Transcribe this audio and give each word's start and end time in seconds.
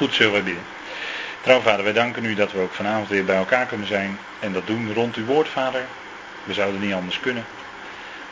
Goed, 0.00 0.14
zullen 0.14 0.44
bidden. 0.44 0.62
Trouw 1.42 1.60
vader, 1.60 1.84
wij 1.84 1.92
danken 1.92 2.24
u 2.24 2.34
dat 2.34 2.52
we 2.52 2.58
ook 2.58 2.72
vanavond 2.72 3.08
weer 3.08 3.24
bij 3.24 3.36
elkaar 3.36 3.66
kunnen 3.66 3.86
zijn 3.86 4.18
en 4.38 4.52
dat 4.52 4.66
doen 4.66 4.94
rond 4.94 5.16
uw 5.16 5.24
woord, 5.24 5.48
vader. 5.48 5.82
We 6.44 6.54
zouden 6.54 6.80
niet 6.80 6.92
anders 6.94 7.20
kunnen. 7.20 7.44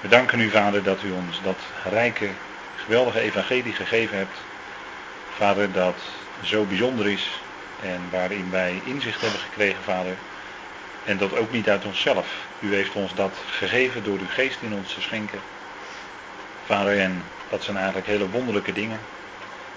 We 0.01 0.09
danken 0.09 0.41
u, 0.41 0.51
vader, 0.51 0.83
dat 0.83 1.03
u 1.03 1.11
ons 1.11 1.43
dat 1.43 1.57
rijke, 1.91 2.29
geweldige 2.75 3.21
evangelie 3.21 3.73
gegeven 3.73 4.17
hebt. 4.17 4.37
Vader, 5.37 5.73
dat 5.73 5.95
zo 6.43 6.65
bijzonder 6.65 7.09
is 7.11 7.31
en 7.83 8.01
waarin 8.11 8.51
wij 8.51 8.81
inzicht 8.85 9.21
hebben 9.21 9.41
gekregen, 9.41 9.83
vader. 9.83 10.15
En 11.05 11.17
dat 11.17 11.37
ook 11.37 11.53
niet 11.53 11.69
uit 11.69 11.85
onszelf. 11.85 12.27
U 12.61 12.75
heeft 12.75 12.95
ons 12.95 13.15
dat 13.15 13.33
gegeven 13.51 14.03
door 14.05 14.19
uw 14.19 14.29
geest 14.29 14.59
in 14.61 14.75
ons 14.75 14.95
te 14.95 15.01
schenken. 15.01 15.41
Vader, 16.65 16.99
en 16.99 17.23
dat 17.49 17.63
zijn 17.63 17.77
eigenlijk 17.77 18.07
hele 18.07 18.29
wonderlijke 18.29 18.73
dingen. 18.73 18.99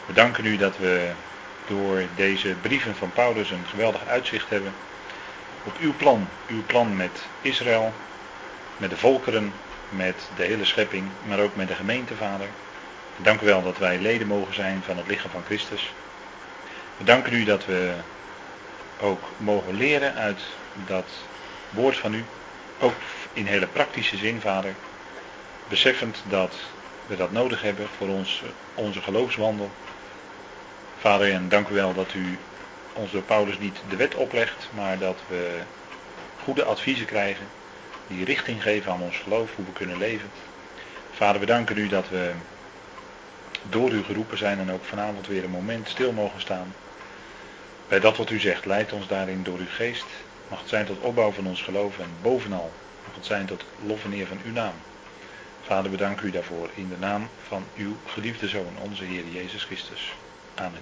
We 0.05 0.13
danken 0.13 0.45
u 0.45 0.57
dat 0.57 0.77
we 0.77 1.11
door 1.71 2.03
deze 2.15 2.55
brieven 2.61 2.95
van 2.95 3.11
Paulus 3.11 3.51
een 3.51 3.65
geweldig 3.69 4.07
uitzicht 4.07 4.49
hebben 4.49 4.73
op 5.63 5.73
uw 5.79 5.93
plan. 5.97 6.27
Uw 6.47 6.63
plan 6.65 6.95
met 6.95 7.11
Israël, 7.41 7.93
met 8.77 8.89
de 8.89 8.97
volkeren, 8.97 9.51
met 9.89 10.15
de 10.35 10.43
hele 10.43 10.65
schepping, 10.65 11.03
maar 11.27 11.39
ook 11.39 11.55
met 11.55 11.67
de 11.67 11.75
gemeente, 11.75 12.15
Vader. 12.15 12.47
Dank 13.17 13.41
u 13.41 13.45
wel 13.45 13.63
dat 13.63 13.77
wij 13.77 13.99
leden 13.99 14.27
mogen 14.27 14.53
zijn 14.53 14.81
van 14.85 14.97
het 14.97 15.07
lichaam 15.07 15.31
van 15.31 15.43
Christus. 15.45 15.91
We 16.97 17.03
danken 17.03 17.33
u 17.33 17.43
dat 17.43 17.65
we 17.65 17.93
ook 19.01 19.23
mogen 19.37 19.73
leren 19.73 20.15
uit 20.15 20.41
dat 20.87 21.05
woord 21.69 21.97
van 21.97 22.13
u, 22.13 22.23
ook 22.79 22.95
in 23.33 23.45
hele 23.45 23.67
praktische 23.67 24.17
zin, 24.17 24.41
Vader. 24.41 24.73
Beseffend 25.69 26.17
dat 26.29 26.55
we 27.05 27.15
dat 27.15 27.31
nodig 27.31 27.61
hebben 27.61 27.87
voor 27.97 28.07
ons, 28.07 28.43
onze 28.75 29.01
geloofswandel. 29.01 29.69
Vader, 31.01 31.31
en 31.31 31.49
dank 31.49 31.69
u 31.69 31.73
wel 31.73 31.93
dat 31.93 32.13
u 32.13 32.37
ons 32.93 33.11
door 33.11 33.21
Paulus 33.21 33.59
niet 33.59 33.81
de 33.89 33.95
wet 33.95 34.15
oplegt, 34.15 34.69
maar 34.75 34.97
dat 34.97 35.17
we 35.27 35.59
goede 36.43 36.63
adviezen 36.63 37.05
krijgen 37.05 37.45
die 38.07 38.25
richting 38.25 38.61
geven 38.61 38.91
aan 38.91 39.01
ons 39.01 39.17
geloof, 39.17 39.55
hoe 39.55 39.65
we 39.65 39.71
kunnen 39.71 39.97
leven. 39.97 40.29
Vader, 41.11 41.39
we 41.39 41.45
danken 41.45 41.77
u 41.77 41.87
dat 41.87 42.09
we 42.09 42.31
door 43.69 43.91
u 43.91 44.03
geroepen 44.03 44.37
zijn 44.37 44.59
en 44.59 44.71
ook 44.71 44.83
vanavond 44.83 45.27
weer 45.27 45.43
een 45.43 45.49
moment 45.49 45.89
stil 45.89 46.11
mogen 46.11 46.41
staan. 46.41 46.73
Bij 47.87 47.99
dat 47.99 48.17
wat 48.17 48.29
u 48.29 48.39
zegt, 48.39 48.65
leidt 48.65 48.93
ons 48.93 49.07
daarin 49.07 49.43
door 49.43 49.57
uw 49.57 49.71
geest. 49.75 50.05
Mag 50.47 50.59
het 50.59 50.69
zijn 50.69 50.85
tot 50.85 50.99
opbouw 50.99 51.31
van 51.31 51.47
ons 51.47 51.61
geloof 51.61 51.99
en 51.99 52.09
bovenal 52.21 52.71
mag 53.05 53.15
het 53.15 53.25
zijn 53.25 53.45
tot 53.45 53.65
lof 53.85 54.03
en 54.03 54.13
eer 54.13 54.27
van 54.27 54.41
uw 54.45 54.53
naam. 54.53 54.73
Vader, 55.61 55.91
we 55.91 55.97
danken 55.97 56.27
u 56.27 56.31
daarvoor 56.31 56.69
in 56.75 56.89
de 56.89 56.97
naam 56.99 57.29
van 57.47 57.63
uw 57.77 57.95
geliefde 58.05 58.47
Zoon, 58.47 58.73
onze 58.81 59.03
Heer 59.03 59.23
Jezus 59.33 59.63
Christus. 59.63 60.13
Amen. 60.55 60.81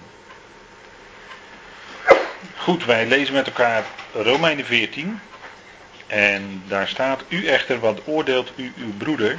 Goed, 2.56 2.84
wij 2.84 3.06
lezen 3.06 3.34
met 3.34 3.46
elkaar 3.46 3.84
Romeinen 4.12 4.64
14. 4.64 5.20
En 6.06 6.62
daar 6.66 6.88
staat, 6.88 7.22
u 7.28 7.46
echter 7.46 7.80
wat 7.80 8.00
oordeelt 8.04 8.52
u 8.56 8.72
uw 8.76 8.92
broeder, 8.96 9.38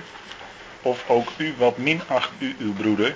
of 0.81 1.03
ook 1.07 1.29
u 1.37 1.53
wat 1.57 1.77
minacht 1.77 2.29
u 2.37 2.55
uw 2.59 2.73
broeder, 2.73 3.15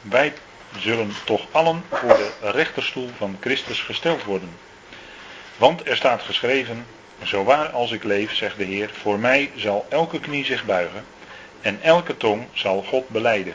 wij 0.00 0.32
zullen 0.78 1.12
toch 1.24 1.46
allen 1.50 1.84
voor 1.90 2.16
de 2.16 2.50
rechterstoel 2.50 3.10
van 3.16 3.36
Christus 3.40 3.80
gesteld 3.80 4.24
worden. 4.24 4.56
Want 5.56 5.88
er 5.88 5.96
staat 5.96 6.22
geschreven, 6.22 6.86
zo 7.22 7.44
waar 7.44 7.68
als 7.68 7.92
ik 7.92 8.04
leef, 8.04 8.34
zegt 8.34 8.56
de 8.56 8.64
Heer, 8.64 8.90
voor 9.00 9.18
mij 9.18 9.50
zal 9.56 9.86
elke 9.88 10.20
knie 10.20 10.44
zich 10.44 10.64
buigen 10.64 11.04
en 11.60 11.78
elke 11.82 12.16
tong 12.16 12.46
zal 12.52 12.82
God 12.82 13.08
beleiden. 13.08 13.54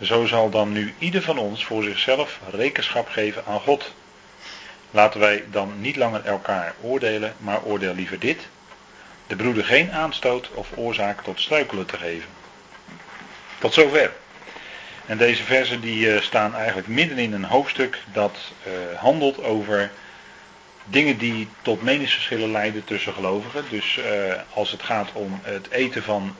Zo 0.00 0.26
zal 0.26 0.50
dan 0.50 0.72
nu 0.72 0.94
ieder 0.98 1.22
van 1.22 1.38
ons 1.38 1.64
voor 1.64 1.82
zichzelf 1.82 2.40
rekenschap 2.50 3.08
geven 3.08 3.44
aan 3.46 3.60
God. 3.60 3.92
Laten 4.90 5.20
wij 5.20 5.44
dan 5.50 5.80
niet 5.80 5.96
langer 5.96 6.24
elkaar 6.24 6.74
oordelen, 6.80 7.34
maar 7.38 7.62
oordeel 7.62 7.94
liever 7.94 8.18
dit. 8.18 8.48
De 9.26 9.36
broeder 9.36 9.64
geen 9.64 9.92
aanstoot 9.92 10.50
of 10.54 10.68
oorzaak 10.74 11.22
tot 11.22 11.40
struikelen 11.40 11.86
te 11.86 11.96
geven. 11.96 12.28
Tot 13.58 13.74
zover. 13.74 14.12
En 15.06 15.18
deze 15.18 15.42
versen 15.42 15.80
die 15.80 16.12
eh, 16.12 16.22
staan 16.22 16.54
eigenlijk 16.54 16.88
midden 16.88 17.18
in 17.18 17.32
een 17.32 17.44
hoofdstuk 17.44 17.98
dat 18.12 18.38
uh, 18.66 18.98
handelt 18.98 19.42
over 19.42 19.90
dingen 20.84 21.18
die 21.18 21.48
tot 21.62 21.82
meningsverschillen 21.82 22.50
leiden 22.50 22.84
tussen 22.84 23.12
gelovigen. 23.12 23.64
Dus 23.70 23.98
uh, 23.98 24.34
als 24.54 24.70
het 24.70 24.82
gaat 24.82 25.12
om 25.12 25.40
het 25.42 25.70
eten 25.70 26.02
van 26.02 26.36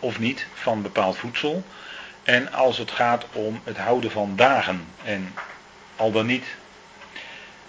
of 0.00 0.18
niet 0.18 0.46
van 0.54 0.82
bepaald 0.82 1.16
voedsel. 1.16 1.64
En 2.26 2.52
als 2.52 2.78
het 2.78 2.90
gaat 2.90 3.24
om 3.32 3.60
het 3.64 3.76
houden 3.76 4.10
van 4.10 4.32
dagen 4.36 4.86
en 5.04 5.34
al 5.96 6.12
dan 6.12 6.26
niet. 6.26 6.44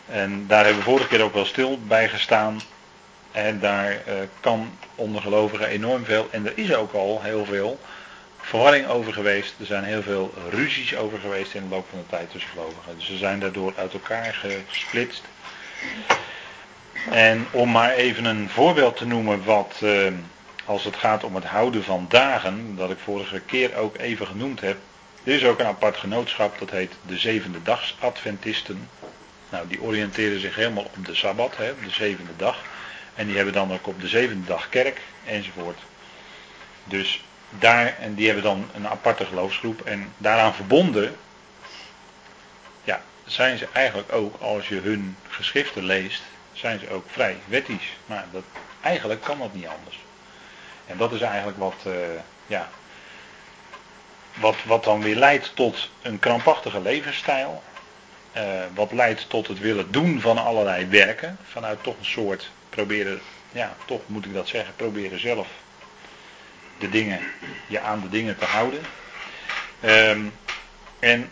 En 0.06 0.48
daar 0.48 0.64
hebben 0.64 0.84
we 0.84 0.90
vorige 0.90 1.08
keer 1.08 1.22
ook 1.22 1.34
wel 1.34 1.46
stil 1.46 1.80
bij 1.82 2.10
gestaan. 2.10 2.62
En 3.32 3.60
daar 3.60 3.92
uh, 3.92 4.14
kan 4.40 4.78
onder 4.96 5.22
gelovigen 5.22 5.68
enorm 5.68 6.06
veel, 6.06 6.28
en 6.32 6.46
er 6.46 6.58
is 6.58 6.74
ook 6.76 6.94
al 6.94 7.22
heel 7.22 7.46
veel 7.46 7.80
verwarring 8.42 8.88
over 8.88 9.14
geweest. 9.14 9.54
Er 9.60 9.66
zijn 9.66 9.84
heel 9.84 10.02
veel 10.02 10.34
ruzies 10.50 10.96
over 10.96 11.20
geweest 11.20 11.54
in 11.54 11.64
de 11.64 11.76
loop 11.76 11.86
van 11.90 12.00
de 12.00 12.06
tijd 12.10 12.32
tussen 12.32 12.52
gelovigen. 12.52 12.96
Dus 12.96 13.06
ze 13.06 13.18
zijn 13.18 13.40
daardoor 13.40 13.74
uit 13.78 13.94
elkaar 13.94 14.46
gesplitst. 14.68 15.24
En 17.10 17.48
om 17.52 17.72
maar 17.72 17.92
even 17.92 18.26
een 18.26 18.50
voorbeeld 18.50 18.98
te 18.98 19.06
noemen 19.06 19.44
wat, 19.44 19.80
uh, 19.84 20.08
als 20.68 20.84
het 20.84 20.96
gaat 20.96 21.24
om 21.24 21.36
het 21.36 21.44
houden 21.44 21.84
van 21.84 22.06
dagen, 22.10 22.76
dat 22.76 22.90
ik 22.90 22.98
vorige 23.00 23.40
keer 23.40 23.76
ook 23.76 23.98
even 23.98 24.28
genoemd 24.28 24.62
heb. 24.62 24.78
Er 25.24 25.34
is 25.34 25.46
ook 25.46 25.60
een 25.60 25.66
apart 25.66 25.98
genootschap, 25.98 26.60
dat 26.60 26.70
heet 26.70 26.94
de 27.06 27.18
zevende 27.18 27.64
dags 27.64 27.96
Adventisten. 28.00 28.90
Nou, 29.50 29.68
die 29.68 29.82
oriënteren 29.82 30.40
zich 30.40 30.56
helemaal 30.56 30.84
op 30.84 31.06
de 31.06 31.16
Sabbat, 31.16 31.58
hè, 31.58 31.74
de 31.84 31.90
zevende 31.90 32.32
dag. 32.38 32.64
En 33.16 33.28
die 33.28 33.36
hebben 33.36 33.54
dan 33.54 33.74
ook 33.74 33.88
op 33.88 34.02
de 34.02 34.08
zevende 34.08 34.48
dag 34.48 34.70
kerk 34.70 35.02
enzovoort. 35.26 35.80
Dus 36.84 37.24
daar, 37.50 37.98
en 38.00 38.16
die 38.16 38.26
hebben 38.26 38.44
dan 38.44 38.70
een 38.76 38.88
aparte 38.88 39.26
geloofsgroep. 39.26 39.82
En 39.82 40.14
daaraan 40.18 40.54
verbonden, 40.54 41.16
ja, 42.84 43.02
zijn 43.26 43.58
ze 43.58 43.68
eigenlijk 43.74 44.14
ook, 44.14 44.42
als 44.42 44.68
je 44.68 44.80
hun 44.80 45.16
geschriften 45.28 45.84
leest, 45.84 46.22
zijn 46.54 46.80
ze 46.80 46.90
ook 46.90 47.06
vrij 47.12 47.38
wettisch. 47.46 47.98
Maar 48.06 48.26
dat, 48.32 48.44
eigenlijk 48.82 49.22
kan 49.22 49.40
dat 49.40 49.54
niet 49.54 49.68
anders. 49.68 50.06
En 50.88 50.98
dat 50.98 51.12
is 51.12 51.22
eigenlijk 51.22 51.58
wat, 51.58 51.76
uh, 51.88 51.94
ja, 52.48 52.70
wat, 54.34 54.56
wat 54.66 54.84
dan 54.84 55.02
weer 55.02 55.16
leidt 55.16 55.56
tot 55.56 55.90
een 56.02 56.20
krampachtige 56.20 56.82
levensstijl. 56.82 57.64
Uh, 58.38 58.44
wat 58.74 58.92
leidt 58.92 59.30
tot 59.30 59.48
het 59.48 59.60
willen 59.60 59.92
doen 59.92 60.22
van 60.22 60.38
allerlei 60.38 60.86
werken. 60.86 61.38
Vanuit 61.44 61.84
toch 61.84 61.98
een 62.00 62.06
soort 62.06 62.50
proberen, 62.70 63.22
ja, 63.52 63.76
toch 63.86 64.02
moet 64.06 64.26
ik 64.26 64.34
dat 64.34 64.48
zeggen, 64.48 64.76
proberen 64.76 65.20
zelf 65.20 65.48
de 66.78 66.90
dingen, 66.90 67.20
je 67.68 67.80
aan 67.80 68.02
de 68.02 68.10
dingen 68.10 68.38
te 68.38 68.46
houden. 68.46 68.82
Um, 69.84 70.34
en 71.00 71.30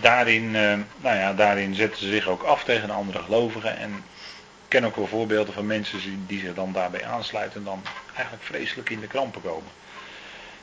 daarin, 0.00 0.44
uh, 0.44 0.78
nou 0.96 1.16
ja, 1.16 1.32
daarin 1.32 1.74
zetten 1.74 2.00
ze 2.00 2.10
zich 2.10 2.26
ook 2.26 2.42
af 2.42 2.64
tegen 2.64 2.90
andere 2.90 3.22
gelovigen. 3.22 3.76
En 3.76 4.04
ken 4.70 4.84
ook 4.84 4.96
wel 4.96 5.06
voorbeelden 5.06 5.54
van 5.54 5.66
mensen 5.66 6.26
die 6.26 6.40
zich 6.40 6.54
dan 6.54 6.72
daarbij 6.72 7.04
aansluiten 7.04 7.58
en 7.58 7.64
dan 7.64 7.82
eigenlijk 8.14 8.44
vreselijk 8.44 8.90
in 8.90 9.00
de 9.00 9.06
krampen 9.06 9.42
komen. 9.42 9.70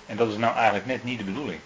En 0.05 0.17
dat 0.17 0.31
is 0.31 0.37
nou 0.37 0.55
eigenlijk 0.55 0.85
net 0.85 1.03
niet 1.03 1.17
de 1.17 1.23
bedoeling. 1.23 1.59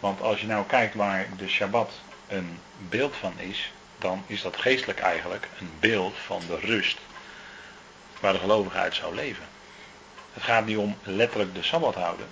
Want 0.00 0.20
als 0.20 0.40
je 0.40 0.46
nou 0.46 0.66
kijkt 0.66 0.94
waar 0.94 1.26
de 1.36 1.48
Shabbat 1.48 1.92
een 2.28 2.58
beeld 2.88 3.16
van 3.16 3.32
is, 3.36 3.72
dan 3.98 4.22
is 4.26 4.42
dat 4.42 4.56
geestelijk 4.56 4.98
eigenlijk 4.98 5.48
een 5.60 5.70
beeld 5.80 6.14
van 6.26 6.42
de 6.46 6.58
rust 6.58 6.98
waar 8.20 8.32
de 8.32 8.38
gelovige 8.38 8.78
uit 8.78 8.94
zou 8.94 9.14
leven. 9.14 9.44
Het 10.32 10.42
gaat 10.42 10.66
niet 10.66 10.76
om 10.76 10.96
letterlijk 11.02 11.54
de 11.54 11.62
Sabbat 11.62 11.94
houden, 11.94 12.26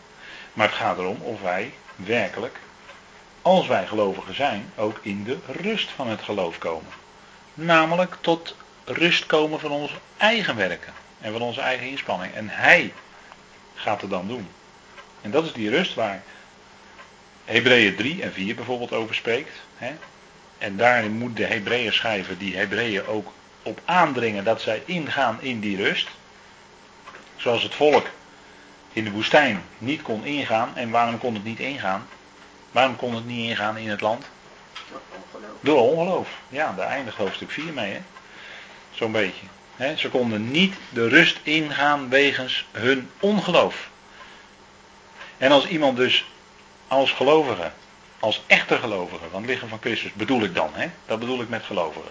maar 0.53 0.67
het 0.67 0.77
gaat 0.77 0.99
erom 0.99 1.21
of 1.23 1.41
wij 1.41 1.73
werkelijk, 1.97 2.59
als 3.43 3.67
wij 3.67 3.87
gelovigen 3.87 4.35
zijn, 4.35 4.73
ook 4.77 4.99
in 5.03 5.25
de 5.25 5.39
rust 5.47 5.91
van 5.91 6.09
het 6.09 6.23
geloof 6.23 6.59
komen. 6.59 6.93
Namelijk 7.55 8.17
tot 8.21 8.57
rust 8.89 9.27
komen 9.27 9.61
van 9.61 9.71
onze 9.71 9.95
eigen 10.17 10.57
werken 10.57 10.93
en 11.21 11.33
van 11.33 11.41
onze 11.41 11.61
eigen 11.61 11.87
inspanning. 11.87 12.35
En 12.35 12.49
Hij 12.49 12.93
gaat 13.75 14.01
het 14.01 14.11
dan 14.11 14.29
doen. 14.29 14.49
En 15.21 15.31
dat 15.31 15.45
is 15.45 15.53
die 15.53 15.71
rust 15.71 15.95
waar 15.95 16.23
Hebreeën 17.45 17.97
3 17.97 18.23
en 18.23 18.33
4 18.33 18.55
bijvoorbeeld 18.55 18.93
over 18.93 19.15
spreekt. 19.15 19.53
Hè? 19.77 19.95
En 20.59 20.77
daarin 20.77 21.13
moet 21.13 21.37
de 21.37 21.45
Hebreeën 21.45 21.93
schrijver 21.93 22.39
die 22.39 22.57
Hebreeën 22.57 23.07
ook 23.07 23.33
op 23.63 23.81
aandringen 23.85 24.45
dat 24.45 24.61
zij 24.61 24.83
ingaan 24.85 25.43
in 25.43 25.61
die 25.61 25.77
rust. 25.77 26.09
Zoals 27.37 27.63
het 27.63 27.75
volk 27.75 28.07
in 28.93 29.05
de 29.05 29.11
woestijn 29.11 29.63
niet 29.79 30.03
kon 30.03 30.25
ingaan. 30.25 30.77
En 30.77 30.91
waarom 30.91 31.19
kon 31.19 31.35
het 31.35 31.45
niet 31.45 31.61
ingaan? 31.61 32.07
Waarom 32.71 32.97
kon 32.97 33.15
het 33.15 33.27
niet 33.27 33.49
ingaan 33.49 33.77
in 33.77 33.89
het 33.89 34.01
land? 34.01 34.25
Door 34.91 35.01
ongeloof. 35.17 35.59
Door 35.61 35.81
ongeloof. 35.81 36.29
Ja, 36.49 36.75
daar 36.77 36.89
eindigt 36.89 37.17
hoofdstuk 37.17 37.51
4 37.51 37.73
mee. 37.73 37.93
Hè? 37.93 38.01
Zo'n 38.99 39.13
beetje. 39.13 39.47
Ze 39.97 40.09
konden 40.09 40.51
niet 40.51 40.75
de 40.91 41.09
rust 41.09 41.39
ingaan 41.43 42.09
wegens 42.09 42.67
hun 42.73 43.11
ongeloof. 43.21 43.89
En 45.37 45.53
als 45.53 45.67
iemand 45.67 45.97
dus 45.97 46.25
als 46.89 47.13
gelovige 47.13 47.71
als 48.21 48.43
echte 48.47 48.79
gelovigen, 48.79 49.31
want 49.31 49.47
lichaam 49.47 49.69
van 49.69 49.81
Christus 49.81 50.13
bedoel 50.13 50.43
ik 50.43 50.55
dan, 50.55 50.71
hè? 50.73 50.91
dat 51.07 51.19
bedoel 51.19 51.41
ik 51.41 51.49
met 51.49 51.63
gelovigen. 51.63 52.11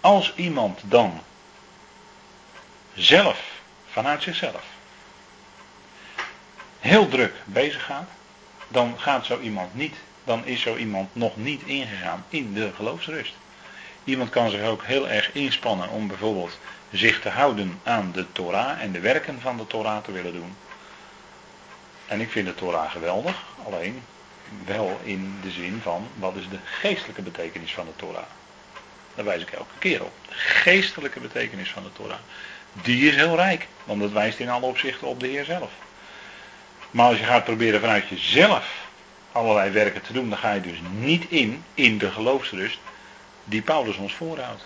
Als 0.00 0.32
iemand 0.34 0.80
dan 0.84 1.22
zelf, 2.94 3.42
vanuit 3.90 4.22
zichzelf, 4.22 4.64
heel 6.78 7.08
druk 7.08 7.34
bezig 7.44 7.84
gaat, 7.84 8.08
dan 8.68 8.94
gaat 8.98 9.26
zo 9.26 9.40
iemand 9.40 9.74
niet, 9.74 9.94
dan 10.24 10.46
is 10.46 10.60
zo 10.60 10.76
iemand 10.76 11.14
nog 11.14 11.36
niet 11.36 11.62
ingegaan 11.62 12.24
in 12.28 12.54
de 12.54 12.72
geloofsrust. 12.76 13.32
Iemand 14.06 14.30
kan 14.30 14.50
zich 14.50 14.62
ook 14.62 14.84
heel 14.84 15.08
erg 15.08 15.32
inspannen 15.32 15.88
om 15.88 16.08
bijvoorbeeld 16.08 16.58
zich 16.92 17.20
te 17.20 17.28
houden 17.28 17.80
aan 17.82 18.10
de 18.12 18.32
Torah 18.32 18.82
en 18.82 18.92
de 18.92 19.00
werken 19.00 19.40
van 19.40 19.56
de 19.56 19.66
Torah 19.66 20.04
te 20.04 20.12
willen 20.12 20.32
doen. 20.32 20.56
En 22.06 22.20
ik 22.20 22.30
vind 22.30 22.46
de 22.46 22.54
Torah 22.54 22.90
geweldig, 22.90 23.42
alleen 23.66 24.02
wel 24.64 25.00
in 25.02 25.38
de 25.42 25.50
zin 25.50 25.80
van 25.82 26.08
wat 26.14 26.36
is 26.36 26.48
de 26.48 26.58
geestelijke 26.64 27.22
betekenis 27.22 27.72
van 27.72 27.86
de 27.86 27.96
Torah. 27.96 28.22
Daar 29.14 29.24
wijs 29.24 29.42
ik 29.42 29.50
elke 29.50 29.78
keer 29.78 30.02
op. 30.04 30.12
De 30.28 30.34
geestelijke 30.34 31.20
betekenis 31.20 31.70
van 31.70 31.82
de 31.82 31.92
Torah. 31.92 32.18
Die 32.72 33.08
is 33.08 33.14
heel 33.14 33.36
rijk, 33.36 33.66
want 33.84 34.00
dat 34.00 34.12
wijst 34.12 34.38
in 34.38 34.48
alle 34.48 34.66
opzichten 34.66 35.06
op 35.06 35.20
de 35.20 35.26
Heer 35.26 35.44
zelf. 35.44 35.70
Maar 36.90 37.08
als 37.08 37.18
je 37.18 37.24
gaat 37.24 37.44
proberen 37.44 37.80
vanuit 37.80 38.08
jezelf 38.08 38.86
allerlei 39.32 39.70
werken 39.70 40.02
te 40.02 40.12
doen, 40.12 40.28
dan 40.28 40.38
ga 40.38 40.52
je 40.52 40.60
dus 40.60 40.78
niet 40.98 41.30
in, 41.30 41.64
in 41.74 41.98
de 41.98 42.10
geloofsrust 42.10 42.78
die 43.48 43.62
Paulus 43.62 43.96
ons 43.96 44.14
voorhoudt. 44.14 44.64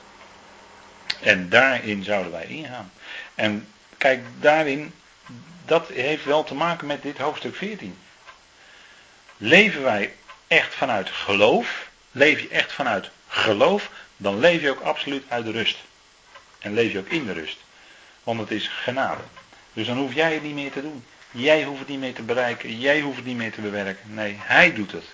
En 1.21 1.49
daarin 1.49 2.05
zouden 2.05 2.33
wij 2.33 2.45
ingaan. 2.47 2.93
En 3.35 3.69
kijk, 3.99 4.25
daarin, 4.41 4.95
dat 5.65 5.89
heeft 5.89 6.25
wel 6.25 6.45
te 6.45 6.55
maken 6.55 6.87
met 6.87 7.03
dit 7.03 7.19
hoofdstuk 7.19 7.57
14. 7.57 7.99
Leven 9.37 9.83
wij 9.83 10.15
echt 10.47 10.75
vanuit 10.75 11.11
geloof, 11.11 11.89
leef 12.11 12.41
je 12.41 12.49
echt 12.49 12.73
vanuit 12.73 13.11
geloof, 13.29 13.91
dan 14.17 14.39
leef 14.39 14.61
je 14.61 14.71
ook 14.71 14.81
absoluut 14.81 15.25
uit 15.29 15.45
de 15.45 15.51
rust. 15.51 15.79
En 16.59 16.75
leef 16.75 16.93
je 16.93 16.99
ook 16.99 17.09
in 17.09 17.27
de 17.27 17.33
rust. 17.33 17.59
Want 18.23 18.41
het 18.41 18.51
is 18.51 18.69
genade. 18.69 19.23
Dus 19.73 19.87
dan 19.87 19.97
hoef 19.97 20.15
jij 20.15 20.35
het 20.35 20.43
niet 20.43 20.55
meer 20.55 20.73
te 20.73 20.83
doen. 20.83 21.05
Jij 21.31 21.65
hoeft 21.65 21.79
het 21.79 21.89
niet 21.89 21.99
meer 21.99 22.15
te 22.15 22.23
bereiken. 22.23 22.79
Jij 22.79 23.01
hoeft 23.01 23.17
het 23.17 23.27
niet 23.27 23.37
meer 23.37 23.53
te 23.53 23.61
bewerken. 23.61 24.15
Nee, 24.15 24.37
hij 24.41 24.73
doet 24.75 24.93
het. 24.93 25.05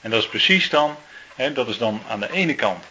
En 0.00 0.10
dat 0.10 0.22
is 0.22 0.28
precies 0.28 0.70
dan, 0.70 0.96
dat 1.54 1.68
is 1.68 1.78
dan 1.78 2.02
aan 2.08 2.20
de 2.20 2.32
ene 2.32 2.54
kant 2.54 2.84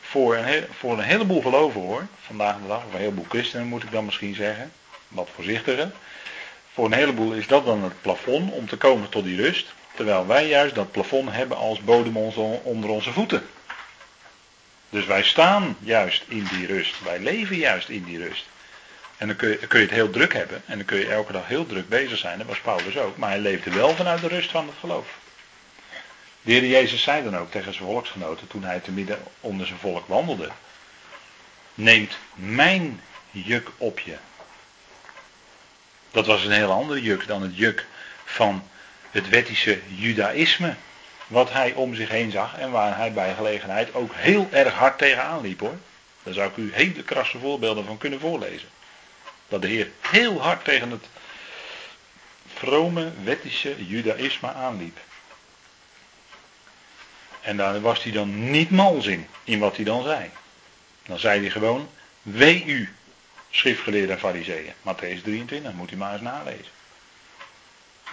voor 0.00 0.36
een, 0.36 0.64
voor 0.78 0.92
een 0.92 1.04
heleboel 1.04 1.42
geloven 1.42 1.80
hoor. 1.80 2.06
Vandaag 2.20 2.56
de 2.62 2.68
dag, 2.68 2.84
of 2.86 2.92
een 2.92 2.98
heleboel 2.98 3.26
christenen 3.28 3.66
moet 3.66 3.82
ik 3.82 3.90
dan 3.90 4.04
misschien 4.04 4.34
zeggen. 4.34 4.72
Wat 5.08 5.28
voorzichtiger. 5.34 5.90
Voor 6.72 6.84
een 6.84 6.92
heleboel 6.92 7.32
is 7.32 7.46
dat 7.46 7.64
dan 7.64 7.82
het 7.82 8.02
plafond 8.02 8.52
om 8.52 8.68
te 8.68 8.76
komen 8.76 9.08
tot 9.08 9.24
die 9.24 9.40
rust. 9.42 9.74
Terwijl 9.94 10.26
wij 10.26 10.48
juist 10.48 10.74
dat 10.74 10.90
plafond 10.90 11.32
hebben 11.32 11.56
als 11.56 11.80
bodem 11.80 12.16
onder 12.62 12.90
onze 12.90 13.12
voeten. 13.12 13.46
Dus 14.90 15.06
wij 15.06 15.22
staan 15.22 15.76
juist 15.80 16.24
in 16.28 16.48
die 16.52 16.66
rust. 16.66 17.02
Wij 17.04 17.18
leven 17.18 17.56
juist 17.56 17.88
in 17.88 18.04
die 18.04 18.18
rust. 18.18 18.44
En 19.16 19.26
dan 19.26 19.36
kun 19.36 19.48
je, 19.48 19.56
kun 19.56 19.80
je 19.80 19.86
het 19.86 19.94
heel 19.94 20.10
druk 20.10 20.32
hebben. 20.32 20.62
En 20.66 20.76
dan 20.76 20.86
kun 20.86 20.98
je 20.98 21.08
elke 21.08 21.32
dag 21.32 21.46
heel 21.46 21.66
druk 21.66 21.88
bezig 21.88 22.18
zijn. 22.18 22.38
Dat 22.38 22.46
was 22.46 22.60
Paulus 22.60 22.98
ook. 22.98 23.16
Maar 23.16 23.30
hij 23.30 23.38
leefde 23.38 23.70
wel 23.70 23.96
vanuit 23.96 24.20
de 24.20 24.28
rust 24.28 24.50
van 24.50 24.66
het 24.66 24.76
geloof. 24.80 25.06
De 26.46 26.52
Heer 26.52 26.66
Jezus 26.66 27.02
zei 27.02 27.22
dan 27.22 27.36
ook 27.36 27.50
tegen 27.50 27.74
zijn 27.74 27.88
volksgenoten 27.88 28.46
toen 28.46 28.64
hij 28.64 28.80
te 28.80 28.90
midden 28.90 29.18
onder 29.40 29.66
zijn 29.66 29.78
volk 29.78 30.06
wandelde. 30.06 30.50
Neemt 31.74 32.18
mijn 32.34 33.00
juk 33.30 33.70
op 33.76 34.00
je. 34.00 34.16
Dat 36.10 36.26
was 36.26 36.44
een 36.44 36.50
heel 36.50 36.70
andere 36.70 37.02
juk 37.02 37.26
dan 37.26 37.42
het 37.42 37.56
juk 37.56 37.86
van 38.24 38.68
het 39.10 39.28
wettische 39.28 39.80
judaïsme. 39.86 40.74
Wat 41.26 41.52
hij 41.52 41.72
om 41.72 41.94
zich 41.94 42.08
heen 42.08 42.30
zag 42.30 42.58
en 42.58 42.70
waar 42.70 42.96
hij 42.96 43.12
bij 43.12 43.34
gelegenheid 43.34 43.94
ook 43.94 44.12
heel 44.14 44.48
erg 44.50 44.74
hard 44.74 44.98
tegenaan 44.98 45.40
liep 45.40 45.60
hoor. 45.60 45.78
Daar 46.22 46.34
zou 46.34 46.50
ik 46.50 46.56
u 46.56 46.70
hele 46.74 47.02
krasse 47.02 47.38
voorbeelden 47.38 47.84
van 47.84 47.98
kunnen 47.98 48.20
voorlezen. 48.20 48.68
Dat 49.48 49.62
de 49.62 49.68
Heer 49.68 49.90
heel 50.00 50.42
hard 50.42 50.64
tegen 50.64 50.90
het 50.90 51.06
vrome 52.54 53.12
wettische 53.24 53.86
judaïsme 53.86 54.52
aanliep. 54.52 54.98
En 57.46 57.56
daar 57.56 57.80
was 57.80 58.02
hij 58.02 58.12
dan 58.12 58.50
niet 58.50 58.70
mals 58.70 59.06
in, 59.06 59.26
in 59.44 59.58
wat 59.58 59.76
hij 59.76 59.84
dan 59.84 60.02
zei. 60.02 60.30
Dan 61.06 61.18
zei 61.18 61.40
hij 61.40 61.50
gewoon, 61.50 61.88
wee 62.22 62.64
u, 62.64 62.94
schriftgeleerden 63.50 64.10
en 64.10 64.18
fariseeën. 64.18 64.72
Matthäus 64.80 65.22
23, 65.22 65.72
moet 65.72 65.90
u 65.90 65.96
maar 65.96 66.12
eens 66.12 66.22
nalezen. 66.22 66.72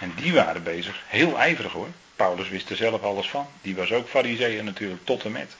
En 0.00 0.12
die 0.16 0.32
waren 0.32 0.62
bezig, 0.62 1.02
heel 1.06 1.38
ijverig 1.38 1.72
hoor. 1.72 1.88
Paulus 2.16 2.48
wist 2.48 2.70
er 2.70 2.76
zelf 2.76 3.02
alles 3.02 3.28
van. 3.28 3.46
Die 3.62 3.76
was 3.76 3.92
ook 3.92 4.08
fariseeën 4.08 4.64
natuurlijk, 4.64 5.04
tot 5.04 5.24
en 5.24 5.32
met. 5.32 5.56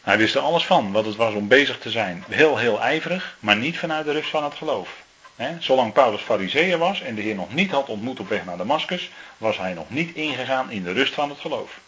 Hij 0.00 0.18
wist 0.18 0.34
er 0.34 0.40
alles 0.40 0.66
van, 0.66 0.92
wat 0.92 1.04
het 1.04 1.16
was 1.16 1.34
om 1.34 1.48
bezig 1.48 1.78
te 1.78 1.90
zijn. 1.90 2.24
Heel, 2.28 2.58
heel 2.58 2.80
ijverig, 2.80 3.36
maar 3.38 3.56
niet 3.56 3.78
vanuit 3.78 4.04
de 4.04 4.12
rust 4.12 4.30
van 4.30 4.44
het 4.44 4.54
geloof. 4.54 4.88
zolang 5.58 5.92
Paulus 5.92 6.20
fariseeën 6.20 6.78
was 6.78 7.00
en 7.00 7.14
de 7.14 7.22
Heer 7.22 7.34
nog 7.34 7.54
niet 7.54 7.70
had 7.70 7.88
ontmoet 7.88 8.20
op 8.20 8.28
weg 8.28 8.44
naar 8.44 8.56
Damascus, 8.56 9.10
was 9.38 9.58
hij 9.58 9.72
nog 9.74 9.90
niet 9.90 10.14
ingegaan 10.14 10.70
in 10.70 10.82
de 10.82 10.92
rust 10.92 11.14
van 11.14 11.28
het 11.28 11.40
geloof. 11.40 11.78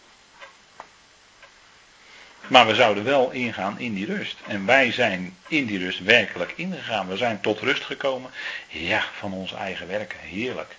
Maar 2.49 2.67
we 2.67 2.75
zouden 2.75 3.05
wel 3.05 3.31
ingaan 3.31 3.79
in 3.79 3.95
die 3.95 4.07
rust. 4.07 4.37
En 4.47 4.67
wij 4.67 4.93
zijn 4.93 5.37
in 5.49 5.67
die 5.67 5.79
rust 5.79 6.03
werkelijk 6.03 6.53
ingegaan. 6.57 7.09
We 7.09 7.17
zijn 7.17 7.41
tot 7.41 7.61
rust 7.61 7.85
gekomen. 7.85 8.31
Ja, 8.69 9.05
van 9.19 9.33
ons 9.33 9.53
eigen 9.53 9.89
werken. 9.89 10.19
Heerlijk. 10.19 10.77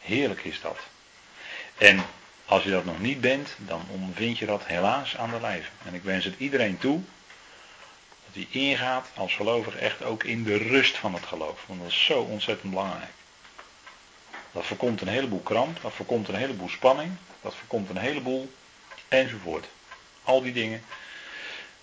Heerlijk 0.00 0.44
is 0.44 0.60
dat. 0.60 0.78
En 1.78 2.04
als 2.44 2.62
je 2.62 2.70
dat 2.70 2.84
nog 2.84 3.00
niet 3.00 3.20
bent, 3.20 3.54
dan 3.56 3.86
ondervind 3.90 4.38
je 4.38 4.46
dat 4.46 4.66
helaas 4.66 5.16
aan 5.16 5.30
de 5.30 5.40
lijf. 5.40 5.70
En 5.84 5.94
ik 5.94 6.02
wens 6.02 6.24
het 6.24 6.34
iedereen 6.38 6.78
toe. 6.78 7.00
Dat 8.26 8.34
hij 8.34 8.46
ingaat 8.62 9.08
als 9.14 9.34
gelovig 9.34 9.76
echt 9.76 10.02
ook 10.02 10.24
in 10.24 10.44
de 10.44 10.56
rust 10.56 10.96
van 10.96 11.14
het 11.14 11.24
geloof. 11.24 11.64
Want 11.66 11.80
dat 11.80 11.90
is 11.90 12.04
zo 12.04 12.20
ontzettend 12.20 12.70
belangrijk. 12.70 13.12
Dat 14.52 14.66
voorkomt 14.66 15.00
een 15.00 15.08
heleboel 15.08 15.42
kramp. 15.42 15.82
Dat 15.82 15.92
voorkomt 15.92 16.28
een 16.28 16.34
heleboel 16.34 16.68
spanning. 16.68 17.12
Dat 17.42 17.54
voorkomt 17.54 17.90
een 17.90 17.96
heleboel 17.96 18.52
enzovoort. 19.08 19.68
Al 20.28 20.42
die 20.42 20.52
dingen. 20.52 20.82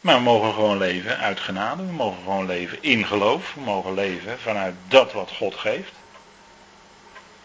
Maar 0.02 0.16
we 0.16 0.22
mogen 0.22 0.54
gewoon 0.54 0.78
leven 0.78 1.18
uit 1.18 1.40
genade. 1.40 1.86
We 1.86 1.92
mogen 1.92 2.24
gewoon 2.24 2.46
leven 2.46 2.78
in 2.82 3.06
geloof. 3.06 3.54
We 3.54 3.62
mogen 3.62 3.94
leven 3.94 4.40
vanuit 4.40 4.76
dat 4.88 5.14
wat 5.14 5.32
God 5.32 5.56
geeft. 5.56 5.92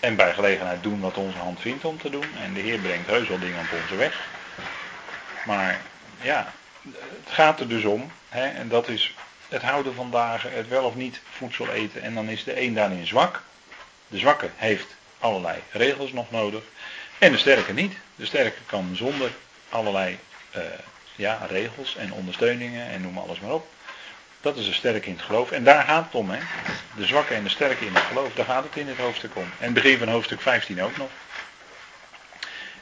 En 0.00 0.16
bij 0.16 0.32
gelegenheid 0.32 0.82
doen 0.82 1.00
wat 1.00 1.16
onze 1.16 1.38
hand 1.38 1.60
vindt 1.60 1.84
om 1.84 1.98
te 1.98 2.10
doen. 2.10 2.24
En 2.42 2.54
de 2.54 2.60
Heer 2.60 2.78
brengt 2.78 3.06
heus 3.06 3.28
wel 3.28 3.38
dingen 3.38 3.60
op 3.60 3.80
onze 3.82 3.96
weg. 3.96 4.20
Maar 5.46 5.80
ja, 6.20 6.52
het 7.24 7.32
gaat 7.34 7.60
er 7.60 7.68
dus 7.68 7.84
om. 7.84 8.12
Hè, 8.28 8.48
en 8.48 8.68
dat 8.68 8.88
is 8.88 9.14
het 9.48 9.62
houden 9.62 9.94
van 9.94 10.10
dagen, 10.10 10.52
het 10.52 10.68
wel 10.68 10.84
of 10.84 10.94
niet 10.94 11.20
voedsel 11.30 11.68
eten. 11.68 12.02
En 12.02 12.14
dan 12.14 12.28
is 12.28 12.44
de 12.44 12.60
een 12.60 12.74
daarin 12.74 13.06
zwak. 13.06 13.42
De 14.06 14.18
zwakke 14.18 14.50
heeft 14.56 14.94
allerlei 15.18 15.58
regels 15.70 16.12
nog 16.12 16.30
nodig. 16.30 16.62
En 17.18 17.32
de 17.32 17.38
sterke 17.38 17.72
niet. 17.72 17.94
De 18.16 18.26
sterke 18.26 18.60
kan 18.66 18.90
zonder 18.92 19.30
allerlei 19.68 20.18
uh, 20.56 20.62
ja, 21.20 21.46
regels 21.48 21.96
en 21.96 22.12
ondersteuningen 22.12 22.86
en 22.86 23.00
noem 23.00 23.18
alles 23.18 23.40
maar 23.40 23.52
op. 23.52 23.66
Dat 24.40 24.56
is 24.56 24.66
de 24.66 24.72
sterke 24.72 25.06
in 25.06 25.12
het 25.12 25.22
geloof. 25.22 25.50
En 25.50 25.64
daar 25.64 25.84
gaat 25.84 26.04
het 26.04 26.14
om, 26.14 26.30
hè. 26.30 26.38
De 26.96 27.06
zwakke 27.06 27.34
en 27.34 27.42
de 27.42 27.48
sterke 27.48 27.86
in 27.86 27.94
het 27.94 28.02
geloof, 28.02 28.34
daar 28.34 28.44
gaat 28.44 28.64
het 28.64 28.76
in 28.76 28.88
het 28.88 28.96
hoofdstuk 28.96 29.36
om. 29.36 29.42
En 29.58 29.64
het 29.64 29.74
begin 29.74 29.98
van 29.98 30.08
hoofdstuk 30.08 30.40
15 30.40 30.82
ook 30.82 30.96
nog. 30.96 31.10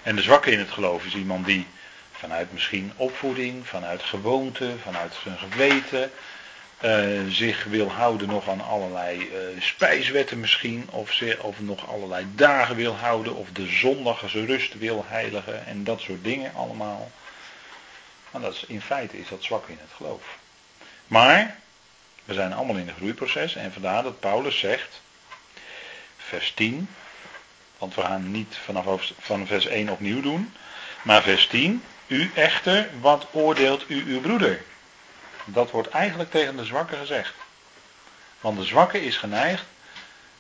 En 0.03 0.17
de 0.17 0.23
zwakke 0.23 0.51
in 0.51 0.59
het 0.59 0.71
geloof 0.71 1.05
is 1.05 1.15
iemand 1.15 1.47
die 1.47 1.67
vanuit 2.13 2.53
misschien 2.53 2.93
opvoeding, 2.97 3.67
vanuit 3.67 4.03
gewoonte, 4.03 4.75
vanuit 4.83 5.15
zijn 5.23 5.39
geweten, 5.39 6.11
uh, 6.85 7.21
zich 7.29 7.65
wil 7.65 7.91
houden 7.91 8.29
nog 8.29 8.49
aan 8.49 8.61
allerlei 8.61 9.19
uh, 9.19 9.63
spijswetten 9.63 10.41
misschien, 10.41 10.87
of, 10.91 11.13
ze, 11.13 11.39
of 11.41 11.61
nog 11.61 11.89
allerlei 11.89 12.27
dagen 12.35 12.77
wil 12.77 12.97
houden, 12.97 13.35
of 13.35 13.49
de 13.53 13.67
zondagse 13.67 14.45
rust 14.45 14.79
wil 14.79 15.05
heiligen 15.09 15.67
en 15.67 15.85
dat 15.85 16.01
soort 16.01 16.25
dingen 16.25 16.55
allemaal. 16.55 17.11
Dat 18.41 18.55
is, 18.55 18.65
in 18.67 18.81
feite 18.81 19.19
is 19.19 19.29
dat 19.29 19.43
zwak 19.43 19.69
in 19.69 19.79
het 19.81 19.91
geloof. 19.97 20.39
Maar, 21.07 21.59
we 22.25 22.35
zijn 22.35 22.53
allemaal 22.53 22.77
in 22.77 22.89
een 22.89 22.95
groeiproces 22.95 23.55
en 23.55 23.73
vandaar 23.73 24.03
dat 24.03 24.21
Paulus 24.21 24.59
zegt, 24.59 25.01
vers 26.17 26.53
10, 26.55 26.89
want 27.79 27.95
we 27.95 28.01
gaan 28.01 28.31
niet 28.31 28.57
vanaf 28.65 29.13
van 29.19 29.47
vers 29.47 29.67
1 29.67 29.89
opnieuw 29.89 30.21
doen, 30.21 30.53
maar 31.03 31.23
vers 31.23 31.47
10, 31.47 31.83
u 32.07 32.31
echter, 32.35 32.89
wat 33.01 33.27
oordeelt 33.31 33.85
u 33.89 34.05
uw 34.07 34.21
broeder? 34.21 34.63
Dat 35.45 35.71
wordt 35.71 35.89
eigenlijk 35.89 36.31
tegen 36.31 36.57
de 36.57 36.65
zwakke 36.65 36.97
gezegd. 36.97 37.35
Want 38.41 38.59
de 38.59 38.65
zwakke 38.65 39.05
is 39.05 39.17
geneigd 39.17 39.65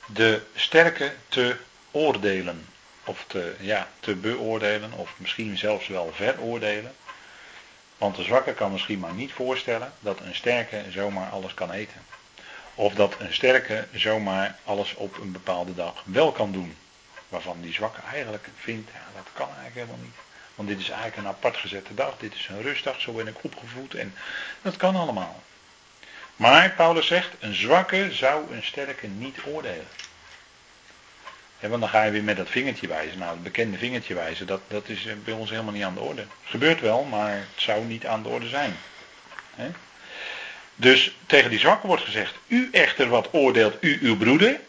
de 0.07 0.43
sterke 0.55 1.14
te 1.28 1.57
oordelen. 1.90 2.67
Of 3.05 3.25
te, 3.26 3.55
ja, 3.61 3.88
te 4.00 4.14
beoordelen, 4.14 4.93
of 4.93 5.14
misschien 5.17 5.59
zelfs 5.59 5.87
wel 5.87 6.12
veroordelen. 6.14 6.95
Want 7.99 8.17
de 8.17 8.23
zwakke 8.23 8.52
kan 8.55 8.73
misschien 8.73 8.99
maar 8.99 9.12
niet 9.12 9.33
voorstellen 9.33 9.93
dat 10.00 10.21
een 10.21 10.35
sterke 10.35 10.85
zomaar 10.90 11.31
alles 11.31 11.55
kan 11.55 11.71
eten. 11.71 12.05
Of 12.75 12.95
dat 12.95 13.14
een 13.19 13.35
sterke 13.35 13.87
zomaar 13.95 14.57
alles 14.64 14.95
op 14.95 15.17
een 15.17 15.33
bepaalde 15.33 15.75
dag 15.75 16.02
wel 16.05 16.33
kan 16.33 16.52
doen. 16.52 16.76
Waarvan 17.28 17.61
die 17.61 17.73
zwakke 17.73 18.00
eigenlijk 18.12 18.49
vindt, 18.57 18.90
ja, 18.93 19.00
dat 19.14 19.28
kan 19.33 19.47
eigenlijk 19.47 19.75
helemaal 19.75 20.05
niet. 20.05 20.17
Want 20.55 20.69
dit 20.69 20.78
is 20.78 20.88
eigenlijk 20.88 21.17
een 21.17 21.26
apart 21.26 21.57
gezette 21.57 21.95
dag, 21.95 22.14
dit 22.19 22.35
is 22.35 22.49
een 22.49 22.62
rustdag, 22.62 23.00
zo 23.00 23.12
ben 23.12 23.26
ik 23.26 23.45
opgevoed 23.45 23.95
en 23.95 24.14
dat 24.62 24.76
kan 24.76 24.97
allemaal. 24.97 25.43
Maar 26.37 26.71
Paulus 26.71 27.07
zegt, 27.07 27.31
een 27.38 27.55
zwakke 27.55 28.12
zou 28.12 28.52
een 28.52 28.64
sterke 28.64 29.07
niet 29.07 29.37
oordelen. 29.45 29.87
Want 31.61 31.81
dan 31.81 31.88
ga 31.88 32.03
je 32.03 32.11
weer 32.11 32.25
met 32.25 32.37
dat 32.37 32.50
vingertje 32.50 32.88
wijzen. 32.88 33.19
Nou, 33.19 33.31
het 33.31 33.43
bekende 33.43 33.79
vingertje 33.79 34.15
wijzen, 34.15 34.47
dat, 34.47 34.61
dat 34.69 34.88
is 34.88 35.07
bij 35.25 35.35
ons 35.35 35.50
helemaal 35.50 35.73
niet 35.73 35.83
aan 35.83 35.95
de 35.95 36.00
orde. 36.00 36.27
Gebeurt 36.45 36.81
wel, 36.81 37.05
maar 37.05 37.33
het 37.37 37.47
zou 37.57 37.85
niet 37.85 38.07
aan 38.07 38.23
de 38.23 38.29
orde 38.29 38.49
zijn. 38.49 38.77
Dus 40.75 41.17
tegen 41.27 41.50
die 41.50 41.59
zwakke 41.59 41.87
wordt 41.87 42.03
gezegd, 42.03 42.35
u 42.47 42.69
echter 42.73 43.09
wat 43.09 43.29
oordeelt 43.33 43.77
u 43.81 43.99
uw 44.03 44.17
broeder. 44.17 44.61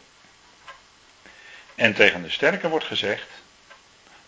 En 1.75 1.93
tegen 1.93 2.23
de 2.23 2.29
sterke 2.29 2.69
wordt 2.69 2.85
gezegd, 2.85 3.27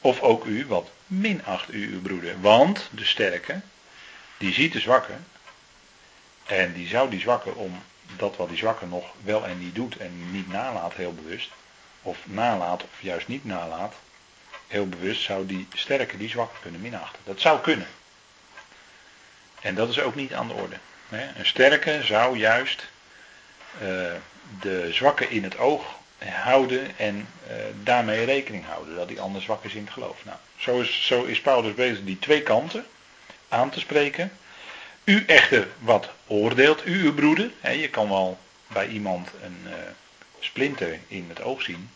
of 0.02 0.22
ook 0.22 0.46
u 0.46 0.66
wat 0.66 0.90
minacht 1.08 1.74
u 1.74 1.94
uw 1.94 2.02
broeder. 2.02 2.42
Want 2.42 2.90
de 2.92 3.06
sterke, 3.06 3.62
die 4.38 4.54
ziet 4.54 4.74
de 4.74 4.80
zwakke. 4.80 5.14
En 6.46 6.74
die 6.74 6.88
zou 6.88 7.10
die 7.10 7.20
zwakke 7.20 7.56
om 7.56 7.84
dat 8.18 8.36
wat 8.36 8.50
die 8.50 8.58
zwakke 8.58 8.86
nog 8.86 9.06
wel 9.24 9.46
en 9.46 9.60
niet 9.60 9.76
doet 9.76 9.98
en 9.98 10.32
niet 10.32 10.48
nalaat 10.48 10.94
heel 10.94 11.14
bewust. 11.14 11.50
Of 12.02 12.18
nalaat 12.24 12.84
of 12.84 13.02
juist 13.02 13.28
niet 13.28 13.46
nalaat. 13.46 13.94
Heel 14.68 14.88
bewust 14.88 15.22
zou 15.22 15.46
die 15.46 15.68
sterke 15.74 16.18
die 16.18 16.30
zwakke 16.30 16.60
kunnen 16.62 16.82
minachten. 16.82 17.22
Dat 17.24 17.40
zou 17.40 17.60
kunnen. 17.60 17.88
En 19.62 19.76
dat 19.76 19.90
is 19.90 20.00
ook 20.00 20.16
niet 20.16 20.34
aan 20.34 20.48
de 20.48 20.54
orde. 20.54 20.76
Een 21.10 21.46
sterke 21.46 22.00
zou 22.04 22.38
juist 22.38 22.88
uh, 23.74 24.12
de 24.60 24.88
zwakke 24.92 25.30
in 25.30 25.44
het 25.44 25.58
oog 25.58 25.86
houden 26.30 26.98
en 26.98 27.28
uh, 27.48 27.54
daarmee 27.84 28.26
rekening 28.26 28.66
houden. 28.66 28.96
Dat 28.96 29.08
die 29.08 29.22
ander 29.22 29.42
zwak 29.42 29.64
is 29.64 29.74
in 29.74 29.84
het 29.84 29.94
geloof. 29.94 30.26
Nou, 30.26 30.38
zo 30.58 30.80
is, 30.80 31.06
zo 31.06 31.24
is 31.24 31.42
Paulus 31.42 31.74
bezig 31.74 32.04
die 32.04 32.20
twee 32.20 32.42
kanten 32.42 32.86
aan 33.48 33.70
te 33.70 33.80
spreken. 33.80 34.32
U 35.04 35.24
echter 35.26 35.68
wat 35.80 36.10
oordeelt 36.28 36.86
u 36.86 37.04
uw 37.04 37.14
broeder. 37.14 37.52
je 37.62 37.90
kan 37.90 38.10
wel 38.10 38.40
bij 38.68 38.88
iemand 38.88 39.30
een 39.44 39.60
uh, 39.66 39.74
splinter 40.44 41.00
in 41.08 41.26
het 41.30 41.42
oog 41.42 41.62
zien. 41.62 41.90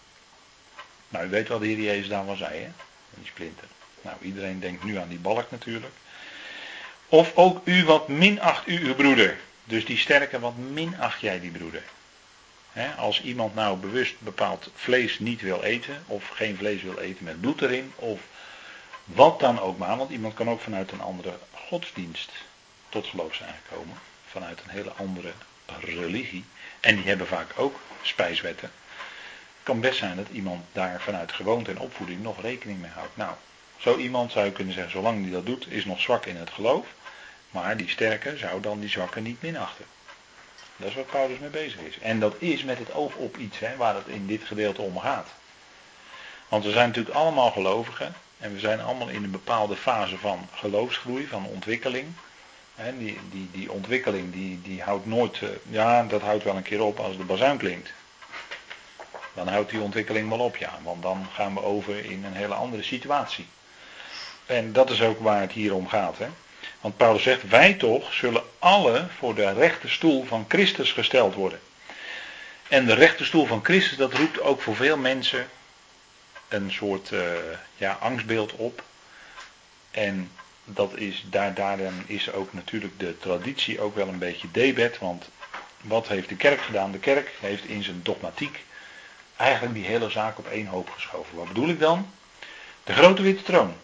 Nou, 1.09 1.25
u 1.25 1.29
weet 1.29 1.47
wat 1.47 1.59
de 1.59 1.67
Heer 1.67 1.79
Jezus 1.79 2.07
wel 2.07 2.35
zei, 2.35 2.59
hè? 2.59 2.69
Die 3.13 3.27
splinter. 3.27 3.67
Nou, 4.01 4.17
iedereen 4.21 4.59
denkt 4.59 4.83
nu 4.83 4.97
aan 4.97 5.09
die 5.09 5.19
balk 5.19 5.51
natuurlijk. 5.51 5.93
Of 7.07 7.31
ook 7.35 7.61
u 7.63 7.85
wat 7.85 8.07
minacht 8.07 8.67
u 8.67 8.85
uw 8.85 8.95
broeder. 8.95 9.37
Dus 9.63 9.85
die 9.85 9.97
sterke, 9.97 10.39
wat 10.39 10.57
minacht 10.57 11.19
jij 11.19 11.39
die 11.39 11.51
broeder? 11.51 11.83
als 12.97 13.21
iemand 13.21 13.55
nou 13.55 13.77
bewust 13.77 14.19
bepaald 14.19 14.71
vlees 14.75 15.19
niet 15.19 15.41
wil 15.41 15.63
eten, 15.63 16.03
of 16.07 16.27
geen 16.27 16.57
vlees 16.57 16.81
wil 16.81 16.97
eten 16.97 17.23
met 17.23 17.41
bloed 17.41 17.61
erin, 17.61 17.93
of 17.95 18.19
wat 19.03 19.39
dan 19.39 19.59
ook 19.59 19.77
maar, 19.77 19.97
want 19.97 20.11
iemand 20.11 20.33
kan 20.33 20.49
ook 20.49 20.61
vanuit 20.61 20.91
een 20.91 21.01
andere 21.01 21.37
godsdienst 21.51 22.31
tot 22.89 23.07
geloof 23.07 23.35
zijn 23.35 23.53
gekomen, 23.67 23.97
vanuit 24.27 24.61
een 24.63 24.69
hele 24.69 24.91
andere 24.91 25.31
religie, 25.79 26.45
en 26.85 26.95
die 26.95 27.05
hebben 27.05 27.27
vaak 27.27 27.51
ook 27.55 27.79
spijswetten. 28.01 28.71
Het 29.55 29.63
kan 29.63 29.79
best 29.79 29.97
zijn 29.97 30.15
dat 30.15 30.27
iemand 30.31 30.65
daar 30.71 31.01
vanuit 31.01 31.31
gewoonte 31.31 31.71
en 31.71 31.79
opvoeding 31.79 32.23
nog 32.23 32.41
rekening 32.41 32.81
mee 32.81 32.91
houdt. 32.91 33.17
Nou, 33.17 33.33
zo 33.77 33.97
iemand 33.97 34.31
zou 34.31 34.45
je 34.45 34.51
kunnen 34.51 34.73
zeggen, 34.73 34.91
zolang 34.91 35.23
die 35.23 35.31
dat 35.31 35.45
doet, 35.45 35.71
is 35.71 35.85
nog 35.85 36.01
zwak 36.01 36.25
in 36.25 36.35
het 36.35 36.49
geloof. 36.49 36.85
Maar 37.49 37.77
die 37.77 37.89
sterke 37.89 38.37
zou 38.37 38.61
dan 38.61 38.79
die 38.79 38.89
zwakke 38.89 39.19
niet 39.19 39.41
minachten. 39.41 39.85
Dat 40.75 40.89
is 40.89 40.95
wat 40.95 41.11
Paulus 41.11 41.39
mee 41.39 41.49
bezig 41.49 41.79
is. 41.79 41.99
En 41.99 42.19
dat 42.19 42.35
is 42.39 42.63
met 42.63 42.77
het 42.77 42.93
oog 42.93 43.15
op 43.15 43.37
iets 43.37 43.59
hè, 43.59 43.75
waar 43.75 43.95
het 43.95 44.07
in 44.07 44.27
dit 44.27 44.43
gedeelte 44.43 44.81
om 44.81 44.99
gaat. 44.99 45.27
Want 46.47 46.63
we 46.63 46.71
zijn 46.71 46.87
natuurlijk 46.87 47.15
allemaal 47.15 47.51
gelovigen. 47.51 48.15
En 48.39 48.53
we 48.53 48.59
zijn 48.59 48.81
allemaal 48.81 49.09
in 49.09 49.23
een 49.23 49.31
bepaalde 49.31 49.75
fase 49.75 50.17
van 50.17 50.49
geloofsgroei, 50.53 51.27
van 51.27 51.45
ontwikkeling. 51.45 52.07
Die, 52.97 53.19
die, 53.31 53.49
die 53.51 53.71
ontwikkeling 53.71 54.33
die, 54.33 54.61
die 54.61 54.81
houdt 54.81 55.05
nooit, 55.05 55.41
eh, 55.41 55.49
ja 55.69 56.03
dat 56.03 56.21
houdt 56.21 56.43
wel 56.43 56.55
een 56.55 56.63
keer 56.63 56.83
op 56.83 56.99
als 56.99 57.17
de 57.17 57.23
bazuin 57.23 57.57
klinkt. 57.57 57.93
Dan 59.33 59.47
houdt 59.47 59.69
die 59.69 59.79
ontwikkeling 59.79 60.29
wel 60.29 60.39
op, 60.39 60.57
ja. 60.57 60.79
Want 60.83 61.01
dan 61.01 61.27
gaan 61.33 61.53
we 61.53 61.63
over 61.63 62.05
in 62.05 62.23
een 62.23 62.33
hele 62.33 62.53
andere 62.53 62.83
situatie. 62.83 63.47
En 64.45 64.73
dat 64.73 64.89
is 64.89 65.01
ook 65.01 65.19
waar 65.19 65.41
het 65.41 65.51
hier 65.51 65.73
om 65.73 65.87
gaat. 65.87 66.17
Hè? 66.17 66.27
Want 66.81 66.97
Paulus 66.97 67.23
zegt, 67.23 67.47
wij 67.47 67.73
toch 67.73 68.13
zullen 68.13 68.43
alle 68.59 69.07
voor 69.17 69.35
de 69.35 69.53
rechte 69.53 69.89
stoel 69.89 70.25
van 70.25 70.45
Christus 70.47 70.91
gesteld 70.91 71.33
worden. 71.33 71.59
En 72.67 72.85
de 72.85 72.93
rechte 72.93 73.25
stoel 73.25 73.45
van 73.45 73.63
Christus, 73.63 73.97
dat 73.97 74.13
roept 74.13 74.41
ook 74.41 74.61
voor 74.61 74.75
veel 74.75 74.97
mensen 74.97 75.47
een 76.47 76.71
soort 76.71 77.11
uh, 77.11 77.21
ja, 77.75 77.97
angstbeeld 77.99 78.51
op. 78.51 78.83
En 79.91 80.31
dat 80.65 80.97
is, 80.97 81.25
daar, 81.29 81.53
daarin 81.53 82.03
is 82.05 82.31
ook 82.31 82.53
natuurlijk 82.53 82.99
de 82.99 83.17
traditie 83.17 83.81
ook 83.81 83.95
wel 83.95 84.07
een 84.07 84.19
beetje 84.19 84.51
debet. 84.51 84.97
Want 84.97 85.29
wat 85.81 86.07
heeft 86.07 86.29
de 86.29 86.35
kerk 86.35 86.61
gedaan? 86.61 86.91
De 86.91 86.99
kerk 86.99 87.31
heeft 87.39 87.65
in 87.65 87.83
zijn 87.83 87.99
dogmatiek 88.03 88.63
eigenlijk 89.35 89.73
die 89.73 89.85
hele 89.85 90.09
zaak 90.09 90.37
op 90.37 90.47
één 90.47 90.67
hoop 90.67 90.89
geschoven. 90.89 91.37
Wat 91.37 91.47
bedoel 91.47 91.69
ik 91.69 91.79
dan? 91.79 92.11
De 92.83 92.93
grote 92.93 93.21
witte 93.21 93.43
troon 93.43 93.75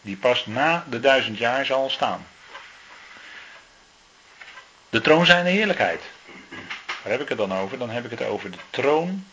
die 0.00 0.16
pas 0.16 0.46
na 0.46 0.84
de 0.88 1.00
duizend 1.00 1.38
jaar 1.38 1.64
zal 1.64 1.90
staan. 1.90 2.26
De 4.90 5.00
troon 5.00 5.26
zijn 5.26 5.44
de 5.44 5.50
heerlijkheid. 5.50 6.02
Waar 7.02 7.12
heb 7.12 7.20
ik 7.20 7.28
het 7.28 7.38
dan 7.38 7.54
over? 7.54 7.78
Dan 7.78 7.90
heb 7.90 8.04
ik 8.04 8.10
het 8.10 8.22
over 8.22 8.50
de 8.50 8.58
troon, 8.70 9.26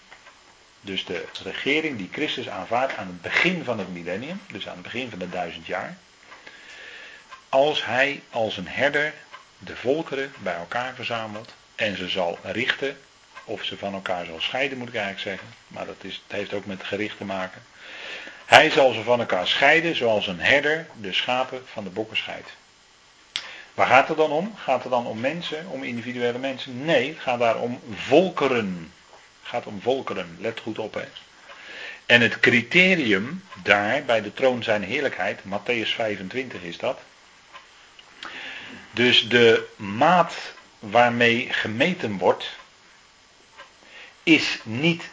dus 0.82 1.06
de 1.06 1.26
regering 1.44 1.98
die 1.98 2.10
Christus 2.12 2.50
aanvaardt 2.50 2.96
aan 2.96 3.08
het 3.08 3.22
begin 3.22 3.64
van 3.64 3.80
het 3.80 3.94
millennium, 3.94 4.42
dus 4.52 4.68
aan 4.68 4.74
het 4.74 4.84
begin 4.84 5.10
van 5.10 5.20
de 5.20 5.30
duizend 5.30 5.66
jaar. 5.66 5.98
Als 7.56 7.86
hij 7.86 8.22
als 8.30 8.58
een 8.58 8.68
herder 8.68 9.14
de 9.58 9.76
volkeren 9.76 10.34
bij 10.38 10.56
elkaar 10.56 10.94
verzamelt 10.96 11.54
en 11.76 11.98
ze 11.98 12.10
zal 12.10 12.40
richten, 12.44 12.98
of 13.44 13.64
ze 13.64 13.78
van 13.78 13.94
elkaar 13.94 14.26
zal 14.26 14.40
scheiden 14.42 14.78
moet 14.78 14.88
ik 14.88 14.96
eigenlijk 14.96 15.24
zeggen, 15.24 15.48
maar 15.68 15.86
dat 15.86 15.96
is, 16.02 16.24
heeft 16.28 16.54
ook 16.54 16.66
met 16.66 16.84
gericht 16.84 17.18
te 17.18 17.24
maken. 17.24 17.62
Hij 18.46 18.70
zal 18.70 18.94
ze 18.94 19.04
van 19.04 19.20
elkaar 19.20 19.48
scheiden 19.48 19.96
zoals 19.96 20.28
een 20.28 20.40
herder 20.40 20.88
de 21.02 21.14
schapen 21.14 21.62
van 21.66 21.84
de 21.84 21.90
bokken 21.90 22.18
scheidt. 22.18 22.50
Waar 23.74 23.88
gaat 23.88 24.08
het 24.08 24.18
dan 24.18 24.32
om? 24.32 24.56
Gaat 24.56 24.82
het 24.82 24.92
dan 24.92 25.06
om 25.06 25.20
mensen, 25.20 25.68
om 25.68 25.84
individuele 25.84 26.38
mensen? 26.38 26.86
Nee, 26.86 27.10
het 27.10 27.20
gaat 27.20 27.40
daar 27.40 27.60
om 27.60 27.80
volkeren. 27.94 28.94
Het 29.40 29.50
gaat 29.50 29.66
om 29.66 29.82
volkeren, 29.82 30.38
let 30.40 30.60
goed 30.60 30.80
op 30.80 30.94
hè. 30.94 31.06
En 32.06 32.22
het 32.22 32.40
criterium 32.40 33.44
daar 33.64 34.04
bij 34.04 34.22
de 34.22 34.34
troon 34.34 34.64
zijn 34.64 34.84
heerlijkheid, 34.84 35.40
Matthäus 35.40 35.96
25 35.96 36.62
is 36.62 36.78
dat. 36.78 37.00
Dus 38.96 39.28
de 39.28 39.68
maat 39.76 40.36
waarmee 40.80 41.54
gemeten 41.54 42.18
wordt, 42.18 42.50
is 44.24 44.60
niet 44.64 45.04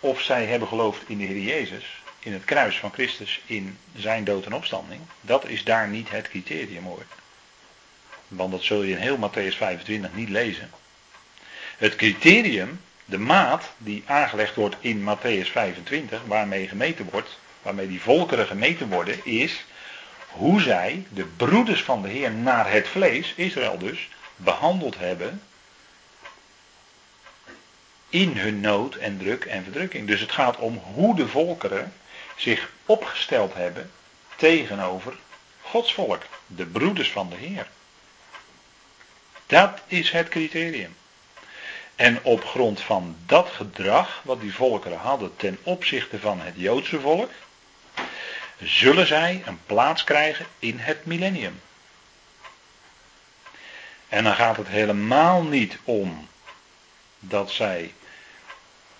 of 0.00 0.20
zij 0.20 0.46
hebben 0.46 0.68
geloofd 0.68 1.02
in 1.06 1.18
de 1.18 1.24
Heer 1.24 1.42
Jezus, 1.42 1.84
in 2.18 2.32
het 2.32 2.44
kruis 2.44 2.76
van 2.76 2.92
Christus 2.92 3.40
in 3.46 3.78
zijn 3.96 4.24
dood 4.24 4.44
en 4.44 4.52
opstanding, 4.52 5.00
dat 5.20 5.48
is 5.48 5.64
daar 5.64 5.88
niet 5.88 6.10
het 6.10 6.28
criterium 6.28 6.84
hoor. 6.84 7.02
Want 8.28 8.50
dat 8.50 8.62
zul 8.62 8.82
je 8.82 8.92
in 8.92 9.00
heel 9.00 9.16
Matthäus 9.16 9.56
25 9.56 10.14
niet 10.14 10.28
lezen. 10.28 10.70
Het 11.76 11.96
criterium, 11.96 12.80
de 13.04 13.18
maat 13.18 13.72
die 13.78 14.02
aangelegd 14.06 14.54
wordt 14.54 14.76
in 14.80 15.00
Matthäus 15.00 15.50
25, 15.50 16.20
waarmee 16.26 16.68
gemeten 16.68 17.08
wordt, 17.10 17.38
waarmee 17.62 17.88
die 17.88 18.00
volkeren 18.00 18.46
gemeten 18.46 18.88
worden, 18.88 19.24
is 19.24 19.64
hoe 20.30 20.60
zij, 20.60 21.06
de 21.08 21.24
broeders 21.24 21.82
van 21.82 22.02
de 22.02 22.08
Heer 22.08 22.30
naar 22.30 22.72
het 22.72 22.88
vlees, 22.88 23.32
Israël 23.36 23.78
dus, 23.78 24.08
behandeld 24.36 24.98
hebben 24.98 25.42
in 28.08 28.36
hun 28.36 28.60
nood 28.60 28.94
en 28.94 29.18
druk 29.18 29.44
en 29.44 29.62
verdrukking. 29.62 30.06
Dus 30.06 30.20
het 30.20 30.32
gaat 30.32 30.56
om 30.56 30.82
hoe 30.94 31.16
de 31.16 31.28
volkeren 31.28 31.92
zich 32.36 32.70
opgesteld 32.86 33.54
hebben 33.54 33.90
tegenover 34.36 35.16
Gods 35.60 35.94
volk, 35.94 36.22
de 36.46 36.66
broeders 36.66 37.10
van 37.10 37.28
de 37.28 37.36
Heer. 37.36 37.66
Dat 39.46 39.80
is 39.86 40.10
het 40.10 40.28
criterium. 40.28 40.96
En 41.96 42.18
op 42.22 42.44
grond 42.44 42.80
van 42.80 43.16
dat 43.26 43.48
gedrag 43.48 44.20
wat 44.24 44.40
die 44.40 44.54
volkeren 44.54 44.98
hadden 44.98 45.36
ten 45.36 45.58
opzichte 45.62 46.18
van 46.18 46.40
het 46.40 46.54
Joodse 46.56 47.00
volk, 47.00 47.30
zullen 48.62 49.06
zij 49.06 49.42
een 49.46 49.60
plaats 49.66 50.04
krijgen 50.04 50.46
in 50.58 50.78
het 50.78 51.04
millennium. 51.04 51.60
En 54.08 54.24
dan 54.24 54.34
gaat 54.34 54.56
het 54.56 54.68
helemaal 54.68 55.42
niet 55.42 55.78
om 55.84 56.28
dat 57.18 57.50
zij 57.50 57.92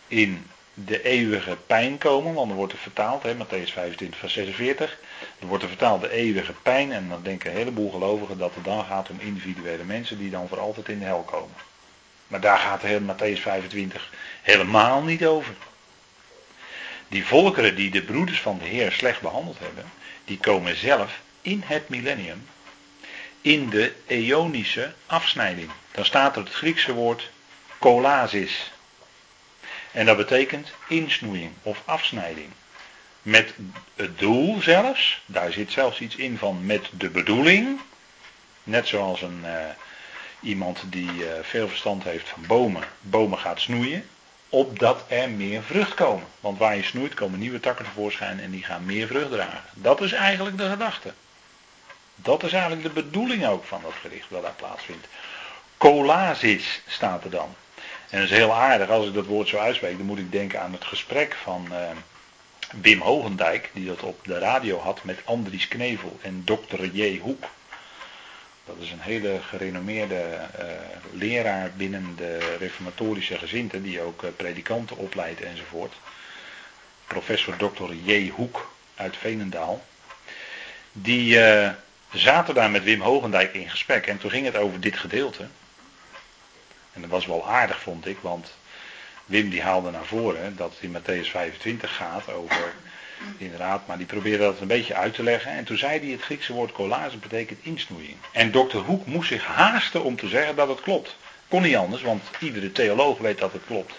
in 0.07 0.47
de 0.75 1.02
eeuwige 1.02 1.57
pijn 1.67 1.99
komen, 1.99 2.35
want 2.35 2.49
dan 2.49 2.57
wordt 2.57 2.73
er 2.73 2.79
vertaald, 2.79 3.23
hè, 3.23 3.35
Matthäus 3.35 3.73
25, 3.73 4.19
vers 4.19 4.33
46, 4.33 4.99
dan 5.38 5.49
wordt 5.49 5.62
er 5.62 5.69
vertaald 5.69 6.00
de 6.00 6.11
eeuwige 6.11 6.52
pijn 6.52 6.93
en 6.93 7.09
dan 7.09 7.23
denken 7.23 7.50
een 7.50 7.57
heleboel 7.57 7.90
gelovigen 7.90 8.38
dat 8.38 8.55
het 8.55 8.64
dan 8.64 8.85
gaat 8.85 9.11
om 9.11 9.21
individuele 9.21 9.85
mensen 9.85 10.19
die 10.19 10.31
dan 10.31 10.49
voor 10.49 10.61
altijd 10.61 10.88
in 10.88 10.99
de 10.99 11.05
hel 11.05 11.23
komen. 11.23 11.55
Maar 12.26 12.40
daar 12.40 12.59
gaat 12.59 12.83
heel 12.83 13.00
Matthäus 13.00 13.40
25 13.40 14.12
helemaal 14.43 15.02
niet 15.02 15.26
over. 15.26 15.55
Die 17.11 17.26
volkeren 17.26 17.75
die 17.75 17.90
de 17.90 18.02
broeders 18.02 18.40
van 18.40 18.59
de 18.59 18.64
Heer 18.64 18.93
slecht 18.93 19.21
behandeld 19.21 19.59
hebben, 19.59 19.85
die 20.25 20.38
komen 20.38 20.76
zelf 20.76 21.21
in 21.43 21.62
het 21.64 21.88
millennium 21.88 22.47
in 23.40 23.69
de 23.71 23.93
eonische 24.07 24.93
afsnijding. 25.07 25.71
Dan 25.90 26.05
staat 26.05 26.37
er 26.37 26.43
het 26.43 26.52
Griekse 26.52 26.93
woord 26.93 27.31
kolasis. 27.79 28.73
En 29.93 30.07
dat 30.07 30.17
betekent 30.17 30.73
insnoeiing 30.88 31.52
of 31.62 31.83
afsnijding. 31.85 32.49
Met 33.23 33.55
het 33.97 34.19
doel 34.19 34.61
zelfs, 34.61 35.23
daar 35.26 35.52
zit 35.52 35.73
zelfs 35.73 36.00
iets 36.00 36.17
in 36.17 36.38
van 36.38 36.67
met 36.67 36.90
de 36.93 37.11
bedoeling. 37.11 37.81
Net 38.62 38.87
zoals 38.88 39.23
een, 39.23 39.40
uh, 39.45 39.50
iemand 40.40 40.83
die 40.87 41.11
uh, 41.12 41.26
veel 41.43 41.69
verstand 41.69 42.02
heeft 42.02 42.29
van 42.29 42.47
bomen, 42.47 42.85
bomen 43.00 43.38
gaat 43.38 43.61
snoeien. 43.61 44.09
Opdat 44.52 45.04
er 45.09 45.30
meer 45.30 45.62
vrucht 45.62 45.95
komen. 45.95 46.26
Want 46.40 46.59
waar 46.59 46.76
je 46.76 46.83
snoeit 46.83 47.14
komen 47.14 47.38
nieuwe 47.38 47.61
takken 47.61 47.85
tevoorschijn 47.85 48.40
en 48.40 48.50
die 48.50 48.64
gaan 48.64 48.85
meer 48.85 49.07
vrucht 49.07 49.30
dragen. 49.30 49.62
Dat 49.75 50.00
is 50.00 50.12
eigenlijk 50.12 50.59
de 50.59 50.69
gedachte. 50.71 51.12
Dat 52.14 52.42
is 52.42 52.52
eigenlijk 52.52 52.83
de 52.83 53.02
bedoeling 53.02 53.47
ook 53.47 53.64
van 53.64 53.83
dat 53.83 53.95
gericht 54.00 54.30
wat 54.30 54.42
daar 54.42 54.54
plaatsvindt. 54.57 55.07
Colasis 55.76 56.83
staat 56.87 57.25
er 57.25 57.30
dan. 57.30 57.54
En 58.11 58.21
dat 58.21 58.30
is 58.30 58.37
heel 58.37 58.54
aardig, 58.54 58.88
als 58.88 59.07
ik 59.07 59.14
dat 59.14 59.26
woord 59.26 59.49
zo 59.49 59.59
uitspreek, 59.59 59.97
dan 59.97 60.07
moet 60.07 60.19
ik 60.19 60.33
denken 60.33 60.61
aan 60.61 60.73
het 60.73 60.85
gesprek 60.85 61.37
van 61.42 61.69
uh, 61.73 61.76
Wim 62.80 63.00
Hogendijk, 63.00 63.71
die 63.73 63.87
dat 63.87 64.02
op 64.02 64.25
de 64.25 64.38
radio 64.38 64.78
had 64.78 65.04
met 65.04 65.21
Andries 65.25 65.69
Knevel 65.69 66.19
en 66.23 66.42
Dr. 66.45 66.85
J. 66.92 67.19
Hoek. 67.19 67.45
Dat 68.75 68.85
is 68.85 68.91
een 68.91 69.00
hele 69.00 69.41
gerenommeerde 69.43 70.15
uh, 70.15 70.67
leraar 71.12 71.71
binnen 71.77 72.17
de 72.17 72.57
reformatorische 72.59 73.39
gezinten, 73.39 73.83
die 73.83 74.00
ook 74.00 74.23
uh, 74.23 74.31
predikanten 74.37 74.97
opleidt 74.97 75.41
enzovoort. 75.41 75.95
Professor 77.07 77.57
Dr. 77.57 77.93
J. 77.93 78.29
Hoek 78.29 78.73
uit 78.95 79.17
Veenendaal. 79.17 79.85
Die 80.93 81.39
zaten 82.12 82.55
daar 82.55 82.71
met 82.71 82.85
Wim 82.85 83.00
Hogendijk 83.00 83.55
in 83.55 83.71
gesprek 83.71 84.07
en 84.07 84.19
toen 84.19 84.31
ging 84.31 84.47
het 84.47 84.57
over 84.57 84.81
dit 84.81 84.97
gedeelte. 84.97 85.47
En 86.93 87.00
dat 87.00 87.11
was 87.11 87.27
wel 87.27 87.49
aardig, 87.49 87.81
vond 87.81 88.07
ik, 88.07 88.19
want 88.21 88.53
Wim 89.25 89.50
die 89.50 89.62
haalde 89.62 89.91
naar 89.91 90.05
voren 90.05 90.57
dat 90.57 90.71
het 90.71 90.83
in 90.83 90.97
Matthäus 90.97 91.31
25 91.31 91.97
gaat 91.97 92.33
over, 92.33 92.75
inderdaad, 93.39 93.87
maar 93.87 93.97
die 93.97 94.07
probeerde 94.07 94.45
dat 94.45 94.61
een 94.61 94.67
beetje 94.67 94.95
uit 94.95 95.15
te 95.15 95.23
leggen. 95.23 95.53
En 95.53 95.65
toen 95.65 95.79
zei 95.79 95.99
hij 96.00 96.09
het 96.09 96.23
Griekse 96.23 96.53
woord 96.53 96.73
collage 96.73 97.17
betekent 97.17 97.59
insnoeiing. 97.62 98.17
En 98.33 98.50
dokter 98.50 98.81
Hoek 98.81 99.07
moest 99.07 99.29
zich 99.29 99.45
haasten 99.45 100.03
om 100.03 100.17
te 100.17 100.29
zeggen 100.29 100.57
dat 100.57 100.69
het 100.69 100.81
klopt. 100.81 101.17
Kon 101.49 101.62
niet 101.62 101.77
anders, 101.77 102.03
want 102.03 102.23
iedere 102.41 102.73
theoloog 102.73 103.19
weet 103.19 103.39
dat 103.39 103.53
het 103.53 103.62
klopt. 103.67 103.95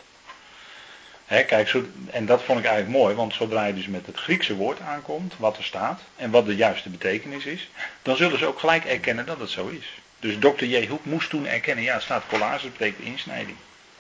kijk, 1.28 1.68
zo, 1.68 1.86
en 2.12 2.26
dat 2.26 2.44
vond 2.44 2.60
ik 2.60 2.66
eigenlijk 2.66 2.98
mooi, 2.98 3.16
want 3.16 3.34
zodra 3.34 3.66
je 3.66 3.74
dus 3.74 3.88
met 3.88 4.06
het 4.06 4.18
Griekse 4.18 4.56
woord 4.56 4.80
aankomt, 4.80 5.34
wat 5.38 5.58
er 5.58 5.64
staat 5.64 6.02
en 6.16 6.32
wat 6.32 6.46
de 6.46 6.56
juiste 6.56 6.90
betekenis 6.90 7.46
is, 7.46 7.70
dan 8.02 8.16
zullen 8.16 8.40
ze 8.40 8.46
ook 8.46 8.60
gelijk 8.60 8.86
erkennen 8.86 9.26
dat 9.26 9.40
het 9.40 9.50
zo 9.50 9.68
is. 9.68 9.86
Dus 10.20 10.40
dokter 10.40 10.68
J. 10.68 10.88
Hoek 10.88 11.06
moest 11.06 11.30
toen 11.30 11.48
erkennen, 11.48 11.84
ja, 11.84 11.94
het 11.94 12.04
staat 12.04 12.24
collage, 12.30 12.64
dat 12.64 12.78
betekent 12.78 13.06
insnijding. 13.06 13.58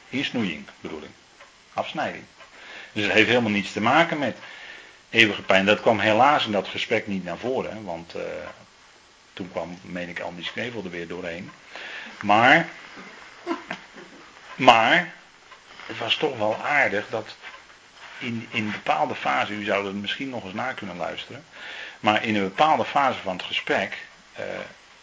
Insnoeiing 0.09 0.65
bedoel 0.81 1.01
ik. 1.01 1.09
Afsnijding. 1.73 2.23
Dus 2.93 3.03
het 3.03 3.13
heeft 3.13 3.27
helemaal 3.27 3.51
niets 3.51 3.71
te 3.71 3.81
maken 3.81 4.19
met 4.19 4.37
eeuwige 5.11 5.41
pijn. 5.41 5.65
Dat 5.65 5.81
kwam 5.81 5.99
helaas 5.99 6.45
in 6.45 6.51
dat 6.51 6.67
gesprek 6.67 7.07
niet 7.07 7.23
naar 7.23 7.37
voren, 7.37 7.83
want 7.83 8.15
uh, 8.15 8.21
toen 9.33 9.51
kwam, 9.51 9.79
meen 9.81 10.09
ik, 10.09 10.19
Andy 10.19 10.43
Knevel 10.43 10.83
er 10.83 10.89
weer 10.89 11.07
doorheen. 11.07 11.51
Maar, 12.21 12.67
maar, 14.55 15.13
het 15.85 15.97
was 15.97 16.15
toch 16.15 16.37
wel 16.37 16.55
aardig 16.55 17.05
dat 17.09 17.35
in, 18.17 18.47
in 18.51 18.71
bepaalde 18.71 19.15
fase, 19.15 19.53
u 19.53 19.63
zou 19.63 19.93
misschien 19.93 20.29
nog 20.29 20.43
eens 20.43 20.53
naar 20.53 20.73
kunnen 20.73 20.97
luisteren, 20.97 21.43
maar 21.99 22.23
in 22.23 22.35
een 22.35 22.43
bepaalde 22.43 22.85
fase 22.85 23.19
van 23.19 23.37
het 23.37 23.45
gesprek, 23.45 23.97
uh, 24.39 24.45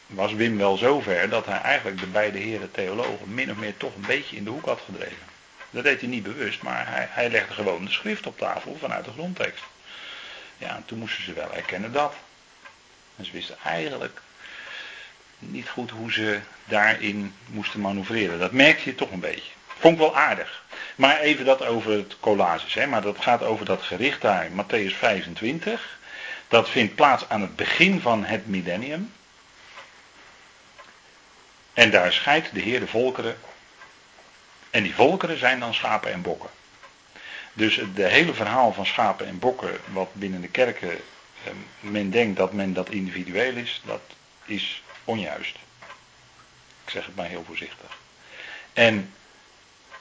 was 0.07 0.33
Wim 0.33 0.59
wel 0.59 0.77
zover 0.77 1.29
dat 1.29 1.47
hij 1.47 1.61
eigenlijk 1.61 2.01
de 2.01 2.07
beide 2.07 2.39
heren 2.39 2.71
theologen 2.71 3.35
min 3.35 3.51
of 3.51 3.57
meer 3.57 3.77
toch 3.77 3.95
een 3.95 4.07
beetje 4.07 4.37
in 4.37 4.45
de 4.45 4.51
hoek 4.51 4.65
had 4.65 4.81
gedreven. 4.85 5.27
Dat 5.71 5.85
deed 5.85 6.01
hij 6.01 6.09
niet 6.09 6.23
bewust, 6.23 6.63
maar 6.63 6.89
hij, 6.89 7.07
hij 7.11 7.31
legde 7.31 7.55
gewoon 7.55 7.85
de 7.85 7.91
schrift 7.91 8.27
op 8.27 8.39
tafel 8.39 8.77
vanuit 8.81 9.05
de 9.05 9.11
grondtekst. 9.11 9.65
Ja, 10.59 10.77
en 10.77 10.85
toen 10.85 10.99
moesten 10.99 11.25
ze 11.25 11.33
wel 11.33 11.55
erkennen 11.55 11.93
dat. 11.93 12.15
En 13.17 13.25
ze 13.25 13.33
wisten 13.33 13.57
eigenlijk 13.65 14.21
niet 15.39 15.69
goed 15.69 15.91
hoe 15.91 16.13
ze 16.13 16.41
daarin 16.65 17.35
moesten 17.47 17.81
manoeuvreren. 17.81 18.39
Dat 18.39 18.53
merkte 18.53 18.85
je 18.85 18.95
toch 18.95 19.11
een 19.11 19.21
beetje. 19.21 19.53
Vond 19.79 19.95
ik 19.95 20.01
wel 20.01 20.17
aardig. 20.17 20.65
Maar 20.97 21.21
even 21.21 21.45
dat 21.45 21.65
over 21.65 21.93
het 21.93 22.17
collages. 22.21 22.75
Hè? 22.75 22.87
Maar 22.87 23.03
dat 23.03 23.17
gaat 23.21 23.43
over 23.43 23.65
dat 23.65 23.83
gericht 23.83 24.21
daar, 24.21 24.49
Matthäus 24.51 24.97
25. 24.99 25.99
Dat 26.49 26.71
vindt 26.71 26.95
plaats 26.95 27.29
aan 27.29 27.41
het 27.41 27.57
begin 27.57 28.01
van 28.01 28.25
het 28.25 28.47
millennium. 28.47 29.13
En 31.73 31.91
daar 31.91 32.13
scheidt 32.13 32.55
de 32.55 32.61
Heer 32.61 32.81
de 32.81 32.87
volkeren. 32.87 33.39
En 34.71 34.83
die 34.83 34.95
volkeren 34.95 35.39
zijn 35.39 35.61
dan 35.61 35.75
schapen 35.75 36.13
en 36.13 36.23
bokken. 36.23 36.51
Dus 37.59 37.77
het 37.77 37.97
hele 37.97 38.35
verhaal 38.35 38.73
van 38.73 38.87
schapen 38.87 39.27
en 39.27 39.39
bokken, 39.39 39.79
wat 39.93 40.15
binnen 40.15 40.41
de 40.41 40.49
kerken 40.49 40.91
eh, 41.45 41.53
men 41.81 42.11
denkt 42.11 42.37
dat 42.37 42.53
men 42.53 42.73
dat 42.73 42.91
individueel 42.91 43.57
is, 43.57 43.81
dat 43.85 44.01
is 44.45 44.83
onjuist. 45.05 45.57
Ik 46.85 46.91
zeg 46.91 47.07
het 47.07 47.17
maar 47.17 47.27
heel 47.27 47.45
voorzichtig. 47.47 47.99
En 48.73 49.13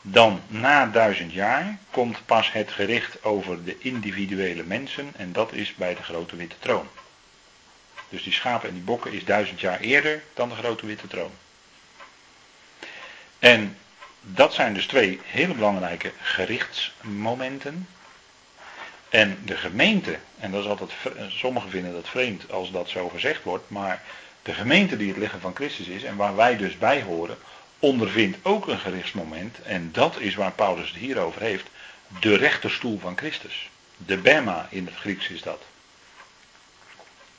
dan 0.01 0.41
na 0.47 0.85
duizend 0.85 1.33
jaar 1.33 1.77
komt 1.91 2.25
pas 2.25 2.51
het 2.51 2.71
gericht 2.71 3.23
over 3.23 3.63
de 3.63 3.77
individuele 3.79 4.63
mensen 4.63 5.11
en 5.15 5.31
dat 5.31 5.53
is 5.53 5.75
bij 5.75 5.95
de 5.95 6.03
grote 6.03 6.35
witte 6.35 6.59
troon. 6.59 6.87
Dus 8.09 8.23
die 8.23 8.33
schapen 8.33 8.69
en 8.69 8.75
die 8.75 8.83
bokken 8.83 9.13
is 9.13 9.25
duizend 9.25 9.59
jaar 9.59 9.79
eerder 9.79 10.23
dan 10.33 10.49
de 10.49 10.55
grote 10.55 10.85
witte 10.85 11.07
troon. 11.07 11.31
En 13.39 13.77
dat 14.33 14.53
zijn 14.53 14.73
dus 14.73 14.85
twee 14.85 15.19
hele 15.25 15.53
belangrijke 15.53 16.11
gerichtsmomenten. 16.21 17.87
En 19.09 19.37
de 19.45 19.57
gemeente, 19.57 20.17
en 20.39 20.51
dat 20.51 20.63
is 20.63 20.69
altijd, 20.69 20.91
sommigen 21.27 21.69
vinden 21.69 21.93
dat 21.93 22.09
vreemd 22.09 22.51
als 22.51 22.71
dat 22.71 22.89
zo 22.89 23.09
gezegd 23.09 23.43
wordt, 23.43 23.69
maar 23.69 24.03
de 24.41 24.53
gemeente 24.53 24.97
die 24.97 25.07
het 25.07 25.17
lichaam 25.17 25.39
van 25.39 25.55
Christus 25.55 25.87
is 25.87 26.03
en 26.03 26.15
waar 26.15 26.35
wij 26.35 26.57
dus 26.57 26.77
bij 26.77 27.01
horen, 27.01 27.37
ondervindt 27.79 28.37
ook 28.41 28.67
een 28.67 28.79
gerichtsmoment. 28.79 29.61
En 29.61 29.89
dat 29.91 30.19
is 30.19 30.35
waar 30.35 30.51
Paulus 30.51 30.87
het 30.87 30.97
hier 30.97 31.19
over 31.19 31.41
heeft. 31.41 31.65
De 32.19 32.35
rechterstoel 32.35 32.99
van 32.99 33.17
Christus. 33.17 33.69
De 33.97 34.17
Bema 34.17 34.67
in 34.69 34.85
het 34.85 34.95
Grieks 34.95 35.29
is 35.29 35.41
dat. 35.41 35.63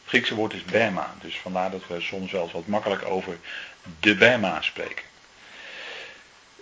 Het 0.00 0.06
Griekse 0.06 0.34
woord 0.34 0.52
is 0.52 0.64
Bema. 0.64 1.14
Dus 1.20 1.38
vandaar 1.38 1.70
dat 1.70 1.86
we 1.86 2.00
soms 2.00 2.32
wel 2.32 2.42
eens 2.42 2.52
wat 2.52 2.66
makkelijk 2.66 3.04
over 3.04 3.38
de 4.00 4.14
Bema 4.14 4.62
spreken. 4.62 5.04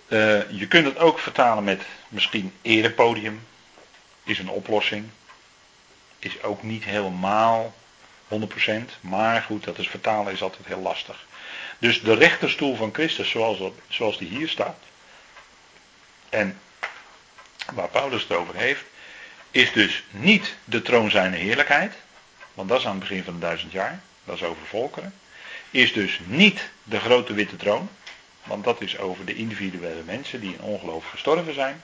Uh, 0.07 0.51
je 0.51 0.67
kunt 0.67 0.85
het 0.85 0.97
ook 0.97 1.19
vertalen 1.19 1.63
met 1.63 1.81
misschien 2.07 2.53
erepodium. 2.61 3.47
Is 4.23 4.39
een 4.39 4.49
oplossing. 4.49 5.09
Is 6.19 6.43
ook 6.43 6.63
niet 6.63 6.83
helemaal 6.83 7.75
100%. 8.27 8.35
Maar 9.01 9.41
goed, 9.41 9.63
dat 9.63 9.77
is 9.77 9.87
vertalen 9.87 10.33
is 10.33 10.41
altijd 10.41 10.67
heel 10.67 10.81
lastig. 10.81 11.25
Dus 11.79 12.01
de 12.01 12.13
rechterstoel 12.13 12.75
van 12.75 12.93
Christus, 12.93 13.29
zoals, 13.29 13.71
zoals 13.87 14.17
die 14.17 14.29
hier 14.29 14.49
staat. 14.49 14.77
En 16.29 16.59
waar 17.73 17.89
Paulus 17.89 18.21
het 18.21 18.31
over 18.31 18.55
heeft. 18.55 18.83
Is 19.51 19.71
dus 19.71 20.03
niet 20.09 20.55
de 20.63 20.81
troon 20.81 21.09
zijn 21.09 21.33
heerlijkheid. 21.33 21.93
Want 22.53 22.69
dat 22.69 22.79
is 22.79 22.85
aan 22.85 22.91
het 22.91 22.99
begin 22.99 23.23
van 23.23 23.33
de 23.33 23.39
duizend 23.39 23.71
jaar. 23.71 24.01
Dat 24.23 24.35
is 24.35 24.43
over 24.43 24.65
volkeren. 24.65 25.13
Is 25.71 25.93
dus 25.93 26.19
niet 26.25 26.69
de 26.83 26.99
grote 26.99 27.33
witte 27.33 27.55
troon. 27.55 27.89
Want 28.47 28.63
dat 28.63 28.81
is 28.81 28.97
over 28.97 29.25
de 29.25 29.35
individuele 29.35 30.03
mensen 30.03 30.39
die 30.39 30.53
in 30.53 30.61
ongeloof 30.61 31.09
gestorven 31.09 31.53
zijn. 31.53 31.81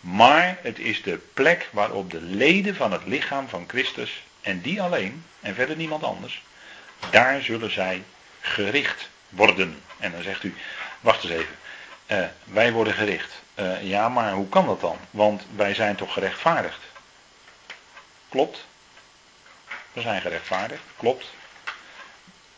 Maar 0.00 0.58
het 0.62 0.78
is 0.78 1.02
de 1.02 1.18
plek 1.34 1.68
waarop 1.72 2.10
de 2.10 2.20
leden 2.20 2.76
van 2.76 2.92
het 2.92 3.06
lichaam 3.06 3.48
van 3.48 3.64
Christus, 3.68 4.22
en 4.40 4.60
die 4.60 4.82
alleen, 4.82 5.24
en 5.40 5.54
verder 5.54 5.76
niemand 5.76 6.02
anders, 6.02 6.42
daar 7.10 7.42
zullen 7.42 7.72
zij 7.72 8.02
gericht 8.40 9.08
worden. 9.28 9.82
En 9.98 10.12
dan 10.12 10.22
zegt 10.22 10.42
u, 10.44 10.54
wacht 11.00 11.24
eens 11.24 11.32
even, 11.32 11.56
uh, 12.06 12.26
wij 12.44 12.72
worden 12.72 12.94
gericht. 12.94 13.42
Uh, 13.54 13.82
ja, 13.82 14.08
maar 14.08 14.32
hoe 14.32 14.48
kan 14.48 14.66
dat 14.66 14.80
dan? 14.80 14.98
Want 15.10 15.46
wij 15.56 15.74
zijn 15.74 15.96
toch 15.96 16.12
gerechtvaardigd? 16.12 16.80
Klopt. 18.28 18.66
We 19.92 20.00
zijn 20.00 20.20
gerechtvaardigd, 20.20 20.82
klopt. 20.96 21.26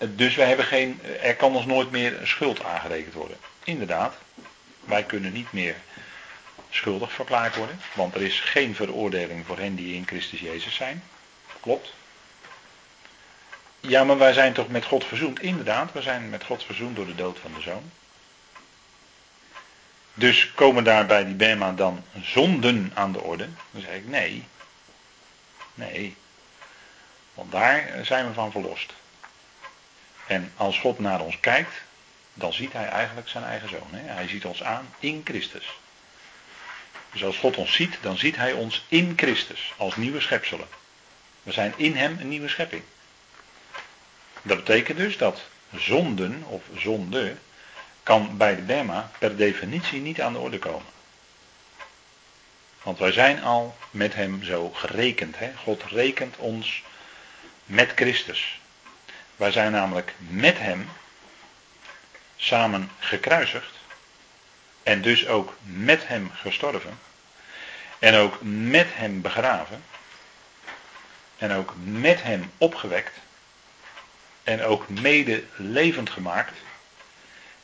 Dus 0.08 0.34
wij 0.34 0.46
hebben 0.46 0.66
geen, 0.66 1.00
er 1.22 1.36
kan 1.36 1.54
ons 1.54 1.66
nooit 1.66 1.90
meer 1.90 2.18
schuld 2.22 2.64
aangerekend 2.64 3.14
worden. 3.14 3.36
Inderdaad, 3.64 4.14
wij 4.80 5.04
kunnen 5.04 5.32
niet 5.32 5.52
meer 5.52 5.76
schuldig 6.70 7.12
verklaard 7.12 7.56
worden, 7.56 7.80
want 7.94 8.14
er 8.14 8.22
is 8.22 8.40
geen 8.40 8.74
veroordeling 8.74 9.46
voor 9.46 9.58
hen 9.58 9.74
die 9.74 9.94
in 9.94 10.06
Christus 10.06 10.40
Jezus 10.40 10.74
zijn. 10.74 11.02
Klopt. 11.60 11.92
Ja, 13.80 14.04
maar 14.04 14.18
wij 14.18 14.32
zijn 14.32 14.52
toch 14.52 14.68
met 14.68 14.84
God 14.84 15.04
verzoend? 15.04 15.40
Inderdaad, 15.40 15.92
we 15.92 16.02
zijn 16.02 16.30
met 16.30 16.44
God 16.44 16.64
verzoend 16.64 16.96
door 16.96 17.06
de 17.06 17.14
dood 17.14 17.38
van 17.38 17.54
de 17.54 17.60
zoon. 17.60 17.90
Dus 20.14 20.52
komen 20.54 20.84
daar 20.84 21.06
bij 21.06 21.24
die 21.24 21.34
Bema 21.34 21.72
dan 21.72 22.04
zonden 22.22 22.90
aan 22.94 23.12
de 23.12 23.20
orde? 23.20 23.48
Dan 23.70 23.80
zeg 23.82 23.94
ik 23.94 24.06
nee, 24.06 24.44
Nee. 25.74 26.16
Want 27.34 27.52
daar 27.52 27.98
zijn 28.02 28.26
we 28.26 28.32
van 28.32 28.50
verlost. 28.50 28.92
En 30.26 30.52
als 30.56 30.78
God 30.78 30.98
naar 30.98 31.20
ons 31.20 31.40
kijkt, 31.40 31.82
dan 32.34 32.52
ziet 32.52 32.72
hij 32.72 32.88
eigenlijk 32.88 33.28
zijn 33.28 33.44
eigen 33.44 33.68
zoon. 33.68 33.88
Hè? 33.90 34.12
Hij 34.12 34.28
ziet 34.28 34.44
ons 34.44 34.62
aan 34.62 34.94
in 34.98 35.20
Christus. 35.24 35.78
Dus 37.12 37.24
als 37.24 37.36
God 37.36 37.56
ons 37.56 37.74
ziet, 37.74 37.98
dan 38.00 38.16
ziet 38.16 38.36
hij 38.36 38.52
ons 38.52 38.84
in 38.88 39.12
Christus 39.16 39.72
als 39.76 39.96
nieuwe 39.96 40.20
schepselen. 40.20 40.68
We 41.42 41.52
zijn 41.52 41.74
in 41.76 41.96
hem 41.96 42.16
een 42.20 42.28
nieuwe 42.28 42.48
schepping. 42.48 42.82
Dat 44.42 44.56
betekent 44.56 44.98
dus 44.98 45.16
dat 45.16 45.40
zonden 45.76 46.42
of 46.46 46.62
zonde 46.76 47.36
kan 48.02 48.36
bij 48.36 48.56
de 48.56 48.62
Bema 48.62 49.10
per 49.18 49.36
definitie 49.36 50.00
niet 50.00 50.20
aan 50.20 50.32
de 50.32 50.38
orde 50.38 50.58
komen. 50.58 50.90
Want 52.82 52.98
wij 52.98 53.12
zijn 53.12 53.42
al 53.42 53.76
met 53.90 54.14
hem 54.14 54.44
zo 54.44 54.70
gerekend. 54.70 55.38
Hè? 55.38 55.52
God 55.56 55.82
rekent 55.82 56.36
ons 56.36 56.82
met 57.64 57.92
Christus. 57.94 58.60
Wij 59.42 59.52
zijn 59.52 59.72
namelijk 59.72 60.14
met 60.18 60.58
hem 60.58 60.88
samen 62.36 62.90
gekruisigd. 62.98 63.74
En 64.82 65.02
dus 65.02 65.26
ook 65.26 65.56
met 65.62 66.08
hem 66.08 66.30
gestorven. 66.34 66.98
En 67.98 68.14
ook 68.14 68.38
met 68.42 68.86
hem 68.90 69.20
begraven. 69.20 69.84
En 71.38 71.52
ook 71.52 71.74
met 71.84 72.22
hem 72.22 72.50
opgewekt. 72.58 73.18
En 74.42 74.62
ook 74.62 74.88
mede 74.88 75.44
levend 75.56 76.10
gemaakt. 76.10 76.58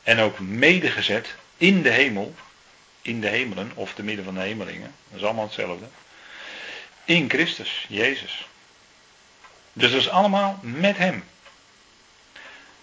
En 0.03 0.19
ook 0.19 0.39
mede 0.39 0.91
gezet 0.91 1.35
in 1.57 1.81
de 1.81 1.91
hemel. 1.91 2.35
In 3.01 3.21
de 3.21 3.27
hemelen 3.27 3.71
of 3.73 3.93
te 3.93 4.03
midden 4.03 4.25
van 4.25 4.33
de 4.33 4.41
hemelingen. 4.41 4.95
Dat 5.07 5.19
is 5.19 5.25
allemaal 5.25 5.45
hetzelfde. 5.45 5.85
In 7.03 7.29
Christus, 7.29 7.85
Jezus. 7.89 8.47
Dus 9.73 9.91
dat 9.91 9.99
is 9.99 10.09
allemaal 10.09 10.59
met 10.61 10.97
hem. 10.97 11.23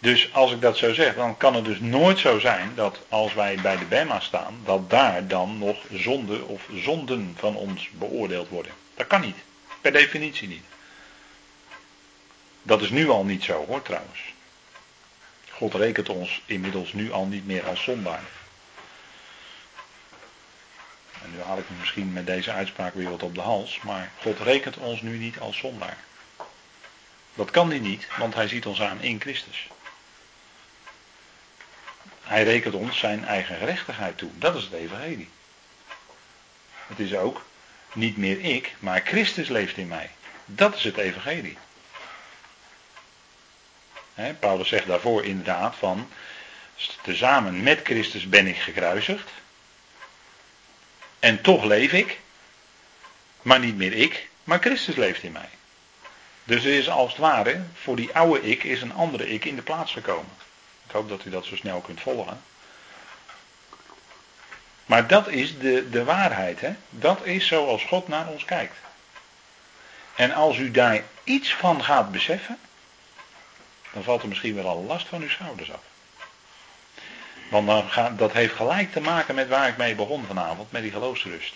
Dus 0.07 0.33
als 0.33 0.53
ik 0.53 0.61
dat 0.61 0.77
zo 0.77 0.93
zeg, 0.93 1.15
dan 1.15 1.37
kan 1.37 1.55
het 1.55 1.65
dus 1.65 1.81
nooit 1.81 2.19
zo 2.19 2.39
zijn 2.39 2.73
dat 2.75 3.01
als 3.09 3.35
wij 3.35 3.59
bij 3.63 3.77
de 3.77 3.85
Bema 3.85 4.21
staan, 4.21 4.61
dat 4.65 4.91
daar 4.91 5.27
dan 5.27 5.59
nog 5.59 5.77
zonde 5.93 6.45
of 6.45 6.69
zonden 6.75 7.35
van 7.39 7.57
ons 7.57 7.91
beoordeeld 7.91 8.49
worden. 8.49 8.73
Dat 8.95 9.07
kan 9.07 9.21
niet. 9.21 9.37
Per 9.81 9.93
definitie 9.93 10.49
niet. 10.49 10.65
Dat 12.63 12.83
is 12.83 12.91
nu 12.91 13.09
al 13.09 13.25
niet 13.25 13.45
zo 13.45 13.65
hoor 13.67 13.83
trouwens. 13.83 14.21
God 15.51 15.75
rekent 15.75 16.09
ons 16.09 16.43
inmiddels 16.45 16.93
nu 16.93 17.13
al 17.13 17.27
niet 17.27 17.47
meer 17.47 17.67
als 17.67 17.83
zondaar. 17.83 18.25
En 21.23 21.31
nu 21.33 21.41
haal 21.41 21.59
ik 21.59 21.71
me 21.71 21.77
misschien 21.79 22.13
met 22.13 22.27
deze 22.27 22.53
uitspraak 22.53 22.95
weer 22.95 23.11
wat 23.11 23.23
op 23.23 23.35
de 23.35 23.41
hals, 23.41 23.81
maar 23.83 24.11
God 24.21 24.39
rekent 24.41 24.77
ons 24.77 25.01
nu 25.01 25.19
niet 25.19 25.39
als 25.39 25.59
zondaar. 25.59 25.99
Dat 27.35 27.51
kan 27.51 27.69
hij 27.69 27.79
niet, 27.79 28.07
want 28.19 28.35
hij 28.35 28.49
ziet 28.49 28.67
ons 28.67 28.81
aan 28.81 29.01
in 29.01 29.21
Christus. 29.21 29.69
Hij 32.27 32.45
rekent 32.45 32.75
ons 32.75 32.99
zijn 32.99 33.25
eigen 33.25 33.57
gerechtigheid 33.57 34.19
toe. 34.19 34.31
Dat 34.35 34.55
is 34.55 34.65
het 34.65 34.73
evangelie. 34.73 35.29
Het 36.87 36.99
is 36.99 37.15
ook 37.15 37.45
niet 37.93 38.17
meer 38.17 38.41
ik, 38.41 38.75
maar 38.79 39.03
Christus 39.05 39.49
leeft 39.49 39.77
in 39.77 39.89
mij. 39.89 40.11
Dat 40.45 40.75
is 40.75 40.85
het 40.85 40.97
evangelie. 40.97 41.59
Paulus 44.39 44.69
zegt 44.69 44.87
daarvoor 44.87 45.25
inderdaad 45.25 45.77
van, 45.77 46.11
tezamen 47.03 47.63
met 47.63 47.81
Christus 47.85 48.29
ben 48.29 48.47
ik 48.47 48.57
gekruisigd. 48.57 49.31
En 51.19 51.43
toch 51.43 51.65
leef 51.65 51.93
ik, 51.93 52.21
maar 53.43 53.59
niet 53.59 53.77
meer 53.77 53.93
ik, 53.93 54.29
maar 54.45 54.59
Christus 54.59 54.97
leeft 54.97 55.23
in 55.23 55.33
mij. 55.33 55.49
Dus 56.45 56.65
er 56.65 56.75
is 56.75 56.89
als 56.89 57.11
het 57.11 57.21
ware, 57.21 57.65
voor 57.75 57.97
die 57.97 58.15
oude 58.15 58.43
ik 58.43 58.65
is 58.65 58.83
een 58.83 58.93
andere 58.93 59.29
ik 59.29 59.45
in 59.45 59.57
de 59.57 59.63
plaats 59.63 59.93
gekomen. 59.93 60.31
Ik 60.87 60.93
hoop 60.93 61.09
dat 61.09 61.25
u 61.25 61.31
dat 61.31 61.45
zo 61.45 61.57
snel 61.57 61.81
kunt 61.81 62.01
volgen. 62.01 62.41
Maar 64.87 65.07
dat 65.07 65.29
is 65.29 65.59
de, 65.59 65.91
de 65.91 66.05
waarheid. 66.05 66.61
Hè? 66.61 66.75
Dat 66.91 67.25
is 67.25 67.47
zoals 67.47 67.85
God 67.85 68.09
naar 68.09 68.27
ons 68.27 68.45
kijkt. 68.45 68.77
En 70.15 70.33
als 70.33 70.57
u 70.57 70.71
daar 70.71 71.03
iets 71.25 71.55
van 71.55 71.85
gaat 71.85 72.13
beseffen, 72.13 72.59
dan 73.93 74.03
valt 74.03 74.23
er 74.23 74.29
misschien 74.29 74.55
wel 74.55 74.69
al 74.69 74.83
last 74.83 75.09
van 75.09 75.23
uw 75.23 75.29
schouders 75.29 75.73
af. 75.73 75.83
Want 77.49 77.67
dan 77.67 77.91
gaat, 77.91 78.19
dat 78.19 78.33
heeft 78.33 78.55
gelijk 78.55 78.93
te 78.93 79.01
maken 79.01 79.35
met 79.35 79.49
waar 79.49 79.69
ik 79.69 79.77
mee 79.77 79.95
begon 79.95 80.27
vanavond, 80.27 80.73
met 80.73 80.83
die 80.83 80.91
geloofsrust. 80.91 81.55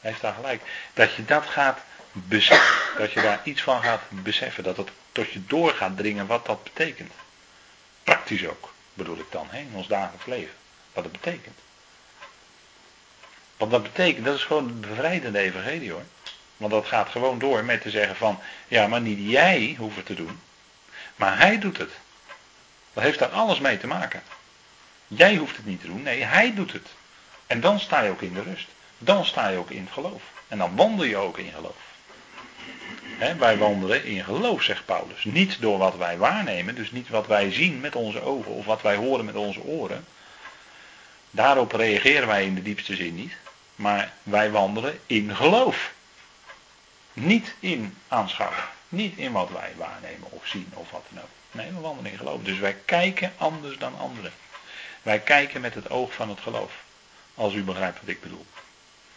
Hij 0.00 0.10
heeft 0.10 0.22
daar 0.22 0.34
gelijk. 0.34 0.62
Dat 0.94 1.14
je 1.14 1.24
dat 1.24 1.46
gaat 1.46 1.78
beseffen. 2.12 2.98
Dat 2.98 3.12
je 3.12 3.20
daar 3.20 3.40
iets 3.44 3.62
van 3.62 3.82
gaat 3.82 4.00
beseffen. 4.08 4.64
Dat 4.64 4.76
het 4.76 4.90
tot 5.12 5.30
je 5.30 5.46
door 5.46 5.70
gaat 5.70 5.96
dringen 5.96 6.26
wat 6.26 6.46
dat 6.46 6.62
betekent. 6.62 7.12
Praktisch 8.04 8.46
ook, 8.46 8.72
bedoel 8.94 9.18
ik 9.18 9.30
dan, 9.30 9.46
hè, 9.50 9.58
in 9.58 9.72
ons 9.72 9.86
dagelijks 9.86 10.26
leven. 10.26 10.54
Wat 10.92 11.04
het 11.04 11.12
betekent. 11.12 11.58
Want 13.56 13.70
dat 13.70 13.82
betekent, 13.82 14.24
dat 14.24 14.34
is 14.34 14.44
gewoon 14.44 14.66
het 14.66 14.80
bevrijdende 14.80 15.38
evangelie 15.38 15.92
hoor. 15.92 16.04
Want 16.56 16.72
dat 16.72 16.86
gaat 16.86 17.08
gewoon 17.08 17.38
door 17.38 17.64
met 17.64 17.80
te 17.80 17.90
zeggen 17.90 18.16
van, 18.16 18.40
ja, 18.68 18.86
maar 18.86 19.00
niet 19.00 19.30
jij 19.30 19.74
hoeft 19.78 19.96
het 19.96 20.06
te 20.06 20.14
doen, 20.14 20.40
maar 21.16 21.38
hij 21.38 21.58
doet 21.58 21.78
het. 21.78 21.90
Dat 22.92 23.04
heeft 23.04 23.18
daar 23.18 23.28
alles 23.28 23.60
mee 23.60 23.78
te 23.78 23.86
maken. 23.86 24.22
Jij 25.06 25.36
hoeft 25.36 25.56
het 25.56 25.66
niet 25.66 25.80
te 25.80 25.86
doen, 25.86 26.02
nee, 26.02 26.24
hij 26.24 26.54
doet 26.54 26.72
het. 26.72 26.88
En 27.46 27.60
dan 27.60 27.80
sta 27.80 28.00
je 28.00 28.10
ook 28.10 28.22
in 28.22 28.34
de 28.34 28.42
rust. 28.42 28.66
Dan 28.98 29.24
sta 29.24 29.48
je 29.48 29.58
ook 29.58 29.70
in 29.70 29.84
het 29.84 29.92
geloof. 29.92 30.22
En 30.48 30.58
dan 30.58 30.76
wandel 30.76 31.04
je 31.04 31.16
ook 31.16 31.38
in 31.38 31.52
geloof 31.52 31.93
wij 33.38 33.58
wandelen 33.58 34.04
in 34.04 34.24
geloof, 34.24 34.62
zegt 34.62 34.84
Paulus. 34.84 35.24
Niet 35.24 35.60
door 35.60 35.78
wat 35.78 35.96
wij 35.96 36.18
waarnemen, 36.18 36.74
dus 36.74 36.90
niet 36.90 37.08
wat 37.08 37.26
wij 37.26 37.52
zien 37.52 37.80
met 37.80 37.96
onze 37.96 38.22
ogen 38.22 38.52
of 38.52 38.64
wat 38.64 38.82
wij 38.82 38.96
horen 38.96 39.24
met 39.24 39.34
onze 39.34 39.62
oren. 39.62 40.04
Daarop 41.30 41.72
reageren 41.72 42.26
wij 42.26 42.44
in 42.44 42.54
de 42.54 42.62
diepste 42.62 42.94
zin 42.96 43.14
niet. 43.14 43.32
Maar 43.74 44.12
wij 44.22 44.50
wandelen 44.50 45.00
in 45.06 45.36
geloof. 45.36 45.92
Niet 47.12 47.54
in 47.60 47.96
aanschouwen. 48.08 48.64
Niet 48.88 49.16
in 49.18 49.32
wat 49.32 49.50
wij 49.50 49.72
waarnemen 49.76 50.30
of 50.30 50.46
zien 50.46 50.70
of 50.74 50.90
wat 50.90 51.04
dan 51.08 51.22
ook. 51.22 51.28
Nee, 51.50 51.70
we 51.70 51.80
wandelen 51.80 52.10
in 52.10 52.18
geloof. 52.18 52.42
Dus 52.42 52.58
wij 52.58 52.76
kijken 52.84 53.32
anders 53.36 53.78
dan 53.78 53.98
anderen. 53.98 54.32
Wij 55.02 55.20
kijken 55.20 55.60
met 55.60 55.74
het 55.74 55.90
oog 55.90 56.12
van 56.12 56.28
het 56.28 56.40
geloof. 56.40 56.72
Als 57.34 57.54
u 57.54 57.62
begrijpt 57.62 58.00
wat 58.00 58.08
ik 58.08 58.20
bedoel. 58.20 58.46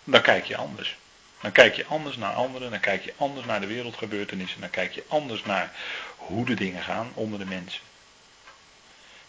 Dan 0.03 0.21
kijk 0.21 0.45
je 0.45 0.57
anders. 0.57 0.97
Dan 1.41 1.52
kijk 1.52 1.76
je 1.76 1.86
anders 1.86 2.17
naar 2.17 2.34
anderen, 2.34 2.71
dan 2.71 2.80
kijk 2.80 3.04
je 3.04 3.13
anders 3.17 3.45
naar 3.45 3.62
de 3.62 3.67
wereldgebeurtenissen, 3.67 4.62
dan 4.62 4.69
kijk 4.69 4.91
je 4.93 5.04
anders 5.08 5.43
naar 5.43 5.71
hoe 6.15 6.45
de 6.45 6.54
dingen 6.54 6.84
gaan 6.84 7.12
onder 7.13 7.39
de 7.39 7.45
mensen. 7.45 7.82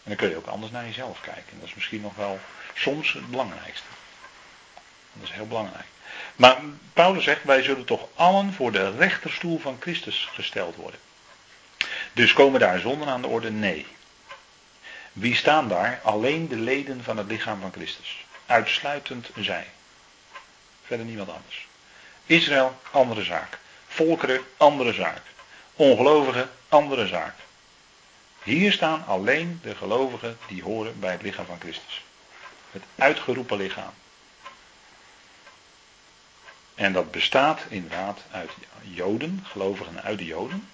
En 0.03 0.15
dan 0.15 0.15
kun 0.15 0.29
je 0.29 0.37
ook 0.37 0.47
anders 0.47 0.71
naar 0.71 0.85
jezelf 0.85 1.21
kijken. 1.21 1.59
Dat 1.59 1.67
is 1.67 1.75
misschien 1.75 2.01
nog 2.01 2.15
wel 2.15 2.39
soms 2.73 3.13
het 3.13 3.29
belangrijkste. 3.29 3.87
Dat 5.13 5.29
is 5.29 5.35
heel 5.35 5.47
belangrijk. 5.47 5.85
Maar 6.35 6.57
Paulus 6.93 7.23
zegt, 7.23 7.43
wij 7.43 7.63
zullen 7.63 7.85
toch 7.85 8.07
allen 8.15 8.53
voor 8.53 8.71
de 8.71 8.91
rechterstoel 8.91 9.59
van 9.59 9.77
Christus 9.79 10.29
gesteld 10.33 10.75
worden. 10.75 10.99
Dus 12.13 12.33
komen 12.33 12.59
daar 12.59 12.79
zonden 12.79 13.07
aan 13.07 13.21
de 13.21 13.27
orde? 13.27 13.51
Nee. 13.51 13.85
Wie 15.13 15.35
staan 15.35 15.67
daar? 15.67 15.99
Alleen 16.03 16.47
de 16.47 16.55
leden 16.55 17.03
van 17.03 17.17
het 17.17 17.27
lichaam 17.27 17.61
van 17.61 17.71
Christus. 17.71 18.25
Uitsluitend 18.45 19.29
zij. 19.35 19.67
Verder 20.83 21.05
niemand 21.05 21.29
anders. 21.29 21.67
Israël, 22.29 22.79
andere 22.91 23.23
zaak. 23.23 23.57
Volkeren, 23.87 24.41
andere 24.57 24.93
zaak. 24.93 25.21
Ongelovigen, 25.73 26.49
andere 26.67 27.07
zaak. 27.07 27.35
Hier 28.43 28.71
staan 28.71 29.05
alleen 29.05 29.59
de 29.63 29.75
gelovigen 29.75 30.37
die 30.47 30.63
horen 30.63 30.99
bij 30.99 31.11
het 31.11 31.21
lichaam 31.21 31.45
van 31.45 31.59
Christus. 31.59 32.03
Het 32.71 32.83
uitgeroepen 32.95 33.57
lichaam. 33.57 33.93
En 36.75 36.93
dat 36.93 37.11
bestaat 37.11 37.61
inderdaad 37.69 38.19
uit 38.31 38.51
Joden, 38.81 39.45
gelovigen 39.47 40.03
uit 40.03 40.17
de 40.17 40.25
Joden. 40.25 40.69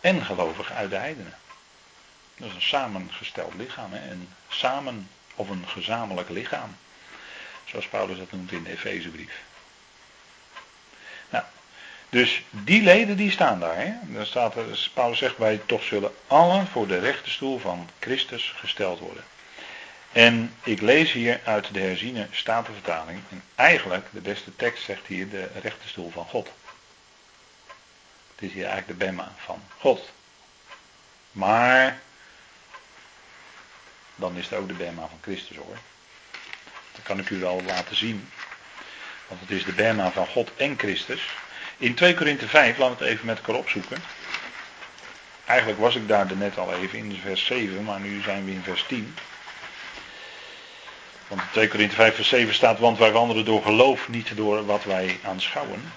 En 0.00 0.24
gelovigen 0.24 0.74
uit 0.74 0.90
de 0.90 0.96
heidenen. 0.96 1.34
Dat 2.36 2.48
is 2.48 2.54
een 2.54 2.62
samengesteld 2.62 3.54
lichaam. 3.54 3.92
Hè? 3.92 4.10
Een 4.10 4.28
samen 4.48 5.08
of 5.34 5.48
een 5.48 5.68
gezamenlijk 5.68 6.28
lichaam. 6.28 6.76
Zoals 7.64 7.88
Paulus 7.88 8.18
dat 8.18 8.32
noemt 8.32 8.52
in 8.52 8.62
de 8.62 8.70
Efezebrief. 8.70 9.44
Dus 12.08 12.42
die 12.50 12.82
leden 12.82 13.16
die 13.16 13.30
staan 13.30 13.60
daar. 13.60 13.76
Hè? 13.76 13.92
Dan 14.02 14.26
staat 14.26 14.56
er, 14.56 14.90
Paulus 14.94 15.18
zegt, 15.18 15.36
wij 15.38 15.60
toch 15.66 15.82
zullen 15.82 16.14
allen 16.26 16.66
voor 16.66 16.86
de 16.86 16.98
rechterstoel 16.98 17.58
van 17.58 17.88
Christus 17.98 18.54
gesteld 18.56 18.98
worden. 18.98 19.24
En 20.12 20.54
ik 20.62 20.80
lees 20.80 21.12
hier 21.12 21.40
uit 21.44 21.74
de 21.74 21.80
herziene 21.80 22.28
statenvertaling. 22.30 23.20
En 23.30 23.42
eigenlijk, 23.54 24.06
de 24.10 24.20
beste 24.20 24.56
tekst 24.56 24.84
zegt 24.84 25.06
hier 25.06 25.28
de 25.28 25.48
rechterstoel 25.62 26.10
van 26.10 26.24
God. 26.24 26.48
Het 28.34 28.44
is 28.48 28.52
hier 28.52 28.66
eigenlijk 28.66 28.98
de 28.98 29.04
bemma 29.04 29.32
van 29.36 29.62
God. 29.78 30.10
Maar, 31.32 32.00
dan 34.14 34.36
is 34.36 34.44
het 34.44 34.58
ook 34.58 34.68
de 34.68 34.74
bemma 34.74 35.06
van 35.08 35.18
Christus 35.20 35.56
hoor. 35.56 35.78
Dat 36.92 37.02
kan 37.02 37.18
ik 37.18 37.30
u 37.30 37.40
wel 37.40 37.62
laten 37.62 37.96
zien. 37.96 38.28
Want 39.28 39.40
het 39.40 39.50
is 39.50 39.64
de 39.64 39.72
bemma 39.72 40.10
van 40.10 40.26
God 40.26 40.50
en 40.56 40.78
Christus. 40.78 41.22
In 41.78 41.94
2 41.94 42.14
Korinthe 42.14 42.48
5, 42.48 42.78
laten 42.78 42.98
we 42.98 43.04
het 43.04 43.12
even 43.12 43.26
met 43.26 43.36
elkaar 43.36 43.54
opzoeken. 43.54 44.02
Eigenlijk 45.46 45.80
was 45.80 45.94
ik 45.94 46.08
daar 46.08 46.36
net 46.36 46.58
al 46.58 46.74
even 46.74 46.98
in 46.98 47.20
vers 47.22 47.44
7, 47.44 47.84
maar 47.84 48.00
nu 48.00 48.22
zijn 48.22 48.44
we 48.44 48.50
in 48.50 48.62
vers 48.62 48.84
10. 48.88 49.14
Want 51.28 51.40
in 51.40 51.46
2 51.52 51.68
Korinthe 51.68 51.94
5 51.94 52.14
vers 52.14 52.28
7 52.28 52.54
staat, 52.54 52.78
want 52.78 52.98
wij 52.98 53.12
wandelen 53.12 53.44
door 53.44 53.62
geloof, 53.62 54.08
niet 54.08 54.36
door 54.36 54.66
wat 54.66 54.84
wij 54.84 55.18
aanschouwen. 55.24 55.92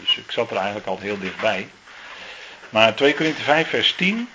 Dus 0.00 0.16
ik 0.16 0.30
zat 0.30 0.50
er 0.50 0.56
eigenlijk 0.56 0.86
al 0.86 0.98
heel 0.98 1.18
dichtbij. 1.18 1.68
Maar 2.70 2.94
2 2.94 3.14
Korinthe 3.14 3.42
5 3.42 3.68
vers 3.68 3.94
10. 3.94 4.28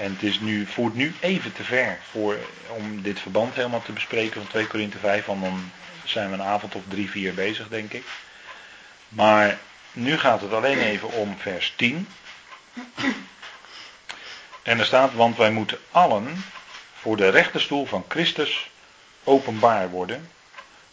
En 0.00 0.12
het 0.12 0.22
is 0.22 0.40
nu, 0.40 0.66
voert 0.66 0.94
nu 0.94 1.14
even 1.20 1.52
te 1.52 1.64
ver 1.64 1.98
voor, 2.10 2.36
om 2.68 3.02
dit 3.02 3.20
verband 3.20 3.54
helemaal 3.54 3.82
te 3.82 3.92
bespreken 3.92 4.40
van 4.40 4.50
2 4.50 4.66
Korinthe 4.66 4.98
5. 4.98 5.24
Want 5.24 5.42
dan 5.42 5.70
zijn 6.04 6.28
we 6.28 6.34
een 6.34 6.42
avond 6.42 6.74
of 6.74 6.82
drie, 6.88 7.10
vier 7.10 7.34
bezig, 7.34 7.68
denk 7.68 7.92
ik. 7.92 8.04
Maar 9.08 9.58
nu 9.92 10.18
gaat 10.18 10.40
het 10.40 10.52
alleen 10.52 10.78
even 10.78 11.12
om 11.12 11.36
vers 11.38 11.72
10. 11.76 12.08
En 14.62 14.78
er 14.78 14.84
staat, 14.84 15.14
want 15.14 15.36
wij 15.36 15.50
moeten 15.50 15.78
allen 15.90 16.44
voor 16.94 17.16
de 17.16 17.28
rechterstoel 17.28 17.86
van 17.86 18.04
Christus 18.08 18.70
openbaar 19.24 19.90
worden, 19.90 20.30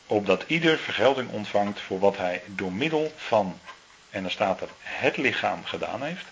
opdat 0.06 0.44
ieder 0.48 0.78
vergelding 0.78 1.30
ontvangt 1.30 1.82
voor 1.82 2.00
wat 2.00 2.18
hij 2.18 2.42
door 2.46 2.74
middel 2.74 3.14
van, 3.18 3.60
en 4.10 4.22
dan 4.22 4.32
staat 4.32 4.62
er 4.62 4.70
het 4.82 5.18
lichaam 5.18 5.66
gedaan 5.66 6.04
heeft, 6.04 6.26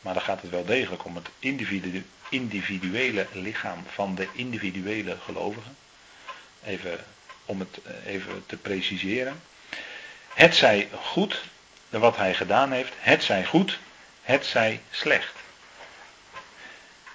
maar 0.00 0.14
dan 0.14 0.22
gaat 0.22 0.42
het 0.42 0.50
wel 0.50 0.64
degelijk 0.64 1.04
om 1.04 1.14
het 1.14 1.28
individuele 2.28 3.26
lichaam 3.32 3.84
van 3.90 4.14
de 4.14 4.28
individuele 4.32 5.16
gelovigen. 5.24 5.76
Even 6.64 7.04
om 7.44 7.60
het 7.60 7.78
eh, 7.82 8.06
even 8.06 8.46
te 8.46 8.56
preciseren. 8.56 9.42
Het 10.34 10.54
zij 10.56 10.88
goed, 11.02 11.40
wat 11.88 12.16
hij 12.16 12.34
gedaan 12.34 12.72
heeft, 12.72 12.92
het 12.98 13.24
zij 13.24 13.44
goed, 13.44 13.78
het 14.22 14.46
zij 14.46 14.82
slecht. 14.90 15.34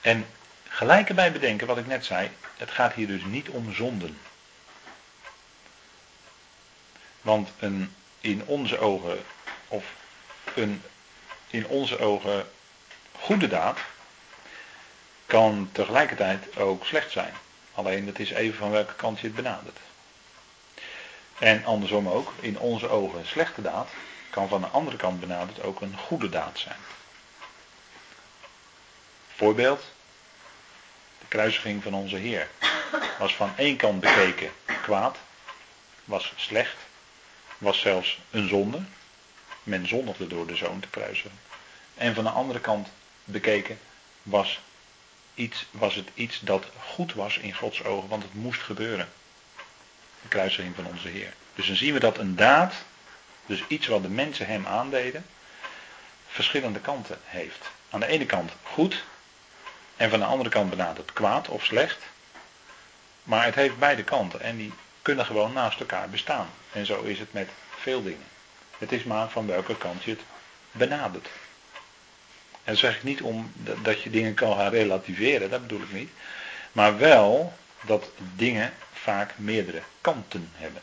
En 0.01 0.25
gelijk 0.67 1.09
erbij 1.09 1.31
bedenken 1.31 1.67
wat 1.67 1.77
ik 1.77 1.87
net 1.87 2.05
zei, 2.05 2.29
het 2.57 2.71
gaat 2.71 2.93
hier 2.93 3.07
dus 3.07 3.23
niet 3.23 3.49
om 3.49 3.73
zonden. 3.73 4.17
Want 7.21 7.49
een 7.59 7.95
in 8.21 8.45
onze 8.45 8.77
ogen, 8.77 9.23
of 9.67 9.85
een 10.55 10.81
in 11.49 11.67
onze 11.67 11.99
ogen 11.99 12.47
goede 13.25 13.47
daad, 13.47 13.79
kan 15.25 15.69
tegelijkertijd 15.71 16.57
ook 16.57 16.85
slecht 16.85 17.11
zijn. 17.11 17.33
Alleen 17.73 18.07
het 18.07 18.19
is 18.19 18.31
even 18.31 18.57
van 18.57 18.71
welke 18.71 18.93
kant 18.93 19.19
je 19.19 19.25
het 19.25 19.35
benadert. 19.35 19.77
En 21.39 21.65
andersom 21.65 22.09
ook, 22.09 22.33
in 22.39 22.59
onze 22.59 22.89
ogen 22.89 23.19
een 23.19 23.25
slechte 23.25 23.61
daad, 23.61 23.89
kan 24.29 24.47
van 24.47 24.61
de 24.61 24.67
andere 24.67 24.97
kant 24.97 25.19
benaderd 25.19 25.63
ook 25.63 25.81
een 25.81 25.97
goede 25.97 26.29
daad 26.29 26.59
zijn. 26.59 26.77
Voorbeeld, 29.35 29.83
de 31.19 31.25
kruisiging 31.27 31.83
van 31.83 31.93
onze 31.93 32.17
Heer 32.17 32.49
was 33.19 33.35
van 33.35 33.53
één 33.57 33.75
kant 33.75 33.99
bekeken 33.99 34.51
kwaad, 34.81 35.17
was 36.03 36.33
slecht, 36.35 36.77
was 37.57 37.79
zelfs 37.79 38.19
een 38.31 38.47
zonde. 38.47 38.81
Men 39.63 39.87
zondigde 39.87 40.27
door 40.27 40.47
de 40.47 40.55
zoon 40.55 40.79
te 40.79 40.87
kruisigen. 40.87 41.39
En 41.95 42.15
van 42.15 42.23
de 42.23 42.29
andere 42.29 42.59
kant 42.59 42.87
bekeken 43.25 43.79
was, 44.23 44.59
iets, 45.35 45.65
was 45.71 45.95
het 45.95 46.09
iets 46.13 46.39
dat 46.39 46.65
goed 46.79 47.13
was 47.13 47.37
in 47.37 47.53
Gods 47.53 47.83
ogen, 47.83 48.09
want 48.09 48.23
het 48.23 48.33
moest 48.33 48.61
gebeuren. 48.61 49.09
De 50.21 50.27
kruisiging 50.27 50.75
van 50.75 50.85
onze 50.85 51.07
Heer. 51.07 51.33
Dus 51.55 51.67
dan 51.67 51.75
zien 51.75 51.93
we 51.93 51.99
dat 51.99 52.17
een 52.17 52.35
daad, 52.35 52.73
dus 53.45 53.63
iets 53.67 53.87
wat 53.87 54.01
de 54.01 54.09
mensen 54.09 54.45
hem 54.45 54.67
aandeden, 54.67 55.25
verschillende 56.27 56.79
kanten 56.79 57.19
heeft. 57.23 57.69
Aan 57.89 57.99
de 57.99 58.07
ene 58.07 58.25
kant 58.25 58.51
goed, 58.63 59.03
en 59.95 60.09
van 60.09 60.19
de 60.19 60.25
andere 60.25 60.49
kant 60.49 60.69
benadert 60.69 61.13
kwaad 61.13 61.47
of 61.47 61.65
slecht. 61.65 61.97
Maar 63.23 63.45
het 63.45 63.55
heeft 63.55 63.77
beide 63.77 64.03
kanten 64.03 64.41
en 64.41 64.57
die 64.57 64.73
kunnen 65.01 65.25
gewoon 65.25 65.53
naast 65.53 65.79
elkaar 65.79 66.09
bestaan. 66.09 66.47
En 66.71 66.85
zo 66.85 67.01
is 67.01 67.19
het 67.19 67.33
met 67.33 67.49
veel 67.79 68.03
dingen. 68.03 68.27
Het 68.77 68.91
is 68.91 69.03
maar 69.03 69.29
van 69.29 69.47
welke 69.47 69.77
kant 69.77 70.03
je 70.03 70.11
het 70.11 70.21
benadert. 70.71 71.27
En 72.65 72.77
zeg 72.77 72.95
ik 72.95 73.03
niet 73.03 73.21
om 73.21 73.51
dat 73.81 74.01
je 74.01 74.09
dingen 74.09 74.33
kan 74.33 74.57
gaan 74.57 74.69
relativeren, 74.69 75.49
dat 75.49 75.61
bedoel 75.61 75.81
ik 75.81 75.91
niet. 75.91 76.09
Maar 76.71 76.97
wel 76.97 77.53
dat 77.81 78.09
dingen 78.35 78.73
vaak 78.93 79.33
meerdere 79.35 79.81
kanten 80.01 80.49
hebben. 80.55 80.81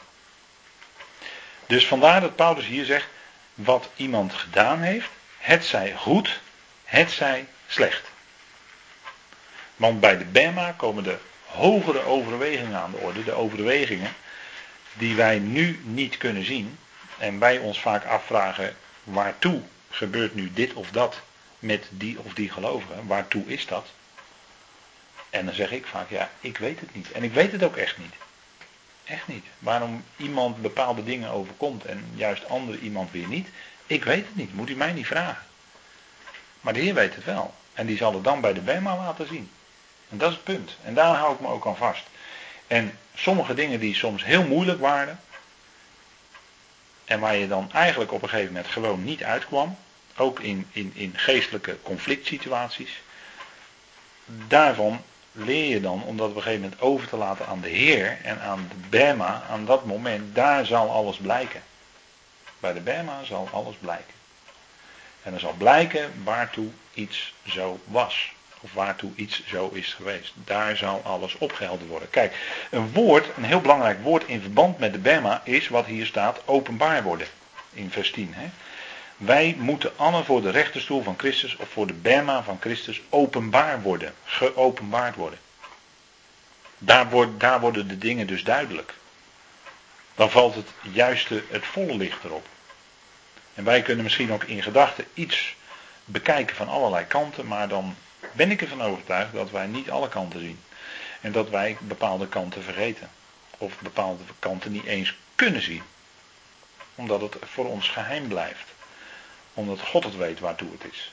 Dus 1.66 1.86
vandaar 1.86 2.20
dat 2.20 2.36
Paulus 2.36 2.66
hier 2.66 2.84
zegt, 2.84 3.06
wat 3.54 3.88
iemand 3.96 4.34
gedaan 4.34 4.80
heeft, 4.80 5.08
het 5.38 5.64
zij 5.64 5.94
goed, 5.96 6.40
het 6.84 7.10
zij 7.10 7.46
slecht. 7.66 8.10
Want 9.76 10.00
bij 10.00 10.18
de 10.18 10.24
Bema 10.24 10.72
komen 10.76 11.04
de 11.04 11.16
hogere 11.46 12.04
overwegingen 12.04 12.76
aan 12.76 12.90
de 12.90 12.96
orde, 12.96 13.24
de 13.24 13.32
overwegingen 13.32 14.14
die 14.92 15.14
wij 15.14 15.38
nu 15.38 15.80
niet 15.84 16.16
kunnen 16.16 16.44
zien 16.44 16.78
en 17.18 17.38
wij 17.38 17.58
ons 17.58 17.80
vaak 17.80 18.04
afvragen 18.04 18.76
waartoe 19.04 19.62
gebeurt 19.90 20.34
nu 20.34 20.52
dit 20.52 20.72
of 20.72 20.90
dat 20.90 21.20
met 21.62 21.86
die 21.90 22.18
of 22.18 22.34
die 22.34 22.50
gelovigen, 22.50 23.06
waartoe 23.06 23.46
is 23.46 23.66
dat? 23.66 23.86
En 25.30 25.44
dan 25.46 25.54
zeg 25.54 25.70
ik 25.70 25.86
vaak 25.86 26.10
ja, 26.10 26.30
ik 26.40 26.58
weet 26.58 26.80
het 26.80 26.94
niet 26.94 27.12
en 27.12 27.22
ik 27.22 27.32
weet 27.32 27.52
het 27.52 27.62
ook 27.62 27.76
echt 27.76 27.98
niet. 27.98 28.14
Echt 29.04 29.28
niet. 29.28 29.44
Waarom 29.58 30.04
iemand 30.16 30.62
bepaalde 30.62 31.04
dingen 31.04 31.30
overkomt 31.30 31.84
en 31.84 32.10
juist 32.14 32.48
andere 32.48 32.78
iemand 32.78 33.10
weer 33.10 33.26
niet, 33.26 33.48
ik 33.86 34.04
weet 34.04 34.26
het 34.26 34.36
niet, 34.36 34.54
moet 34.54 34.70
u 34.70 34.74
mij 34.74 34.92
niet 34.92 35.06
vragen. 35.06 35.46
Maar 36.60 36.72
de 36.72 36.80
Heer 36.80 36.94
weet 36.94 37.14
het 37.14 37.24
wel. 37.24 37.54
En 37.72 37.86
die 37.86 37.96
zal 37.96 38.14
het 38.14 38.24
dan 38.24 38.40
bij 38.40 38.52
de 38.52 38.60
Bema 38.60 38.96
laten 38.96 39.26
zien. 39.26 39.50
En 40.08 40.18
dat 40.18 40.30
is 40.30 40.34
het 40.34 40.44
punt. 40.44 40.76
En 40.84 40.94
daar 40.94 41.14
hou 41.14 41.34
ik 41.34 41.40
me 41.40 41.46
ook 41.46 41.66
aan 41.66 41.76
vast. 41.76 42.04
En 42.66 42.98
sommige 43.14 43.54
dingen 43.54 43.80
die 43.80 43.94
soms 43.94 44.24
heel 44.24 44.44
moeilijk 44.46 44.80
waren. 44.80 45.20
En 47.04 47.20
waar 47.20 47.36
je 47.36 47.48
dan 47.48 47.72
eigenlijk 47.72 48.12
op 48.12 48.22
een 48.22 48.28
gegeven 48.28 48.52
moment 48.52 48.72
gewoon 48.72 49.04
niet 49.04 49.22
uitkwam. 49.22 49.76
Ook 50.16 50.40
in, 50.40 50.66
in, 50.72 50.92
in 50.94 51.12
geestelijke 51.16 51.78
conflict 51.82 52.26
situaties. 52.26 53.00
Daarvan 54.24 55.02
leer 55.32 55.68
je 55.68 55.80
dan 55.80 56.02
om 56.02 56.16
dat 56.16 56.28
op 56.28 56.36
een 56.36 56.42
gegeven 56.42 56.62
moment 56.62 56.80
over 56.80 57.08
te 57.08 57.16
laten 57.16 57.46
aan 57.46 57.60
de 57.60 57.68
Heer 57.68 58.18
en 58.22 58.40
aan 58.40 58.68
de 58.68 58.88
Bema. 58.88 59.42
Aan 59.50 59.64
dat 59.64 59.84
moment, 59.84 60.34
daar 60.34 60.66
zal 60.66 60.90
alles 60.90 61.16
blijken. 61.16 61.62
Bij 62.60 62.72
de 62.72 62.80
Bema 62.80 63.24
zal 63.24 63.48
alles 63.52 63.76
blijken. 63.76 64.14
En 65.22 65.34
er 65.34 65.40
zal 65.40 65.54
blijken 65.58 66.12
waartoe 66.24 66.70
iets 66.94 67.34
zo 67.46 67.80
was 67.84 68.32
of 68.62 68.72
waartoe 68.72 69.10
iets 69.14 69.42
zo 69.46 69.68
is 69.72 69.94
geweest. 69.94 70.32
Daar 70.44 70.76
zal 70.76 71.00
alles 71.04 71.38
opgehelderd 71.38 71.90
worden. 71.90 72.10
Kijk, 72.10 72.34
een 72.70 72.92
woord, 72.92 73.26
een 73.36 73.44
heel 73.44 73.60
belangrijk 73.60 74.02
woord 74.02 74.24
in 74.26 74.40
verband 74.40 74.78
met 74.78 74.92
de 74.92 74.98
Bema 74.98 75.40
is 75.44 75.68
wat 75.68 75.86
hier 75.86 76.06
staat 76.06 76.40
openbaar 76.44 77.02
worden. 77.02 77.26
In 77.72 77.90
vers 77.90 78.10
10. 78.10 78.34
Hè? 78.34 78.50
Wij 79.24 79.54
moeten 79.58 79.92
allen 79.96 80.24
voor 80.24 80.42
de 80.42 80.50
rechterstoel 80.50 81.02
van 81.02 81.18
Christus 81.18 81.56
of 81.56 81.68
voor 81.68 81.86
de 81.86 81.92
Bema 81.92 82.42
van 82.42 82.58
Christus 82.60 83.00
openbaar 83.08 83.82
worden. 83.82 84.14
Geopenbaard 84.24 85.14
worden. 85.14 85.38
Daar, 86.78 87.10
wordt, 87.10 87.40
daar 87.40 87.60
worden 87.60 87.88
de 87.88 87.98
dingen 87.98 88.26
dus 88.26 88.44
duidelijk. 88.44 88.94
Dan 90.14 90.30
valt 90.30 90.54
het 90.54 90.68
juiste, 90.80 91.42
het 91.48 91.64
volle 91.66 91.96
licht 91.96 92.24
erop. 92.24 92.46
En 93.54 93.64
wij 93.64 93.82
kunnen 93.82 94.04
misschien 94.04 94.32
ook 94.32 94.44
in 94.44 94.62
gedachten 94.62 95.04
iets 95.14 95.54
bekijken 96.04 96.56
van 96.56 96.68
allerlei 96.68 97.04
kanten, 97.04 97.46
maar 97.46 97.68
dan 97.68 97.96
ben 98.32 98.50
ik 98.50 98.62
ervan 98.62 98.82
overtuigd 98.82 99.32
dat 99.32 99.50
wij 99.50 99.66
niet 99.66 99.90
alle 99.90 100.08
kanten 100.08 100.40
zien. 100.40 100.60
En 101.20 101.32
dat 101.32 101.50
wij 101.50 101.76
bepaalde 101.80 102.28
kanten 102.28 102.62
vergeten. 102.62 103.10
Of 103.58 103.78
bepaalde 103.78 104.22
kanten 104.38 104.72
niet 104.72 104.86
eens 104.86 105.14
kunnen 105.34 105.62
zien. 105.62 105.82
Omdat 106.94 107.20
het 107.20 107.36
voor 107.44 107.66
ons 107.66 107.88
geheim 107.88 108.28
blijft. 108.28 108.72
Omdat 109.54 109.80
God 109.80 110.04
het 110.04 110.16
weet 110.16 110.40
waartoe 110.40 110.72
het 110.72 110.92
is. 110.92 111.12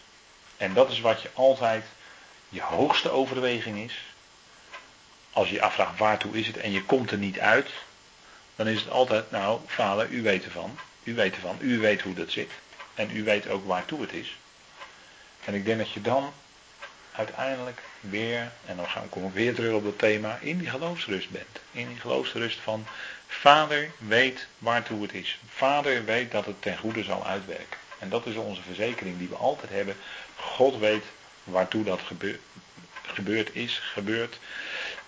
En 0.57 0.73
dat 0.73 0.91
is 0.91 0.99
wat 0.99 1.21
je 1.21 1.29
altijd 1.33 1.85
je 2.49 2.61
hoogste 2.61 3.09
overweging 3.09 3.77
is. 3.77 4.03
Als 5.31 5.47
je 5.47 5.53
je 5.53 5.61
afvraagt 5.61 5.97
waartoe 5.97 6.37
is 6.39 6.47
het 6.47 6.57
en 6.57 6.71
je 6.71 6.83
komt 6.83 7.11
er 7.11 7.17
niet 7.17 7.39
uit. 7.39 7.69
Dan 8.55 8.67
is 8.67 8.79
het 8.79 8.89
altijd, 8.89 9.31
nou 9.31 9.59
vader, 9.65 10.09
u 10.09 10.21
weet 10.21 10.45
ervan. 10.45 10.79
U 11.03 11.15
weet 11.15 11.35
ervan. 11.35 11.57
U 11.59 11.79
weet 11.79 12.01
hoe 12.01 12.13
dat 12.13 12.31
zit. 12.31 12.51
En 12.93 13.15
u 13.15 13.23
weet 13.23 13.49
ook 13.49 13.67
waartoe 13.67 14.01
het 14.01 14.13
is. 14.13 14.37
En 15.45 15.53
ik 15.53 15.65
denk 15.65 15.77
dat 15.77 15.91
je 15.91 16.01
dan 16.01 16.33
uiteindelijk 17.11 17.81
weer, 17.99 18.51
en 18.65 18.75
dan 18.75 18.87
gaan 18.87 19.07
we 19.13 19.31
weer 19.33 19.55
terug 19.55 19.73
op 19.73 19.83
dat 19.83 19.99
thema, 19.99 20.37
in 20.41 20.57
die 20.57 20.69
geloofsrust 20.69 21.29
bent. 21.29 21.59
In 21.71 21.87
die 21.87 21.99
geloofsrust 21.99 22.59
van 22.59 22.85
Vader 23.27 23.91
weet 23.97 24.47
waartoe 24.57 25.01
het 25.01 25.13
is. 25.13 25.39
Vader 25.49 26.05
weet 26.05 26.31
dat 26.31 26.45
het 26.45 26.61
ten 26.61 26.77
goede 26.77 27.03
zal 27.03 27.25
uitwerken. 27.25 27.77
En 27.99 28.09
dat 28.09 28.25
is 28.25 28.35
onze 28.35 28.61
verzekering 28.61 29.17
die 29.17 29.27
we 29.27 29.35
altijd 29.35 29.71
hebben. 29.71 29.95
God 30.35 30.77
weet 30.77 31.03
waartoe 31.43 31.83
dat 31.83 32.01
gebeurd 33.01 33.55
is, 33.55 33.79
gebeurt. 33.93 34.39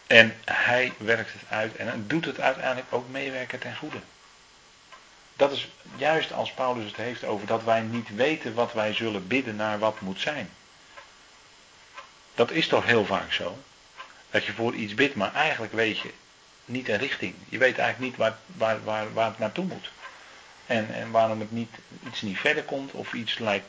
En 0.07 0.35
hij 0.45 0.93
werkt 0.97 1.33
het 1.33 1.41
uit 1.49 1.75
en 1.75 2.07
doet 2.07 2.25
het 2.25 2.39
uiteindelijk 2.39 2.93
ook 2.93 3.09
meewerken 3.09 3.59
ten 3.59 3.75
goede. 3.75 3.99
Dat 5.35 5.51
is 5.51 5.69
juist 5.95 6.33
als 6.33 6.51
Paulus 6.51 6.85
het 6.85 6.95
heeft 6.95 7.23
over 7.23 7.47
dat 7.47 7.63
wij 7.63 7.81
niet 7.81 8.15
weten 8.15 8.53
wat 8.53 8.73
wij 8.73 8.93
zullen 8.93 9.27
bidden 9.27 9.55
naar 9.55 9.79
wat 9.79 9.99
moet 9.99 10.19
zijn. 10.19 10.49
Dat 12.35 12.51
is 12.51 12.67
toch 12.67 12.85
heel 12.85 13.05
vaak 13.05 13.31
zo. 13.31 13.57
Dat 14.29 14.45
je 14.45 14.53
voor 14.53 14.73
iets 14.73 14.93
bidt, 14.93 15.15
maar 15.15 15.33
eigenlijk 15.33 15.73
weet 15.73 15.99
je 15.99 16.11
niet 16.65 16.89
een 16.89 16.97
richting. 16.97 17.35
Je 17.49 17.57
weet 17.57 17.77
eigenlijk 17.77 18.11
niet 18.11 18.19
waar, 18.19 18.37
waar, 18.45 18.83
waar, 18.83 19.13
waar 19.13 19.29
het 19.29 19.39
naartoe 19.39 19.65
moet. 19.65 19.91
En, 20.71 20.93
en 20.93 21.11
waarom 21.11 21.39
het 21.39 21.51
niet, 21.51 21.75
iets 22.07 22.21
niet 22.21 22.37
verder 22.37 22.63
komt 22.63 22.91
of 22.91 23.13
iets 23.13 23.37
lijkt, 23.37 23.65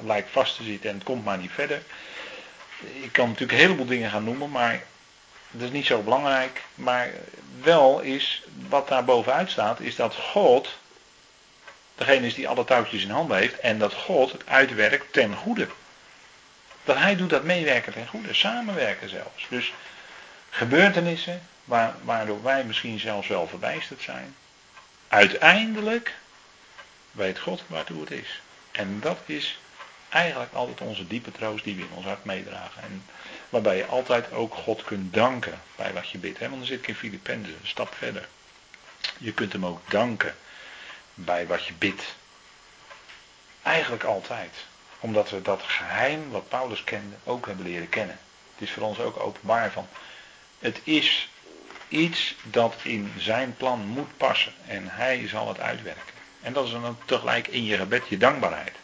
lijkt 0.00 0.30
vast 0.30 0.56
te 0.56 0.62
zitten 0.62 0.90
en 0.90 0.94
het 0.94 1.04
komt 1.04 1.24
maar 1.24 1.38
niet 1.38 1.50
verder. 1.50 1.82
Ik 2.78 3.12
kan 3.12 3.26
natuurlijk 3.28 3.52
een 3.52 3.64
heleboel 3.64 3.86
dingen 3.86 4.10
gaan 4.10 4.24
noemen, 4.24 4.50
maar 4.50 4.82
dat 5.50 5.62
is 5.62 5.70
niet 5.70 5.86
zo 5.86 6.02
belangrijk. 6.02 6.62
Maar 6.74 7.10
wel 7.62 8.00
is, 8.00 8.42
wat 8.68 8.88
daar 8.88 9.04
bovenuit 9.04 9.50
staat, 9.50 9.80
is 9.80 9.96
dat 9.96 10.14
God 10.14 10.68
degene 11.94 12.26
is 12.26 12.34
die 12.34 12.48
alle 12.48 12.64
touwtjes 12.64 13.02
in 13.02 13.10
handen 13.10 13.36
heeft 13.36 13.58
en 13.58 13.78
dat 13.78 13.94
God 13.94 14.32
het 14.32 14.46
uitwerkt 14.46 15.12
ten 15.12 15.34
goede. 15.36 15.68
Dat 16.84 16.96
hij 16.96 17.16
doet 17.16 17.30
dat 17.30 17.44
meewerken 17.44 17.92
ten 17.92 18.06
goede, 18.06 18.34
samenwerken 18.34 19.08
zelfs. 19.08 19.46
Dus 19.48 19.72
gebeurtenissen 20.50 21.42
waardoor 22.04 22.42
wij 22.42 22.64
misschien 22.64 22.98
zelfs 22.98 23.28
wel 23.28 23.46
verbijsterd 23.46 24.02
zijn. 24.02 24.34
Uiteindelijk 25.12 26.14
weet 27.10 27.38
God 27.38 27.62
waartoe 27.66 28.00
het 28.00 28.10
is. 28.10 28.40
En 28.70 29.00
dat 29.00 29.18
is 29.26 29.58
eigenlijk 30.08 30.52
altijd 30.52 30.80
onze 30.80 31.06
diepe 31.06 31.32
troost 31.32 31.64
die 31.64 31.76
we 31.76 31.82
in 31.82 31.92
ons 31.94 32.04
hart 32.04 32.24
meedragen. 32.24 32.82
En 32.82 33.04
waarbij 33.48 33.76
je 33.76 33.86
altijd 33.86 34.32
ook 34.32 34.54
God 34.54 34.84
kunt 34.84 35.14
danken 35.14 35.60
bij 35.76 35.92
wat 35.92 36.10
je 36.10 36.18
bidt. 36.18 36.38
Want 36.38 36.52
dan 36.52 36.64
zit 36.64 36.78
ik 36.78 36.88
in 36.88 36.94
Filippenzen, 36.94 37.54
een 37.60 37.66
stap 37.68 37.94
verder. 37.94 38.28
Je 39.18 39.32
kunt 39.32 39.52
hem 39.52 39.66
ook 39.66 39.90
danken 39.90 40.34
bij 41.14 41.46
wat 41.46 41.64
je 41.64 41.72
bidt. 41.72 42.14
Eigenlijk 43.62 44.04
altijd. 44.04 44.56
Omdat 44.98 45.30
we 45.30 45.42
dat 45.42 45.62
geheim 45.62 46.30
wat 46.30 46.48
Paulus 46.48 46.84
kende 46.84 47.16
ook 47.24 47.46
hebben 47.46 47.66
leren 47.66 47.88
kennen. 47.88 48.18
Het 48.52 48.68
is 48.68 48.70
voor 48.70 48.82
ons 48.82 48.98
ook 48.98 49.20
openbaar 49.20 49.72
van. 49.72 49.88
Het 50.58 50.80
is 50.84 51.28
iets 51.92 52.34
dat 52.42 52.74
in 52.82 53.12
zijn 53.18 53.56
plan 53.56 53.86
moet 53.86 54.16
passen. 54.16 54.52
En 54.66 54.88
hij 54.88 55.28
zal 55.28 55.48
het 55.48 55.60
uitwerken. 55.60 56.14
En 56.40 56.52
dat 56.52 56.66
is 56.66 56.70
dan 56.70 56.98
tegelijk 57.04 57.48
in 57.48 57.64
je 57.64 57.76
gebed 57.76 58.08
je 58.08 58.16
dankbaarheid. 58.16 58.76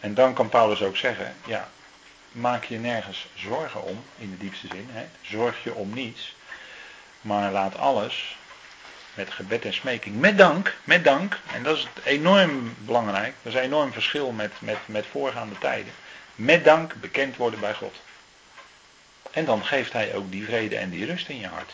En 0.00 0.14
dan 0.14 0.34
kan 0.34 0.48
Paulus 0.48 0.82
ook 0.82 0.96
zeggen, 0.96 1.34
ja, 1.46 1.68
maak 2.32 2.64
je 2.64 2.78
nergens 2.78 3.26
zorgen 3.34 3.82
om, 3.84 4.04
in 4.18 4.30
de 4.30 4.38
diepste 4.38 4.66
zin. 4.66 4.88
Zorg 5.20 5.62
je 5.62 5.74
om 5.74 5.94
niets. 5.94 6.34
Maar 7.20 7.52
laat 7.52 7.76
alles 7.76 8.36
met 9.14 9.30
gebed 9.30 9.64
en 9.64 9.74
smeking. 9.74 10.20
Met 10.20 10.38
dank, 10.38 10.76
met 10.84 11.04
dank. 11.04 11.38
En 11.54 11.62
dat 11.62 11.76
is 11.76 11.88
enorm 12.04 12.74
belangrijk. 12.78 13.34
Dat 13.42 13.52
is 13.52 13.58
een 13.58 13.64
enorm 13.64 13.92
verschil 13.92 14.30
met, 14.30 14.52
met, 14.58 14.78
met 14.86 15.06
voorgaande 15.10 15.58
tijden. 15.58 15.92
Met 16.34 16.64
dank 16.64 16.94
bekend 16.94 17.36
worden 17.36 17.60
bij 17.60 17.74
God. 17.74 17.96
En 19.32 19.44
dan 19.44 19.64
geeft 19.64 19.92
hij 19.92 20.14
ook 20.14 20.30
die 20.30 20.44
vrede 20.44 20.76
en 20.76 20.90
die 20.90 21.06
rust 21.06 21.28
in 21.28 21.38
je 21.38 21.46
hart. 21.46 21.72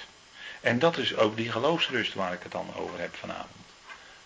En 0.61 0.79
dat 0.79 0.97
is 0.97 1.17
ook 1.17 1.37
die 1.37 1.51
geloofsrust 1.51 2.15
waar 2.15 2.33
ik 2.33 2.43
het 2.43 2.53
dan 2.53 2.75
over 2.77 3.01
heb 3.01 3.17
vanavond. 3.17 3.67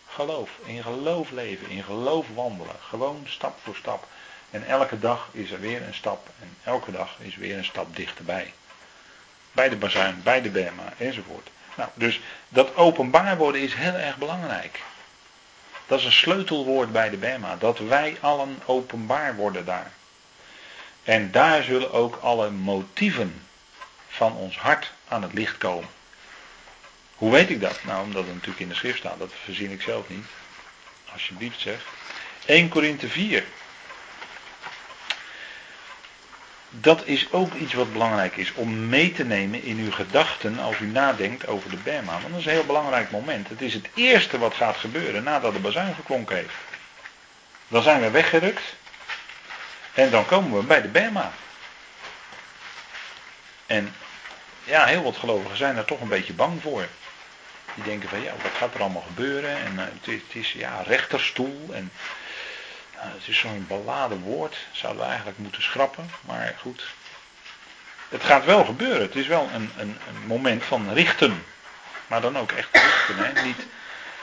Geloof, 0.06 0.50
in 0.64 0.82
geloof 0.82 1.30
leven, 1.30 1.68
in 1.68 1.82
geloof 1.82 2.26
wandelen. 2.34 2.76
Gewoon 2.88 3.24
stap 3.28 3.58
voor 3.62 3.76
stap. 3.76 4.08
En 4.50 4.66
elke 4.66 4.98
dag 4.98 5.28
is 5.32 5.50
er 5.50 5.60
weer 5.60 5.82
een 5.82 5.94
stap. 5.94 6.28
En 6.40 6.56
elke 6.64 6.90
dag 6.90 7.16
is 7.18 7.36
weer 7.36 7.56
een 7.56 7.64
stap 7.64 7.96
dichterbij. 7.96 8.52
Bij 9.52 9.68
de 9.68 9.76
bazuin, 9.76 10.20
bij 10.22 10.42
de 10.42 10.50
Berma 10.50 10.92
enzovoort. 10.98 11.48
Nou, 11.76 11.90
dus 11.94 12.20
dat 12.48 12.76
openbaar 12.76 13.36
worden 13.36 13.60
is 13.60 13.74
heel 13.74 13.94
erg 13.94 14.16
belangrijk. 14.16 14.82
Dat 15.86 15.98
is 15.98 16.04
een 16.04 16.12
sleutelwoord 16.12 16.92
bij 16.92 17.10
de 17.10 17.16
Bema. 17.16 17.56
Dat 17.56 17.78
wij 17.78 18.16
allen 18.20 18.58
openbaar 18.64 19.36
worden 19.36 19.64
daar. 19.64 19.92
En 21.04 21.30
daar 21.30 21.62
zullen 21.62 21.92
ook 21.92 22.18
alle 22.22 22.50
motieven 22.50 23.42
van 24.08 24.36
ons 24.36 24.58
hart 24.58 24.92
aan 25.08 25.22
het 25.22 25.32
licht 25.32 25.58
komen. 25.58 25.88
Hoe 27.14 27.30
weet 27.30 27.50
ik 27.50 27.60
dat? 27.60 27.84
Nou, 27.84 28.02
omdat 28.02 28.24
het 28.24 28.32
natuurlijk 28.32 28.60
in 28.60 28.68
de 28.68 28.74
schrift 28.74 28.98
staat. 28.98 29.18
Dat 29.18 29.32
verzin 29.44 29.70
ik 29.70 29.82
zelf 29.82 30.08
niet. 30.08 30.26
Alsjeblieft 31.12 31.60
zeg. 31.60 31.84
1 32.46 32.68
Korinthe 32.68 33.08
4 33.08 33.44
dat 36.80 37.06
is 37.06 37.32
ook 37.32 37.54
iets 37.54 37.72
wat 37.72 37.92
belangrijk 37.92 38.36
is 38.36 38.52
om 38.54 38.88
mee 38.88 39.12
te 39.12 39.24
nemen 39.24 39.62
in 39.62 39.78
uw 39.78 39.90
gedachten 39.90 40.58
als 40.58 40.78
u 40.78 40.86
nadenkt 40.86 41.46
over 41.46 41.70
de 41.70 41.76
Berma. 41.76 42.12
Want 42.12 42.28
dat 42.28 42.38
is 42.38 42.44
een 42.44 42.52
heel 42.52 42.66
belangrijk 42.66 43.10
moment. 43.10 43.48
Het 43.48 43.60
is 43.60 43.74
het 43.74 43.88
eerste 43.94 44.38
wat 44.38 44.54
gaat 44.54 44.76
gebeuren 44.76 45.22
nadat 45.22 45.52
de 45.52 45.58
bazuin 45.58 45.94
geklonken 45.94 46.36
heeft. 46.36 46.54
Dan 47.68 47.82
zijn 47.82 48.00
we 48.00 48.10
weggerukt 48.10 48.62
en 49.94 50.10
dan 50.10 50.26
komen 50.26 50.58
we 50.58 50.66
bij 50.66 50.82
de 50.82 50.88
Berma. 50.88 51.32
En 53.66 53.94
ja, 54.64 54.84
heel 54.84 55.02
wat 55.02 55.16
gelovigen 55.16 55.56
zijn 55.56 55.76
er 55.76 55.84
toch 55.84 56.00
een 56.00 56.08
beetje 56.08 56.32
bang 56.32 56.62
voor. 56.62 56.86
Die 57.74 57.84
denken 57.84 58.08
van 58.08 58.22
ja, 58.22 58.32
wat 58.42 58.52
gaat 58.56 58.74
er 58.74 58.80
allemaal 58.80 59.04
gebeuren? 59.06 59.56
En 59.56 59.72
uh, 59.74 59.84
het, 60.04 60.34
is, 60.34 60.52
ja, 60.52 60.82
rechterstoel 60.86 61.68
en 61.72 61.92
het 62.90 63.28
is 63.28 63.38
zo'n 63.38 63.64
beladen 63.68 64.20
woord, 64.20 64.56
zouden 64.72 65.02
we 65.02 65.08
eigenlijk 65.08 65.38
moeten 65.38 65.62
schrappen, 65.62 66.10
maar 66.20 66.54
goed. 66.60 66.84
Het 68.08 68.24
gaat 68.24 68.44
wel 68.44 68.64
gebeuren, 68.64 69.02
het 69.02 69.16
is 69.16 69.26
wel 69.26 69.48
een, 69.54 69.70
een, 69.76 69.98
een 70.08 70.26
moment 70.26 70.64
van 70.64 70.92
richten. 70.92 71.44
Maar 72.06 72.20
dan 72.20 72.38
ook 72.38 72.52
echt 72.52 72.68
richten, 72.72 73.16
hè? 73.16 73.42
Niet, 73.42 73.66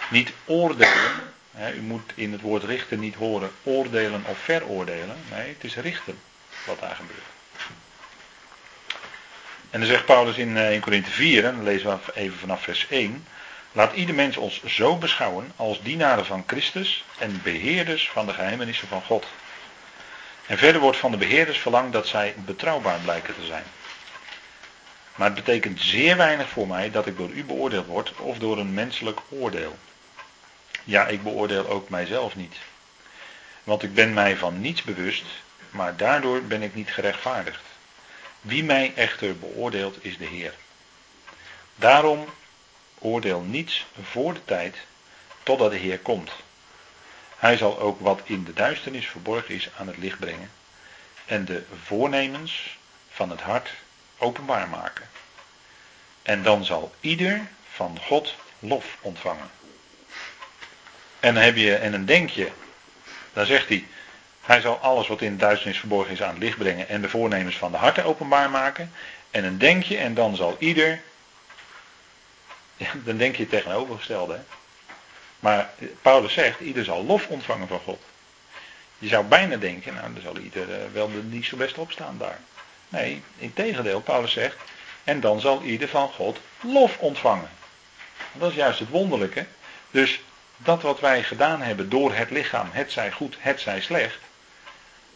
niet 0.10 0.32
oordelen. 0.46 1.34
U 1.68 1.82
moet 1.82 2.12
in 2.16 2.32
het 2.32 2.42
woord 2.42 2.64
richten 2.64 3.00
niet 3.00 3.16
horen 3.16 3.52
oordelen 3.64 4.24
of 4.26 4.38
veroordelen. 4.38 5.18
Nee, 5.32 5.48
het 5.48 5.64
is 5.64 5.76
richten 5.76 6.20
wat 6.66 6.80
daar 6.80 6.96
gebeurt. 6.96 7.24
En 9.70 9.80
dan 9.80 9.90
zegt 9.90 10.06
Paulus 10.06 10.38
in, 10.38 10.58
eh, 10.58 10.74
in 10.74 10.80
Korinthe 10.80 11.12
4, 11.12 11.46
en 11.46 11.56
dan 11.56 11.64
lezen 11.64 11.90
we 11.90 12.14
even 12.14 12.38
vanaf 12.38 12.62
vers 12.62 12.86
1. 12.90 13.26
Laat 13.72 13.94
ieder 13.94 14.16
mens 14.16 14.38
ons 14.38 14.64
zo 14.64 14.98
beschouwen 14.98 15.52
als 15.56 15.82
dienaren 15.82 16.26
van 16.26 16.44
Christus 16.48 17.06
en 17.18 17.42
beheerders 17.44 18.10
van 18.10 18.26
de 18.26 18.34
geheimenissen 18.34 18.88
van 18.88 19.02
God. 19.02 19.28
En 20.46 20.58
verder 20.58 20.82
wordt 20.82 20.98
van 20.98 21.12
de 21.12 21.18
beheerders 21.18 21.58
verlangd 21.58 21.94
dat 21.94 22.08
zij 22.08 22.34
betrouwbaar 22.38 23.00
blijken 23.00 23.36
te 23.36 23.46
zijn. 23.46 23.64
Maar 25.16 25.28
het 25.28 25.46
betekent 25.46 25.82
zeer 25.82 26.18
weinig 26.18 26.50
voor 26.50 26.68
mij 26.68 26.92
dat 26.92 27.06
ik 27.06 27.18
door 27.18 27.30
u 27.30 27.44
beoordeeld 27.44 27.86
word 27.86 28.14
of 28.18 28.38
door 28.38 28.58
een 28.58 28.74
menselijk 28.74 29.20
oordeel. 29.30 29.78
Ja, 30.90 31.08
ik 31.08 31.24
beoordeel 31.24 31.68
ook 31.68 31.90
mijzelf 31.90 32.36
niet. 32.36 32.56
Want 33.64 33.84
ik 33.84 33.94
ben 33.94 34.14
mij 34.14 34.38
van 34.38 34.62
niets 34.62 34.84
bewust, 34.84 35.26
maar 35.70 35.98
daardoor 35.98 36.42
ben 36.44 36.62
ik 36.62 36.76
niet 36.76 36.90
gerechtvaardigd. 36.90 37.62
Wie 38.42 38.64
mij 38.64 38.94
echter 38.96 39.40
beoordeelt 39.40 40.06
is 40.06 40.18
de 40.18 40.26
Heer. 40.26 40.54
Daarom 41.76 42.26
Oordeel 43.00 43.42
niets 43.42 43.86
voor 44.02 44.34
de 44.34 44.46
tijd 44.46 44.78
totdat 45.44 45.72
de 45.72 45.78
Heer 45.78 46.00
komt. 46.00 46.32
Hij 47.38 47.58
zal 47.58 47.80
ook 47.80 48.00
wat 48.00 48.22
in 48.24 48.44
de 48.44 48.54
duisternis 48.54 49.08
verborgen 49.08 49.56
is 49.56 49.70
aan 49.78 49.88
het 49.88 49.98
licht 49.98 50.20
brengen 50.20 50.52
en 51.26 51.46
de 51.46 51.64
voornemens 51.84 52.78
van 53.10 53.30
het 53.30 53.42
hart 53.42 53.70
openbaar 54.18 54.70
maken. 54.70 55.10
En 56.22 56.44
dan 56.44 56.66
zal 56.66 56.94
ieder 57.00 57.48
van 57.72 58.00
God 58.00 58.36
lof 58.60 58.98
ontvangen. 59.02 59.50
En 61.20 61.34
dan 61.34 61.44
heb 61.44 61.56
je, 61.56 61.76
en 61.76 61.92
dan 61.92 62.06
denk 62.06 62.30
je, 62.30 62.52
dan 63.34 63.46
zegt 63.46 63.68
hij, 63.68 63.86
hij 64.42 64.62
zal 64.62 64.78
alles 64.78 65.08
wat 65.08 65.22
in 65.22 65.38
duisternis 65.38 65.80
verborgen 65.80 66.14
is 66.14 66.22
aan 66.22 66.34
het 66.34 66.44
licht 66.44 66.58
brengen 66.58 66.90
en 66.90 67.02
de 67.02 67.10
voornemens 67.10 67.58
van 67.58 67.72
de 67.72 67.78
harten 67.78 68.04
openbaar 68.04 68.50
maken. 68.50 68.92
En 69.32 69.44
dan 69.44 69.58
denk 69.58 69.84
je, 69.84 69.98
en 69.98 70.14
dan 70.14 70.36
zal 70.36 70.56
ieder 70.60 71.02
dan 72.94 73.18
denk 73.18 73.36
je 73.36 73.42
het 73.42 73.52
tegenovergestelde. 73.52 74.34
Hè? 74.34 74.42
Maar 75.40 75.70
Paulus 76.02 76.34
zegt, 76.34 76.60
ieder 76.60 76.84
zal 76.84 77.06
lof 77.06 77.28
ontvangen 77.28 77.68
van 77.68 77.80
God. 77.80 78.02
Je 78.98 79.08
zou 79.08 79.26
bijna 79.26 79.58
denken, 79.58 79.94
nou 79.94 80.14
dan 80.14 80.22
zal 80.22 80.38
ieder 80.38 80.70
uh, 80.70 80.76
wel 80.94 81.10
niet 81.10 81.46
zo 81.46 81.58
best 81.58 81.78
opstaan 81.78 82.18
daar. 82.18 82.40
Nee, 82.90 83.22
in 83.38 83.54
tegendeel, 83.54 84.02
Paulus 84.02 84.32
zegt, 84.32 84.58
en 85.04 85.20
dan 85.20 85.40
zal 85.40 85.62
ieder 85.62 85.88
van 85.88 86.10
God 86.10 86.40
lof 86.62 86.98
ontvangen. 86.98 87.50
Dat 88.34 88.50
is 88.50 88.56
juist 88.56 88.80
het 88.80 88.90
wonderlijke. 88.90 89.46
Dus 89.92 90.22
dat 90.62 90.82
wat 90.82 91.00
wij 91.00 91.24
gedaan 91.24 91.62
hebben 91.62 91.90
door 91.90 92.14
het 92.14 92.30
lichaam, 92.30 92.70
het 92.72 92.92
zij 92.92 93.12
goed, 93.12 93.36
het 93.40 93.62
zij 93.62 93.82
slecht, 93.82 94.20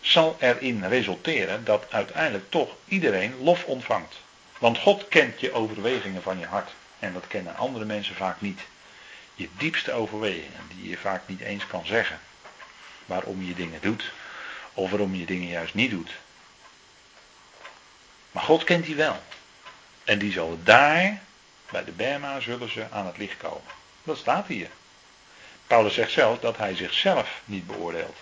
zal 0.01 0.37
erin 0.39 0.87
resulteren 0.87 1.63
dat 1.63 1.85
uiteindelijk 1.89 2.51
toch 2.51 2.75
iedereen 2.87 3.35
lof 3.41 3.63
ontvangt. 3.63 4.15
Want 4.57 4.77
God 4.77 5.07
kent 5.07 5.39
je 5.39 5.53
overwegingen 5.53 6.21
van 6.21 6.39
je 6.39 6.45
hart. 6.45 6.71
En 6.99 7.13
dat 7.13 7.27
kennen 7.27 7.55
andere 7.55 7.85
mensen 7.85 8.15
vaak 8.15 8.41
niet. 8.41 8.59
Je 9.35 9.49
diepste 9.57 9.91
overwegingen, 9.91 10.61
die 10.75 10.89
je 10.89 10.97
vaak 10.97 11.21
niet 11.25 11.39
eens 11.39 11.67
kan 11.67 11.85
zeggen. 11.85 12.19
Waarom 13.05 13.43
je 13.43 13.55
dingen 13.55 13.81
doet. 13.81 14.11
Of 14.73 14.89
waarom 14.89 15.15
je 15.15 15.25
dingen 15.25 15.47
juist 15.47 15.73
niet 15.73 15.91
doet. 15.91 16.11
Maar 18.31 18.43
God 18.43 18.63
kent 18.63 18.85
die 18.85 18.95
wel. 18.95 19.21
En 20.03 20.19
die 20.19 20.31
zullen 20.31 20.63
daar, 20.63 21.21
bij 21.71 21.83
de 21.83 21.91
Bema, 21.91 22.39
zullen 22.39 22.71
ze 22.71 22.85
aan 22.91 23.05
het 23.05 23.17
licht 23.17 23.37
komen. 23.37 23.71
Dat 24.03 24.17
staat 24.17 24.47
hier. 24.47 24.69
Paulus 25.67 25.93
zegt 25.93 26.11
zelf 26.11 26.39
dat 26.39 26.57
hij 26.57 26.75
zichzelf 26.75 27.41
niet 27.45 27.67
beoordeelt. 27.67 28.17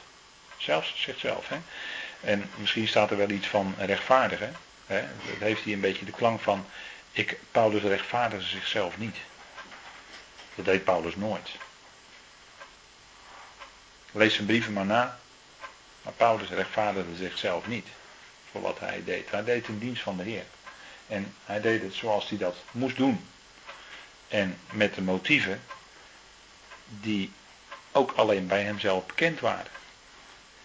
Zelfs 0.57 0.93
zichzelf. 1.01 1.47
Hè? 1.47 1.57
En 2.21 2.49
misschien 2.55 2.87
staat 2.87 3.11
er 3.11 3.17
wel 3.17 3.29
iets 3.29 3.47
van 3.47 3.75
rechtvaardigen. 3.77 4.55
Hè? 4.85 5.01
Dat 5.01 5.37
heeft 5.39 5.63
hij 5.63 5.73
een 5.73 5.79
beetje 5.79 6.05
de 6.05 6.11
klank 6.11 6.41
van. 6.41 6.65
Ik, 7.11 7.39
Paulus 7.51 7.81
rechtvaardigde 7.81 8.47
zichzelf 8.47 8.97
niet. 8.97 9.15
Dat 10.55 10.65
deed 10.65 10.83
Paulus 10.83 11.15
nooit. 11.15 11.49
Lees 14.11 14.33
zijn 14.33 14.47
brieven 14.47 14.73
maar 14.73 14.85
na. 14.85 15.19
Maar 16.01 16.13
Paulus 16.13 16.49
rechtvaardigde 16.49 17.15
zichzelf 17.15 17.67
niet 17.67 17.87
voor 18.51 18.61
wat 18.61 18.79
hij 18.79 19.03
deed. 19.05 19.31
Hij 19.31 19.43
deed 19.43 19.67
in 19.67 19.79
dienst 19.79 20.03
van 20.03 20.17
de 20.17 20.23
Heer. 20.23 20.45
En 21.07 21.35
hij 21.45 21.61
deed 21.61 21.81
het 21.81 21.93
zoals 21.93 22.29
hij 22.29 22.37
dat 22.37 22.55
moest 22.71 22.97
doen. 22.97 23.27
En 24.27 24.57
met 24.71 24.95
de 24.95 25.01
motieven 25.01 25.61
die 26.99 27.31
ook 27.91 28.11
alleen 28.11 28.47
bij 28.47 28.63
hemzelf 28.63 29.05
bekend 29.05 29.39
waren. 29.39 29.71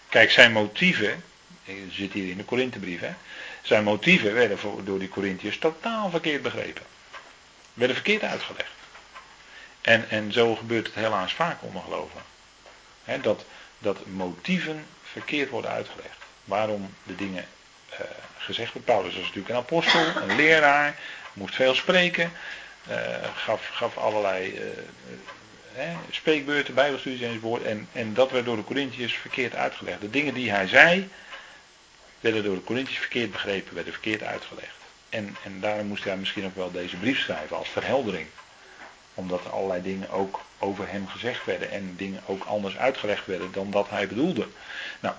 Kijk, 0.09 0.31
zijn 0.31 0.53
motieven, 0.53 1.25
zit 1.91 2.13
hier 2.13 2.31
in 2.31 2.37
de 2.37 2.45
Korinthebrief, 2.45 3.01
hè, 3.01 3.15
zijn 3.63 3.85
motieven 3.85 4.35
werden 4.35 4.59
door 4.85 4.99
die 4.99 5.09
Corinthiërs 5.09 5.59
totaal 5.59 6.11
verkeerd 6.11 6.43
begrepen. 6.43 6.83
Werden 7.75 7.97
verkeerd 7.97 8.23
uitgelegd. 8.23 8.71
En, 9.81 10.11
en 10.11 10.33
zo 10.33 10.55
gebeurt 10.55 10.87
het 10.87 10.95
helaas 10.95 11.33
vaak 11.33 11.63
onder 11.63 11.83
geloven. 11.83 12.23
dat, 13.23 13.45
dat 13.79 14.07
motieven 14.07 14.87
verkeerd 15.03 15.51
worden 15.51 15.71
uitgelegd. 15.71 16.17
Waarom 16.45 16.95
de 17.03 17.15
dingen 17.15 17.45
uh, 17.93 17.99
gezegd 18.39 18.73
worden. 18.73 18.95
Paulus 18.95 19.15
was 19.15 19.23
natuurlijk 19.23 19.49
een 19.49 19.57
apostel, 19.57 20.23
een 20.23 20.37
leraar, 20.37 20.99
moest 21.33 21.55
veel 21.55 21.75
spreken. 21.75 22.33
Uh, 22.91 22.97
gaf, 23.35 23.69
gaf 23.73 23.97
allerlei 23.97 24.53
uh, 24.53 24.61
hè, 25.77 25.97
spreekbeurten, 26.11 26.75
bijbelstudies 26.75 27.21
enzovoort. 27.21 27.63
En, 27.63 27.89
en 27.93 28.15
dat 28.15 28.31
werd 28.31 28.45
door 28.45 28.57
de 28.57 28.65
Corinthiërs 28.65 29.15
verkeerd 29.15 29.55
uitgelegd. 29.55 30.01
De 30.01 30.11
dingen 30.11 30.35
die 30.35 30.51
hij 30.51 30.67
zei, 30.67 31.09
werden 32.21 32.45
door 32.45 32.55
de 32.55 32.65
Corinthiërs 32.65 32.99
verkeerd 32.99 33.33
begrepen, 33.33 33.75
werden 33.75 33.93
verkeerd 33.93 34.23
uitgelegd. 34.23 34.77
En, 35.09 35.37
en 35.45 35.61
daarom 35.61 35.87
moest 35.87 36.05
hij 36.05 36.17
misschien 36.17 36.45
ook 36.45 36.57
wel 36.57 36.71
deze 36.71 36.97
brief 36.97 37.19
schrijven 37.19 37.57
als 37.57 37.69
verheldering. 37.69 38.27
Omdat 39.15 39.45
er 39.45 39.51
allerlei 39.51 39.83
dingen 39.83 40.11
ook 40.11 40.41
over 40.59 40.89
hem 40.89 41.09
gezegd 41.09 41.45
werden 41.45 41.71
en 41.71 41.95
dingen 41.97 42.23
ook 42.27 42.45
anders 42.45 42.77
uitgelegd 42.77 43.27
werden 43.27 43.53
dan 43.53 43.71
dat 43.71 43.91
hij 43.91 44.09
bedoelde. 44.09 44.49
Nou, 45.01 45.15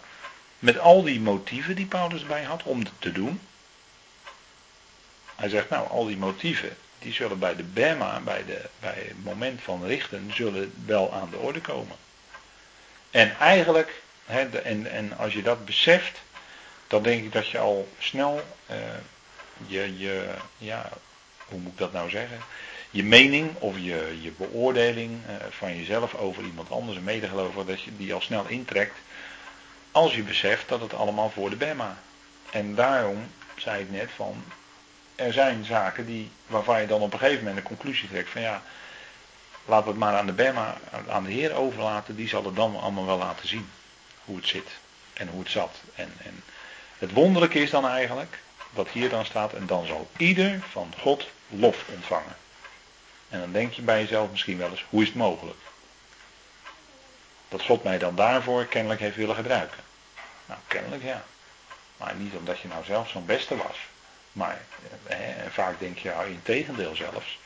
met 0.60 0.80
al 0.80 1.04
die 1.04 1.20
motieven 1.20 1.76
die 1.76 1.86
Paulus 1.86 2.26
bij 2.26 2.44
had 2.44 2.64
om 2.64 2.84
te 3.00 3.12
doen. 3.12 3.42
Hij 5.36 5.50
zegt 5.50 5.70
nou, 5.70 5.90
al 5.90 6.06
die 6.06 6.18
motieven, 6.18 6.78
die 7.00 7.14
zullen 7.14 7.40
bij 7.40 7.56
de 7.56 7.64
Bema, 7.64 8.20
bij, 8.20 8.46
de, 8.46 8.62
bij 8.80 9.04
het 9.08 9.24
moment 9.24 9.62
van 9.62 9.86
richten, 9.86 10.32
zullen 10.34 10.74
wel 10.86 11.14
aan 11.14 11.30
de 11.30 11.38
orde 11.38 11.62
komen. 11.62 11.96
En 13.12 13.40
eigenlijk, 13.40 14.02
hè, 14.26 14.62
en, 14.62 14.92
en 14.92 15.18
als 15.18 15.34
je 15.34 15.42
dat 15.42 15.66
beseft, 15.66 16.22
dan 16.88 17.04
denk 17.04 17.24
ik 17.24 17.32
dat 17.32 17.48
je 17.48 17.58
al 17.58 17.88
snel 18.00 18.42
uh, 18.72 18.76
je, 19.68 19.98
je, 19.98 20.30
ja, 20.58 20.90
hoe 21.46 21.60
moet 21.60 21.72
ik 21.72 21.78
dat 21.78 21.94
nou 21.94 22.10
zeggen? 22.10 22.40
Je 22.90 23.04
mening 23.04 23.56
of 23.60 23.76
je, 23.76 24.18
je 24.22 24.32
beoordeling 24.38 25.20
uh, 25.30 25.36
van 25.50 25.78
jezelf 25.78 26.16
over 26.16 26.44
iemand 26.44 26.72
anders, 26.72 26.98
een 26.98 27.04
medegelover, 27.04 27.66
dat 27.66 27.82
je 27.82 27.98
die 27.98 28.14
al 28.14 28.22
snel 28.22 28.48
intrekt. 28.48 28.96
Als 29.92 30.16
je 30.16 30.24
beseft 30.24 30.70
dat 30.70 30.82
het 30.82 30.94
allemaal 30.94 31.30
voor 31.30 31.50
de 31.50 31.56
Bema. 31.56 31.98
En 32.52 32.76
daarom 32.76 33.28
zei 33.56 33.82
ik 33.82 33.92
net 33.92 34.10
van, 34.16 34.44
er 35.18 35.34
zijn 35.34 35.66
zaken 35.66 36.06
die, 36.06 36.32
waarvan 36.48 36.82
je 36.82 36.88
dan 36.88 37.02
op 37.02 37.14
een 37.14 37.20
gegeven 37.20 37.44
moment 37.44 37.58
een 37.58 37.76
conclusie 37.76 38.10
trekt 38.10 38.30
van 38.30 38.42
ja, 38.42 38.62
laten 39.66 39.86
we 39.86 39.90
het 39.90 40.00
maar 40.00 40.16
aan 40.16 40.26
de 40.26 40.32
Bema, 40.32 40.78
aan 41.08 41.24
de 41.24 41.32
Heer 41.32 41.54
overlaten, 41.54 42.16
die 42.16 42.28
zal 42.28 42.44
het 42.44 42.56
dan 42.56 42.80
allemaal 42.80 43.06
wel 43.06 43.18
laten 43.18 43.48
zien. 43.48 43.70
Hoe 44.26 44.36
het 44.36 44.48
zit 44.48 44.70
en 45.14 45.28
hoe 45.28 45.40
het 45.40 45.52
zat. 45.52 45.76
En, 45.96 46.14
en 46.18 46.44
het 46.98 47.12
wonderlijke 47.12 47.60
is 47.60 47.70
dan 47.70 47.88
eigenlijk, 47.88 48.40
dat 48.74 48.90
hier 48.90 49.10
dan 49.10 49.26
staat, 49.26 49.54
en 49.54 49.66
dan 49.66 49.86
zal 49.86 50.10
ieder 50.18 50.60
van 50.70 50.94
God 51.00 51.28
lof 51.50 51.84
ontvangen. 51.94 52.36
En 53.30 53.40
dan 53.40 53.52
denk 53.52 53.74
je 53.74 53.82
bij 53.82 54.02
jezelf 54.02 54.32
misschien 54.32 54.58
wel 54.58 54.70
eens, 54.70 54.86
hoe 54.90 55.02
is 55.02 55.08
het 55.08 55.18
mogelijk? 55.18 55.60
Dat 57.50 57.62
God 57.62 57.84
mij 57.84 57.98
dan 57.98 58.16
daarvoor 58.16 58.66
kennelijk 58.66 59.00
heeft 59.00 59.16
willen 59.16 59.36
gebruiken. 59.36 59.80
Nou, 60.46 60.60
kennelijk 60.68 61.04
ja. 61.04 61.24
Maar 61.98 62.16
niet 62.16 62.34
omdat 62.34 62.60
je 62.60 62.68
nou 62.68 62.86
zelf 62.86 63.10
zo'n 63.10 63.26
beste 63.26 63.58
was. 63.58 63.78
Maar 64.38 64.62
hè, 65.08 65.50
vaak 65.52 65.80
denk 65.80 65.98
je, 65.98 66.14
in 66.28 66.40
tegendeel 66.44 66.96
zelfs. 66.96 67.40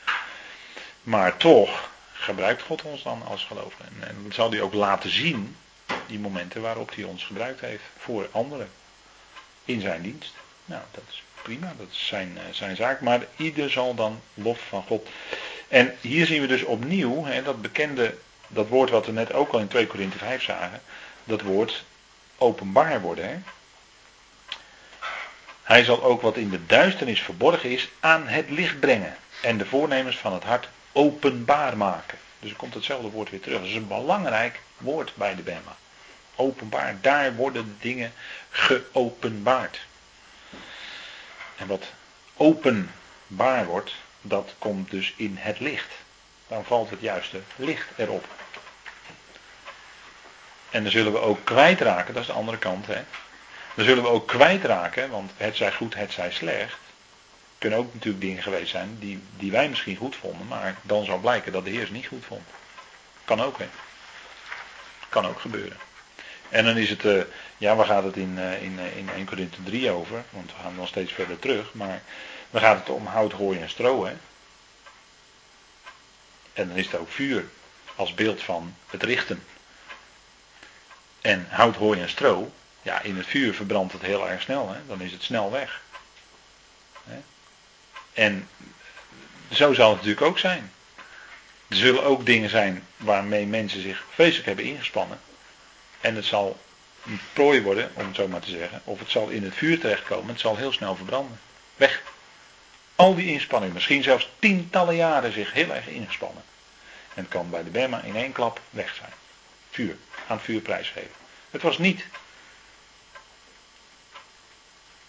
Maar 1.02 1.36
toch 1.36 1.90
gebruikt 2.12 2.62
God 2.62 2.82
ons 2.82 3.02
dan 3.02 3.22
als 3.26 3.44
gelovigen. 3.44 3.84
En, 3.84 4.08
en 4.08 4.16
dat 4.22 4.34
zal 4.34 4.50
hij 4.50 4.60
ook 4.60 4.74
laten 4.74 5.10
zien, 5.10 5.56
die 6.06 6.18
momenten 6.18 6.62
waarop 6.62 6.94
hij 6.94 7.04
ons 7.04 7.24
gebruikt 7.24 7.60
heeft 7.60 7.82
voor 7.98 8.28
anderen. 8.30 8.68
In 9.64 9.80
zijn 9.80 10.02
dienst. 10.02 10.34
Nou, 10.64 10.82
dat 10.90 11.02
is 11.08 11.22
prima, 11.42 11.74
dat 11.78 11.86
is 11.90 12.06
zijn, 12.06 12.38
eh, 12.38 12.42
zijn 12.50 12.76
zaak. 12.76 13.00
Maar 13.00 13.26
ieder 13.36 13.70
zal 13.70 13.94
dan 13.94 14.20
lof 14.34 14.60
van 14.68 14.82
God. 14.82 15.08
En 15.68 15.96
hier 16.00 16.26
zien 16.26 16.40
we 16.40 16.46
dus 16.46 16.62
opnieuw 16.64 17.24
hè, 17.24 17.42
dat 17.42 17.62
bekende, 17.62 18.18
dat 18.48 18.68
woord 18.68 18.90
wat 18.90 19.06
we 19.06 19.12
net 19.12 19.32
ook 19.32 19.52
al 19.52 19.58
in 19.58 19.68
2 19.68 19.86
Korinthe 19.86 20.18
5 20.18 20.42
zagen. 20.42 20.82
Dat 21.24 21.40
woord 21.40 21.84
openbaar 22.38 23.00
worden. 23.00 23.28
Hè. 23.28 23.36
Hij 25.62 25.84
zal 25.84 26.02
ook 26.02 26.22
wat 26.22 26.36
in 26.36 26.50
de 26.50 26.66
duisternis 26.66 27.20
verborgen 27.20 27.70
is 27.70 27.88
aan 28.00 28.26
het 28.26 28.50
licht 28.50 28.80
brengen. 28.80 29.16
En 29.42 29.58
de 29.58 29.66
voornemens 29.66 30.16
van 30.16 30.32
het 30.32 30.44
hart 30.44 30.68
openbaar 30.92 31.76
maken. 31.76 32.18
Dus 32.38 32.50
er 32.50 32.56
komt 32.56 32.74
hetzelfde 32.74 33.10
woord 33.10 33.30
weer 33.30 33.40
terug. 33.40 33.58
Dat 33.58 33.68
is 33.68 33.74
een 33.74 33.88
belangrijk 33.88 34.60
woord 34.76 35.12
bij 35.14 35.34
de 35.34 35.42
Bema. 35.42 35.76
Openbaar. 36.36 36.96
Daar 37.00 37.34
worden 37.34 37.64
de 37.64 37.88
dingen 37.88 38.12
geopenbaard. 38.50 39.80
En 41.56 41.66
wat 41.66 41.84
openbaar 42.36 43.64
wordt, 43.64 43.94
dat 44.20 44.54
komt 44.58 44.90
dus 44.90 45.12
in 45.16 45.36
het 45.38 45.60
licht. 45.60 45.90
Dan 46.48 46.64
valt 46.64 46.90
het 46.90 47.00
juiste 47.00 47.40
licht 47.56 47.86
erop. 47.96 48.26
En 50.70 50.82
dan 50.82 50.92
zullen 50.92 51.12
we 51.12 51.18
ook 51.18 51.44
kwijtraken, 51.44 52.14
dat 52.14 52.22
is 52.22 52.28
de 52.28 52.34
andere 52.34 52.58
kant. 52.58 52.86
Hè? 52.86 53.02
Dan 53.74 53.84
zullen 53.84 54.02
we 54.02 54.08
ook 54.08 54.28
kwijtraken, 54.28 55.10
want 55.10 55.30
het 55.36 55.56
zij 55.56 55.72
goed, 55.72 55.94
het 55.94 56.12
zij 56.12 56.30
slecht. 56.30 56.78
Kunnen 57.58 57.78
ook 57.78 57.94
natuurlijk 57.94 58.24
dingen 58.24 58.42
geweest 58.42 58.70
zijn 58.70 58.96
die, 58.98 59.22
die 59.36 59.50
wij 59.50 59.68
misschien 59.68 59.96
goed 59.96 60.16
vonden, 60.16 60.46
maar 60.46 60.76
dan 60.82 61.04
zal 61.04 61.18
blijken 61.18 61.52
dat 61.52 61.64
de 61.64 61.70
Heer 61.70 61.86
ze 61.86 61.92
niet 61.92 62.06
goed 62.06 62.24
vond. 62.24 62.42
Kan 63.24 63.42
ook, 63.42 63.58
hè? 63.58 63.68
Kan 65.08 65.26
ook 65.26 65.40
gebeuren. 65.40 65.76
En 66.48 66.64
dan 66.64 66.76
is 66.76 66.90
het, 66.90 67.04
uh, 67.04 67.22
ja, 67.56 67.76
waar 67.76 67.86
gaat 67.86 68.04
het 68.04 68.16
in, 68.16 68.34
uh, 68.38 68.62
in, 68.62 68.72
uh, 68.78 68.96
in 68.96 69.08
1 69.16 69.26
Corinthië 69.26 69.62
3 69.64 69.90
over? 69.90 70.24
Want 70.30 70.52
we 70.52 70.62
gaan 70.62 70.74
nog 70.74 70.88
steeds 70.88 71.12
verder 71.12 71.38
terug, 71.38 71.74
maar 71.74 72.02
dan 72.50 72.60
gaat 72.60 72.78
het 72.78 72.88
om 72.88 73.06
hout, 73.06 73.32
hooi 73.32 73.58
en 73.58 73.70
stro, 73.70 74.04
hè? 74.04 74.12
En 76.52 76.68
dan 76.68 76.76
is 76.76 76.86
het 76.86 77.00
ook 77.00 77.10
vuur 77.10 77.44
als 77.94 78.14
beeld 78.14 78.42
van 78.42 78.74
het 78.86 79.02
richten. 79.02 79.44
En 81.20 81.46
hout, 81.50 81.76
hooi 81.76 82.00
en 82.00 82.08
stro, 82.08 82.52
ja, 82.82 83.00
in 83.00 83.16
het 83.16 83.26
vuur 83.26 83.54
verbrandt 83.54 83.92
het 83.92 84.02
heel 84.02 84.28
erg 84.28 84.42
snel, 84.42 84.68
hè? 84.72 84.86
dan 84.86 85.00
is 85.00 85.12
het 85.12 85.22
snel 85.22 85.50
weg. 85.50 85.82
Hè? 87.04 87.18
En 88.12 88.48
zo 89.50 89.72
zal 89.72 89.88
het 89.88 89.96
natuurlijk 89.96 90.26
ook 90.26 90.38
zijn. 90.38 90.72
Er 91.68 91.76
zullen 91.76 92.04
ook 92.04 92.26
dingen 92.26 92.50
zijn 92.50 92.86
waarmee 92.96 93.46
mensen 93.46 93.82
zich 93.82 94.04
vreselijk 94.10 94.46
hebben 94.46 94.64
ingespannen. 94.64 95.20
En 96.00 96.14
het 96.14 96.24
zal 96.24 96.58
een 97.06 97.20
prooi 97.32 97.62
worden, 97.62 97.90
om 97.94 98.06
het 98.06 98.16
zo 98.16 98.28
maar 98.28 98.40
te 98.40 98.50
zeggen. 98.50 98.80
Of 98.84 98.98
het 98.98 99.10
zal 99.10 99.28
in 99.28 99.44
het 99.44 99.54
vuur 99.54 99.80
terechtkomen. 99.80 100.28
Het 100.28 100.40
zal 100.40 100.56
heel 100.56 100.72
snel 100.72 100.96
verbranden. 100.96 101.40
Weg. 101.76 102.02
Al 102.96 103.14
die 103.14 103.32
inspanning, 103.32 103.72
misschien 103.72 104.02
zelfs 104.02 104.30
tientallen 104.38 104.96
jaren 104.96 105.32
zich 105.32 105.52
heel 105.52 105.74
erg 105.74 105.86
ingespannen. 105.86 106.42
En 107.14 107.22
het 107.22 107.28
kan 107.28 107.50
bij 107.50 107.62
de 107.62 107.70
Bema 107.70 108.02
in 108.02 108.16
één 108.16 108.32
klap 108.32 108.60
weg 108.70 108.94
zijn. 108.94 109.12
Vuur. 109.70 109.96
Aan 110.26 110.36
het 110.36 110.44
vuur 110.44 110.60
prijsgeven. 110.60 111.10
Het 111.50 111.62
was 111.62 111.78
niet 111.78 112.04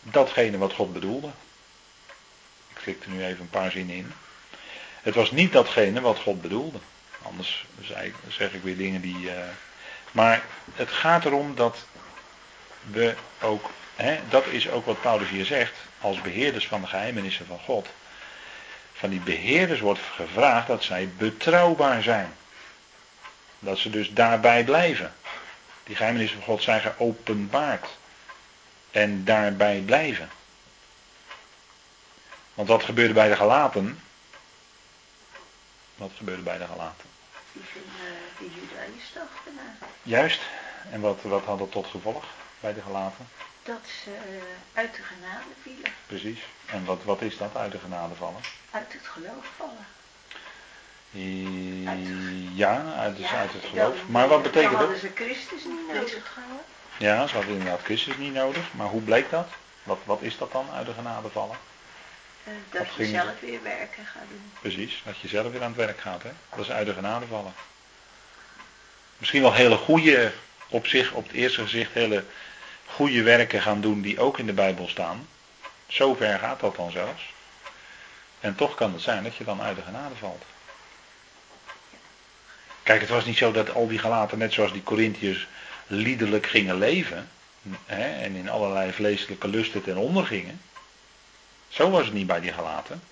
datgene 0.04 0.58
wat 0.58 0.74
God 0.74 0.94
bedoelde. 0.94 1.28
Ik 2.70 2.76
klik 2.82 3.04
er 3.04 3.10
nu 3.10 3.24
even 3.24 3.42
een 3.42 3.50
paar 3.50 3.72
zinnen 3.72 3.96
in. 3.96 4.14
Het 5.02 5.16
was 5.16 5.32
niet 5.32 5.52
datgene 5.52 6.02
wat 6.02 6.20
God 6.20 6.42
bedoelde. 6.42 6.78
Anders 7.22 7.66
zeg 8.28 8.54
ik 8.54 8.64
weer 8.64 8.78
dingen 8.78 9.02
die. 9.02 9.26
Uh, 9.26 9.32
maar 10.12 10.44
het 10.74 10.90
gaat 10.90 11.26
erom 11.26 11.56
dat 11.56 11.86
we 12.82 13.16
ook. 13.42 13.70
Hè, 13.96 14.20
dat 14.30 14.46
is 14.46 14.70
ook 14.70 14.86
wat 14.86 15.02
Paulus 15.02 15.30
hier 15.30 15.46
zegt. 15.46 15.74
Als 16.02 16.22
beheerders 16.22 16.68
van 16.68 16.82
de 16.82 16.88
geheimenissen 16.88 17.46
van 17.46 17.60
God. 17.60 17.88
Van 18.94 19.10
die 19.10 19.20
beheerders 19.20 19.80
wordt 19.80 20.00
gevraagd 20.16 20.68
dat 20.68 20.84
zij 20.84 21.10
betrouwbaar 21.18 22.04
zijn. 22.04 22.34
Dat 23.60 23.78
ze 23.78 23.90
dus 23.90 24.14
daarbij 24.14 24.64
blijven. 24.64 25.14
Die 25.84 25.96
geheimenissen 25.96 26.38
van 26.38 26.48
God 26.48 26.64
zijn 26.64 26.82
geopenbaard. 26.82 27.88
En 28.94 29.24
daarbij 29.24 29.80
blijven. 29.80 30.30
Want 32.54 32.68
wat 32.68 32.84
gebeurde 32.84 33.14
bij 33.14 33.28
de 33.30 33.36
gelaten? 33.36 34.00
Wat 35.96 36.12
gebeurde 36.18 36.42
bij 36.42 36.58
de 36.58 36.66
gelaten? 36.66 37.06
Die 37.52 37.64
vinden 37.72 37.92
de 38.38 38.46
Judaïs. 38.60 39.14
Juist. 40.04 40.42
En 40.92 41.02
wat, 41.02 41.22
wat 41.22 41.44
had 41.44 41.60
dat 41.60 41.72
tot 41.72 41.88
gevolg 41.88 42.24
bij 42.60 42.74
de 42.74 42.82
gelaten? 42.82 43.28
Dat 43.64 43.80
ze 44.04 44.10
eh, 44.14 44.80
uit 44.80 44.96
de 44.96 45.02
genade 45.04 45.44
vielen. 45.62 45.92
Precies. 46.08 46.40
En 46.66 46.86
wat, 46.86 47.04
wat 47.04 47.22
is 47.22 47.38
dat, 47.38 47.56
uit 47.56 47.72
de 47.72 47.80
genade 47.80 48.16
vallen? 48.16 48.42
Uit 48.72 48.94
het 48.94 49.06
geloof 49.08 49.46
vallen. 49.58 49.86
Ja, 52.56 52.94
uit, 52.98 53.16
dus 53.18 53.30
Ja, 53.30 53.38
uit 53.40 53.54
het 53.54 53.62
dan- 53.62 53.72
geloof. 53.72 53.96
Maar 54.08 54.28
wat 54.28 54.44
betekent 54.44 54.72
Dan 54.72 54.82
dat? 54.82 54.90
hadden 54.90 55.10
ze 55.10 55.24
Christus 55.24 55.64
niet 55.64 55.88
nodig 55.94 56.34
gehad. 56.34 56.64
Ja, 56.98 57.28
ze 57.28 57.34
hadden 57.36 57.54
inderdaad 57.54 57.82
Christus 57.84 58.18
niet 58.18 58.34
nodig. 58.34 58.74
Maar 58.74 58.88
hoe 58.88 59.02
bleek 59.02 59.30
dat? 59.30 59.48
Wat, 59.84 60.00
wat 60.04 60.22
is 60.22 60.38
dat 60.38 60.52
dan, 60.52 60.66
uit 60.74 60.86
de 60.86 60.94
genade 60.94 61.30
vallen? 61.30 61.58
Eh, 62.44 62.54
Dat 62.70 62.96
je 62.98 63.06
zelf 63.06 63.40
weer 63.40 63.64
werken 63.64 64.06
gaat 64.06 64.24
doen. 64.30 64.52
Precies, 64.62 65.02
dat 65.06 65.20
je 65.20 65.28
zelf 65.28 65.52
weer 65.52 65.62
aan 65.62 65.68
het 65.68 65.86
werk 65.86 66.00
gaat. 66.00 66.24
Hè? 66.24 66.30
Dat 66.50 66.60
is 66.60 66.72
uit 66.72 66.86
de 66.88 66.94
genade 66.94 67.26
vallen. 67.26 67.54
Misschien 69.18 69.42
wel 69.42 69.54
hele 69.54 69.78
goede, 69.78 70.32
op 70.68 70.88
zich, 70.88 71.12
op 71.12 71.24
het 71.24 71.36
eerste 71.36 71.62
gezicht, 71.62 71.94
hele 71.94 72.26
goede 72.86 73.24
werken 73.24 73.62
gaan 73.62 73.82
doen 73.82 74.02
die 74.02 74.20
ook 74.20 74.38
in 74.40 74.46
de 74.46 74.54
Bijbel 74.54 74.88
staan. 74.88 75.28
Zover 75.88 76.40
gaat 76.40 76.60
dat 76.60 76.76
dan 76.76 76.92
zelfs. 76.92 77.34
En 78.40 78.56
toch 78.56 78.76
kan 78.76 78.94
het 78.94 79.02
zijn 79.02 79.24
dat 79.24 79.36
je 79.36 79.44
dan 79.44 79.62
uit 79.62 79.76
de 79.76 79.82
genade 79.82 80.16
valt. 80.16 80.44
Kijk, 82.84 83.02
het 83.02 83.10
was 83.10 83.26
niet 83.26 83.38
zo 83.38 83.52
dat 83.52 83.74
al 83.74 83.88
die 83.88 84.00
gelaten, 84.00 84.38
net 84.38 84.54
zoals 84.54 84.72
die 84.72 84.84
Corinthiërs, 84.84 85.48
liederlijk 85.88 86.48
gingen 86.48 86.78
leven. 86.78 87.30
Hè, 87.86 88.22
en 88.22 88.36
in 88.36 88.50
allerlei 88.50 88.92
vleeselijke 88.92 89.48
lusten 89.48 89.84
ten 89.84 89.98
onder 89.98 90.26
gingen. 90.26 90.62
Zo 91.68 91.90
was 91.90 92.06
het 92.06 92.14
niet 92.14 92.28
bij 92.28 92.40
die 92.40 92.54
gelaten. 92.54 93.04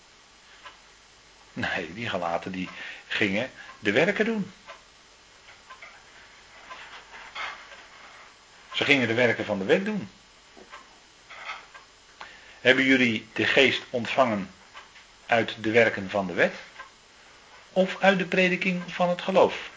Nee, 1.54 1.94
die 1.94 2.10
gelaten 2.10 2.52
die 2.52 2.70
gingen 3.08 3.52
de 3.80 3.92
werken 3.92 4.26
doen. 4.26 4.52
Ze 8.74 8.84
gingen 8.86 9.08
de 9.08 9.14
werken 9.14 9.46
van 9.46 9.60
de 9.60 9.66
wet 9.66 9.86
doen. 9.86 10.10
Hebben 12.62 12.86
jullie 12.86 13.28
de 13.34 13.46
geest 13.46 13.82
ontvangen 13.90 14.52
uit 15.26 15.56
de 15.64 15.72
werken 15.72 16.10
van 16.10 16.28
de 16.28 16.34
wet? 16.34 16.54
Of 17.74 18.02
uit 18.02 18.18
de 18.20 18.26
prediking 18.26 18.84
van 18.88 19.10
het 19.10 19.22
geloof? 19.22 19.70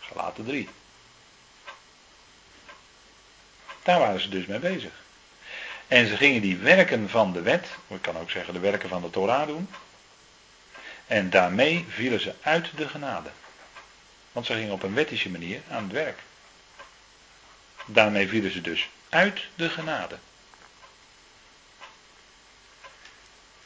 Gelaten 0.00 0.44
3. 0.44 0.68
Daar 3.86 3.98
waren 3.98 4.20
ze 4.20 4.28
dus 4.28 4.46
mee 4.46 4.58
bezig. 4.58 4.92
En 5.88 6.06
ze 6.06 6.16
gingen 6.16 6.40
die 6.40 6.56
werken 6.56 7.10
van 7.10 7.32
de 7.32 7.42
wet, 7.42 7.66
ik 7.88 8.02
kan 8.02 8.18
ook 8.18 8.30
zeggen 8.30 8.54
de 8.54 8.60
werken 8.60 8.88
van 8.88 9.02
de 9.02 9.10
Torah 9.10 9.46
doen. 9.46 9.68
En 11.06 11.30
daarmee 11.30 11.84
vielen 11.88 12.20
ze 12.20 12.34
uit 12.42 12.76
de 12.76 12.88
genade. 12.88 13.30
Want 14.32 14.46
ze 14.46 14.52
gingen 14.52 14.72
op 14.72 14.82
een 14.82 14.94
wettische 14.94 15.30
manier 15.30 15.60
aan 15.70 15.82
het 15.82 15.92
werk. 15.92 16.18
Daarmee 17.84 18.28
vielen 18.28 18.52
ze 18.52 18.60
dus 18.60 18.88
uit 19.08 19.40
de 19.54 19.70
genade. 19.70 20.18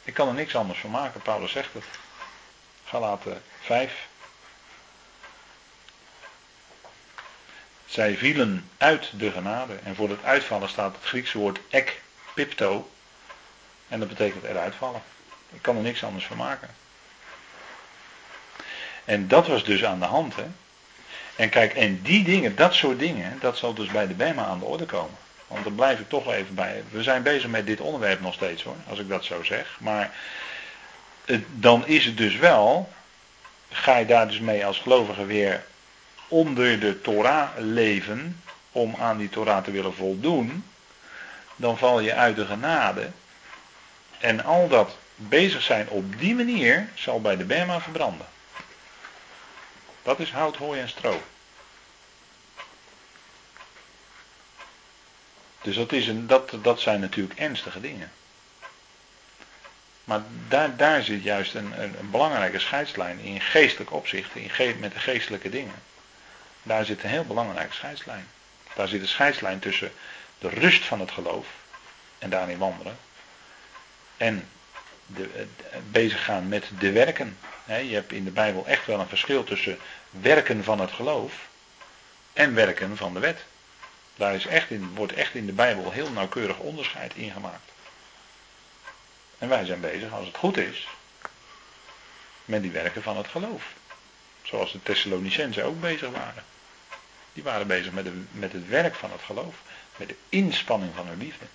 Ik 0.03 0.13
kan 0.13 0.27
er 0.27 0.33
niks 0.33 0.55
anders 0.55 0.79
van 0.79 0.89
maken, 0.89 1.21
Paulus 1.21 1.51
zegt 1.51 1.73
het. 1.73 1.85
Galaten 2.85 3.41
5. 3.59 4.09
Zij 7.91 8.17
vielen 8.17 8.69
uit 8.77 9.09
de 9.13 9.31
genade. 9.31 9.73
En 9.83 9.95
voor 9.95 10.09
het 10.09 10.23
uitvallen 10.23 10.69
staat 10.69 10.95
het 10.95 11.05
Griekse 11.05 11.37
woord 11.37 11.59
ek 11.69 12.01
pipto. 12.33 12.89
En 13.87 13.99
dat 13.99 14.07
betekent 14.07 14.43
eruit 14.43 14.75
vallen. 14.75 15.01
Ik 15.53 15.61
kan 15.61 15.75
er 15.75 15.81
niks 15.81 16.03
anders 16.03 16.25
van 16.25 16.37
maken. 16.37 16.69
En 19.05 19.27
dat 19.27 19.47
was 19.47 19.63
dus 19.63 19.85
aan 19.85 19.99
de 19.99 20.05
hand. 20.05 20.35
Hè? 20.35 20.45
En 21.35 21.49
kijk, 21.49 21.73
en 21.73 22.01
die 22.01 22.23
dingen, 22.23 22.55
dat 22.55 22.73
soort 22.73 22.99
dingen, 22.99 23.37
dat 23.39 23.57
zal 23.57 23.73
dus 23.73 23.87
bij 23.87 24.07
de 24.07 24.13
BEMA 24.13 24.45
aan 24.45 24.59
de 24.59 24.65
orde 24.65 24.85
komen. 24.85 25.17
Want 25.47 25.63
daar 25.63 25.73
blijf 25.73 25.99
ik 25.99 26.09
toch 26.09 26.33
even 26.33 26.55
bij. 26.55 26.83
We 26.89 27.03
zijn 27.03 27.23
bezig 27.23 27.49
met 27.49 27.65
dit 27.65 27.79
onderwerp 27.79 28.21
nog 28.21 28.33
steeds 28.33 28.63
hoor, 28.63 28.75
als 28.87 28.99
ik 28.99 29.07
dat 29.09 29.25
zo 29.25 29.43
zeg. 29.43 29.77
Maar 29.79 30.11
dan 31.47 31.87
is 31.87 32.05
het 32.05 32.17
dus 32.17 32.35
wel, 32.35 32.89
ga 33.69 33.97
je 33.97 34.05
daar 34.05 34.27
dus 34.27 34.39
mee 34.39 34.65
als 34.65 34.79
gelovige 34.79 35.25
weer 35.25 35.63
onder 36.31 36.79
de 36.79 37.01
Torah 37.01 37.49
leven, 37.57 38.41
om 38.71 38.95
aan 38.99 39.17
die 39.17 39.29
Torah 39.29 39.63
te 39.63 39.71
willen 39.71 39.93
voldoen, 39.93 40.65
dan 41.55 41.77
val 41.77 41.99
je 41.99 42.13
uit 42.13 42.35
de 42.35 42.45
genade. 42.45 43.09
En 44.19 44.43
al 44.43 44.67
dat 44.67 44.97
bezig 45.15 45.61
zijn 45.61 45.89
op 45.89 46.19
die 46.19 46.35
manier 46.35 46.89
zal 46.93 47.21
bij 47.21 47.37
de 47.37 47.43
Bema 47.43 47.81
verbranden. 47.81 48.27
Dat 50.03 50.19
is 50.19 50.31
hout, 50.31 50.55
hooi 50.55 50.79
en 50.79 50.89
stro. 50.89 51.21
Dus 55.61 55.75
dat, 55.75 55.91
is 55.91 56.07
een, 56.07 56.27
dat, 56.27 56.53
dat 56.61 56.79
zijn 56.79 56.99
natuurlijk 56.99 57.39
ernstige 57.39 57.81
dingen. 57.81 58.11
Maar 60.03 60.21
daar, 60.47 60.75
daar 60.75 61.03
zit 61.03 61.23
juist 61.23 61.53
een, 61.53 61.81
een, 61.81 61.95
belangrijke 62.11 62.59
scheidslijn 62.59 63.19
in 63.19 63.41
geestelijk 63.41 63.91
opzicht, 63.91 64.35
in 64.35 64.49
ge, 64.49 64.75
met 64.79 64.93
de 64.93 64.99
geestelijke 64.99 65.49
dingen. 65.49 65.81
Daar 66.63 66.85
zit 66.85 67.03
een 67.03 67.09
heel 67.09 67.25
belangrijke 67.25 67.73
scheidslijn. 67.73 68.27
Daar 68.75 68.87
zit 68.87 69.01
een 69.01 69.07
scheidslijn 69.07 69.59
tussen 69.59 69.91
de 70.39 70.49
rust 70.49 70.85
van 70.85 70.99
het 70.99 71.11
geloof 71.11 71.47
en 72.19 72.29
daarin 72.29 72.57
wandelen. 72.57 72.97
En 74.17 74.49
de, 75.05 75.47
bezig 75.91 76.23
gaan 76.23 76.47
met 76.47 76.69
de 76.79 76.91
werken. 76.91 77.37
je 77.65 77.93
hebt 77.93 78.11
in 78.11 78.23
de 78.23 78.31
Bijbel 78.31 78.67
echt 78.67 78.85
wel 78.85 78.99
een 78.99 79.07
verschil 79.07 79.43
tussen 79.43 79.77
werken 80.09 80.63
van 80.63 80.79
het 80.79 80.91
geloof 80.91 81.33
en 82.33 82.53
werken 82.53 82.97
van 82.97 83.13
de 83.13 83.19
wet. 83.19 83.43
Daar 84.15 84.35
is 84.35 84.45
echt 84.45 84.69
in, 84.69 84.95
wordt 84.95 85.13
echt 85.13 85.35
in 85.35 85.45
de 85.45 85.51
Bijbel 85.51 85.91
heel 85.91 86.11
nauwkeurig 86.11 86.57
onderscheid 86.57 87.13
in 87.15 87.31
gemaakt. 87.31 87.71
En 89.37 89.49
wij 89.49 89.65
zijn 89.65 89.79
bezig, 89.79 90.11
als 90.11 90.25
het 90.25 90.37
goed 90.37 90.57
is, 90.57 90.87
met 92.45 92.61
die 92.61 92.71
werken 92.71 93.03
van 93.03 93.17
het 93.17 93.27
geloof. 93.27 93.63
Zoals 94.51 94.71
de 94.71 94.83
Thessalonicenzen 94.83 95.65
ook 95.65 95.81
bezig 95.81 96.09
waren. 96.09 96.43
Die 97.33 97.43
waren 97.43 97.67
bezig 97.67 97.91
met, 97.91 98.03
de, 98.03 98.23
met 98.31 98.51
het 98.51 98.67
werk 98.67 98.95
van 98.95 99.11
het 99.11 99.21
geloof. 99.21 99.55
Met 99.95 100.09
de 100.09 100.15
inspanning 100.29 100.91
van 100.95 101.07
hun 101.07 101.17
liefde. 101.17 101.45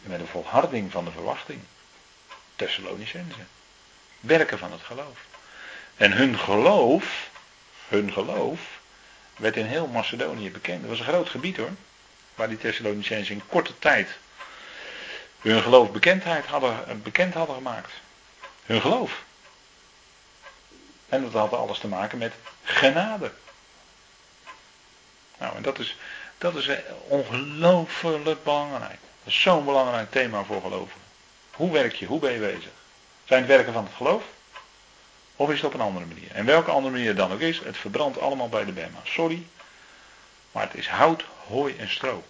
Met 0.00 0.18
de 0.18 0.26
volharding 0.26 0.92
van 0.92 1.04
de 1.04 1.10
verwachting. 1.10 1.60
Thessalonicenzen. 2.56 3.48
Werken 4.20 4.58
van 4.58 4.72
het 4.72 4.82
geloof. 4.82 5.18
En 5.96 6.12
hun 6.12 6.38
geloof, 6.38 7.30
hun 7.88 8.12
geloof, 8.12 8.60
werd 9.36 9.56
in 9.56 9.66
heel 9.66 9.86
Macedonië 9.86 10.50
bekend. 10.50 10.80
Dat 10.80 10.90
was 10.90 10.98
een 10.98 11.12
groot 11.12 11.28
gebied 11.28 11.56
hoor. 11.56 11.72
Waar 12.34 12.48
die 12.48 12.58
Thessalonicenzen 12.58 13.34
in 13.34 13.42
korte 13.46 13.78
tijd 13.78 14.08
hun 15.40 15.62
geloof 15.62 15.90
bekendheid 15.90 16.46
hadden, 16.46 17.02
bekend 17.02 17.34
hadden 17.34 17.56
gemaakt. 17.56 17.92
Hun 18.66 18.80
geloof. 18.80 19.23
En 21.08 21.22
dat 21.22 21.32
had 21.32 21.52
alles 21.52 21.78
te 21.78 21.88
maken 21.88 22.18
met 22.18 22.32
genade. 22.62 23.32
Nou, 25.38 25.56
en 25.56 25.62
dat 25.62 25.78
is, 25.78 25.96
dat 26.38 26.54
is 26.54 26.68
ongelooflijk 27.08 28.44
belangrijk. 28.44 28.98
Dat 29.24 29.32
is 29.32 29.40
zo'n 29.40 29.64
belangrijk 29.64 30.10
thema 30.10 30.44
voor 30.44 30.60
gelovigen. 30.60 31.00
Hoe 31.50 31.72
werk 31.72 31.94
je? 31.94 32.06
Hoe 32.06 32.20
ben 32.20 32.32
je 32.32 32.38
bezig? 32.38 32.70
Zijn 33.24 33.40
het 33.40 33.48
werken 33.48 33.72
van 33.72 33.84
het 33.84 33.94
geloof? 33.94 34.22
Of 35.36 35.50
is 35.50 35.56
het 35.56 35.66
op 35.66 35.74
een 35.74 35.86
andere 35.86 36.06
manier? 36.06 36.30
En 36.32 36.44
welke 36.44 36.70
andere 36.70 36.94
manier 36.94 37.14
dan 37.14 37.32
ook 37.32 37.40
is, 37.40 37.58
het 37.58 37.76
verbrandt 37.76 38.20
allemaal 38.20 38.48
bij 38.48 38.64
de 38.64 38.72
Bema. 38.72 38.98
Sorry, 39.04 39.46
maar 40.52 40.62
het 40.62 40.74
is 40.74 40.88
hout, 40.88 41.24
hooi 41.46 41.76
en 41.76 41.90
stro. 41.90 42.24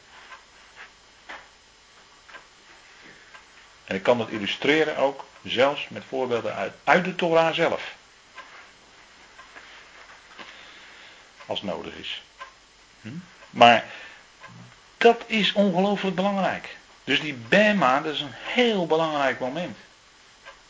En 3.85 3.95
ik 3.95 4.03
kan 4.03 4.19
dat 4.19 4.29
illustreren 4.29 4.97
ook 4.97 5.25
zelfs 5.43 5.89
met 5.89 6.03
voorbeelden 6.09 6.55
uit, 6.55 6.73
uit 6.85 7.05
de 7.05 7.15
Torah 7.15 7.55
zelf. 7.55 7.95
Als 11.47 11.63
nodig 11.63 11.95
is. 11.95 12.23
Hm? 13.01 13.09
Maar 13.51 13.85
dat 14.97 15.25
is 15.27 15.53
ongelooflijk 15.53 16.17
belangrijk. 16.17 16.77
Dus 17.05 17.21
die 17.21 17.35
Bema, 17.49 18.01
dat 18.01 18.15
is 18.15 18.21
een 18.21 18.35
heel 18.35 18.87
belangrijk 18.87 19.41
moment. 19.41 19.77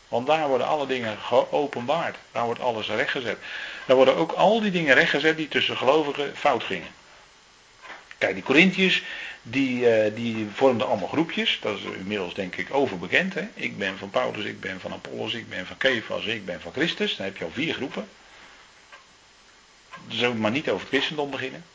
Want 0.07 0.27
daar 0.27 0.47
worden 0.47 0.67
alle 0.67 0.87
dingen 0.87 1.17
geopenbaard. 1.17 2.17
Daar 2.31 2.45
wordt 2.45 2.59
alles 2.59 2.87
rechtgezet. 2.87 3.37
Daar 3.85 3.95
worden 3.95 4.15
ook 4.15 4.31
al 4.31 4.61
die 4.61 4.71
dingen 4.71 4.93
rechtgezet 4.93 5.37
die 5.37 5.47
tussen 5.47 5.77
gelovigen 5.77 6.37
fout 6.37 6.63
gingen. 6.63 6.87
Kijk, 8.17 8.33
die 8.33 8.43
Corinthiërs, 8.43 9.03
die, 9.41 9.79
uh, 9.79 10.15
die 10.15 10.47
vormden 10.53 10.87
allemaal 10.87 11.07
groepjes. 11.07 11.59
Dat 11.61 11.77
is 11.77 11.83
inmiddels 11.83 12.33
denk 12.33 12.55
ik 12.55 12.73
overbekend. 12.73 13.33
Hè? 13.33 13.47
Ik 13.53 13.77
ben 13.77 13.97
van 13.97 14.09
Paulus, 14.09 14.45
ik 14.45 14.59
ben 14.59 14.79
van 14.79 14.93
Apollos, 14.93 15.33
ik 15.33 15.49
ben 15.49 15.65
van 15.65 15.77
Kefas, 15.77 16.25
ik 16.25 16.45
ben 16.45 16.61
van 16.61 16.71
Christus. 16.71 17.15
Dan 17.15 17.25
heb 17.25 17.37
je 17.37 17.43
al 17.43 17.51
vier 17.53 17.73
groepen. 17.73 18.07
We 20.07 20.15
zullen 20.15 20.39
maar 20.39 20.51
niet 20.51 20.69
over 20.69 20.79
het 20.79 20.89
christendom 20.89 21.31
beginnen. 21.31 21.65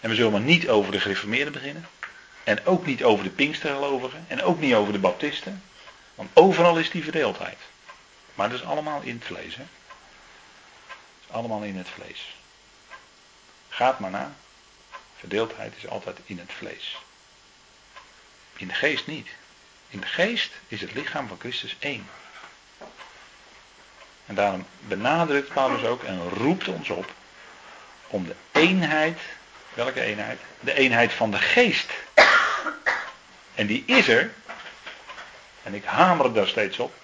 En 0.00 0.10
we 0.10 0.14
zullen 0.14 0.32
maar 0.32 0.40
niet 0.40 0.68
over 0.68 0.92
de 0.92 1.00
gereformeerden 1.00 1.52
beginnen. 1.52 1.86
En 2.44 2.66
ook 2.66 2.86
niet 2.86 3.04
over 3.04 3.24
de 3.24 3.30
Pinkstergelovigen. 3.30 4.24
En 4.28 4.42
ook 4.42 4.60
niet 4.60 4.74
over 4.74 4.92
de 4.92 4.98
Baptisten. 4.98 5.62
Want 6.14 6.30
overal 6.32 6.78
is 6.78 6.90
die 6.90 7.02
verdeeldheid. 7.02 7.58
Maar 8.34 8.48
dat 8.48 8.60
is 8.60 8.66
allemaal 8.66 9.00
in 9.00 9.14
het 9.14 9.24
vlees. 9.24 9.56
Hè? 9.56 9.62
Is 11.20 11.34
allemaal 11.34 11.62
in 11.62 11.76
het 11.76 11.88
vlees. 11.88 12.34
Gaat 13.68 13.98
maar 13.98 14.10
na. 14.10 14.34
Verdeeldheid 15.18 15.76
is 15.76 15.88
altijd 15.88 16.18
in 16.24 16.38
het 16.38 16.52
vlees. 16.52 16.96
In 18.56 18.68
de 18.68 18.74
geest 18.74 19.06
niet. 19.06 19.28
In 19.88 20.00
de 20.00 20.06
geest 20.06 20.52
is 20.68 20.80
het 20.80 20.92
lichaam 20.92 21.28
van 21.28 21.40
Christus 21.40 21.76
één. 21.78 22.08
En 24.32 24.38
daarom 24.38 24.66
benadrukt 24.80 25.52
Paulus 25.52 25.84
ook 25.84 26.02
en 26.02 26.28
roept 26.28 26.68
ons 26.68 26.90
op 26.90 27.12
om 28.06 28.26
de 28.26 28.34
eenheid, 28.52 29.18
welke 29.74 30.00
eenheid? 30.00 30.40
De 30.60 30.74
eenheid 30.74 31.12
van 31.12 31.30
de 31.30 31.38
geest. 31.38 31.90
En 33.54 33.66
die 33.66 33.84
is 33.86 34.08
er, 34.08 34.32
en 35.62 35.74
ik 35.74 35.84
hamer 35.84 36.32
daar 36.32 36.46
steeds 36.46 36.78
op. 36.78 36.94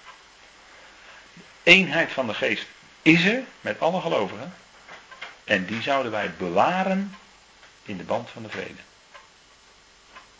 De 1.33 1.41
eenheid 1.63 2.11
van 2.11 2.27
de 2.27 2.33
geest 2.33 2.65
is 3.01 3.23
er 3.23 3.43
met 3.61 3.79
alle 3.79 4.01
gelovigen. 4.01 4.53
En 5.43 5.65
die 5.65 5.81
zouden 5.81 6.11
wij 6.11 6.31
bewaren 6.37 7.15
in 7.83 7.97
de 7.97 8.03
band 8.03 8.29
van 8.29 8.43
de 8.43 8.49
vrede. 8.49 8.81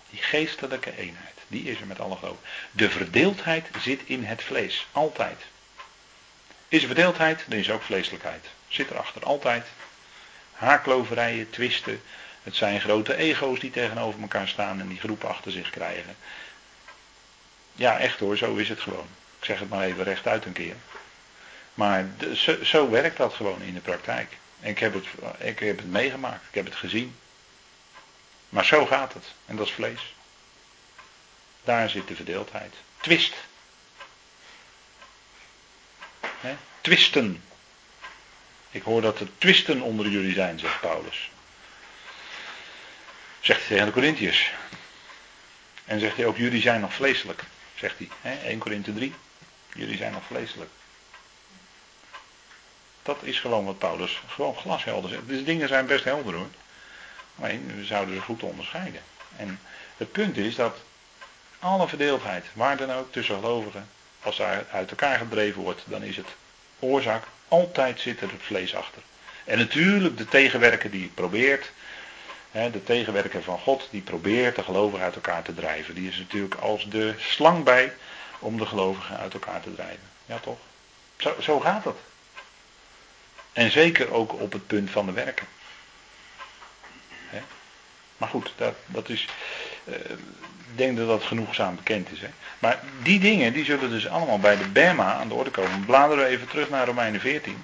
Die 0.09 0.21
geestelijke 0.21 0.97
eenheid, 0.97 1.35
die 1.47 1.63
is 1.63 1.79
er 1.79 1.87
met 1.87 1.99
alle 1.99 2.15
gelovigen. 2.15 2.47
De 2.71 2.89
verdeeldheid 2.89 3.67
zit 3.79 4.01
in 4.05 4.23
het 4.23 4.43
vlees, 4.43 4.87
altijd. 4.91 5.45
Is 6.69 6.81
er 6.81 6.87
verdeeldheid, 6.87 7.43
dan 7.47 7.59
is 7.59 7.67
er 7.67 7.73
ook 7.73 7.83
vleeselijkheid. 7.83 8.45
Zit 8.67 8.89
erachter, 8.89 9.23
altijd. 9.23 9.67
Haakloverijen, 10.51 11.49
twisten. 11.49 12.01
Het 12.43 12.55
zijn 12.55 12.81
grote 12.81 13.15
ego's 13.15 13.59
die 13.59 13.71
tegenover 13.71 14.21
elkaar 14.21 14.47
staan 14.47 14.79
en 14.79 14.87
die 14.87 14.99
groepen 14.99 15.29
achter 15.29 15.51
zich 15.51 15.69
krijgen. 15.69 16.15
Ja, 17.73 17.99
echt 17.99 18.19
hoor, 18.19 18.37
zo 18.37 18.55
is 18.55 18.69
het 18.69 18.81
gewoon. 18.81 19.07
Ik 19.39 19.45
zeg 19.45 19.59
het 19.59 19.69
maar 19.69 19.85
even 19.85 20.03
rechtuit 20.03 20.45
een 20.45 20.53
keer. 20.53 20.75
Maar 21.73 22.09
zo, 22.33 22.63
zo, 22.63 22.89
werkt 22.89 23.17
dat 23.17 23.33
gewoon 23.33 23.61
in 23.61 23.73
de 23.73 23.79
praktijk. 23.79 24.37
En 24.59 24.69
ik 24.69 24.79
heb, 24.79 24.93
het, 24.93 25.05
ik 25.37 25.59
heb 25.59 25.77
het 25.77 25.91
meegemaakt, 25.91 26.45
ik 26.49 26.55
heb 26.55 26.65
het 26.65 26.75
gezien. 26.75 27.15
Maar 28.49 28.65
zo 28.65 28.85
gaat 28.85 29.13
het. 29.13 29.25
En 29.45 29.55
dat 29.55 29.65
is 29.65 29.73
vlees. 29.73 30.13
Daar 31.63 31.89
zit 31.89 32.07
de 32.07 32.15
verdeeldheid. 32.15 32.73
Twist. 33.01 33.33
He? 36.39 36.55
Twisten. 36.81 37.43
Ik 38.71 38.83
hoor 38.83 39.01
dat 39.01 39.19
er 39.19 39.27
twisten 39.37 39.81
onder 39.81 40.07
jullie 40.07 40.33
zijn, 40.33 40.59
zegt 40.59 40.79
Paulus. 40.79 41.31
Zegt 43.39 43.59
hij 43.59 43.67
tegen 43.67 43.85
de 43.85 43.91
Corinthiërs. 43.91 44.51
En 45.85 45.99
zegt 45.99 46.15
hij 46.15 46.25
ook, 46.25 46.37
jullie 46.37 46.61
zijn 46.61 46.81
nog 46.81 46.93
vleeselijk. 46.93 47.43
Zegt 47.75 47.97
hij. 47.97 48.09
He? 48.21 48.47
1 48.47 48.59
Korinthe 48.59 48.93
3. 48.93 49.13
Jullie 49.73 49.97
zijn 49.97 50.11
nog 50.11 50.23
vleeselijk. 50.27 50.69
Dat 53.03 53.17
is 53.21 53.39
gewoon 53.39 53.65
wat 53.65 53.77
Paulus 53.77 54.21
gewoon 54.27 54.55
glashelder 54.55 55.09
zegt. 55.09 55.27
Dus 55.27 55.43
dingen 55.43 55.67
zijn 55.67 55.85
best 55.85 56.03
helder 56.03 56.33
hoor. 56.33 56.49
Alleen, 57.39 57.75
we 57.75 57.85
zouden 57.85 58.15
ze 58.15 58.21
goed 58.21 58.43
onderscheiden. 58.43 59.01
En 59.35 59.59
het 59.97 60.11
punt 60.11 60.37
is 60.37 60.55
dat 60.55 60.77
alle 61.59 61.87
verdeeldheid, 61.87 62.45
waar 62.53 62.77
dan 62.77 62.91
ook 62.91 63.11
tussen 63.11 63.35
gelovigen, 63.35 63.89
als 64.23 64.37
daar 64.37 64.65
uit 64.71 64.89
elkaar 64.89 65.17
gedreven 65.17 65.61
wordt, 65.61 65.81
dan 65.85 66.03
is 66.03 66.15
het 66.15 66.27
oorzaak, 66.79 67.23
altijd 67.47 67.99
zit 67.99 68.21
er 68.21 68.31
het 68.31 68.41
vlees 68.41 68.75
achter. 68.75 69.01
En 69.45 69.57
natuurlijk 69.57 70.17
de 70.17 70.25
tegenwerker 70.25 70.91
die 70.91 71.11
probeert, 71.13 71.71
de 72.51 72.83
tegenwerker 72.83 73.43
van 73.43 73.59
God, 73.59 73.87
die 73.91 74.01
probeert 74.01 74.55
de 74.55 74.63
gelovigen 74.63 75.05
uit 75.05 75.15
elkaar 75.15 75.43
te 75.43 75.53
drijven. 75.53 75.95
Die 75.95 76.09
is 76.09 76.17
natuurlijk 76.17 76.55
als 76.55 76.89
de 76.89 77.13
slang 77.17 77.63
bij 77.63 77.93
om 78.39 78.57
de 78.57 78.65
gelovigen 78.65 79.17
uit 79.17 79.33
elkaar 79.33 79.61
te 79.61 79.75
drijven. 79.75 80.09
Ja 80.25 80.37
toch? 80.37 80.57
Zo, 81.17 81.35
zo 81.41 81.59
gaat 81.59 81.83
het. 81.83 81.97
En 83.53 83.71
zeker 83.71 84.11
ook 84.11 84.33
op 84.33 84.51
het 84.51 84.67
punt 84.67 84.89
van 84.89 85.05
de 85.05 85.11
werken. 85.11 85.47
Maar 88.19 88.29
goed, 88.29 88.53
dat, 88.55 88.75
dat 88.85 89.09
is. 89.09 89.27
Uh, 89.83 89.95
ik 90.71 90.77
denk 90.77 90.97
dat 90.97 91.07
dat 91.07 91.23
genoegzaam 91.23 91.75
bekend 91.75 92.11
is. 92.11 92.21
Hè? 92.21 92.27
Maar 92.59 92.79
die 93.03 93.19
dingen 93.19 93.53
die 93.53 93.65
zullen 93.65 93.89
dus 93.89 94.07
allemaal 94.07 94.39
bij 94.39 94.57
de 94.57 94.67
Bema 94.67 95.13
aan 95.13 95.27
de 95.27 95.33
orde 95.33 95.49
komen. 95.49 95.85
Bladeren 95.85 96.23
we 96.23 96.29
even 96.29 96.47
terug 96.47 96.69
naar 96.69 96.85
Romeinen 96.85 97.21
14. 97.21 97.63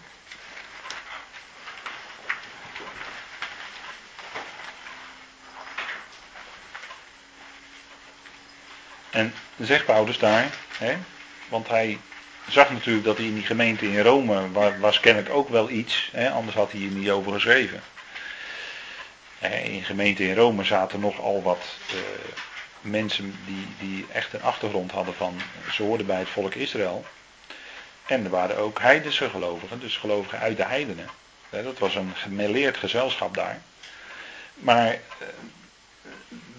En 9.09 9.33
zegt 9.57 9.85
Paulus 9.85 10.17
daar, 10.17 10.49
hè, 10.77 10.95
want 11.47 11.67
hij 11.67 11.99
zag 12.47 12.71
natuurlijk 12.71 13.05
dat 13.05 13.17
hij 13.17 13.25
in 13.25 13.33
die 13.33 13.43
gemeente 13.43 13.91
in 13.91 13.99
Rome 13.99 14.51
was 14.79 14.99
kennelijk 14.99 15.33
ook 15.33 15.49
wel 15.49 15.69
iets, 15.69 16.09
hè, 16.11 16.29
anders 16.29 16.55
had 16.55 16.71
hij 16.71 16.79
hier 16.79 16.91
niet 16.91 17.09
over 17.09 17.33
geschreven. 17.33 17.81
In 19.39 19.83
gemeente 19.83 20.23
in 20.23 20.35
Rome 20.35 20.63
zaten 20.63 20.99
nogal 20.99 21.41
wat 21.41 21.65
uh, 21.93 21.99
mensen 22.81 23.39
die, 23.45 23.67
die 23.79 24.05
echt 24.11 24.33
een 24.33 24.41
achtergrond 24.41 24.91
hadden 24.91 25.15
van, 25.15 25.41
ze 25.71 25.83
hoorden 25.83 26.05
bij 26.05 26.19
het 26.19 26.29
volk 26.29 26.53
Israël. 26.53 27.05
En 28.05 28.23
er 28.23 28.29
waren 28.29 28.57
ook 28.57 28.79
heidense 28.79 29.29
gelovigen, 29.29 29.79
dus 29.79 29.97
gelovigen 29.97 30.39
uit 30.39 30.57
de 30.57 30.65
heidenen. 30.65 31.09
Dat 31.49 31.79
was 31.79 31.95
een 31.95 32.13
gemêleerd 32.15 32.77
gezelschap 32.77 33.35
daar. 33.35 33.61
Maar 34.53 34.93
uh, 34.93 34.99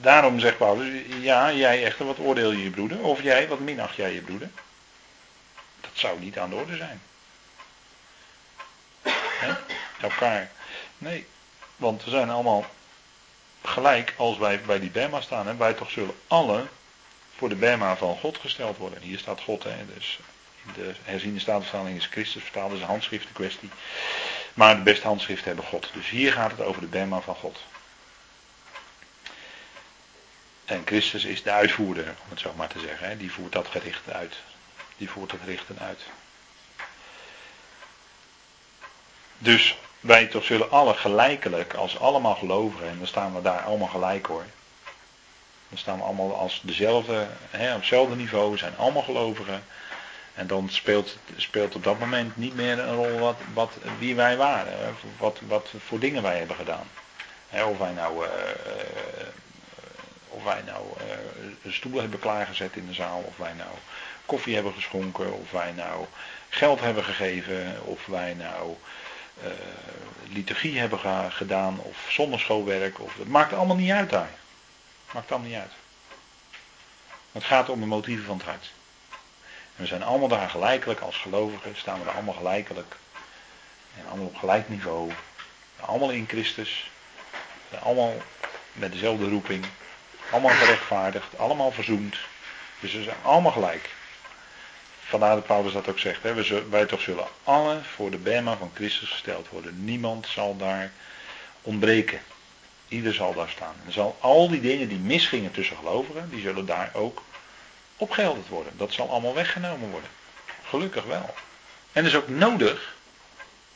daarom 0.00 0.40
zegt 0.40 0.56
Paulus, 0.56 1.02
ja, 1.20 1.52
jij 1.52 1.84
echter, 1.84 2.06
wat 2.06 2.18
oordeel 2.18 2.52
je 2.52 2.62
je 2.62 2.70
broeder? 2.70 2.98
Of 2.98 3.22
jij, 3.22 3.48
wat 3.48 3.60
minacht 3.60 3.96
jij 3.96 4.12
je 4.12 4.20
broeder? 4.20 4.50
Dat 5.80 5.90
zou 5.94 6.20
niet 6.20 6.38
aan 6.38 6.50
de 6.50 6.56
orde 6.56 6.76
zijn. 6.76 7.00
He? 9.38 9.52
Elkaar. 10.00 10.50
Nee, 10.98 11.26
want 11.76 12.04
we 12.04 12.10
zijn 12.10 12.30
allemaal 12.30 12.64
gelijk 13.62 14.14
als 14.16 14.38
wij 14.38 14.60
bij 14.60 14.80
die 14.80 14.90
Bema 14.90 15.20
staan. 15.20 15.46
Hè? 15.46 15.56
Wij 15.56 15.72
toch 15.72 15.90
zullen 15.90 16.14
alle 16.26 16.66
voor 17.36 17.48
de 17.48 17.54
Bema 17.54 17.96
van 17.96 18.16
God 18.16 18.38
gesteld 18.38 18.76
worden. 18.76 19.02
Hier 19.02 19.18
staat 19.18 19.40
God, 19.40 19.62
hè? 19.62 19.86
dus 19.94 20.18
in 20.66 20.72
de 20.74 20.94
herziende 21.02 21.40
statenvertaling 21.40 21.96
is 21.96 22.06
Christus 22.06 22.42
vertaald, 22.42 22.72
is 22.72 22.80
een 22.80 22.86
handschrift 22.86 23.26
kwestie. 23.32 23.70
Maar 24.54 24.76
de 24.76 24.82
beste 24.82 25.06
handschriften 25.06 25.46
hebben 25.46 25.64
God. 25.64 25.90
Dus 25.92 26.08
hier 26.08 26.32
gaat 26.32 26.50
het 26.50 26.60
over 26.60 26.80
de 26.80 26.86
Bema 26.86 27.20
van 27.20 27.34
God. 27.34 27.60
En 30.64 30.82
Christus 30.84 31.24
is 31.24 31.42
de 31.42 31.50
uitvoerder, 31.50 32.04
om 32.24 32.30
het 32.30 32.40
zo 32.40 32.52
maar 32.56 32.68
te 32.68 32.80
zeggen. 32.80 33.08
Hè? 33.08 33.16
Die 33.16 33.32
voert 33.32 33.52
dat 33.52 33.66
gericht 33.66 34.10
uit. 34.10 34.36
Die 34.96 35.10
voert 35.10 35.30
dat 35.30 35.40
richten 35.44 35.78
uit. 35.78 36.00
Dus 39.38 39.76
wij 40.06 40.26
toch 40.26 40.44
zullen 40.44 40.70
alle 40.70 40.94
gelijkelijk, 40.94 41.74
als 41.74 41.98
allemaal 41.98 42.34
gelovigen, 42.34 42.88
en 42.88 42.98
dan 42.98 43.06
staan 43.06 43.34
we 43.34 43.42
daar 43.42 43.60
allemaal 43.60 43.88
gelijk 43.88 44.26
hoor. 44.26 44.44
Dan 45.68 45.78
staan 45.78 45.96
we 45.96 46.04
allemaal 46.04 46.34
als 46.34 46.60
dezelfde, 46.64 47.26
hè, 47.50 47.70
op 47.70 47.78
hetzelfde 47.78 48.16
niveau, 48.16 48.56
zijn 48.56 48.76
allemaal 48.76 49.02
gelovigen. 49.02 49.64
En 50.34 50.46
dan 50.46 50.68
speelt, 50.70 51.16
speelt 51.36 51.74
op 51.74 51.84
dat 51.84 51.98
moment 51.98 52.36
niet 52.36 52.54
meer 52.54 52.78
een 52.78 52.94
rol 52.94 53.18
wat, 53.18 53.36
wat, 53.54 53.70
wie 53.98 54.14
wij 54.14 54.36
waren, 54.36 54.94
wat, 55.18 55.40
wat 55.46 55.70
voor 55.86 55.98
dingen 55.98 56.22
wij 56.22 56.38
hebben 56.38 56.56
gedaan. 56.56 56.88
of 57.50 57.78
wij 57.78 57.92
nou, 57.92 58.24
uh, 58.24 58.30
of 60.28 60.44
wij 60.44 60.62
nou 60.66 60.86
uh, 60.96 61.16
een 61.62 61.72
stoel 61.72 62.00
hebben 62.00 62.18
klaargezet 62.18 62.76
in 62.76 62.86
de 62.86 62.94
zaal, 62.94 63.24
of 63.26 63.36
wij 63.36 63.52
nou 63.52 63.70
koffie 64.26 64.54
hebben 64.54 64.72
geschonken, 64.72 65.32
of 65.32 65.50
wij 65.50 65.72
nou 65.72 66.04
geld 66.48 66.80
hebben 66.80 67.04
gegeven, 67.04 67.76
of 67.84 68.06
wij 68.06 68.34
nou 68.34 68.76
uh, 69.42 69.50
liturgie 70.28 70.78
hebben 70.78 70.98
gedaan 71.32 71.80
of 71.80 72.06
zonderschoolwerk. 72.08 73.00
Of, 73.00 73.16
het 73.16 73.28
maakt 73.28 73.52
allemaal 73.52 73.76
niet 73.76 73.90
uit 73.90 74.10
daar. 74.10 74.30
Maakt 75.12 75.30
allemaal 75.30 75.48
niet 75.48 75.58
uit. 75.58 75.72
Het 77.32 77.44
gaat 77.44 77.68
om 77.68 77.80
de 77.80 77.86
motieven 77.86 78.24
van 78.24 78.36
het 78.36 78.46
hart. 78.46 78.72
En 79.76 79.82
we 79.82 79.86
zijn 79.86 80.02
allemaal 80.02 80.28
daar 80.28 80.50
gelijkelijk 80.50 81.00
als 81.00 81.16
gelovigen, 81.16 81.76
staan 81.76 81.98
we 81.98 82.04
daar 82.04 82.14
allemaal 82.14 82.34
gelijkelijk. 82.34 82.96
En 83.98 84.06
allemaal 84.08 84.26
op 84.26 84.36
gelijk 84.36 84.68
niveau. 84.68 85.12
Allemaal 85.80 86.10
in 86.10 86.28
Christus. 86.28 86.90
Allemaal 87.82 88.14
met 88.72 88.92
dezelfde 88.92 89.28
roeping. 89.28 89.66
Allemaal 90.30 90.54
gerechtvaardigd. 90.54 91.38
Allemaal 91.38 91.72
verzoend. 91.72 92.16
Dus 92.80 92.92
we 92.92 93.02
zijn 93.02 93.16
allemaal 93.22 93.52
gelijk. 93.52 93.90
Vandaar 95.08 95.34
dat 95.34 95.46
Paulus 95.46 95.72
dat 95.72 95.88
ook 95.88 95.98
zegt. 95.98 96.22
Hè? 96.22 96.34
Wij 96.70 96.86
toch 96.86 97.00
zullen 97.00 97.26
alle 97.44 97.78
voor 97.94 98.10
de 98.10 98.18
Bema 98.18 98.56
van 98.56 98.70
Christus 98.74 99.08
gesteld 99.08 99.48
worden. 99.48 99.84
Niemand 99.84 100.26
zal 100.26 100.56
daar 100.56 100.92
ontbreken. 101.62 102.20
Ieder 102.88 103.14
zal 103.14 103.34
daar 103.34 103.48
staan. 103.48 103.74
En 103.86 103.92
zal 103.92 104.16
al 104.20 104.48
die 104.48 104.60
dingen 104.60 104.88
die 104.88 104.98
misgingen 104.98 105.50
tussen 105.50 105.76
gelovigen, 105.76 106.30
die 106.30 106.40
zullen 106.40 106.66
daar 106.66 106.90
ook 106.92 107.22
opgehelderd 107.96 108.48
worden. 108.48 108.72
Dat 108.76 108.92
zal 108.92 109.10
allemaal 109.10 109.34
weggenomen 109.34 109.90
worden. 109.90 110.10
Gelukkig 110.64 111.04
wel. 111.04 111.34
En 111.92 112.04
is 112.04 112.14
ook 112.14 112.28
nodig. 112.28 112.94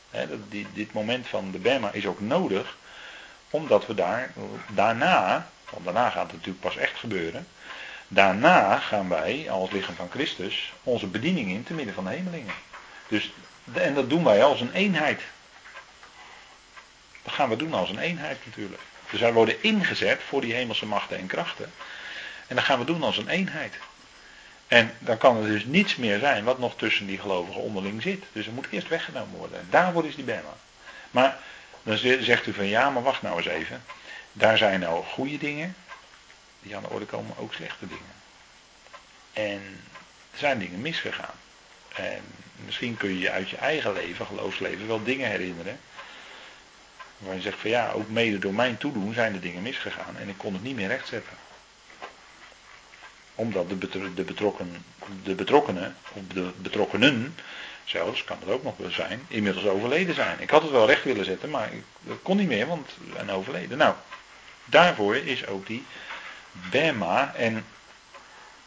Hè, 0.09 0.27
dit 0.73 0.93
moment 0.93 1.27
van 1.27 1.51
de 1.51 1.59
Bema 1.59 1.91
is 1.91 2.05
ook 2.05 2.19
nodig. 2.19 2.77
Omdat 3.49 3.85
we 3.85 3.93
daar, 3.93 4.33
daarna 4.67 5.49
Want 5.71 5.85
daarna 5.85 6.09
gaat 6.09 6.23
het 6.23 6.31
natuurlijk 6.31 6.59
pas 6.59 6.77
echt 6.77 6.97
gebeuren. 6.97 7.47
Daarna 8.13 8.77
gaan 8.77 9.09
wij, 9.09 9.47
als 9.49 9.71
lichaam 9.71 9.95
van 9.95 10.09
Christus, 10.11 10.73
onze 10.83 11.07
bediening 11.07 11.49
in 11.49 11.63
te 11.63 11.73
midden 11.73 11.93
van 11.93 12.03
de 12.03 12.09
hemelingen. 12.09 12.53
Dus, 13.07 13.31
en 13.73 13.93
dat 13.93 14.09
doen 14.09 14.23
wij 14.23 14.43
als 14.43 14.61
een 14.61 14.73
eenheid. 14.73 15.21
Dat 17.23 17.33
gaan 17.33 17.49
we 17.49 17.55
doen 17.55 17.73
als 17.73 17.89
een 17.89 17.99
eenheid 17.99 18.37
natuurlijk. 18.45 18.81
Dus 19.09 19.19
wij 19.19 19.33
worden 19.33 19.63
ingezet 19.63 20.21
voor 20.27 20.41
die 20.41 20.53
hemelse 20.53 20.85
machten 20.85 21.17
en 21.17 21.27
krachten. 21.27 21.71
En 22.47 22.55
dat 22.55 22.65
gaan 22.65 22.79
we 22.79 22.85
doen 22.85 23.03
als 23.03 23.17
een 23.17 23.29
eenheid. 23.29 23.75
En 24.67 24.93
dan 24.99 25.17
kan 25.17 25.37
er 25.37 25.47
dus 25.47 25.65
niets 25.65 25.95
meer 25.95 26.19
zijn 26.19 26.43
wat 26.43 26.59
nog 26.59 26.75
tussen 26.75 27.05
die 27.05 27.19
gelovigen 27.19 27.61
onderling 27.61 28.01
zit. 28.01 28.23
Dus 28.31 28.45
er 28.45 28.53
moet 28.53 28.67
eerst 28.69 28.87
weggenomen 28.87 29.37
worden. 29.37 29.59
En 29.59 29.67
daarvoor 29.69 30.05
is 30.05 30.15
die 30.15 30.23
Bema. 30.23 30.53
Maar 31.11 31.37
dan 31.83 31.97
zegt 31.97 32.47
u 32.47 32.53
van 32.53 32.67
ja, 32.67 32.89
maar 32.89 33.03
wacht 33.03 33.21
nou 33.21 33.37
eens 33.37 33.47
even. 33.47 33.83
Daar 34.31 34.57
zijn 34.57 34.79
nou 34.79 35.03
goede 35.03 35.37
dingen. 35.37 35.75
Die 36.61 36.75
aan 36.75 36.81
de 36.81 36.89
orde 36.89 37.05
komen 37.05 37.37
ook 37.37 37.53
slechte 37.53 37.87
dingen. 37.87 38.13
En 39.33 39.61
er 40.31 40.39
zijn 40.39 40.59
dingen 40.59 40.81
misgegaan. 40.81 41.35
En 41.95 42.23
misschien 42.65 42.97
kun 42.97 43.09
je 43.09 43.19
je 43.19 43.31
uit 43.31 43.49
je 43.49 43.57
eigen 43.57 43.93
leven, 43.93 44.25
geloofsleven, 44.25 44.87
wel 44.87 45.03
dingen 45.03 45.29
herinneren. 45.29 45.79
Waar 47.17 47.35
je 47.35 47.41
zegt 47.41 47.59
van 47.59 47.69
ja, 47.69 47.91
ook 47.91 48.09
mede 48.09 48.39
door 48.39 48.53
mijn 48.53 48.77
toedoen 48.77 49.13
zijn 49.13 49.33
er 49.33 49.41
dingen 49.41 49.61
misgegaan. 49.61 50.17
En 50.17 50.29
ik 50.29 50.37
kon 50.37 50.53
het 50.53 50.63
niet 50.63 50.75
meer 50.75 50.87
rechtzetten 50.87 51.37
omdat 53.41 53.69
de, 53.69 53.77
de, 54.13 54.23
betrokken, 54.23 54.85
de 55.23 55.35
betrokkenen, 55.35 55.95
of 56.13 56.21
de 56.33 56.51
betrokkenen 56.57 57.35
zelfs, 57.83 58.23
kan 58.23 58.37
het 58.39 58.49
ook 58.49 58.63
nog 58.63 58.77
wel 58.77 58.91
zijn, 58.91 59.21
inmiddels 59.27 59.65
overleden 59.65 60.15
zijn. 60.15 60.39
Ik 60.39 60.49
had 60.49 60.61
het 60.61 60.71
wel 60.71 60.87
recht 60.87 61.03
willen 61.03 61.25
zetten, 61.25 61.49
maar 61.49 61.73
ik, 61.73 61.83
dat 62.01 62.17
kon 62.21 62.37
niet 62.37 62.47
meer, 62.47 62.67
want 62.67 62.89
een 63.15 63.31
overleden. 63.31 63.77
Nou, 63.77 63.93
daarvoor 64.65 65.15
is 65.15 65.47
ook 65.47 65.67
die 65.67 65.85
Bema. 66.51 67.33
En 67.35 67.65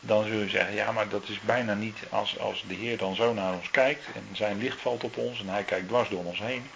dan 0.01 0.25
zul 0.25 0.39
je 0.39 0.49
zeggen, 0.49 0.75
ja, 0.75 0.93
maar 0.93 1.09
dat 1.09 1.29
is 1.29 1.41
bijna 1.41 1.75
niet 1.75 1.99
als, 2.11 2.39
als 2.39 2.65
de 2.67 2.75
Heer 2.75 2.99
dan 2.99 3.15
zo 3.15 3.35
naar 3.35 3.53
ons 3.53 3.71
kijkt 3.71 4.05
en 4.15 4.29
zijn 4.33 4.59
licht 4.59 4.81
valt 4.81 5.05
op 5.05 5.17
ons 5.17 5.41
en 5.41 5.49
hij 5.49 5.63
kijkt 5.63 5.89
dwars 5.89 6.09
door 6.09 6.25
ons 6.25 6.39
heen. 6.39 6.71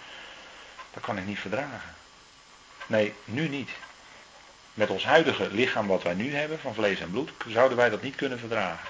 Dat 0.93 1.03
kan 1.03 1.17
ik 1.17 1.25
niet 1.25 1.39
verdragen. 1.39 1.95
Nee, 2.87 3.13
nu 3.25 3.47
niet. 3.47 3.69
Met 4.73 4.89
ons 4.89 5.05
huidige 5.05 5.47
lichaam 5.51 5.87
wat 5.87 6.03
wij 6.03 6.13
nu 6.13 6.35
hebben, 6.35 6.59
van 6.59 6.73
vlees 6.73 6.99
en 6.99 7.11
bloed, 7.11 7.31
zouden 7.47 7.77
wij 7.77 7.89
dat 7.89 8.01
niet 8.01 8.15
kunnen 8.15 8.39
verdragen. 8.39 8.87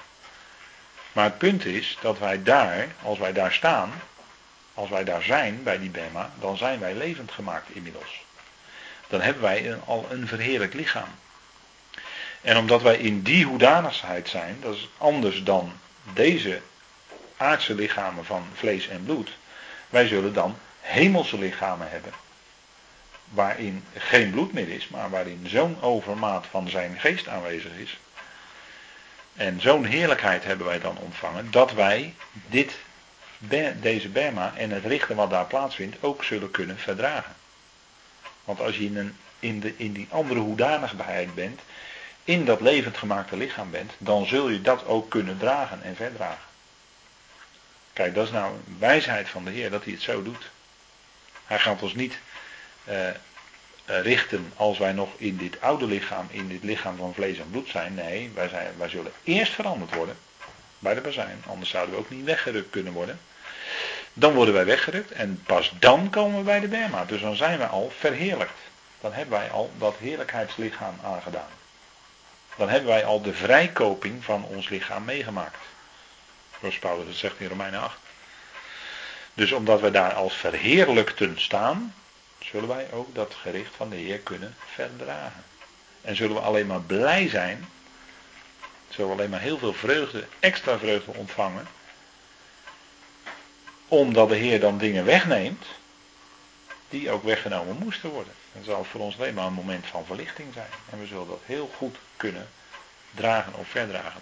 Maar 1.12 1.24
het 1.24 1.38
punt 1.38 1.64
is 1.64 1.98
dat 2.00 2.18
wij 2.18 2.42
daar, 2.42 2.86
als 3.02 3.18
wij 3.18 3.32
daar 3.32 3.52
staan, 3.52 3.92
als 4.74 4.90
wij 4.90 5.04
daar 5.04 5.22
zijn 5.22 5.62
bij 5.62 5.78
die 5.78 5.90
Bema, 5.90 6.30
dan 6.38 6.56
zijn 6.56 6.80
wij 6.80 6.94
levend 6.94 7.32
gemaakt 7.32 7.70
inmiddels. 7.70 8.22
Dan 9.08 9.20
hebben 9.20 9.42
wij 9.42 9.70
een, 9.70 9.80
al 9.84 10.06
een 10.10 10.28
verheerlijk 10.28 10.74
lichaam. 10.74 11.08
En 12.40 12.56
omdat 12.56 12.82
wij 12.82 12.96
in 12.96 13.22
die 13.22 13.44
hoedanigheid 13.44 14.28
zijn, 14.28 14.56
dat 14.60 14.74
is 14.74 14.88
anders 14.98 15.42
dan 15.42 15.72
deze 16.12 16.60
aardse 17.36 17.74
lichamen 17.74 18.24
van 18.24 18.44
vlees 18.54 18.88
en 18.88 19.04
bloed. 19.04 19.30
Wij 19.88 20.06
zullen 20.06 20.32
dan 20.32 20.58
hemelse 20.80 21.38
lichamen 21.38 21.90
hebben 21.90 22.12
waarin 23.30 23.84
geen 23.96 24.30
bloed 24.30 24.52
meer 24.52 24.68
is, 24.68 24.88
maar 24.88 25.10
waarin 25.10 25.46
zo'n 25.48 25.82
overmaat 25.82 26.46
van 26.46 26.68
zijn 26.68 26.96
geest 26.98 27.28
aanwezig 27.28 27.72
is. 27.72 27.98
En 29.34 29.60
zo'n 29.60 29.84
heerlijkheid 29.84 30.44
hebben 30.44 30.66
wij 30.66 30.80
dan 30.80 30.98
ontvangen, 30.98 31.50
dat 31.50 31.72
wij 31.72 32.14
dit, 32.46 32.76
deze 33.80 34.08
Bema 34.08 34.52
en 34.56 34.70
het 34.70 34.84
richten 34.84 35.16
wat 35.16 35.30
daar 35.30 35.46
plaatsvindt 35.46 35.96
ook 36.00 36.24
zullen 36.24 36.50
kunnen 36.50 36.78
verdragen. 36.78 37.34
Want 38.44 38.60
als 38.60 38.76
je 38.76 38.84
in, 38.84 38.96
een, 38.96 39.16
in, 39.38 39.60
de, 39.60 39.74
in 39.76 39.92
die 39.92 40.06
andere 40.10 40.40
hoedanigheid 40.40 41.34
bent, 41.34 41.60
in 42.30 42.44
dat 42.44 42.60
levend 42.60 42.96
gemaakte 42.96 43.36
lichaam 43.36 43.70
bent, 43.70 43.92
dan 43.98 44.26
zul 44.26 44.48
je 44.48 44.60
dat 44.60 44.86
ook 44.86 45.10
kunnen 45.10 45.38
dragen 45.38 45.82
en 45.82 45.96
verdragen. 45.96 46.48
Kijk, 47.92 48.14
dat 48.14 48.24
is 48.24 48.32
nou 48.32 48.54
een 48.54 48.76
wijsheid 48.78 49.28
van 49.28 49.44
de 49.44 49.50
Heer 49.50 49.70
dat 49.70 49.84
hij 49.84 49.92
het 49.92 50.02
zo 50.02 50.22
doet. 50.22 50.50
Hij 51.46 51.58
gaat 51.58 51.82
ons 51.82 51.94
niet 51.94 52.18
uh, 52.88 53.08
richten 53.84 54.52
als 54.56 54.78
wij 54.78 54.92
nog 54.92 55.08
in 55.16 55.36
dit 55.36 55.60
oude 55.60 55.86
lichaam, 55.86 56.26
in 56.30 56.48
dit 56.48 56.62
lichaam 56.62 56.96
van 56.96 57.14
vlees 57.14 57.38
en 57.38 57.50
bloed 57.50 57.68
zijn. 57.68 57.94
Nee, 57.94 58.30
wij, 58.34 58.48
zijn, 58.48 58.74
wij 58.78 58.88
zullen 58.88 59.12
eerst 59.24 59.52
veranderd 59.52 59.94
worden 59.94 60.16
bij 60.78 60.94
de 60.94 61.00
bazijn. 61.00 61.42
Anders 61.46 61.70
zouden 61.70 61.94
we 61.94 62.00
ook 62.00 62.10
niet 62.10 62.24
weggerukt 62.24 62.70
kunnen 62.70 62.92
worden. 62.92 63.20
Dan 64.12 64.34
worden 64.34 64.54
wij 64.54 64.64
weggerukt 64.64 65.10
en 65.10 65.42
pas 65.46 65.72
dan 65.78 66.10
komen 66.10 66.38
we 66.38 66.44
bij 66.44 66.60
de 66.60 66.68
Berma. 66.68 67.04
Dus 67.04 67.20
dan 67.20 67.36
zijn 67.36 67.58
we 67.58 67.66
al 67.66 67.92
verheerlijkt. 67.98 68.58
Dan 69.00 69.12
hebben 69.12 69.38
wij 69.38 69.50
al 69.50 69.70
dat 69.78 69.96
heerlijkheidslichaam 69.98 70.98
aangedaan. 71.02 71.58
Dan 72.60 72.68
hebben 72.68 72.88
wij 72.88 73.04
al 73.04 73.20
de 73.22 73.34
vrijkoping 73.34 74.24
van 74.24 74.44
ons 74.44 74.68
lichaam 74.68 75.04
meegemaakt. 75.04 75.56
Zoals 76.58 76.78
Paulus 76.78 77.06
het 77.06 77.16
zegt 77.16 77.40
in 77.40 77.48
Romeinen 77.48 77.80
8. 77.80 77.98
Dus 79.34 79.52
omdat 79.52 79.80
we 79.80 79.90
daar 79.90 80.12
als 80.12 80.34
verheerlijkten 80.34 81.40
staan, 81.40 81.94
zullen 82.38 82.68
wij 82.68 82.92
ook 82.92 83.14
dat 83.14 83.34
gericht 83.34 83.74
van 83.76 83.90
de 83.90 83.96
Heer 83.96 84.18
kunnen 84.18 84.56
verdragen. 84.66 85.44
En 86.00 86.16
zullen 86.16 86.34
we 86.34 86.42
alleen 86.42 86.66
maar 86.66 86.80
blij 86.80 87.28
zijn, 87.28 87.68
zullen 88.88 89.10
we 89.10 89.16
alleen 89.16 89.30
maar 89.30 89.40
heel 89.40 89.58
veel 89.58 89.74
vreugde, 89.74 90.26
extra 90.40 90.78
vreugde 90.78 91.12
ontvangen, 91.14 91.66
omdat 93.88 94.28
de 94.28 94.36
Heer 94.36 94.60
dan 94.60 94.78
dingen 94.78 95.04
wegneemt, 95.04 95.66
die 96.90 97.10
ook 97.10 97.24
weggenomen 97.24 97.76
moesten 97.78 98.10
worden. 98.10 98.32
Dan 98.52 98.64
zal 98.64 98.84
voor 98.84 99.00
ons 99.00 99.18
alleen 99.18 99.34
maar 99.34 99.46
een 99.46 99.52
moment 99.52 99.86
van 99.86 100.04
verlichting 100.06 100.48
zijn. 100.54 100.70
En 100.90 101.00
we 101.00 101.06
zullen 101.06 101.28
dat 101.28 101.40
heel 101.46 101.70
goed 101.76 101.96
kunnen 102.16 102.48
dragen 103.14 103.54
of 103.54 103.68
verdragen. 103.68 104.20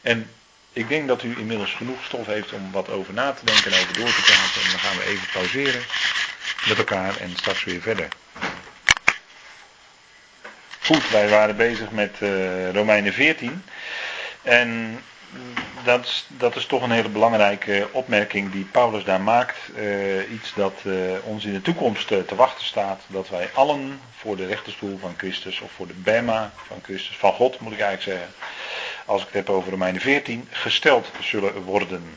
En 0.00 0.30
ik 0.72 0.88
denk 0.88 1.08
dat 1.08 1.22
u 1.22 1.38
inmiddels 1.38 1.72
genoeg 1.72 2.04
stof 2.04 2.26
heeft 2.26 2.52
om 2.52 2.72
wat 2.72 2.88
over 2.88 3.14
na 3.14 3.32
te 3.32 3.44
denken 3.44 3.72
en 3.72 3.80
over 3.80 3.94
door 3.94 4.14
te 4.14 4.22
praten. 4.22 4.62
En 4.62 4.70
dan 4.70 4.80
gaan 4.80 4.96
we 4.96 5.04
even 5.04 5.28
pauzeren 5.32 5.82
met 6.68 6.78
elkaar 6.78 7.16
en 7.16 7.30
straks 7.36 7.64
weer 7.64 7.80
verder. 7.80 8.08
Goed, 10.82 11.10
wij 11.10 11.28
waren 11.28 11.56
bezig 11.56 11.90
met 11.90 12.16
uh, 12.20 12.70
Romeinen 12.70 13.12
14. 13.12 13.64
En 14.42 15.00
dat 15.84 16.04
is, 16.04 16.26
dat 16.28 16.56
is 16.56 16.66
toch 16.66 16.82
een 16.82 16.90
hele 16.90 17.08
belangrijke 17.08 17.88
opmerking 17.92 18.52
die 18.52 18.64
Paulus 18.64 19.04
daar 19.04 19.20
maakt. 19.20 19.56
Uh, 19.76 20.32
iets 20.32 20.54
dat 20.54 20.74
uh, 20.84 21.12
ons 21.24 21.44
in 21.44 21.52
de 21.52 21.62
toekomst 21.62 22.06
te 22.06 22.34
wachten 22.34 22.66
staat. 22.66 23.02
Dat 23.06 23.28
wij 23.28 23.50
allen 23.54 24.00
voor 24.16 24.36
de 24.36 24.46
rechterstoel 24.46 24.98
van 24.98 25.14
Christus, 25.16 25.60
of 25.60 25.70
voor 25.72 25.86
de 25.86 25.94
Bema 25.94 26.52
van 26.66 26.78
Christus, 26.82 27.16
van 27.16 27.32
God 27.32 27.60
moet 27.60 27.72
ik 27.72 27.80
eigenlijk 27.80 28.18
zeggen. 28.18 28.34
Als 29.04 29.20
ik 29.20 29.26
het 29.26 29.36
heb 29.36 29.50
over 29.50 29.70
Romeinen 29.70 30.00
14, 30.00 30.48
gesteld 30.50 31.10
zullen 31.20 31.62
worden. 31.62 32.16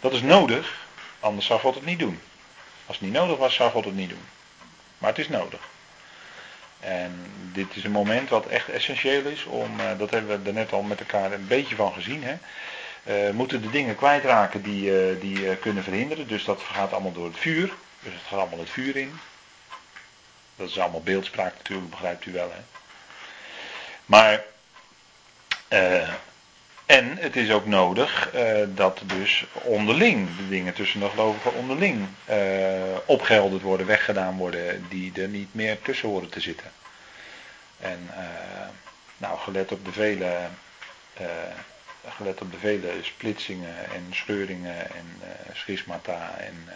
Dat 0.00 0.12
is 0.12 0.22
nodig, 0.22 0.86
anders 1.20 1.46
zou 1.46 1.60
God 1.60 1.74
het 1.74 1.84
niet 1.84 1.98
doen. 1.98 2.20
Als 2.86 2.96
het 2.96 3.06
niet 3.06 3.16
nodig 3.16 3.36
was, 3.36 3.54
zou 3.54 3.70
God 3.70 3.84
het 3.84 3.96
niet 3.96 4.08
doen. 4.08 4.24
Maar 4.98 5.10
het 5.10 5.18
is 5.18 5.28
nodig. 5.28 5.60
En 6.84 7.32
dit 7.52 7.76
is 7.76 7.84
een 7.84 7.90
moment 7.90 8.28
wat 8.28 8.46
echt 8.46 8.68
essentieel 8.68 9.24
is 9.24 9.44
om, 9.44 9.80
uh, 9.80 9.98
dat 9.98 10.10
hebben 10.10 10.42
we 10.42 10.48
er 10.48 10.54
net 10.54 10.72
al 10.72 10.82
met 10.82 11.00
elkaar 11.00 11.32
een 11.32 11.46
beetje 11.46 11.76
van 11.76 11.92
gezien. 11.92 12.22
Hè? 12.24 12.36
Uh, 13.06 13.34
moeten 13.34 13.62
de 13.62 13.70
dingen 13.70 13.96
kwijtraken 13.96 14.62
die, 14.62 14.90
uh, 14.90 15.20
die 15.20 15.56
kunnen 15.56 15.82
verhinderen. 15.82 16.28
Dus 16.28 16.44
dat 16.44 16.60
gaat 16.62 16.92
allemaal 16.92 17.12
door 17.12 17.26
het 17.26 17.38
vuur. 17.38 17.72
Dus 18.00 18.12
het 18.12 18.22
gaat 18.28 18.38
allemaal 18.38 18.58
het 18.58 18.70
vuur 18.70 18.96
in. 18.96 19.18
Dat 20.56 20.68
is 20.68 20.78
allemaal 20.78 21.02
beeldspraak 21.02 21.54
natuurlijk, 21.56 21.90
begrijpt 21.90 22.26
u 22.26 22.32
wel. 22.32 22.50
Hè? 22.50 22.60
Maar 24.06 24.44
en 26.86 27.16
het 27.16 27.36
is 27.36 27.50
ook 27.50 27.66
nodig 27.66 28.34
uh, 28.34 28.58
dat 28.68 29.00
dus 29.04 29.46
onderling, 29.62 30.36
de 30.36 30.48
dingen 30.48 30.74
tussen 30.74 31.00
de 31.00 31.08
gelovigen 31.08 31.54
onderling, 31.54 32.06
uh, 32.30 32.36
opgehelderd 33.04 33.62
worden, 33.62 33.86
weggedaan 33.86 34.36
worden, 34.36 34.86
die 34.88 35.12
er 35.22 35.28
niet 35.28 35.54
meer 35.54 35.82
tussen 35.82 36.08
horen 36.08 36.28
te 36.28 36.40
zitten. 36.40 36.70
En 37.80 38.08
uh, 38.10 38.18
nou, 39.16 39.38
gelet 39.38 39.72
op 39.72 39.84
de 39.84 39.92
vele, 39.92 40.36
gelet 42.08 42.40
op 42.40 42.52
de 42.52 42.58
vele 42.58 42.90
splitsingen 43.02 43.76
en 43.94 44.06
scheuringen 44.10 44.90
en 44.90 45.20
schismata 45.52 46.34
en, 46.38 46.68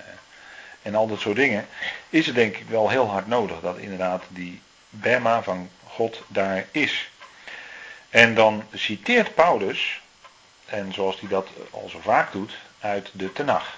en 0.82 0.94
al 0.94 1.06
dat 1.06 1.20
soort 1.20 1.36
dingen, 1.36 1.66
is 2.08 2.26
het 2.26 2.34
denk 2.34 2.56
ik 2.56 2.68
wel 2.68 2.88
heel 2.88 3.06
hard 3.08 3.26
nodig 3.26 3.60
dat 3.60 3.78
inderdaad 3.78 4.22
die 4.28 4.60
Bema 4.90 5.42
van 5.42 5.70
God 5.84 6.22
daar 6.28 6.66
is. 6.70 7.10
En 8.10 8.34
dan 8.34 8.64
citeert 8.74 9.34
Paulus, 9.34 10.00
en 10.66 10.92
zoals 10.92 11.20
hij 11.20 11.28
dat 11.28 11.48
al 11.70 11.88
zo 11.88 12.00
vaak 12.00 12.32
doet, 12.32 12.52
uit 12.80 13.10
de 13.12 13.32
Tenach. 13.32 13.76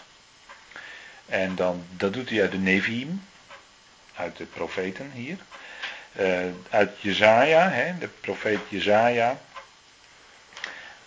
En 1.27 1.55
dan, 1.55 1.85
dat 1.91 2.13
doet 2.13 2.31
hij 2.31 2.41
uit 2.41 2.51
de 2.51 2.59
Nevi'im, 2.59 3.23
uit 4.15 4.37
de 4.37 4.45
profeten 4.45 5.11
hier. 5.11 5.37
Uh, 6.21 6.39
uit 6.71 7.01
Jezaja, 7.01 7.69
hè, 7.69 7.99
de 7.99 8.09
profeet 8.09 8.61
Jezaja. 8.69 9.39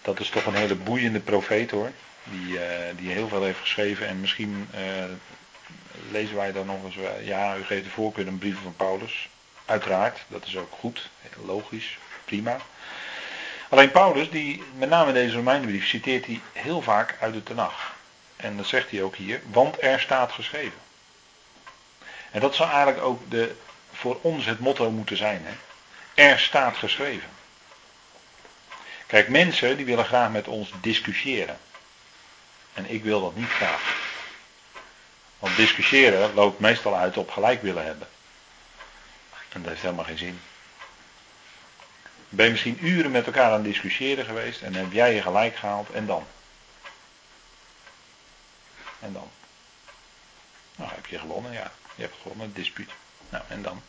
Dat 0.02 0.20
is 0.20 0.30
toch 0.30 0.46
een 0.46 0.56
hele 0.56 0.76
boeiende 0.76 1.20
profeet 1.20 1.72
hoor. 1.72 1.92
Die, 2.24 2.54
uh, 2.54 2.62
die 2.96 3.12
heel 3.12 3.28
veel 3.28 3.44
heeft 3.44 3.60
geschreven. 3.60 4.08
En 4.08 4.20
misschien 4.20 4.68
uh, 4.76 5.04
lezen 6.12 6.36
wij 6.36 6.52
dan 6.52 6.66
nog 6.66 6.84
eens. 6.84 6.96
ja, 7.22 7.58
u 7.58 7.64
geeft 7.64 7.84
de 7.84 7.90
voorkeur 7.90 8.28
een 8.28 8.38
brief 8.38 8.58
van 8.64 8.76
Paulus. 8.76 9.30
Uiteraard, 9.66 10.20
dat 10.28 10.46
is 10.46 10.58
ook 10.58 10.72
goed, 10.80 11.10
logisch, 11.46 11.98
prima. 12.26 12.58
Alleen 13.74 13.92
Paulus, 13.92 14.30
die 14.30 14.64
met 14.76 14.90
name 14.90 15.14
deze 15.14 15.36
Romeinenbrief, 15.36 15.88
citeert 15.88 16.26
hij 16.26 16.42
heel 16.52 16.82
vaak 16.82 17.16
uit 17.20 17.34
de 17.34 17.44
Tenach. 17.44 17.96
En 18.36 18.58
dat 18.58 18.68
zegt 18.68 18.92
hij 18.92 19.02
ook 19.02 19.16
hier, 19.16 19.42
want 19.52 19.82
er 19.82 20.00
staat 20.00 20.32
geschreven. 20.32 20.80
En 22.32 22.40
dat 22.40 22.56
zou 22.56 22.70
eigenlijk 22.70 23.04
ook 23.04 23.32
de, 23.32 23.56
voor 23.92 24.20
ons 24.22 24.46
het 24.46 24.60
motto 24.60 24.92
moeten 24.92 25.18
zijn. 25.18 25.46
Hè? 25.46 25.54
Er 26.24 26.40
staat 26.40 26.78
geschreven. 26.78 27.30
Kijk, 29.08 29.28
mensen 29.28 29.78
die 29.78 29.86
willen 29.86 30.06
graag 30.06 30.32
met 30.32 30.48
ons 30.48 30.72
discussiëren. 30.82 31.58
En 32.74 32.90
ik 32.90 33.04
wil 33.04 33.22
dat 33.22 33.36
niet 33.36 33.50
graag. 33.50 33.96
Want 35.40 35.56
discussiëren 35.56 36.34
loopt 36.34 36.60
meestal 36.60 36.96
uit 36.96 37.18
op 37.18 37.32
gelijk 37.32 37.62
willen 37.62 37.86
hebben. 37.86 38.08
En 39.50 39.62
dat 39.62 39.70
heeft 39.70 39.82
helemaal 39.82 40.06
geen 40.06 40.18
zin. 40.18 40.42
Ben 42.36 42.46
je 42.46 42.52
misschien 42.52 42.86
uren 42.86 43.12
met 43.12 43.26
elkaar 43.26 43.46
aan 43.46 43.54
het 43.54 43.64
discussiëren 43.64 44.26
geweest 44.26 44.62
en 44.62 44.74
heb 44.74 44.92
jij 44.92 45.14
je 45.14 45.22
gelijk 45.22 45.56
gehaald 45.56 45.92
en 45.92 46.06
dan? 46.06 46.26
En 49.00 49.14
dan? 49.14 49.30
Nou, 50.76 50.92
heb 50.94 51.06
je 51.06 51.20
gewonnen, 51.20 51.52
ja. 51.52 51.72
Je 51.96 52.02
hebt 52.02 52.16
gewonnen, 52.22 52.46
het 52.46 52.56
dispuut. 52.56 52.92
Nou, 53.30 53.44
en 53.48 53.62
dan? 53.62 53.82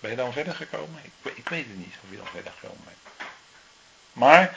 Ben 0.00 0.10
je 0.10 0.16
dan 0.16 0.32
verder 0.32 0.54
gekomen? 0.54 1.00
Ik, 1.02 1.32
ik 1.34 1.48
weet 1.48 1.66
het 1.66 1.76
niet 1.76 1.94
of 2.04 2.10
je 2.10 2.16
dan 2.16 2.26
verder 2.26 2.52
gekomen 2.60 2.84
bent. 2.84 3.28
Maar 4.12 4.56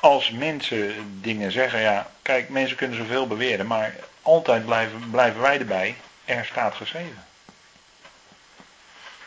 als 0.00 0.30
mensen 0.30 1.20
dingen 1.20 1.52
zeggen, 1.52 1.80
ja, 1.80 2.10
kijk, 2.22 2.48
mensen 2.48 2.76
kunnen 2.76 2.96
zoveel 2.96 3.26
beweren, 3.26 3.66
maar 3.66 3.94
altijd 4.22 4.64
blijven, 4.64 5.10
blijven 5.10 5.40
wij 5.40 5.58
erbij, 5.58 5.96
er 6.24 6.44
staat 6.44 6.74
geschreven. 6.74 7.26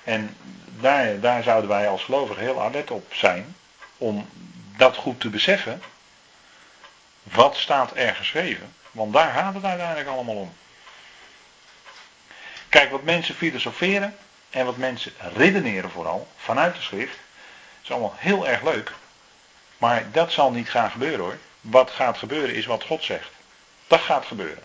En 0.10 0.38
daar, 0.66 1.20
daar 1.20 1.44
zouden 1.44 1.70
wij 1.70 1.90
als 1.90 2.04
gelovigen 2.04 2.44
heel 2.44 2.62
alert 2.62 2.92
op 2.92 3.14
zijn, 3.14 3.56
om 3.98 4.30
dat 4.78 4.96
goed 4.96 5.20
te 5.20 5.30
beseffen. 5.30 5.82
Wat 7.24 7.56
staat 7.56 7.92
er 7.96 8.16
geschreven? 8.16 8.74
Want 8.92 9.14
daar 9.14 9.34
gaat 9.34 9.54
het 9.54 9.64
uiteindelijk 9.64 10.10
allemaal 10.10 10.36
om. 10.36 10.54
Kijk, 12.70 12.92
wat 12.92 13.04
mensen 13.04 13.36
filosoferen 13.36 14.18
en 14.50 14.66
wat 14.66 14.78
mensen 14.78 15.14
redeneren 15.36 15.92
vooral, 15.92 16.28
vanuit 16.38 16.76
de 16.76 16.82
schrift, 16.82 17.18
is 17.84 17.92
allemaal 17.92 18.16
heel 18.18 18.48
erg 18.48 18.62
leuk. 18.62 18.92
Maar 19.78 20.12
dat 20.12 20.32
zal 20.32 20.52
niet 20.52 20.70
gaan 20.70 20.92
gebeuren 20.92 21.20
hoor. 21.20 21.38
Wat 21.62 21.92
gaat 21.92 22.18
gebeuren 22.18 22.56
is 22.56 22.66
wat 22.66 22.84
God 22.84 23.04
zegt. 23.04 23.32
Dat 23.88 24.02
gaat 24.02 24.26
gebeuren. 24.26 24.64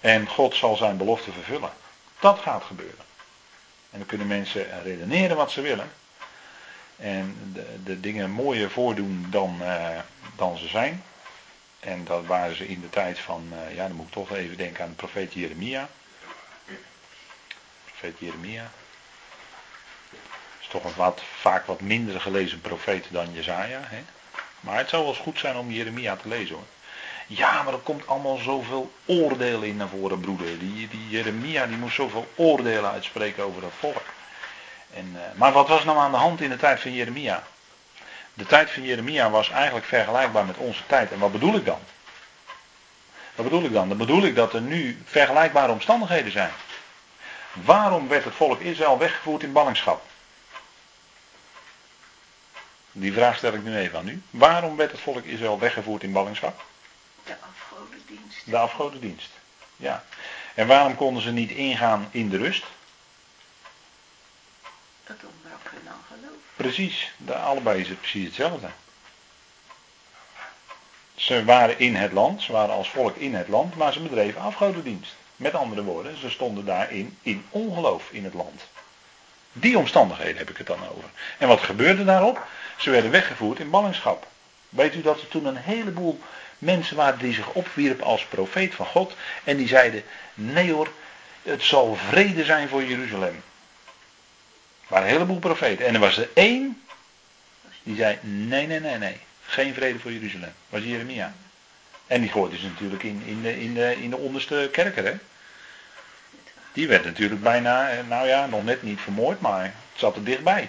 En 0.00 0.28
God 0.28 0.54
zal 0.54 0.76
zijn 0.76 0.96
belofte 0.96 1.32
vervullen. 1.32 1.72
Dat 2.18 2.38
gaat 2.38 2.64
gebeuren. 2.64 3.06
En 3.98 4.04
dan 4.04 4.18
kunnen 4.18 4.36
mensen 4.36 4.82
redeneren 4.82 5.36
wat 5.36 5.50
ze 5.50 5.60
willen. 5.60 5.90
En 6.96 7.36
de, 7.52 7.82
de 7.84 8.00
dingen 8.00 8.30
mooier 8.30 8.70
voordoen 8.70 9.26
dan, 9.30 9.58
uh, 9.62 9.98
dan 10.36 10.56
ze 10.56 10.68
zijn. 10.68 11.02
En 11.80 12.04
dat 12.04 12.26
waren 12.26 12.56
ze 12.56 12.68
in 12.68 12.80
de 12.80 12.90
tijd 12.90 13.18
van, 13.18 13.48
uh, 13.52 13.74
ja 13.74 13.86
dan 13.86 13.96
moet 13.96 14.06
ik 14.06 14.12
toch 14.12 14.32
even 14.32 14.56
denken 14.56 14.84
aan 14.84 14.90
de 14.90 14.96
profeet 14.96 15.32
Jeremia. 15.32 15.88
Profeet 17.84 18.18
Jeremia. 18.18 18.70
Is 20.60 20.68
toch 20.68 20.84
een 20.84 20.94
wat, 20.96 21.22
vaak 21.40 21.66
wat 21.66 21.80
minder 21.80 22.20
gelezen 22.20 22.60
profeet 22.60 23.06
dan 23.10 23.32
Jezaja. 23.32 23.80
Hè? 23.82 24.02
Maar 24.60 24.76
het 24.76 24.88
zou 24.88 25.02
wel 25.02 25.12
eens 25.12 25.22
goed 25.22 25.38
zijn 25.38 25.56
om 25.56 25.70
Jeremia 25.70 26.16
te 26.16 26.28
lezen 26.28 26.54
hoor. 26.54 26.66
Ja, 27.30 27.62
maar 27.62 27.72
er 27.72 27.78
komt 27.78 28.06
allemaal 28.06 28.36
zoveel 28.36 28.92
oordelen 29.04 29.68
in 29.68 29.76
naar 29.76 29.88
voren, 29.88 30.20
broeder. 30.20 30.58
Die, 30.58 30.88
die 30.88 31.08
Jeremia 31.08 31.66
die 31.66 31.76
moest 31.76 31.94
zoveel 31.94 32.28
oordelen 32.34 32.90
uitspreken 32.90 33.44
over 33.44 33.60
dat 33.60 33.70
volk. 33.78 34.02
En, 34.94 35.12
uh, 35.14 35.20
maar 35.34 35.52
wat 35.52 35.68
was 35.68 35.84
nou 35.84 35.98
aan 35.98 36.10
de 36.10 36.16
hand 36.16 36.40
in 36.40 36.50
de 36.50 36.56
tijd 36.56 36.80
van 36.80 36.92
Jeremia? 36.92 37.42
De 38.34 38.46
tijd 38.46 38.70
van 38.70 38.82
Jeremia 38.82 39.30
was 39.30 39.50
eigenlijk 39.50 39.86
vergelijkbaar 39.86 40.44
met 40.44 40.56
onze 40.56 40.82
tijd. 40.86 41.12
En 41.12 41.18
wat 41.18 41.32
bedoel 41.32 41.54
ik 41.54 41.64
dan? 41.64 41.80
Wat 43.34 43.44
bedoel 43.44 43.64
ik 43.64 43.72
dan? 43.72 43.88
Dan 43.88 43.98
bedoel 43.98 44.22
ik 44.22 44.34
dat 44.34 44.54
er 44.54 44.60
nu 44.60 45.02
vergelijkbare 45.04 45.72
omstandigheden 45.72 46.32
zijn. 46.32 46.52
Waarom 47.52 48.08
werd 48.08 48.24
het 48.24 48.34
volk 48.34 48.60
Israël 48.60 48.98
weggevoerd 48.98 49.42
in 49.42 49.52
ballingschap? 49.52 50.02
Die 52.92 53.12
vraag 53.12 53.36
stel 53.36 53.52
ik 53.52 53.62
nu 53.62 53.76
even 53.76 53.98
aan 53.98 54.08
u. 54.08 54.22
Waarom 54.30 54.76
werd 54.76 54.90
het 54.90 55.00
volk 55.00 55.24
Israël 55.24 55.58
weggevoerd 55.58 56.02
in 56.02 56.12
ballingschap? 56.12 56.64
De 57.28 57.34
afgodendienst. 57.40 58.50
De 58.50 58.58
afgodendienst. 58.58 59.30
Ja. 59.76 60.04
En 60.54 60.66
waarom 60.66 60.96
konden 60.96 61.22
ze 61.22 61.30
niet 61.30 61.50
ingaan 61.50 62.08
in 62.10 62.28
de 62.28 62.36
rust? 62.36 62.64
Dat 65.06 65.16
ontbrak 65.24 65.72
hun 65.72 65.88
aan 65.88 66.04
geloof. 66.06 66.36
Precies. 66.56 67.12
De, 67.16 67.34
allebei 67.34 67.80
is 67.80 67.88
het 67.88 68.00
precies 68.00 68.24
hetzelfde. 68.24 68.68
Ze 71.14 71.44
waren 71.44 71.78
in 71.78 71.96
het 71.96 72.12
land, 72.12 72.42
ze 72.42 72.52
waren 72.52 72.74
als 72.74 72.90
volk 72.90 73.16
in 73.16 73.34
het 73.34 73.48
land, 73.48 73.76
maar 73.76 73.92
ze 73.92 74.00
bedreven 74.00 74.40
afgodendienst. 74.40 75.14
Met 75.36 75.54
andere 75.54 75.82
woorden, 75.82 76.18
ze 76.18 76.30
stonden 76.30 76.64
daarin 76.64 77.18
in 77.22 77.46
ongeloof 77.50 78.10
in 78.10 78.24
het 78.24 78.34
land. 78.34 78.62
Die 79.52 79.78
omstandigheden 79.78 80.36
heb 80.36 80.50
ik 80.50 80.56
het 80.56 80.66
dan 80.66 80.88
over. 80.88 81.10
En 81.38 81.48
wat 81.48 81.60
gebeurde 81.60 82.04
daarop? 82.04 82.46
Ze 82.76 82.90
werden 82.90 83.10
weggevoerd 83.10 83.58
in 83.58 83.70
ballingschap. 83.70 84.26
Weet 84.68 84.94
u 84.94 85.02
dat 85.02 85.20
er 85.20 85.28
toen 85.28 85.44
een 85.44 85.56
heleboel 85.56 86.20
mensen 86.58 86.96
waren 86.96 87.18
die 87.18 87.34
zich 87.34 87.48
opwierpen 87.48 88.04
als 88.04 88.24
profeet 88.24 88.74
van 88.74 88.86
God. 88.86 89.16
En 89.44 89.56
die 89.56 89.68
zeiden, 89.68 90.02
nee 90.34 90.72
hoor, 90.72 90.92
het 91.42 91.62
zal 91.62 91.94
vrede 91.94 92.44
zijn 92.44 92.68
voor 92.68 92.84
Jeruzalem. 92.84 93.42
Er 94.80 94.94
waren 94.94 95.06
een 95.06 95.12
heleboel 95.12 95.38
profeten. 95.38 95.86
En 95.86 95.94
er 95.94 96.00
was 96.00 96.18
er 96.18 96.28
één 96.34 96.82
die 97.88 97.96
zei, 97.96 98.18
nee, 98.22 98.66
nee, 98.66 98.80
nee, 98.80 98.98
nee. 98.98 99.16
Geen 99.42 99.74
vrede 99.74 99.98
voor 99.98 100.12
Jeruzalem. 100.12 100.52
Dat 100.68 100.80
was 100.80 100.82
Jeremia. 100.82 101.34
En 102.06 102.20
die 102.20 102.30
gooide 102.30 102.58
ze 102.58 102.66
natuurlijk 102.66 103.02
in, 103.02 103.22
in, 103.24 103.42
de, 103.74 104.00
in, 104.00 104.10
de, 104.10 104.16
onderste 104.16 104.68
kerker, 104.72 105.04
hè. 105.04 105.14
Die 106.72 106.88
werd 106.88 107.04
natuurlijk 107.04 107.42
bijna, 107.42 107.90
eh, 107.90 107.98
nou 108.08 108.26
ja, 108.26 108.46
nog 108.46 108.64
net 108.64 108.82
niet 108.82 109.00
vermoord, 109.00 109.40
maar 109.40 109.62
het 109.62 109.72
zat 109.94 110.16
er 110.16 110.24
dichtbij. 110.24 110.68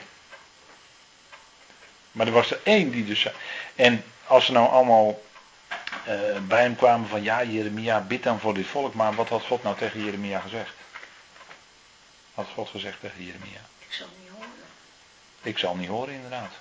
Maar 2.11 2.27
er 2.27 2.33
was 2.33 2.51
er 2.51 2.59
één 2.63 2.91
die 2.91 3.05
dus. 3.05 3.27
En 3.75 4.03
als 4.27 4.45
ze 4.45 4.51
nou 4.51 4.69
allemaal 4.69 5.21
bij 6.47 6.61
hem 6.61 6.75
kwamen 6.75 7.07
van 7.07 7.23
ja, 7.23 7.43
Jeremia, 7.43 8.01
bid 8.01 8.23
dan 8.23 8.39
voor 8.39 8.53
dit 8.53 8.67
volk. 8.67 8.93
Maar 8.93 9.13
wat 9.13 9.29
had 9.29 9.43
God 9.43 9.63
nou 9.63 9.77
tegen 9.77 10.03
Jeremia 10.03 10.39
gezegd? 10.39 10.73
Wat 12.33 12.45
had 12.45 12.53
God 12.53 12.69
gezegd 12.69 12.99
tegen 12.99 13.25
Jeremia? 13.25 13.59
Ik 13.79 13.93
zal 13.93 14.07
niet 14.21 14.29
horen. 14.29 14.49
Ik 15.41 15.57
zal 15.57 15.75
niet 15.75 15.89
horen, 15.89 16.13
inderdaad. 16.13 16.51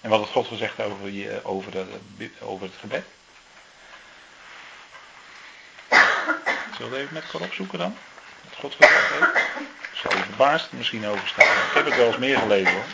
En 0.00 0.10
wat 0.10 0.20
had 0.20 0.28
God 0.28 0.46
gezegd 0.46 0.80
over, 0.80 1.08
je, 1.08 1.40
over, 1.44 1.70
de, 1.70 1.86
over 2.40 2.66
het 2.66 2.76
gebed? 2.80 3.04
Zullen 6.76 6.92
we 6.92 6.98
even 6.98 7.14
met 7.14 7.22
elkaar 7.24 7.48
opzoeken 7.48 7.78
dan? 7.78 7.96
Wat 8.48 8.58
God 8.58 8.74
gezegd 8.74 9.10
heeft? 9.10 9.48
Ik 9.92 10.00
zal 10.10 10.16
je 10.16 10.22
verbaasd 10.22 10.72
misschien 10.72 11.06
over 11.06 11.28
staan. 11.28 11.46
Ik 11.46 11.74
heb 11.74 11.84
het 11.84 11.96
wel 11.96 12.06
eens 12.06 12.16
meer 12.16 12.38
gelezen 12.38 12.72
hoor. 12.72 12.84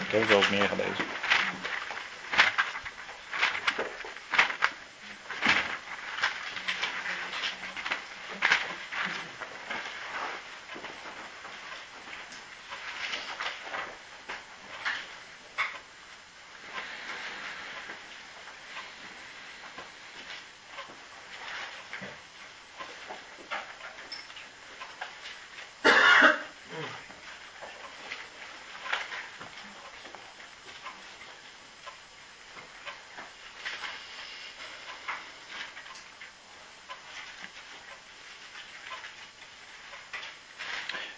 Ik 0.00 0.10
heb 0.10 0.20
het 0.20 0.28
wel 0.28 0.38
eens 0.38 0.48
meer 0.48 0.68
gelezen. 0.68 1.04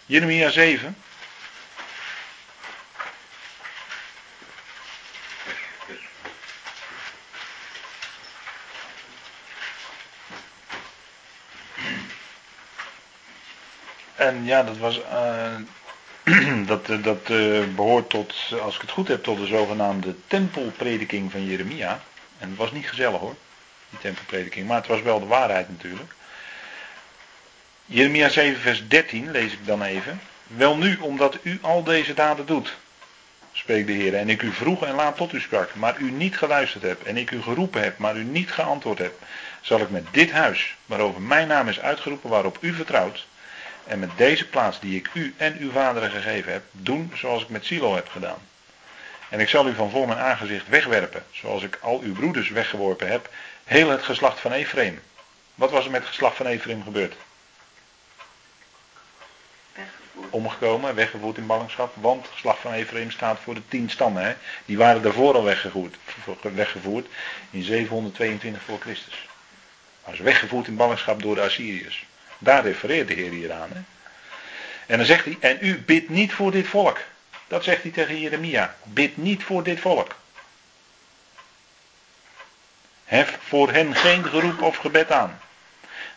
Jeremia 0.09 0.49
7. 0.49 0.95
En 14.15 14.45
ja, 14.45 14.63
dat 14.63 14.77
was. 14.77 14.99
Uh, 14.99 15.55
dat 16.67 16.89
uh, 16.89 17.03
dat 17.03 17.29
uh, 17.29 17.63
behoort 17.75 18.09
tot, 18.09 18.35
als 18.61 18.75
ik 18.75 18.81
het 18.81 18.91
goed 18.91 19.07
heb, 19.07 19.23
tot 19.23 19.37
de 19.37 19.45
zogenaamde 19.45 20.15
tempelprediking 20.27 21.31
van 21.31 21.45
Jeremia. 21.45 22.01
En 22.37 22.49
het 22.49 22.57
was 22.57 22.71
niet 22.71 22.89
gezellig 22.89 23.19
hoor, 23.19 23.35
die 23.89 23.99
tempelprediking. 23.99 24.67
Maar 24.67 24.77
het 24.77 24.87
was 24.87 25.01
wel 25.01 25.19
de 25.19 25.25
waarheid 25.25 25.69
natuurlijk. 25.69 26.15
Jeremia 27.91 28.29
7, 28.29 28.61
vers 28.61 28.87
13 28.87 29.31
lees 29.31 29.53
ik 29.53 29.65
dan 29.65 29.81
even. 29.81 30.21
Wel 30.47 30.77
nu, 30.77 30.97
omdat 30.97 31.37
u 31.41 31.59
al 31.61 31.83
deze 31.83 32.13
daden 32.13 32.45
doet, 32.45 32.77
spreekt 33.51 33.87
de 33.87 33.93
Heer, 33.93 34.15
en 34.15 34.29
ik 34.29 34.41
u 34.41 34.51
vroeg 34.51 34.83
en 34.83 34.95
laat 34.95 35.17
tot 35.17 35.33
u 35.33 35.39
sprak, 35.39 35.75
maar 35.75 35.97
u 35.99 36.11
niet 36.11 36.37
geluisterd 36.37 36.83
hebt, 36.83 37.03
en 37.03 37.17
ik 37.17 37.31
u 37.31 37.41
geroepen 37.41 37.81
heb, 37.81 37.97
maar 37.97 38.15
u 38.15 38.23
niet 38.23 38.51
geantwoord 38.51 38.97
hebt, 38.97 39.21
zal 39.61 39.79
ik 39.79 39.89
met 39.89 40.05
dit 40.11 40.31
huis, 40.31 40.75
waarover 40.85 41.21
mijn 41.21 41.47
naam 41.47 41.67
is 41.67 41.79
uitgeroepen, 41.79 42.29
waarop 42.29 42.57
u 42.61 42.73
vertrouwt, 42.73 43.25
en 43.87 43.99
met 43.99 44.09
deze 44.15 44.47
plaats 44.47 44.79
die 44.79 44.95
ik 44.95 45.09
u 45.13 45.33
en 45.37 45.57
uw 45.59 45.71
vaderen 45.71 46.11
gegeven 46.11 46.51
heb, 46.51 46.63
doen 46.71 47.11
zoals 47.15 47.41
ik 47.41 47.49
met 47.49 47.65
Silo 47.65 47.95
heb 47.95 48.09
gedaan. 48.09 48.39
En 49.29 49.39
ik 49.39 49.49
zal 49.49 49.67
u 49.67 49.73
van 49.73 49.89
voor 49.89 50.07
mijn 50.07 50.19
aangezicht 50.19 50.67
wegwerpen, 50.67 51.23
zoals 51.31 51.63
ik 51.63 51.77
al 51.81 51.99
uw 52.01 52.13
broeders 52.13 52.49
weggeworpen 52.49 53.07
heb, 53.07 53.29
heel 53.63 53.89
het 53.89 54.03
geslacht 54.03 54.39
van 54.39 54.51
Ephraim. 54.51 54.99
Wat 55.55 55.71
was 55.71 55.85
er 55.85 55.91
met 55.91 56.01
het 56.01 56.09
geslacht 56.09 56.35
van 56.35 56.45
Ephraim 56.45 56.83
gebeurd? 56.83 57.15
Omgekomen, 60.29 60.95
weggevoerd 60.95 61.37
in 61.37 61.45
ballingschap, 61.45 61.95
want 61.95 62.21
het 62.21 62.31
geslacht 62.31 62.59
van 62.59 62.73
Ephraim 62.73 63.11
staat 63.11 63.39
voor 63.43 63.53
de 63.53 63.67
tien 63.67 63.89
stammen. 63.89 64.37
Die 64.65 64.77
waren 64.77 65.01
daarvoor 65.01 65.33
al 65.33 65.43
weggevoerd, 65.43 65.97
weggevoerd 66.41 67.07
in 67.49 67.63
722 67.63 68.61
voor 68.61 68.79
Christus. 68.79 69.27
Ze 70.15 70.23
weggevoerd 70.23 70.67
in 70.67 70.75
ballingschap 70.75 71.21
door 71.21 71.35
de 71.35 71.41
Assyriërs. 71.41 72.05
Daar 72.37 72.63
refereert 72.63 73.07
de 73.07 73.13
Heer 73.13 73.31
hier 73.31 73.51
aan. 73.51 73.69
Hè? 73.73 73.81
En 74.85 74.97
dan 74.97 75.05
zegt 75.05 75.25
hij, 75.25 75.37
en 75.39 75.57
u 75.61 75.81
bidt 75.81 76.09
niet 76.09 76.33
voor 76.33 76.51
dit 76.51 76.67
volk. 76.67 76.97
Dat 77.47 77.63
zegt 77.63 77.81
hij 77.81 77.91
tegen 77.91 78.19
Jeremia. 78.19 78.75
Bid 78.83 79.17
niet 79.17 79.43
voor 79.43 79.63
dit 79.63 79.79
volk. 79.79 80.15
Hef 83.05 83.37
voor 83.47 83.71
hen 83.71 83.95
geen 83.95 84.23
geroep 84.23 84.61
of 84.61 84.77
gebed 84.77 85.11
aan. 85.11 85.39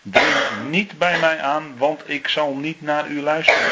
Dring 0.02 0.68
niet 0.68 0.98
bij 0.98 1.18
mij 1.18 1.40
aan, 1.40 1.74
want 1.78 2.08
ik 2.08 2.28
zal 2.28 2.54
niet 2.54 2.82
naar 2.82 3.06
u 3.06 3.22
luisteren. 3.22 3.70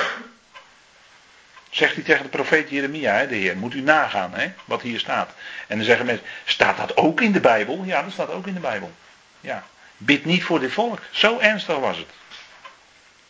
Zegt 1.71 1.95
hij 1.95 2.05
tegen 2.05 2.23
de 2.23 2.29
profeet 2.29 2.71
Jeremia, 2.71 3.15
hè, 3.15 3.29
de 3.29 3.35
Heer. 3.35 3.57
Moet 3.57 3.75
u 3.75 3.81
nagaan 3.81 4.35
hè, 4.35 4.53
wat 4.65 4.83
hier 4.83 4.99
staat. 4.99 5.31
En 5.67 5.77
dan 5.77 5.87
zeggen 5.87 6.07
mensen, 6.07 6.27
staat 6.45 6.77
dat 6.77 6.97
ook 6.97 7.21
in 7.21 7.33
de 7.33 7.41
Bijbel? 7.41 7.83
Ja, 7.85 8.03
dat 8.03 8.13
staat 8.13 8.31
ook 8.31 8.47
in 8.47 8.55
de 8.55 8.61
Bijbel. 8.61 8.93
Ja. 9.41 9.65
Bid 9.97 10.25
niet 10.25 10.45
voor 10.45 10.61
dit 10.61 10.73
volk. 10.73 10.99
Zo 11.11 11.39
ernstig 11.39 11.79
was 11.79 11.97
het. 11.97 12.09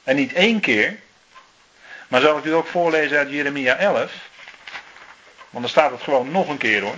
En 0.05 0.17
niet 0.17 0.33
één 0.33 0.61
keer, 0.61 0.99
maar 2.09 2.21
zal 2.21 2.39
ik 2.39 2.45
u 2.45 2.55
ook 2.55 2.67
voorlezen 2.67 3.19
uit 3.19 3.31
Jeremia 3.31 3.77
11? 3.77 4.13
Want 5.51 5.65
dan 5.65 5.69
staat 5.69 5.91
het 5.91 6.03
gewoon 6.03 6.31
nog 6.31 6.49
een 6.49 6.59
keer 6.59 6.83
hoor. 6.83 6.97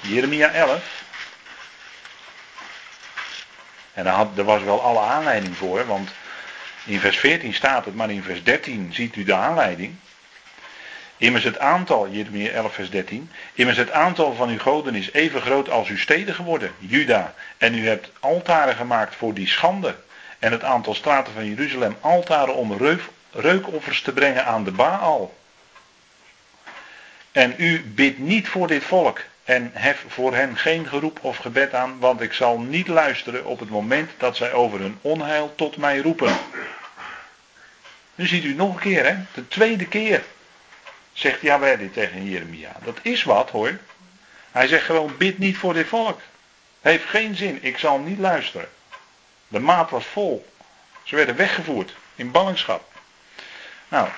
Jeremia 0.00 0.50
11. 0.50 0.93
En 3.94 4.04
daar, 4.04 4.26
er 4.36 4.44
was 4.44 4.62
wel 4.62 4.82
alle 4.82 5.00
aanleiding 5.00 5.56
voor, 5.56 5.86
want 5.86 6.10
in 6.84 7.00
vers 7.00 7.18
14 7.18 7.54
staat 7.54 7.84
het, 7.84 7.94
maar 7.94 8.10
in 8.10 8.22
vers 8.22 8.42
13 8.42 8.92
ziet 8.92 9.16
u 9.16 9.24
de 9.24 9.34
aanleiding. 9.34 9.94
Immers 11.16 11.44
het 11.44 11.58
aantal, 11.58 12.08
Jeremia 12.08 12.50
11 12.50 12.74
vers 12.74 12.90
13, 12.90 13.30
immers 13.54 13.76
het 13.76 13.90
aantal 13.90 14.34
van 14.34 14.48
uw 14.48 14.58
goden 14.58 14.94
is 14.94 15.12
even 15.12 15.40
groot 15.40 15.70
als 15.70 15.88
uw 15.88 15.98
steden 15.98 16.34
geworden, 16.34 16.72
Juda. 16.78 17.34
En 17.58 17.74
u 17.74 17.86
hebt 17.86 18.10
altaren 18.20 18.76
gemaakt 18.76 19.14
voor 19.14 19.34
die 19.34 19.48
schande. 19.48 19.94
En 20.38 20.52
het 20.52 20.64
aantal 20.64 20.94
straten 20.94 21.32
van 21.32 21.48
Jeruzalem 21.48 21.96
altaren 22.00 22.54
om 22.54 22.98
reukoffers 23.32 24.02
te 24.02 24.12
brengen 24.12 24.44
aan 24.46 24.64
de 24.64 24.72
Baal. 24.72 25.34
En 27.32 27.54
u 27.56 27.84
bidt 27.84 28.18
niet 28.18 28.48
voor 28.48 28.66
dit 28.66 28.84
volk 28.84 29.20
en 29.44 29.70
hef 29.74 30.04
voor 30.08 30.34
hen 30.34 30.56
geen 30.56 30.88
geroep 30.88 31.18
of 31.24 31.36
gebed 31.36 31.74
aan, 31.74 31.98
want 31.98 32.20
ik 32.20 32.32
zal 32.32 32.58
niet 32.58 32.88
luisteren 32.88 33.44
op 33.44 33.60
het 33.60 33.70
moment 33.70 34.10
dat 34.16 34.36
zij 34.36 34.52
over 34.52 34.80
hun 34.80 34.98
onheil 35.00 35.54
tot 35.56 35.76
mij 35.76 35.98
roepen. 35.98 36.36
Nu 38.14 38.26
ziet 38.26 38.44
u 38.44 38.54
nog 38.54 38.74
een 38.74 38.80
keer, 38.80 39.06
hè? 39.06 39.16
De 39.34 39.48
tweede 39.48 39.86
keer 39.86 40.22
zegt 41.12 41.40
Yahweh 41.40 41.78
dit 41.78 41.92
tegen 41.92 42.24
Jeremia. 42.24 42.72
Dat 42.84 42.98
is 43.02 43.22
wat 43.22 43.50
hoor. 43.50 43.78
Hij 44.50 44.66
zegt 44.66 44.84
gewoon, 44.84 45.16
bid 45.16 45.38
niet 45.38 45.56
voor 45.56 45.74
dit 45.74 45.86
volk. 45.86 46.20
Heeft 46.80 47.04
geen 47.04 47.34
zin, 47.36 47.58
ik 47.62 47.78
zal 47.78 47.98
niet 47.98 48.18
luisteren. 48.18 48.68
De 49.48 49.58
maat 49.60 49.90
was 49.90 50.04
vol. 50.04 50.52
Ze 51.02 51.16
werden 51.16 51.36
weggevoerd 51.36 51.94
in 52.14 52.30
ballingschap. 52.30 52.92
Nou, 53.88 54.08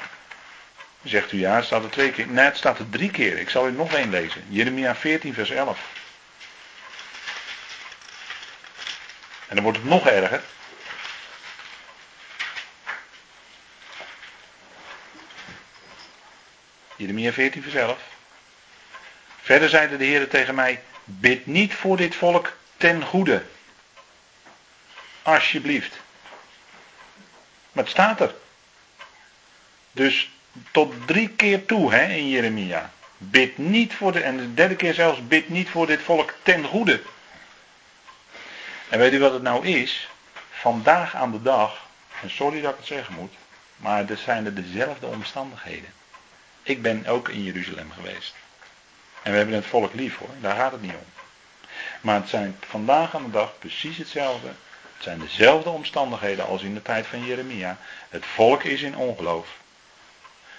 zegt 1.08 1.32
u 1.32 1.38
ja, 1.38 1.56
het 1.56 1.64
staat 1.64 1.84
er 1.84 1.90
twee 1.90 2.10
keer. 2.10 2.26
Nee, 2.26 2.44
het 2.44 2.56
staat 2.56 2.78
er 2.78 2.88
drie 2.90 3.10
keer. 3.10 3.38
Ik 3.38 3.50
zal 3.50 3.68
u 3.68 3.72
nog 3.72 3.92
één 3.92 4.10
lezen. 4.10 4.44
Jeremia 4.48 4.94
14, 4.94 5.34
vers 5.34 5.50
11. 5.50 5.80
En 9.48 9.54
dan 9.54 9.62
wordt 9.62 9.78
het 9.78 9.86
nog 9.86 10.06
erger. 10.06 10.42
Jeremia 16.96 17.32
14, 17.32 17.62
vers 17.62 17.74
11. 17.74 17.98
Verder 19.42 19.68
zeide 19.68 19.96
de 19.96 20.04
Heer 20.04 20.28
tegen 20.28 20.54
mij: 20.54 20.82
Bid 21.04 21.46
niet 21.46 21.74
voor 21.74 21.96
dit 21.96 22.14
volk 22.14 22.52
ten 22.76 23.02
goede. 23.02 23.42
Alsjeblieft. 25.22 25.96
Maar 27.72 27.84
het 27.84 27.92
staat 27.92 28.20
er. 28.20 28.34
Dus 29.92 30.30
tot 30.70 30.94
drie 31.06 31.28
keer 31.28 31.66
toe 31.66 31.92
hè, 31.92 32.06
in 32.06 32.28
Jeremia. 32.28 32.90
Bid 33.18 33.58
niet 33.58 33.94
voor 33.94 34.12
de, 34.12 34.20
en 34.20 34.36
de 34.36 34.54
derde 34.54 34.76
keer 34.76 34.94
zelfs, 34.94 35.26
bid 35.26 35.48
niet 35.48 35.68
voor 35.68 35.86
dit 35.86 36.00
volk 36.00 36.34
ten 36.42 36.64
goede. 36.64 37.02
En 38.88 38.98
weet 38.98 39.12
u 39.12 39.18
wat 39.18 39.32
het 39.32 39.42
nou 39.42 39.66
is? 39.66 40.08
Vandaag 40.50 41.14
aan 41.14 41.32
de 41.32 41.42
dag, 41.42 41.86
en 42.22 42.30
sorry 42.30 42.60
dat 42.60 42.70
ik 42.70 42.76
het 42.76 42.86
zeggen 42.86 43.14
moet, 43.14 43.34
maar 43.76 44.10
er 44.10 44.16
zijn 44.16 44.44
er 44.44 44.54
dezelfde 44.54 45.06
omstandigheden. 45.06 45.92
Ik 46.62 46.82
ben 46.82 47.06
ook 47.06 47.28
in 47.28 47.42
Jeruzalem 47.42 47.90
geweest. 47.90 48.34
En 49.22 49.30
we 49.30 49.36
hebben 49.36 49.54
het 49.54 49.66
volk 49.66 49.94
lief 49.94 50.18
hoor, 50.18 50.34
daar 50.40 50.56
gaat 50.56 50.72
het 50.72 50.82
niet 50.82 50.92
om. 50.92 51.06
Maar 52.00 52.20
het 52.20 52.28
zijn 52.28 52.56
vandaag 52.68 53.14
aan 53.14 53.24
de 53.24 53.30
dag 53.30 53.58
precies 53.58 53.96
hetzelfde. 53.96 54.46
Het 54.46 55.04
zijn 55.04 55.18
dezelfde 55.18 55.70
omstandigheden 55.70 56.46
als 56.46 56.62
in 56.62 56.74
de 56.74 56.82
tijd 56.82 57.06
van 57.06 57.24
Jeremia. 57.24 57.78
Het 58.08 58.26
volk 58.26 58.62
is 58.62 58.82
in 58.82 58.96
ongeloof. 58.96 59.48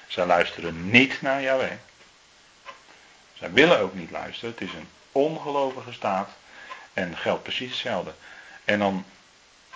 Zij 0.08 0.26
luisteren 0.26 0.89
niet 0.89 1.22
naar 1.22 1.41
Yahweh. 1.41 1.72
Zij 3.34 3.51
willen 3.51 3.80
ook 3.80 3.93
niet 3.93 4.12
luisteren. 4.12 4.51
Het 4.51 4.62
is 4.62 4.74
een 4.74 4.89
ongelovige 5.12 5.93
staat. 5.93 6.30
En 6.93 7.18
geldt 7.18 7.43
precies 7.43 7.70
hetzelfde. 7.70 8.14
En 8.66 8.80
dan 8.80 9.05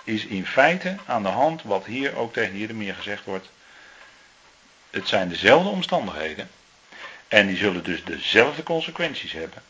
is 0.04 0.24
in 0.24 0.46
feite 0.46 0.96
aan 1.06 1.22
de 1.22 1.28
hand 1.28 1.62
wat 1.62 1.84
hier 1.84 2.16
ook 2.16 2.32
tegen 2.32 2.58
Jeremia 2.58 2.94
gezegd 2.94 3.24
wordt. 3.24 3.50
Het 4.90 5.08
zijn 5.08 5.28
dezelfde 5.28 5.68
omstandigheden. 5.68 6.50
En 7.28 7.46
die 7.46 7.56
zullen 7.56 7.84
dus 7.84 8.04
dezelfde 8.04 8.62
consequenties 8.62 9.32
hebben. 9.32 9.62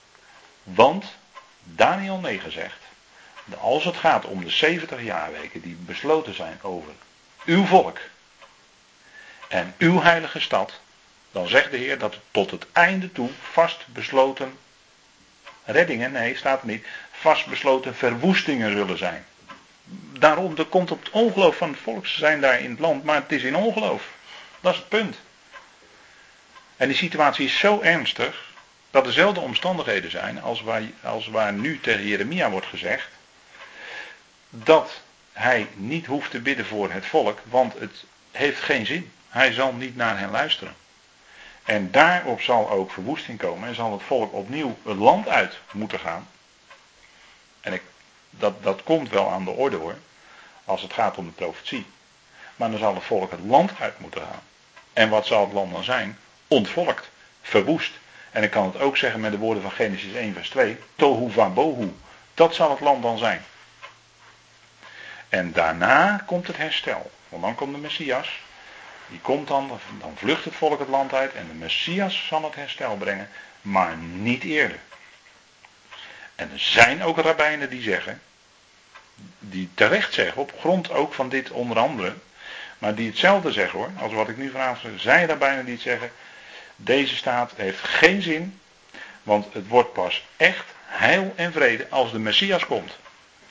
Want 0.63 1.05
Daniel 1.63 2.19
9 2.19 2.53
zegt. 2.53 2.79
Als 3.59 3.85
het 3.85 3.97
gaat 3.97 4.25
om 4.25 4.45
de 4.45 4.51
70 4.51 5.03
jaarweken 5.03 5.61
die 5.61 5.75
besloten 5.75 6.35
zijn 6.35 6.59
over 6.63 6.93
uw 7.45 7.65
volk 7.65 7.99
en 9.53 9.75
uw 9.79 10.03
heilige 10.03 10.41
stad, 10.41 10.81
dan 11.33 11.49
zegt 11.49 11.71
de 11.71 11.77
Heer 11.77 11.99
dat 11.99 12.19
tot 12.31 12.51
het 12.51 12.67
einde 12.73 13.13
toe 13.13 13.31
vastbesloten 13.53 14.59
reddingen, 15.65 16.13
nee, 16.13 16.37
staat 16.37 16.61
er 16.61 16.67
niet, 16.67 16.87
vastbesloten 17.11 17.95
verwoestingen 17.95 18.73
zullen 18.73 18.99
zijn. 18.99 19.25
Daarom, 20.19 20.57
er 20.57 20.65
komt 20.65 20.91
op 20.91 21.05
het 21.05 21.11
ongeloof 21.11 21.57
van 21.57 21.71
het 21.71 21.81
volk, 21.83 22.07
ze 22.07 22.19
zijn 22.19 22.41
daar 22.41 22.61
in 22.61 22.71
het 22.71 22.79
land, 22.79 23.05
maar 23.05 23.15
het 23.15 23.33
is 23.33 23.43
in 23.43 23.57
ongeloof. 23.57 24.03
Dat 24.61 24.73
is 24.73 24.79
het 24.79 24.89
punt. 24.89 25.17
En 26.77 26.89
die 26.89 26.97
situatie 26.97 27.47
is 27.47 27.59
zo 27.59 27.81
ernstig, 27.81 28.51
dat 28.91 29.05
dezelfde 29.05 29.41
omstandigheden 29.41 30.11
zijn 30.11 30.43
als 30.43 30.63
als 31.03 31.29
waar 31.29 31.53
nu 31.53 31.81
tegen 31.81 32.07
Jeremia 32.07 32.51
wordt 32.51 32.67
gezegd, 32.67 33.09
dat 34.51 35.01
hij 35.33 35.69
niet 35.75 36.07
hoeft 36.07 36.31
te 36.31 36.41
bidden 36.41 36.67
voor 36.67 36.93
het 36.93 37.07
volk, 37.07 37.39
want 37.45 37.79
het 37.79 38.05
heeft 38.31 38.61
geen 38.61 38.87
zin. 38.87 39.13
Hij 39.33 39.53
zal 39.53 39.73
niet 39.73 39.97
naar 39.97 40.19
hen 40.19 40.31
luisteren. 40.31 40.75
En 41.65 41.91
daarop 41.91 42.41
zal 42.41 42.71
ook 42.71 42.91
verwoesting 42.91 43.39
komen 43.39 43.69
en 43.69 43.75
zal 43.75 43.93
het 43.93 44.03
volk 44.03 44.33
opnieuw 44.33 44.77
het 44.85 44.97
land 44.97 45.29
uit 45.29 45.59
moeten 45.71 45.99
gaan. 45.99 46.29
En 47.61 47.73
ik, 47.73 47.83
dat, 48.31 48.63
dat 48.63 48.83
komt 48.83 49.09
wel 49.09 49.31
aan 49.31 49.45
de 49.45 49.51
orde 49.51 49.77
hoor, 49.77 49.97
als 50.65 50.83
het 50.83 50.93
gaat 50.93 51.17
om 51.17 51.27
de 51.27 51.33
profetie. 51.33 51.87
Maar 52.57 52.71
dan 52.71 52.79
zal 52.79 52.95
het 52.95 53.05
volk 53.05 53.31
het 53.31 53.41
land 53.45 53.71
uit 53.81 53.99
moeten 53.99 54.21
gaan. 54.21 54.43
En 54.93 55.09
wat 55.09 55.27
zal 55.27 55.45
het 55.45 55.53
land 55.53 55.73
dan 55.73 55.85
zijn? 55.85 56.19
Ontvolkt, 56.49 57.11
verwoest. 57.43 57.93
En 58.31 58.43
ik 58.43 58.51
kan 58.51 58.65
het 58.65 58.81
ook 58.81 58.97
zeggen 58.97 59.21
met 59.21 59.33
de 59.33 59.39
woorden 59.39 59.63
van 59.63 59.73
Genesis 59.73 60.15
1 60.15 60.35
vers 60.35 60.49
2. 60.49 60.79
Tohu 60.97 61.49
bohu. 61.49 61.95
Dat 62.35 62.55
zal 62.55 62.71
het 62.71 62.81
land 62.81 63.03
dan 63.03 63.19
zijn. 63.19 63.45
En 65.29 65.53
daarna 65.53 66.23
komt 66.27 66.47
het 66.47 66.57
herstel. 66.57 67.11
Want 67.29 67.43
dan 67.43 67.55
komt 67.55 67.75
de 67.75 67.81
Messias. 67.81 68.41
Die 69.13 69.21
komt 69.21 69.49
dan, 69.49 69.81
dan 70.01 70.13
vlucht 70.17 70.45
het 70.45 70.55
volk 70.55 70.79
het 70.79 70.89
land 70.89 71.15
uit 71.15 71.35
en 71.35 71.47
de 71.49 71.55
Messias 71.55 72.27
zal 72.27 72.45
het 72.45 72.55
herstel 72.55 72.97
brengen, 72.97 73.29
maar 73.61 73.97
niet 73.97 74.45
eerder. 74.45 74.79
En 76.35 76.51
er 76.53 76.59
zijn 76.59 77.03
ook 77.03 77.19
rabbijnen 77.19 77.71
die 77.71 77.83
zeggen, 77.83 78.21
die 79.39 79.69
terecht 79.75 80.13
zeggen, 80.13 80.41
op 80.41 80.53
grond 80.59 80.91
ook 80.91 81.15
van 81.15 81.29
dit 81.29 81.51
onder 81.51 81.79
andere, 81.79 82.15
Maar 82.79 82.95
die 82.95 83.09
hetzelfde 83.09 83.53
zeggen 83.53 83.79
hoor, 83.79 83.91
als 83.99 84.13
wat 84.13 84.29
ik 84.29 84.37
nu 84.37 84.51
vanavond 84.51 84.81
zeg. 84.81 85.01
Zij 85.01 85.27
daar 85.27 85.39
bijna 85.39 85.63
die 85.63 85.79
zeggen. 85.79 86.13
Deze 86.77 87.17
staat 87.17 87.53
heeft 87.57 87.81
geen 87.81 88.23
zin. 88.23 88.61
Want 89.23 89.53
het 89.53 89.69
wordt 89.69 89.93
pas 89.93 90.25
echt 90.37 90.65
heil 90.85 91.33
en 91.37 91.53
vrede 91.53 91.87
als 91.89 92.13
de 92.13 92.19
Messias 92.19 92.67
komt. 92.67 92.97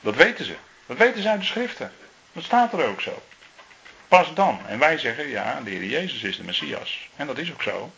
Dat 0.00 0.16
weten 0.16 0.44
ze. 0.44 0.56
Dat 0.86 0.96
weten 0.96 1.22
ze 1.22 1.28
uit 1.28 1.40
de 1.40 1.46
schriften. 1.46 1.92
Dat 2.32 2.44
staat 2.44 2.72
er 2.72 2.86
ook 2.86 3.00
zo. 3.00 3.22
Pas 4.12 4.34
dan. 4.34 4.60
En 4.66 4.78
wij 4.78 4.98
zeggen, 4.98 5.28
ja, 5.28 5.60
de 5.64 5.70
Heer 5.70 5.84
Jezus 5.84 6.22
is 6.22 6.36
de 6.36 6.44
Messias. 6.44 7.08
En 7.16 7.26
dat 7.26 7.38
is 7.38 7.52
ook 7.52 7.62
zo. 7.62 7.92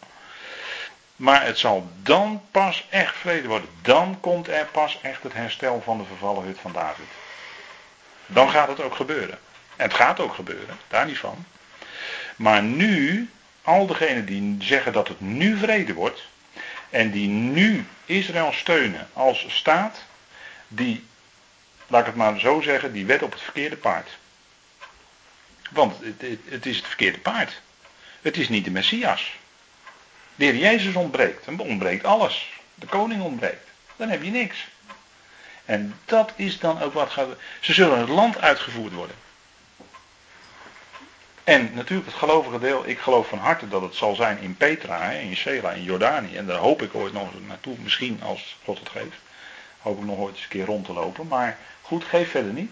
Maar 1.17 1.45
het 1.45 1.59
zal 1.59 1.91
dan 2.03 2.43
pas 2.51 2.87
echt 2.91 3.17
vrede 3.17 3.49
worden. 3.49 3.69
Dan 3.83 4.21
komt 4.21 4.49
er 4.49 4.67
pas 4.67 4.99
echt 5.03 5.23
het 5.23 5.33
herstel 5.33 5.83
van 5.85 5.99
de 5.99 6.05
vervallen 6.05 6.45
hut 6.45 6.59
van 6.61 6.73
David. 6.73 7.07
Dan 8.27 8.51
gaat 8.51 8.69
het 8.69 8.81
ook 8.81 8.95
gebeuren. 8.95 9.39
En 9.77 9.85
het 9.85 9.95
gaat 9.95 10.21
ook 10.21 10.35
gebeuren, 10.35 10.79
daar 10.89 11.07
niet 11.07 11.19
van. 11.19 11.45
Maar 12.37 12.63
nu, 12.63 13.31
al 13.63 13.87
degenen 13.87 14.25
die 14.25 14.57
zeggen 14.59 14.93
dat 14.93 15.09
het 15.09 15.21
nu 15.21 15.57
vrede 15.59 15.95
wordt. 15.95 16.23
En 16.91 17.11
die 17.11 17.29
nu 17.29 17.87
Israël 18.05 18.53
steunen 18.53 19.09
als 19.13 19.47
staat. 19.49 20.05
Die, 20.69 21.07
laat 21.87 22.01
ik 22.01 22.07
het 22.07 22.17
maar 22.17 22.39
zo 22.39 22.61
zeggen, 22.61 22.93
die 22.93 23.07
wet 23.07 23.23
op 23.23 23.33
het 23.33 23.43
verkeerde 23.43 23.77
paard. 23.77 24.09
Want 25.75 25.95
het, 26.01 26.39
het, 26.49 26.67
is 26.67 26.77
het 26.77 26.87
verkeerde 26.87 27.19
paard. 27.19 27.61
Het 28.23 28.37
is 28.37 28.49
niet 28.49 28.65
de 28.65 28.71
Messias. 28.71 29.37
De 30.35 30.45
heer 30.45 30.57
Jezus 30.57 30.95
ontbreekt. 30.95 31.45
Dan 31.45 31.61
ontbreekt 31.61 32.05
alles. 32.05 32.53
De 32.75 32.87
koning 32.87 33.23
ontbreekt. 33.23 33.69
Dan 33.97 34.09
heb 34.09 34.23
je 34.23 34.31
niks. 34.31 34.67
En 35.65 35.95
dat 36.05 36.33
is 36.37 36.59
dan 36.59 36.83
ook 36.83 36.93
wat 36.93 37.11
gaat. 37.11 37.29
Ze 37.61 37.73
zullen 37.73 37.99
het 37.99 38.09
land 38.09 38.41
uitgevoerd 38.41 38.93
worden. 38.93 39.17
En 41.45 41.71
natuurlijk 41.75 42.09
het 42.09 42.17
gelovige 42.17 42.59
deel, 42.59 42.89
ik 42.89 42.99
geloof 42.99 43.29
van 43.29 43.39
harte 43.39 43.69
dat 43.69 43.83
het 43.83 43.95
zal 43.95 44.15
zijn 44.15 44.39
in 44.39 44.57
Petra, 44.57 45.11
in 45.11 45.37
Sela, 45.37 45.71
in 45.71 45.83
Jordanië. 45.83 46.37
En 46.37 46.47
daar 46.47 46.59
hoop 46.59 46.83
ik 46.83 46.95
ooit 46.95 47.13
nog 47.13 47.29
naartoe, 47.47 47.77
misschien 47.79 48.23
als 48.23 48.57
God 48.65 48.79
het 48.79 48.89
geeft. 48.89 49.17
Hoop 49.79 49.99
ik 49.99 50.05
nog 50.05 50.19
ooit 50.19 50.35
eens 50.35 50.43
een 50.43 50.49
keer 50.49 50.65
rond 50.65 50.85
te 50.85 50.93
lopen. 50.93 51.29
Maar 51.29 51.59
goed, 51.83 52.05
geef 52.05 52.31
verder 52.31 52.53
niet. 52.53 52.71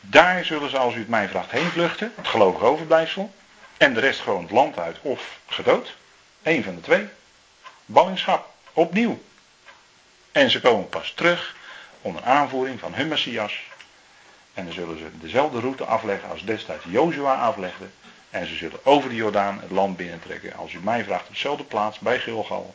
Daar 0.00 0.44
zullen 0.44 0.70
ze, 0.70 0.78
als 0.78 0.94
u 0.94 0.98
het 0.98 1.08
mij 1.08 1.28
vraagt, 1.28 1.50
heen 1.50 1.70
vluchten. 1.70 2.12
Het 2.16 2.28
gelovige 2.28 2.64
overblijfsel. 2.64 3.34
En 3.76 3.94
de 3.94 4.00
rest 4.00 4.20
gewoon 4.20 4.42
het 4.42 4.50
land 4.50 4.78
uit 4.78 4.96
of 5.02 5.38
gedood. 5.46 5.96
Eén 6.42 6.64
van 6.64 6.74
de 6.74 6.80
twee. 6.80 7.08
Ballingschap. 7.86 8.48
Opnieuw. 8.72 9.22
En 10.32 10.50
ze 10.50 10.60
komen 10.60 10.88
pas 10.88 11.12
terug 11.16 11.54
onder 12.02 12.22
aanvoering 12.22 12.80
van 12.80 12.94
hun 12.94 13.08
Messias. 13.08 13.62
En 14.54 14.64
dan 14.64 14.74
zullen 14.74 14.98
ze 14.98 15.08
dezelfde 15.12 15.60
route 15.60 15.84
afleggen 15.84 16.30
als 16.30 16.44
destijds 16.44 16.84
Jozua 16.88 17.34
aflegde. 17.34 17.86
En 18.30 18.46
ze 18.46 18.54
zullen 18.54 18.86
over 18.86 19.08
de 19.08 19.14
Jordaan 19.14 19.60
het 19.60 19.70
land 19.70 19.96
binnentrekken. 19.96 20.56
Als 20.56 20.72
u 20.72 20.78
mij 20.82 21.04
vraagt, 21.04 21.26
op 21.26 21.32
dezelfde 21.32 21.64
plaats 21.64 21.98
bij 21.98 22.18
Gilgal. 22.18 22.74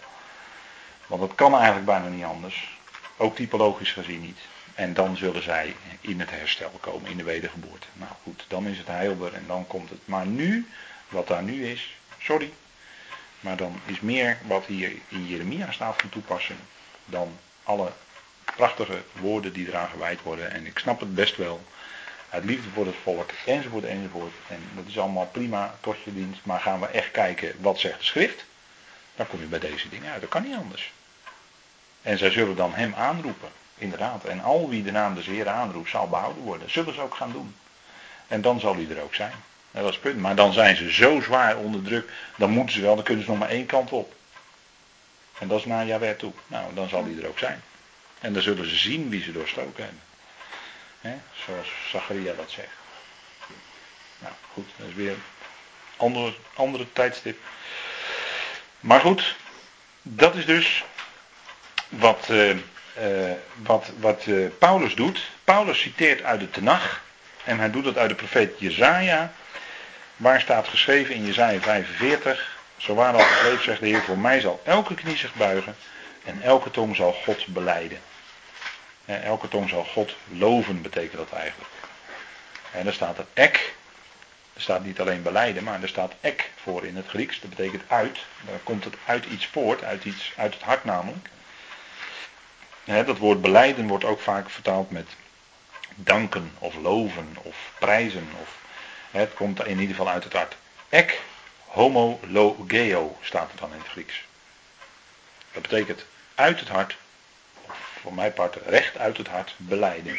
Want 1.07 1.21
dat 1.21 1.35
kan 1.35 1.53
eigenlijk 1.53 1.85
bijna 1.85 2.07
niet 2.07 2.23
anders. 2.23 2.77
Ook 3.17 3.35
typologisch 3.35 3.91
gezien 3.91 4.21
niet. 4.21 4.39
En 4.75 4.93
dan 4.93 5.17
zullen 5.17 5.43
zij 5.43 5.75
in 6.01 6.19
het 6.19 6.31
herstel 6.31 6.71
komen, 6.79 7.11
in 7.11 7.17
de 7.17 7.23
wedergeboorte. 7.23 7.87
Nou 7.93 8.11
goed, 8.23 8.45
dan 8.47 8.67
is 8.67 8.77
het 8.77 8.87
heilbaar 8.87 9.33
en 9.33 9.43
dan 9.47 9.67
komt 9.67 9.89
het. 9.89 9.99
Maar 10.05 10.25
nu, 10.25 10.67
wat 11.09 11.27
daar 11.27 11.43
nu 11.43 11.65
is, 11.65 11.95
sorry. 12.19 12.53
Maar 13.39 13.57
dan 13.57 13.79
is 13.85 13.99
meer 13.99 14.37
wat 14.47 14.65
hier 14.65 14.91
in 15.07 15.27
Jeremia 15.27 15.71
staat 15.71 16.01
van 16.01 16.09
toepassing 16.09 16.59
dan 17.05 17.37
alle 17.63 17.91
prachtige 18.55 19.01
woorden 19.11 19.53
die 19.53 19.67
eraan 19.67 19.89
gewijd 19.89 20.21
worden. 20.21 20.51
En 20.51 20.65
ik 20.65 20.79
snap 20.79 20.99
het 20.99 21.15
best 21.15 21.35
wel. 21.35 21.63
Uit 22.29 22.43
liefde 22.43 22.69
voor 22.69 22.85
het 22.85 22.95
volk, 23.03 23.29
enzovoort, 23.45 23.83
enzovoort. 23.83 24.33
En 24.47 24.59
dat 24.75 24.83
is 24.87 24.99
allemaal 24.99 25.25
prima 25.27 25.75
tot 25.79 25.95
je 26.03 26.13
dienst. 26.13 26.39
Maar 26.43 26.59
gaan 26.59 26.79
we 26.79 26.85
echt 26.85 27.11
kijken 27.11 27.55
wat 27.59 27.79
zegt 27.79 27.99
de 27.99 28.05
schrift? 28.05 28.45
Dan 29.15 29.27
kom 29.27 29.39
je 29.39 29.45
bij 29.45 29.59
deze 29.59 29.89
dingen 29.89 30.11
uit. 30.11 30.21
Dat 30.21 30.29
kan 30.29 30.43
niet 30.43 30.55
anders. 30.55 30.91
En 32.01 32.17
zij 32.17 32.29
zullen 32.29 32.55
dan 32.55 32.73
hem 32.73 32.93
aanroepen. 32.93 33.49
Inderdaad. 33.77 34.25
En 34.25 34.41
al 34.41 34.69
wie 34.69 34.83
de 34.83 34.91
naam 34.91 35.15
des 35.15 35.25
Heeren 35.25 35.53
aanroept, 35.53 35.89
zal 35.89 36.09
behouden 36.09 36.43
worden. 36.43 36.71
Zullen 36.71 36.93
ze 36.93 37.01
ook 37.01 37.15
gaan 37.15 37.31
doen. 37.31 37.55
En 38.27 38.41
dan 38.41 38.59
zal 38.59 38.75
hij 38.75 38.87
er 38.89 39.01
ook 39.01 39.15
zijn. 39.15 39.33
Dat 39.71 39.83
is 39.83 39.91
het 39.91 40.01
punt. 40.01 40.19
Maar 40.19 40.35
dan 40.35 40.53
zijn 40.53 40.75
ze 40.75 40.93
zo 40.93 41.21
zwaar 41.21 41.57
onder 41.57 41.81
druk. 41.81 42.11
Dan 42.35 42.49
moeten 42.49 42.75
ze 42.75 42.81
wel, 42.81 42.95
dan 42.95 43.03
kunnen 43.03 43.23
ze 43.23 43.29
nog 43.29 43.39
maar 43.39 43.49
één 43.49 43.65
kant 43.65 43.91
op. 43.91 44.13
En 45.39 45.47
dat 45.47 45.59
is 45.59 45.65
naar 45.65 45.85
Jaweh 45.85 46.17
toe. 46.17 46.31
Nou, 46.47 46.73
dan 46.73 46.89
zal 46.89 47.03
hij 47.03 47.17
er 47.17 47.27
ook 47.27 47.39
zijn. 47.39 47.63
En 48.19 48.33
dan 48.33 48.41
zullen 48.41 48.69
ze 48.69 48.75
zien 48.75 49.09
wie 49.09 49.23
ze 49.23 49.31
doorstoken 49.31 49.83
hebben. 49.83 50.01
He, 51.01 51.15
zoals 51.45 51.71
Zacharia 51.91 52.33
dat 52.33 52.51
zegt. 52.51 52.67
Nou 54.19 54.33
goed, 54.53 54.69
dat 54.77 54.87
is 54.87 54.93
weer 54.93 55.11
een 55.11 55.23
andere, 55.97 56.33
andere 56.53 56.91
tijdstip. 56.93 57.39
Maar 58.79 58.99
goed, 58.99 59.35
dat 60.01 60.35
is 60.35 60.45
dus 60.45 60.83
wat, 61.99 62.27
uh, 62.31 62.49
uh, 62.49 62.57
wat, 63.55 63.91
wat 63.99 64.25
uh, 64.25 64.47
Paulus 64.59 64.95
doet. 64.95 65.19
Paulus 65.43 65.79
citeert 65.79 66.23
uit 66.23 66.39
de 66.39 66.49
Tenach. 66.49 67.03
En 67.43 67.59
hij 67.59 67.71
doet 67.71 67.83
dat 67.83 67.97
uit 67.97 68.09
de 68.09 68.15
profeet 68.15 68.59
Jezaja. 68.59 69.31
Waar 70.15 70.41
staat 70.41 70.67
geschreven 70.67 71.15
in 71.15 71.25
Jezaja 71.25 71.59
45. 71.59 72.57
Zo 72.77 72.95
waar 72.95 73.13
al 73.13 73.19
geschreven 73.19 73.63
zegt 73.63 73.79
de 73.79 73.87
Heer, 73.87 74.01
voor 74.01 74.17
mij 74.17 74.39
zal 74.39 74.61
elke 74.63 74.93
knie 74.93 75.17
zich 75.17 75.33
buigen. 75.33 75.75
En 76.23 76.41
elke 76.41 76.71
tong 76.71 76.95
zal 76.95 77.11
God 77.11 77.45
beleiden. 77.47 77.97
elke 79.05 79.47
tong 79.47 79.69
zal 79.69 79.83
God 79.83 80.15
loven, 80.27 80.81
betekent 80.81 81.17
dat 81.17 81.39
eigenlijk. 81.39 81.69
En 82.71 82.83
dan 82.83 82.93
staat 82.93 83.17
er 83.17 83.25
ek. 83.33 83.73
Er 84.53 84.61
staat 84.61 84.83
niet 84.83 84.99
alleen 84.99 85.21
beleiden, 85.21 85.63
maar 85.63 85.81
er 85.81 85.87
staat 85.87 86.13
ek 86.21 86.51
voor 86.63 86.85
in 86.85 86.95
het 86.95 87.07
Grieks. 87.07 87.39
Dat 87.39 87.49
betekent 87.49 87.83
uit. 87.87 88.19
Dan 88.45 88.63
komt 88.63 88.83
het 88.83 88.95
uit 89.05 89.25
iets 89.25 89.45
voort, 89.45 89.83
uit, 89.83 90.05
iets, 90.05 90.33
uit 90.37 90.53
het 90.53 90.63
hart 90.63 90.83
namelijk. 90.83 91.29
Dat 92.85 93.17
woord 93.17 93.41
beleiden 93.41 93.87
wordt 93.87 94.03
ook 94.03 94.19
vaak 94.19 94.49
vertaald 94.49 94.91
met 94.91 95.07
danken 95.95 96.51
of 96.59 96.75
loven 96.75 97.35
of 97.41 97.71
prijzen. 97.79 98.29
Of, 98.41 98.57
het 99.11 99.33
komt 99.33 99.65
in 99.65 99.79
ieder 99.79 99.95
geval 99.95 100.09
uit 100.09 100.23
het 100.23 100.33
hart. 100.33 100.55
Ek 100.89 101.21
homologeo 101.65 103.17
staat 103.21 103.51
er 103.51 103.59
dan 103.59 103.71
in 103.71 103.79
het 103.79 103.87
Grieks. 103.87 104.23
Dat 105.51 105.61
betekent 105.61 106.05
uit 106.35 106.59
het 106.59 106.69
hart, 106.69 106.97
of 107.61 107.77
voor 108.01 108.13
mijn 108.13 108.33
part 108.33 108.55
recht 108.65 108.97
uit 108.97 109.17
het 109.17 109.27
hart, 109.27 109.53
beleiden. 109.57 110.17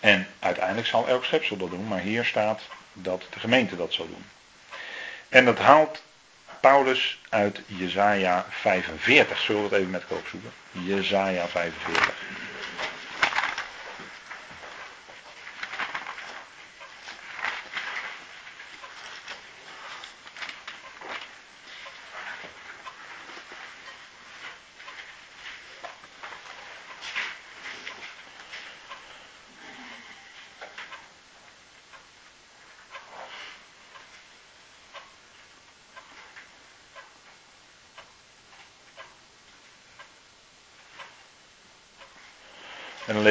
En 0.00 0.28
uiteindelijk 0.38 0.86
zal 0.86 1.08
elk 1.08 1.24
schepsel 1.24 1.56
dat 1.56 1.70
doen, 1.70 1.88
maar 1.88 2.00
hier 2.00 2.24
staat 2.24 2.60
dat 2.92 3.22
de 3.30 3.40
gemeente 3.40 3.76
dat 3.76 3.92
zal 3.92 4.06
doen. 4.06 4.24
En 5.28 5.44
dat 5.44 5.58
haalt 5.58 6.02
Paulus 6.60 7.20
uit 7.28 7.60
Jezaja 7.66 8.46
45. 8.50 9.38
Zullen 9.38 9.62
we 9.62 9.68
het 9.68 9.78
even 9.78 9.90
met 9.90 10.02
elkaar 10.02 10.18
opzoeken? 10.18 10.50
Jezaja 10.72 11.46
45. 11.46 12.14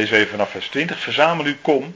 We 0.10 0.16
even 0.16 0.30
vanaf 0.30 0.52
vers 0.52 0.68
20. 0.68 1.00
Verzamel 1.00 1.46
u, 1.46 1.56
kom. 1.56 1.96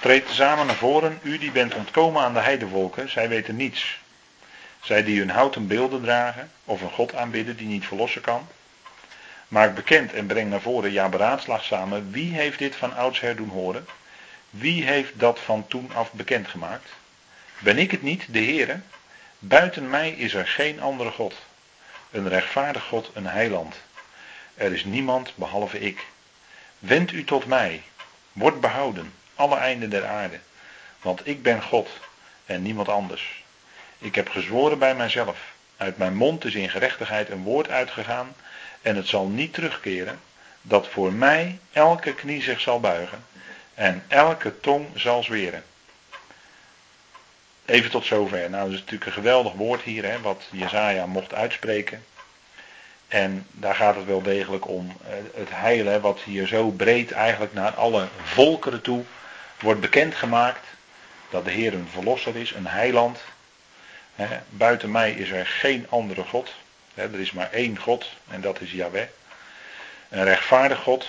Treed 0.00 0.28
samen 0.30 0.66
naar 0.66 0.76
voren, 0.76 1.18
u 1.22 1.38
die 1.38 1.50
bent 1.50 1.74
ontkomen 1.74 2.22
aan 2.22 2.34
de 2.34 2.40
heidewolken, 2.40 3.10
zij 3.10 3.28
weten 3.28 3.56
niets. 3.56 3.98
Zij 4.80 5.04
die 5.04 5.18
hun 5.18 5.30
houten 5.30 5.66
beelden 5.66 6.02
dragen, 6.02 6.50
of 6.64 6.80
een 6.80 6.90
God 6.90 7.14
aanbidden 7.14 7.56
die 7.56 7.66
niet 7.66 7.86
verlossen 7.86 8.20
kan. 8.20 8.48
Maak 9.48 9.74
bekend 9.74 10.12
en 10.12 10.26
breng 10.26 10.50
naar 10.50 10.60
voren, 10.60 10.92
ja 10.92 11.08
beraadslag 11.08 11.64
samen, 11.64 12.10
wie 12.10 12.34
heeft 12.34 12.58
dit 12.58 12.76
van 12.76 12.94
oudsher 12.94 13.36
doen 13.36 13.48
horen? 13.48 13.86
Wie 14.50 14.84
heeft 14.84 15.18
dat 15.18 15.40
van 15.40 15.66
toen 15.66 15.90
af 15.94 16.12
bekendgemaakt? 16.12 16.88
Ben 17.58 17.78
ik 17.78 17.90
het 17.90 18.02
niet, 18.02 18.24
de 18.28 18.38
Heere? 18.44 18.80
Buiten 19.38 19.90
mij 19.90 20.10
is 20.10 20.34
er 20.34 20.46
geen 20.46 20.80
andere 20.80 21.10
God. 21.10 21.34
Een 22.10 22.28
rechtvaardig 22.28 22.84
God, 22.84 23.10
een 23.14 23.26
heiland. 23.26 23.76
Er 24.54 24.72
is 24.72 24.84
niemand 24.84 25.32
behalve 25.34 25.80
ik. 25.80 26.06
Wend 26.78 27.12
u 27.12 27.24
tot 27.24 27.46
mij. 27.46 27.82
Word 28.32 28.60
behouden, 28.60 29.12
alle 29.34 29.56
einden 29.56 29.90
der 29.90 30.06
aarde. 30.06 30.38
Want 31.00 31.26
ik 31.26 31.42
ben 31.42 31.62
God 31.62 31.88
en 32.46 32.62
niemand 32.62 32.88
anders. 32.88 33.42
Ik 33.98 34.14
heb 34.14 34.28
gezworen 34.28 34.78
bij 34.78 34.94
mijzelf. 34.94 35.38
Uit 35.76 35.96
mijn 35.98 36.14
mond 36.14 36.44
is 36.44 36.54
in 36.54 36.70
gerechtigheid 36.70 37.30
een 37.30 37.42
woord 37.42 37.68
uitgegaan. 37.68 38.34
En 38.82 38.96
het 38.96 39.06
zal 39.06 39.26
niet 39.26 39.52
terugkeren. 39.52 40.20
Dat 40.62 40.88
voor 40.88 41.12
mij 41.12 41.58
elke 41.72 42.14
knie 42.14 42.42
zich 42.42 42.60
zal 42.60 42.80
buigen. 42.80 43.24
En 43.74 44.04
elke 44.08 44.60
tong 44.60 44.86
zal 44.94 45.22
zweren. 45.22 45.64
even 47.64 47.90
tot 47.90 48.04
zover. 48.04 48.50
Nou, 48.50 48.64
dat 48.64 48.72
is 48.72 48.78
natuurlijk 48.78 49.06
een 49.06 49.12
geweldig 49.12 49.52
woord 49.52 49.82
hier, 49.82 50.04
hè, 50.04 50.20
wat 50.20 50.42
Jezaja 50.50 51.06
mocht 51.06 51.34
uitspreken. 51.34 52.04
En 53.12 53.46
daar 53.50 53.74
gaat 53.74 53.94
het 53.94 54.04
wel 54.04 54.22
degelijk 54.22 54.68
om 54.68 54.96
eh, 55.06 55.14
het 55.34 55.48
heilen, 55.50 56.00
wat 56.00 56.20
hier 56.20 56.46
zo 56.46 56.70
breed 56.70 57.10
eigenlijk 57.10 57.52
naar 57.52 57.74
alle 57.74 58.08
volkeren 58.22 58.82
toe 58.82 59.04
wordt 59.60 59.80
bekendgemaakt. 59.80 60.66
Dat 61.30 61.44
de 61.44 61.50
Heer 61.50 61.74
een 61.74 61.88
verlosser 61.92 62.36
is, 62.36 62.52
een 62.52 62.66
heiland. 62.66 63.18
buiten 64.48 64.90
mij 64.90 65.12
is 65.12 65.30
er 65.30 65.46
geen 65.46 65.86
andere 65.88 66.22
God. 66.22 66.54
er 66.94 67.20
is 67.20 67.32
maar 67.32 67.50
één 67.50 67.78
God 67.78 68.08
en 68.28 68.40
dat 68.40 68.60
is 68.60 68.72
Yahweh. 68.72 69.06
Een 70.08 70.24
rechtvaardig 70.24 70.78
God. 70.78 71.06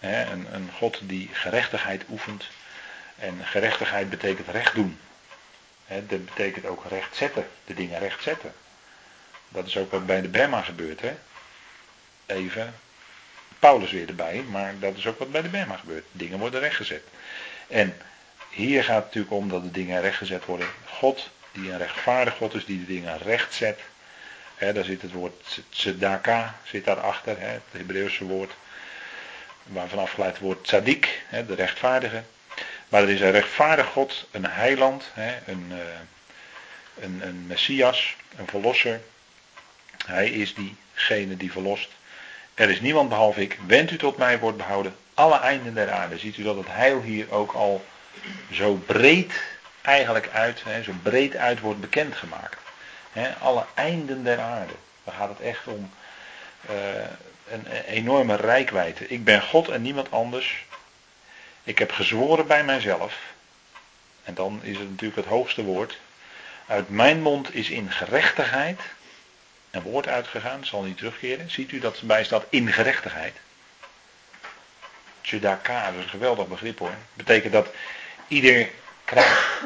een, 0.00 0.46
een 0.52 0.70
God 0.78 0.98
die 1.02 1.30
gerechtigheid 1.32 2.04
oefent. 2.10 2.44
En 3.18 3.40
gerechtigheid 3.44 4.10
betekent 4.10 4.48
recht 4.48 4.74
doen. 4.74 4.98
dat 5.86 6.24
betekent 6.24 6.66
ook 6.66 6.84
recht 6.88 7.16
zetten. 7.16 7.46
De 7.64 7.74
dingen 7.74 7.98
recht 7.98 8.22
zetten. 8.22 8.52
Dat 9.56 9.66
is 9.66 9.76
ook 9.76 9.90
wat 9.90 10.06
bij 10.06 10.20
de 10.20 10.28
Bema 10.28 10.62
gebeurt. 10.62 11.00
Hè? 11.00 11.16
Even 12.26 12.74
Paulus 13.58 13.90
weer 13.90 14.08
erbij, 14.08 14.44
maar 14.50 14.78
dat 14.78 14.96
is 14.96 15.06
ook 15.06 15.18
wat 15.18 15.32
bij 15.32 15.42
de 15.42 15.48
Bema 15.48 15.76
gebeurt. 15.76 16.04
Dingen 16.12 16.38
worden 16.38 16.60
rechtgezet. 16.60 17.02
En 17.68 17.96
hier 18.50 18.84
gaat 18.84 18.96
het 18.96 19.04
natuurlijk 19.04 19.32
om 19.32 19.48
dat 19.48 19.62
de 19.62 19.70
dingen 19.70 20.00
rechtgezet 20.00 20.44
worden. 20.44 20.68
God, 20.84 21.30
die 21.52 21.70
een 21.70 21.78
rechtvaardig 21.78 22.36
God 22.36 22.54
is, 22.54 22.64
die 22.64 22.78
de 22.78 22.86
dingen 22.86 23.18
recht 23.18 23.54
zet. 23.54 23.80
Daar 24.58 24.84
zit 24.84 25.02
het 25.02 25.12
woord 25.12 25.60
tzedaka, 25.68 26.58
zit 26.64 26.84
daarachter, 26.84 27.40
hè, 27.40 27.46
het 27.46 27.62
Hebreeuwse 27.70 28.24
woord. 28.24 28.52
Waarvan 29.62 29.98
afgeleid 29.98 30.38
wordt 30.38 30.64
tzadik, 30.64 31.22
hè, 31.26 31.46
de 31.46 31.54
rechtvaardige. 31.54 32.22
Maar 32.88 33.02
er 33.02 33.10
is 33.10 33.20
een 33.20 33.30
rechtvaardig 33.30 33.86
God, 33.86 34.28
een 34.30 34.46
heiland, 34.46 35.04
een, 35.46 35.66
uh, 35.70 35.78
een, 37.00 37.20
een 37.22 37.46
messias, 37.46 38.16
een 38.36 38.46
verlosser. 38.46 39.00
Hij 40.06 40.30
is 40.30 40.54
diegene 40.54 41.36
die 41.36 41.52
verlost. 41.52 41.88
Er 42.54 42.70
is 42.70 42.80
niemand 42.80 43.08
behalve 43.08 43.40
ik. 43.40 43.58
Wend 43.66 43.90
u 43.90 43.96
tot 43.96 44.16
mij, 44.16 44.38
wordt 44.38 44.56
behouden. 44.56 44.96
Alle 45.14 45.40
einden 45.40 45.74
der 45.74 45.90
aarde. 45.90 46.18
Ziet 46.18 46.36
u 46.36 46.42
dat 46.42 46.56
het 46.56 46.66
heil 46.68 47.02
hier 47.02 47.32
ook 47.32 47.52
al 47.52 47.84
zo 48.52 48.74
breed 48.74 49.42
eigenlijk 49.82 50.28
uit, 50.28 50.64
hè, 50.64 50.82
zo 50.82 50.92
breed 51.02 51.36
uit 51.36 51.60
wordt 51.60 51.80
bekendgemaakt. 51.80 52.56
Hè, 53.12 53.34
alle 53.34 53.64
einden 53.74 54.24
der 54.24 54.40
aarde. 54.40 54.72
Daar 55.04 55.14
gaat 55.14 55.28
het 55.28 55.40
echt 55.40 55.66
om 55.66 55.90
een, 56.66 57.64
een 57.72 57.84
enorme 57.86 58.36
rijkwijde. 58.36 59.08
Ik 59.08 59.24
ben 59.24 59.42
God 59.42 59.68
en 59.68 59.82
niemand 59.82 60.10
anders. 60.10 60.64
Ik 61.64 61.78
heb 61.78 61.92
gezworen 61.92 62.46
bij 62.46 62.64
mijzelf. 62.64 63.18
En 64.24 64.34
dan 64.34 64.60
is 64.62 64.78
het 64.78 64.88
natuurlijk 64.88 65.16
het 65.16 65.26
hoogste 65.26 65.62
woord. 65.62 65.98
Uit 66.66 66.88
mijn 66.88 67.22
mond 67.22 67.54
is 67.54 67.70
in 67.70 67.90
gerechtigheid 67.90 68.80
een 69.76 69.82
woord 69.82 70.08
uitgegaan, 70.08 70.64
zal 70.64 70.82
niet 70.82 70.96
terugkeren. 70.96 71.50
Ziet 71.50 71.72
u 71.72 71.78
dat 71.78 71.98
erbij 71.98 72.24
staat 72.24 72.44
in 72.48 72.72
gerechtigheid? 72.72 73.36
Tzedaka, 75.20 75.86
dat 75.86 75.94
is 75.94 76.02
een 76.02 76.08
geweldig 76.08 76.46
begrip 76.46 76.78
hoor. 76.78 76.94
Betekent 77.12 77.52
dat 77.52 77.68
ieder 78.28 78.68
krijgt, 79.04 79.60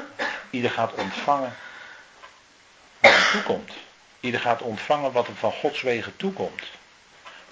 ieder 0.51 0.71
gaat 0.71 0.95
ontvangen 0.95 1.57
wat 3.01 3.13
hem 3.13 3.31
toekomt. 3.33 3.73
Ieder 4.21 4.41
gaat 4.41 4.63
ontvangen 4.63 5.13
wat 5.13 5.27
hem 5.27 5.37
van 5.37 5.53
Gods 5.53 5.83
wegen 5.83 6.17
toekomt. 6.17 6.63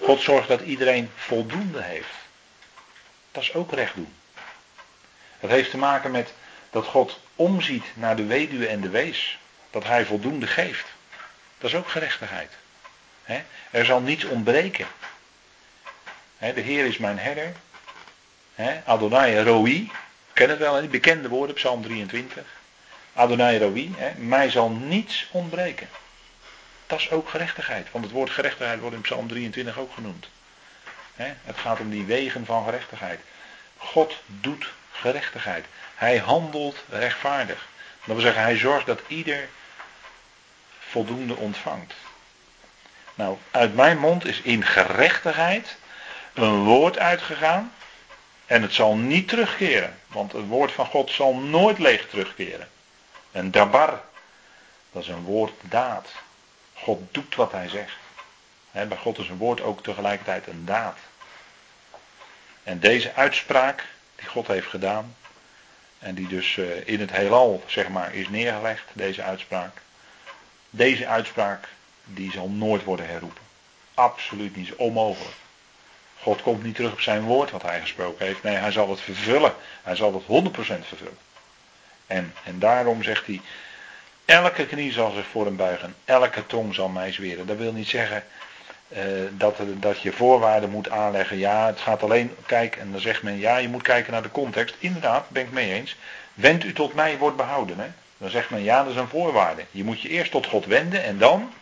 God 0.01 0.21
zorgt 0.21 0.49
dat 0.49 0.61
iedereen 0.61 1.11
voldoende 1.17 1.83
heeft. 1.83 2.15
Dat 3.33 3.43
is 3.43 3.55
ook 3.55 3.73
recht 3.73 3.95
doen. 3.95 4.15
Dat 5.41 5.51
heeft 5.51 5.71
te 5.71 5.77
maken 5.77 6.11
met 6.11 6.33
dat 6.71 6.87
God 6.87 7.21
omziet 7.35 7.85
naar 7.95 8.17
de 8.17 8.25
weduwe 8.25 8.67
en 8.67 8.81
de 8.81 8.89
wees. 8.89 9.39
Dat 9.71 9.85
hij 9.85 10.05
voldoende 10.05 10.47
geeft. 10.47 10.87
Dat 11.59 11.71
is 11.71 11.77
ook 11.77 11.89
gerechtigheid. 11.89 12.53
Er 13.71 13.85
zal 13.85 14.01
niets 14.01 14.25
ontbreken. 14.25 14.87
De 16.39 16.61
Heer 16.61 16.87
is 16.87 16.99
mijn 16.99 17.19
herder. 17.19 17.53
Adonai 18.85 19.43
Roi. 19.43 19.91
Ken 20.33 20.51
het 20.51 20.59
wel, 20.59 20.81
die 20.81 20.89
bekende 20.89 21.29
woorden, 21.29 21.55
Psalm 21.55 21.83
23. 21.83 22.45
Adonai 23.13 23.59
Roi. 23.59 23.95
Mij 24.17 24.51
zal 24.51 24.71
niets 24.71 25.29
ontbreken. 25.31 25.89
Dat 26.87 26.99
is 26.99 27.11
ook 27.11 27.29
gerechtigheid. 27.29 27.87
Want 27.91 28.05
het 28.05 28.13
woord 28.13 28.31
gerechtigheid 28.31 28.81
wordt 28.81 28.97
in 28.97 29.03
Psalm 29.03 29.29
23 29.29 29.79
ook 29.79 29.93
genoemd. 29.93 30.29
Het 31.17 31.57
gaat 31.57 31.81
om 31.81 31.91
die 31.91 32.05
wegen 32.05 32.47
van 32.47 32.65
gerechtigheid. 32.65 33.21
God 33.77 34.17
doet 34.27 34.73
gerechtigheid. 34.93 35.65
Hij 35.95 36.19
handelt 36.19 36.85
rechtvaardig. 36.89 37.67
Dat 38.05 38.15
wil 38.17 38.25
zeggen, 38.25 38.43
hij 38.43 38.57
zorgt 38.57 38.87
dat 38.87 39.01
ieder 39.07 39.49
voldoende 40.99 41.37
ontvangt. 41.37 41.95
Nou, 43.15 43.37
uit 43.51 43.75
mijn 43.75 43.99
mond 43.99 44.25
is 44.25 44.41
in 44.41 44.65
gerechtigheid 44.65 45.77
een 46.35 46.65
woord 46.65 46.99
uitgegaan. 46.99 47.73
En 48.47 48.63
het 48.63 48.73
zal 48.73 48.97
niet 48.97 49.29
terugkeren. 49.29 49.99
Want 50.07 50.33
het 50.33 50.47
woord 50.47 50.73
van 50.73 50.87
God 50.87 51.11
zal 51.11 51.35
nooit 51.35 51.79
leeg 51.79 52.09
terugkeren. 52.09 52.69
Een 53.33 53.51
dabar. 53.51 54.01
Dat 54.93 55.03
is 55.03 55.09
een 55.09 55.23
woord 55.23 55.53
daad. 55.63 56.09
God 56.75 57.15
doet 57.15 57.35
wat 57.35 57.53
hij 57.53 57.69
zegt. 57.69 57.97
bij 58.73 58.97
God 58.97 59.19
is 59.19 59.29
een 59.29 59.37
woord 59.37 59.61
ook 59.61 59.83
tegelijkertijd 59.83 60.47
een 60.47 60.65
daad. 60.65 60.99
En 62.63 62.81
deze 62.81 63.15
uitspraak 63.15 63.85
die 64.17 64.29
God 64.29 64.47
heeft 64.47 64.69
gedaan. 64.69 65.17
En 65.99 66.15
die 66.15 66.29
dus 66.29 66.57
eh, 66.57 66.89
in 66.89 67.01
het 67.01 67.11
heelal, 67.11 67.63
zeg 67.67 67.89
maar, 67.89 68.15
is 68.15 68.29
neergelegd, 68.29 68.85
deze 68.93 69.23
uitspraak. 69.23 69.81
Deze 70.71 71.07
uitspraak, 71.07 71.69
die 72.05 72.31
zal 72.31 72.49
nooit 72.49 72.85
worden 72.85 73.09
herroepen. 73.09 73.43
Absoluut 73.95 74.57
niet, 74.57 74.75
onmogelijk. 74.75 75.37
God 76.21 76.43
komt 76.43 76.63
niet 76.63 76.75
terug 76.75 76.93
op 76.93 77.01
zijn 77.01 77.23
woord 77.23 77.51
wat 77.51 77.63
hij 77.63 77.81
gesproken 77.81 78.27
heeft. 78.27 78.43
Nee, 78.43 78.57
hij 78.57 78.71
zal 78.71 78.91
het 78.91 79.01
vervullen. 79.01 79.55
Hij 79.83 79.97
zal 79.97 80.15
het 80.15 80.53
100% 80.53 80.57
vervullen. 80.59 81.19
En, 82.07 82.35
en 82.45 82.59
daarom 82.59 83.03
zegt 83.03 83.27
hij, 83.27 83.41
elke 84.25 84.67
knie 84.67 84.93
zal 84.93 85.11
zich 85.11 85.27
voor 85.27 85.45
hem 85.45 85.57
buigen, 85.57 85.95
elke 86.05 86.47
tong 86.47 86.75
zal 86.75 86.89
mij 86.89 87.13
zweren. 87.13 87.47
Dat 87.47 87.57
wil 87.57 87.73
niet 87.73 87.89
zeggen 87.89 88.25
uh, 88.89 89.01
dat, 89.31 89.57
dat 89.77 90.01
je 90.01 90.13
voorwaarden 90.13 90.71
moet 90.71 90.91
aanleggen. 90.91 91.39
Ja, 91.39 91.67
het 91.67 91.81
gaat 91.81 92.03
alleen, 92.03 92.35
kijk, 92.47 92.77
en 92.77 92.93
dan 92.93 93.01
zegt 93.01 93.23
men, 93.23 93.39
ja, 93.39 93.57
je 93.57 93.69
moet 93.69 93.83
kijken 93.83 94.13
naar 94.13 94.23
de 94.23 94.31
context. 94.31 94.75
Inderdaad, 94.79 95.31
ben 95.31 95.43
ik 95.43 95.53
mee 95.53 95.73
eens. 95.73 95.97
Wend 96.35 96.65
u 96.65 96.73
tot 96.73 96.95
mij, 96.95 97.19
wordt 97.19 97.37
behouden. 97.37 97.79
Hè? 97.79 97.89
Dan 98.19 98.31
zegt 98.31 98.51
men, 98.51 98.63
ja, 98.63 98.83
dat 98.83 98.93
is 98.93 98.99
een 98.99 99.09
voorwaarde. 99.09 99.65
Je 99.71 99.85
moet 99.85 100.01
je 100.01 100.09
eerst 100.09 100.31
tot 100.31 100.47
God 100.47 100.67
wenden 100.67 101.03
en 101.03 101.19
dan. 101.19 101.53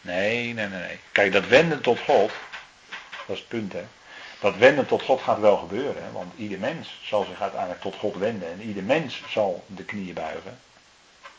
Nee, 0.00 0.54
nee, 0.54 0.68
nee, 0.68 0.80
nee. 0.80 0.98
Kijk, 1.12 1.32
dat 1.32 1.46
wenden 1.46 1.80
tot 1.80 1.98
God, 1.98 2.30
dat 3.26 3.36
is 3.36 3.38
het 3.38 3.48
punt, 3.48 3.72
hè. 3.72 3.84
Dat 4.40 4.56
wenden 4.56 4.86
tot 4.86 5.02
God 5.02 5.20
gaat 5.20 5.38
wel 5.38 5.56
gebeuren, 5.56 6.02
hè? 6.02 6.12
want 6.12 6.32
ieder 6.36 6.58
mens 6.58 7.00
zal 7.04 7.24
zich 7.24 7.40
uiteindelijk 7.40 7.80
tot 7.80 7.94
God 7.94 8.16
wenden 8.16 8.52
en 8.52 8.62
ieder 8.62 8.82
mens 8.82 9.22
zal 9.28 9.64
de 9.66 9.84
knieën 9.84 10.14
buigen. 10.14 10.58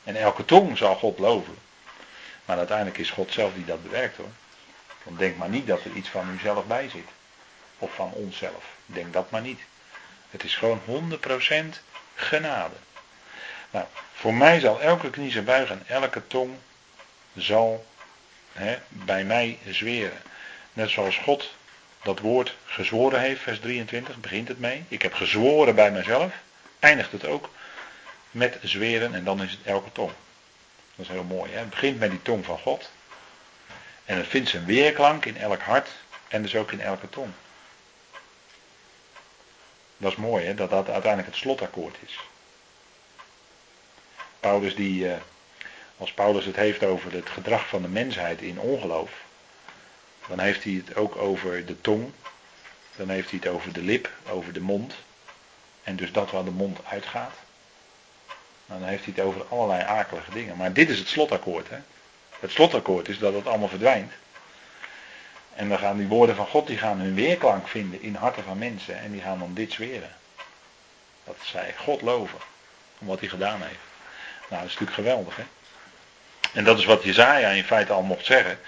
En 0.03 0.15
elke 0.15 0.45
tong 0.45 0.78
zal 0.78 0.95
God 0.95 1.20
loven. 1.20 1.57
Maar 2.45 2.57
uiteindelijk 2.57 2.98
is 2.98 3.10
God 3.10 3.32
zelf 3.32 3.53
die 3.53 3.65
dat 3.65 3.84
bewerkt 3.84 4.18
hoor. 4.18 4.32
Dan 5.03 5.15
denk 5.15 5.38
maar 5.38 5.49
niet 5.49 5.68
dat 5.68 5.84
er 5.84 5.91
iets 5.91 6.10
van 6.10 6.30
uzelf 6.30 6.65
bij 6.65 6.90
zit. 6.90 7.07
Of 7.78 7.94
van 7.94 8.11
onszelf. 8.11 8.64
Denk 8.86 9.14
dat 9.14 9.32
maar 9.32 9.41
niet. 9.41 9.60
Het 10.30 10.44
is 10.44 10.56
gewoon 10.56 10.82
100% 10.86 11.80
genade. 12.15 12.76
Nou, 13.74 13.86
voor 14.14 14.34
mij 14.34 14.60
zal 14.60 14.82
elke 14.82 15.10
knie 15.10 15.32
zich 15.32 15.44
buigen 15.44 15.84
en 15.86 15.95
elke 15.95 16.28
tong 16.28 16.56
zal 17.36 17.86
hè, 18.52 18.78
bij 18.88 19.24
mij 19.24 19.60
zweren. 19.70 20.22
Net 20.74 20.90
zoals 20.90 21.18
God 21.18 21.54
dat 22.04 22.20
woord 22.20 22.56
gezworen 22.66 23.20
heeft, 23.20 23.41
vers 23.41 23.60
23, 23.60 24.18
begint 24.18 24.48
het 24.48 24.60
mee. 24.60 24.84
Ik 24.88 25.02
heb 25.02 25.14
gezworen 25.14 25.76
bij 25.76 25.91
mezelf, 25.91 26.34
eindigt 26.80 27.12
het 27.12 27.26
ook 27.26 27.50
met 28.32 28.58
zweren 28.62 29.14
en 29.14 29.24
dan 29.24 29.41
is 29.41 29.52
het 29.52 29.60
elke 29.64 29.91
tong. 29.91 30.12
Dat 30.95 31.06
is 31.06 31.12
heel 31.12 31.24
mooi. 31.24 31.52
Hè? 31.52 31.60
Het 31.60 31.70
begint 31.70 32.00
met 32.00 32.10
die 32.10 32.22
tong 32.22 32.45
van 32.45 32.60
God. 32.60 32.90
En 34.06 34.18
het 34.18 34.28
vindt 34.28 34.50
zijn 34.50 34.66
weerklank 34.66 35.26
in 35.26 35.38
elk 35.38 35.62
hart 35.62 35.90
en 36.28 36.41
dus 36.41 36.56
ook 36.56 36.72
in 36.72 36.82
elke 36.82 37.10
tong. 37.10 37.32
Dat 39.98 40.12
is 40.12 40.18
mooi, 40.18 40.45
hè? 40.45 40.56
dat 40.56 40.70
dat 40.70 40.90
uiteindelijk 40.90 41.32
het 41.32 41.41
slotakkoord 41.41 41.95
is. 42.06 42.20
Paulus 44.44 44.76
die, 44.76 45.10
eh, 45.10 45.18
als 45.98 46.14
Paulus 46.14 46.45
het 46.45 46.56
heeft 46.56 46.84
over 46.84 47.14
het 47.14 47.30
gedrag 47.30 47.68
van 47.68 47.82
de 47.82 47.88
mensheid 47.88 48.41
in 48.41 48.60
ongeloof, 48.60 49.11
dan 50.28 50.40
heeft 50.40 50.64
hij 50.64 50.74
het 50.74 50.95
ook 50.95 51.15
over 51.15 51.65
de 51.65 51.82
tong, 51.82 52.11
dan 52.95 53.10
heeft 53.10 53.30
hij 53.30 53.40
het 53.44 53.52
over 53.52 53.74
de 53.74 53.82
lip, 53.82 54.10
over 54.30 54.53
de 54.53 54.61
mond, 54.61 54.94
en 55.84 55.95
dus 55.95 56.11
dat 56.11 56.32
waar 56.32 56.44
de 56.44 56.52
mond 56.52 56.80
uitgaat. 56.86 57.34
Nou, 58.65 58.80
dan 58.80 58.90
heeft 58.90 59.06
hij 59.06 59.14
het 59.15 59.26
over 59.26 59.45
allerlei 59.49 59.84
akelige 59.84 60.32
dingen. 60.32 60.57
Maar 60.57 60.74
dit 60.74 60.90
is 60.90 60.99
het 60.99 61.07
slotakkoord. 61.07 61.70
Hè? 61.70 61.78
Het 62.40 62.52
slotakkoord 62.52 63.10
is 63.10 63.20
dat 63.20 63.34
het 63.34 63.48
allemaal 63.48 63.68
verdwijnt. 63.68 64.11
En 65.56 65.70
dan 65.70 65.78
gaan 65.78 65.98
die 65.98 66.07
woorden 66.07 66.36
van 66.36 66.48
God 66.48 66.68
die 66.68 66.78
gaan 66.78 66.99
hun 66.99 67.15
weerklank 67.15 67.68
vinden 67.68 68.02
in 68.02 68.15
harten 68.15 68.44
van 68.44 68.57
mensen. 68.57 68.99
En 68.99 69.11
die 69.11 69.22
gaan 69.22 69.40
dan 69.40 69.53
dit 69.53 69.72
zweren. 69.72 70.15
Dat 71.24 71.38
zij 71.41 71.74
God 71.78 72.02
loven. 72.02 72.40
om 72.99 73.07
wat 73.07 73.20
hij 73.20 73.30
gedaan 73.30 73.61
heeft. 73.61 73.93
Nou, 74.49 74.61
dat 74.61 74.72
is 74.72 74.80
natuurlijk 74.80 74.94
geweldig, 74.94 75.36
hè? 75.36 75.44
En 76.53 76.64
dat 76.64 76.80
is 76.80 76.86
wat 76.86 77.03
Jezaja 77.03 77.49
in 77.49 77.64
feite 77.64 77.94
al 77.94 78.02
mocht 78.02 78.26
zeggen. 78.26 78.60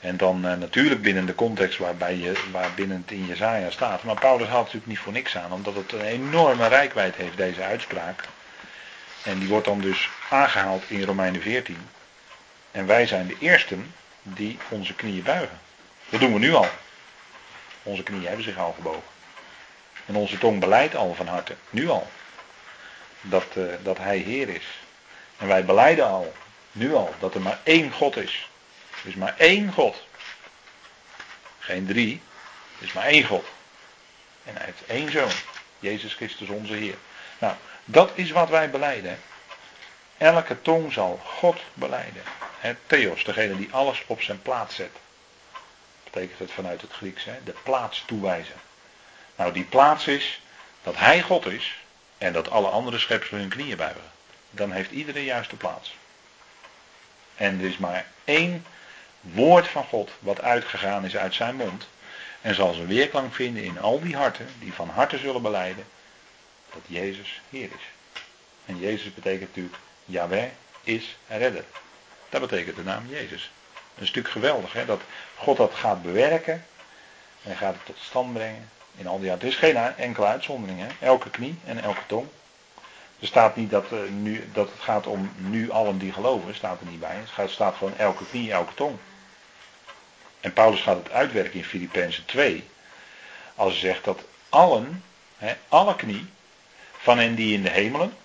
En 0.00 0.16
dan 0.16 0.46
uh, 0.46 0.54
natuurlijk 0.54 1.02
binnen 1.02 1.26
de 1.26 1.34
context 1.34 1.78
waarbij 1.78 2.16
je, 2.16 2.32
waar 2.52 2.70
binnen 2.74 2.96
het 2.96 3.10
in 3.10 3.26
Jezaja 3.26 3.70
staat. 3.70 4.02
Maar 4.02 4.20
Paulus 4.20 4.48
haalt 4.48 4.64
natuurlijk 4.64 4.86
niet 4.86 4.98
voor 4.98 5.12
niks 5.12 5.36
aan, 5.36 5.52
omdat 5.52 5.74
het 5.74 5.92
een 5.92 6.00
enorme 6.00 6.68
rijkwijd 6.68 7.14
heeft, 7.16 7.36
deze 7.36 7.62
uitspraak. 7.62 8.24
En 9.22 9.38
die 9.38 9.48
wordt 9.48 9.64
dan 9.64 9.80
dus 9.80 10.08
aangehaald 10.30 10.82
in 10.86 11.02
Romeinen 11.02 11.42
14. 11.42 11.88
En 12.70 12.86
wij 12.86 13.06
zijn 13.06 13.26
de 13.26 13.36
eersten 13.40 13.94
die 14.22 14.58
onze 14.68 14.94
knieën 14.94 15.22
buigen. 15.22 15.58
Dat 16.08 16.20
doen 16.20 16.32
we 16.32 16.38
nu 16.38 16.54
al. 16.54 16.68
Onze 17.82 18.02
knieën 18.02 18.26
hebben 18.26 18.44
zich 18.44 18.58
al 18.58 18.72
gebogen. 18.72 19.16
En 20.06 20.16
onze 20.16 20.38
tong 20.38 20.60
beleidt 20.60 20.96
al 20.96 21.14
van 21.14 21.26
harte, 21.26 21.54
nu 21.70 21.88
al, 21.88 22.06
dat, 23.20 23.46
uh, 23.56 23.64
dat 23.82 23.98
Hij 23.98 24.18
Heer 24.18 24.48
is. 24.48 24.64
En 25.38 25.46
wij 25.46 25.64
beleiden 25.64 26.06
al, 26.06 26.32
nu 26.72 26.94
al, 26.94 27.14
dat 27.18 27.34
er 27.34 27.40
maar 27.40 27.58
één 27.62 27.92
God 27.92 28.16
is. 28.16 28.48
Er 29.02 29.08
is 29.08 29.14
maar 29.14 29.34
één 29.36 29.72
God. 29.72 30.06
Geen 31.58 31.86
drie, 31.86 32.20
er 32.78 32.86
is 32.86 32.92
maar 32.92 33.04
één 33.04 33.24
God. 33.24 33.44
En 34.44 34.56
hij 34.56 34.64
heeft 34.64 34.86
één 34.86 35.10
zoon, 35.10 35.32
Jezus 35.78 36.14
Christus 36.14 36.48
onze 36.48 36.72
Heer. 36.72 36.96
Nou, 37.38 37.54
dat 37.84 38.10
is 38.14 38.30
wat 38.30 38.48
wij 38.48 38.70
beleiden. 38.70 39.20
Elke 40.18 40.62
tong 40.62 40.92
zal 40.92 41.20
God 41.24 41.60
beleiden. 41.74 42.22
Theos, 42.86 43.24
degene 43.24 43.56
die 43.56 43.68
alles 43.72 44.04
op 44.06 44.22
zijn 44.22 44.42
plaats 44.42 44.74
zet. 44.74 44.96
Betekent 46.04 46.38
het 46.38 46.50
vanuit 46.50 46.80
het 46.80 46.92
Grieks, 46.92 47.24
hè? 47.24 47.38
de 47.44 47.54
plaats 47.62 48.02
toewijzen. 48.06 48.60
Nou, 49.36 49.52
die 49.52 49.64
plaats 49.64 50.06
is 50.06 50.40
dat 50.82 50.96
Hij 50.96 51.22
God 51.22 51.46
is 51.46 51.78
en 52.18 52.32
dat 52.32 52.50
alle 52.50 52.68
andere 52.68 52.98
schepselen 52.98 53.40
hun 53.40 53.50
knieën 53.50 53.76
buigen. 53.76 54.10
Dan 54.50 54.72
heeft 54.72 54.90
iedereen 54.90 55.24
juiste 55.24 55.56
plaats. 55.56 55.96
En 57.36 57.58
er 57.60 57.66
is 57.66 57.78
maar 57.78 58.06
één 58.24 58.64
woord 59.20 59.68
van 59.68 59.84
God 59.84 60.10
wat 60.18 60.40
uitgegaan 60.40 61.04
is 61.04 61.16
uit 61.16 61.34
zijn 61.34 61.56
mond. 61.56 61.88
En 62.40 62.54
zal 62.54 62.72
zijn 62.72 62.86
weerklank 62.86 63.34
vinden 63.34 63.62
in 63.62 63.80
al 63.80 64.00
die 64.00 64.16
harten 64.16 64.48
die 64.58 64.72
van 64.72 64.88
harte 64.88 65.18
zullen 65.18 65.42
beleiden 65.42 65.84
dat 66.72 66.82
Jezus 66.86 67.40
Heer 67.50 67.68
is. 67.78 68.20
En 68.64 68.78
Jezus 68.78 69.14
betekent 69.14 69.48
natuurlijk, 69.48 69.76
Yahweh 70.04 70.48
is 70.82 71.16
redder. 71.26 71.64
Dat 72.28 72.40
betekent 72.40 72.76
de 72.76 72.82
naam 72.82 73.08
Jezus. 73.08 73.50
Een 73.98 74.06
stuk 74.06 74.28
geweldig, 74.28 74.72
hè? 74.72 74.84
dat 74.84 75.00
God 75.36 75.56
dat 75.56 75.74
gaat 75.74 76.02
bewerken 76.02 76.66
en 77.42 77.56
gaat 77.56 77.74
het 77.74 77.86
tot 77.86 77.98
stand 78.00 78.32
brengen 78.32 78.70
in 78.96 79.06
al 79.06 79.18
die 79.18 79.28
harten. 79.28 79.48
Het 79.48 79.56
is 79.56 79.62
geen 79.62 79.76
enkele 79.76 80.26
uitzondering, 80.26 80.80
hè? 80.80 81.06
elke 81.06 81.30
knie 81.30 81.58
en 81.64 81.82
elke 81.82 82.06
tong. 82.06 82.28
Er 83.20 83.26
staat 83.26 83.56
niet 83.56 83.70
dat, 83.70 83.84
uh, 83.92 83.98
nu, 84.10 84.48
dat 84.52 84.70
het 84.70 84.80
gaat 84.80 85.06
om 85.06 85.32
nu 85.36 85.70
allen 85.70 85.98
die 85.98 86.12
geloven, 86.12 86.54
staat 86.54 86.80
er 86.80 86.86
niet 86.86 87.00
bij. 87.00 87.16
Het 87.34 87.50
staat 87.50 87.76
gewoon 87.76 87.96
elke 87.96 88.26
knie, 88.26 88.52
elke 88.52 88.74
tong. 88.74 88.96
En 90.40 90.52
Paulus 90.52 90.80
gaat 90.80 90.96
het 90.96 91.10
uitwerken 91.10 91.58
in 91.58 91.64
Filippenzen 91.64 92.24
2. 92.24 92.68
Als 93.54 93.72
hij 93.72 93.80
zegt 93.80 94.04
dat 94.04 94.20
allen, 94.48 95.04
alle 95.68 95.96
knie, 95.96 96.26
van 96.98 97.18
hen 97.18 97.34
die 97.34 97.54
in 97.54 97.62
de 97.62 97.70
hemelen, 97.70 98.16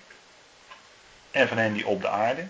en 1.31 1.47
van 1.47 1.57
hen 1.57 1.73
die 1.73 1.87
op 1.87 2.01
de 2.01 2.09
aarde, 2.09 2.47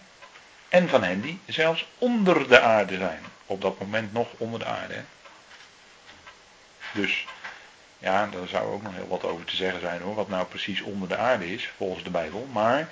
en 0.69 0.89
van 0.89 1.03
hen 1.03 1.21
die 1.21 1.39
zelfs 1.45 1.87
onder 1.97 2.47
de 2.47 2.59
aarde 2.59 2.97
zijn. 2.97 3.23
Op 3.45 3.61
dat 3.61 3.79
moment 3.79 4.13
nog 4.13 4.27
onder 4.37 4.59
de 4.59 4.65
aarde. 4.65 5.03
Dus 6.91 7.25
ja, 8.03 8.27
daar 8.27 8.47
zou 8.47 8.73
ook 8.73 8.81
nog 8.81 8.93
heel 8.93 9.07
wat 9.07 9.23
over 9.23 9.45
te 9.45 9.55
zeggen 9.55 9.79
zijn 9.79 10.01
hoor. 10.01 10.15
Wat 10.15 10.29
nou 10.29 10.45
precies 10.45 10.81
onder 10.81 11.09
de 11.09 11.17
aarde 11.17 11.53
is, 11.53 11.71
volgens 11.77 12.03
de 12.03 12.09
Bijbel. 12.09 12.47
Maar 12.51 12.89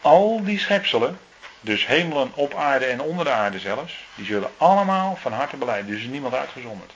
al 0.00 0.44
die 0.44 0.58
schepselen, 0.58 1.18
dus 1.60 1.86
hemelen 1.86 2.34
op 2.34 2.54
aarde 2.54 2.84
en 2.84 3.00
onder 3.00 3.24
de 3.24 3.30
aarde 3.30 3.58
zelfs, 3.58 4.04
die 4.14 4.26
zullen 4.26 4.50
allemaal 4.56 5.16
van 5.16 5.32
harte 5.32 5.56
beleiden. 5.56 5.86
Dus 5.86 5.96
er 5.96 6.04
is 6.04 6.10
niemand 6.10 6.34
uitgezonderd. 6.34 6.92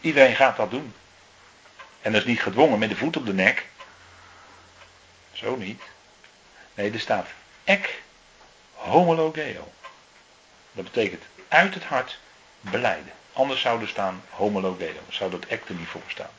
Iedereen 0.00 0.36
gaat 0.36 0.56
dat 0.56 0.70
doen. 0.70 0.94
En 2.00 2.12
dat 2.12 2.20
is 2.20 2.26
niet 2.26 2.42
gedwongen 2.42 2.78
met 2.78 2.88
de 2.88 2.96
voet 2.96 3.16
op 3.16 3.26
de 3.26 3.34
nek. 3.34 3.66
Zo 5.32 5.56
niet. 5.56 5.82
Nee, 6.74 6.92
er 6.92 7.00
staat 7.00 7.26
ek 7.64 8.02
homologeo. 8.72 9.72
Dat 10.72 10.84
betekent 10.84 11.22
uit 11.48 11.74
het 11.74 11.84
hart 11.84 12.18
beleiden. 12.60 13.12
Anders 13.32 13.60
zou 13.60 13.80
er 13.80 13.88
staan 13.88 14.22
homologeo. 14.30 15.00
Zou 15.08 15.30
dat 15.30 15.44
er 15.48 15.60
niet 15.68 15.88
voor 15.88 16.02
staan. 16.06 16.30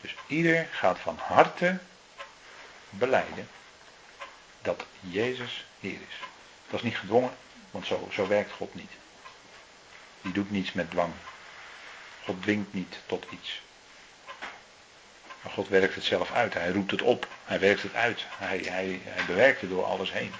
Dus 0.00 0.14
ieder 0.26 0.68
gaat 0.70 0.98
van 0.98 1.18
harte 1.18 1.78
beleiden 2.90 3.48
dat 4.62 4.84
Jezus 5.00 5.66
Heer 5.80 5.98
is. 6.08 6.16
Dat 6.66 6.78
is 6.78 6.82
niet 6.82 6.98
gedwongen, 6.98 7.36
want 7.70 7.86
zo, 7.86 8.08
zo 8.12 8.26
werkt 8.26 8.52
God 8.52 8.74
niet. 8.74 8.90
Die 10.22 10.32
doet 10.32 10.50
niets 10.50 10.72
met 10.72 10.90
dwang. 10.90 11.12
God 12.24 12.42
dwingt 12.42 12.72
niet 12.72 12.96
tot 13.06 13.26
iets. 13.30 13.60
Maar 15.42 15.52
God 15.52 15.68
werkt 15.68 15.94
het 15.94 16.04
zelf 16.04 16.32
uit. 16.32 16.54
Hij 16.54 16.70
roept 16.70 16.90
het 16.90 17.02
op. 17.02 17.26
Hij 17.44 17.60
werkt 17.60 17.82
het 17.82 17.94
uit. 17.94 18.24
Hij, 18.28 18.58
hij, 18.58 19.00
hij 19.04 19.24
bewerkt 19.26 19.60
het 19.60 19.70
door 19.70 19.84
alles 19.84 20.12
heen. 20.12 20.32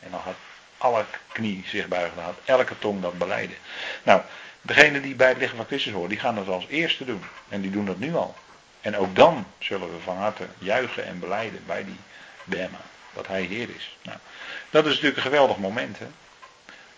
En 0.00 0.10
dan 0.10 0.20
gaat 0.20 0.36
alle 0.78 1.04
knie 1.32 1.64
zich 1.66 1.88
buigen. 1.88 2.22
Gaat 2.22 2.38
elke 2.44 2.78
tong 2.78 3.02
dat 3.02 3.18
beleiden. 3.18 3.56
Nou, 4.02 4.20
degenen 4.60 5.02
die 5.02 5.14
bij 5.14 5.28
het 5.28 5.38
lichaam 5.38 5.56
van 5.56 5.66
Christus 5.66 5.92
horen, 5.92 6.08
die 6.08 6.18
gaan 6.18 6.34
dat 6.34 6.48
als 6.48 6.66
eerste 6.68 7.04
doen. 7.04 7.24
En 7.48 7.60
die 7.60 7.70
doen 7.70 7.86
dat 7.86 7.98
nu 7.98 8.14
al. 8.14 8.34
En 8.80 8.96
ook 8.96 9.16
dan 9.16 9.46
zullen 9.58 9.94
we 9.94 10.00
van 10.02 10.16
harte 10.16 10.46
juichen 10.58 11.06
en 11.06 11.18
beleiden 11.18 11.62
bij 11.66 11.84
die 11.84 11.98
Bema. 12.44 12.80
Dat 13.12 13.26
hij 13.26 13.42
Heer 13.42 13.68
is. 13.76 13.96
Nou, 14.02 14.18
dat 14.70 14.84
is 14.84 14.90
natuurlijk 14.90 15.16
een 15.16 15.22
geweldig 15.22 15.56
moment. 15.56 15.98
Hè? 15.98 16.06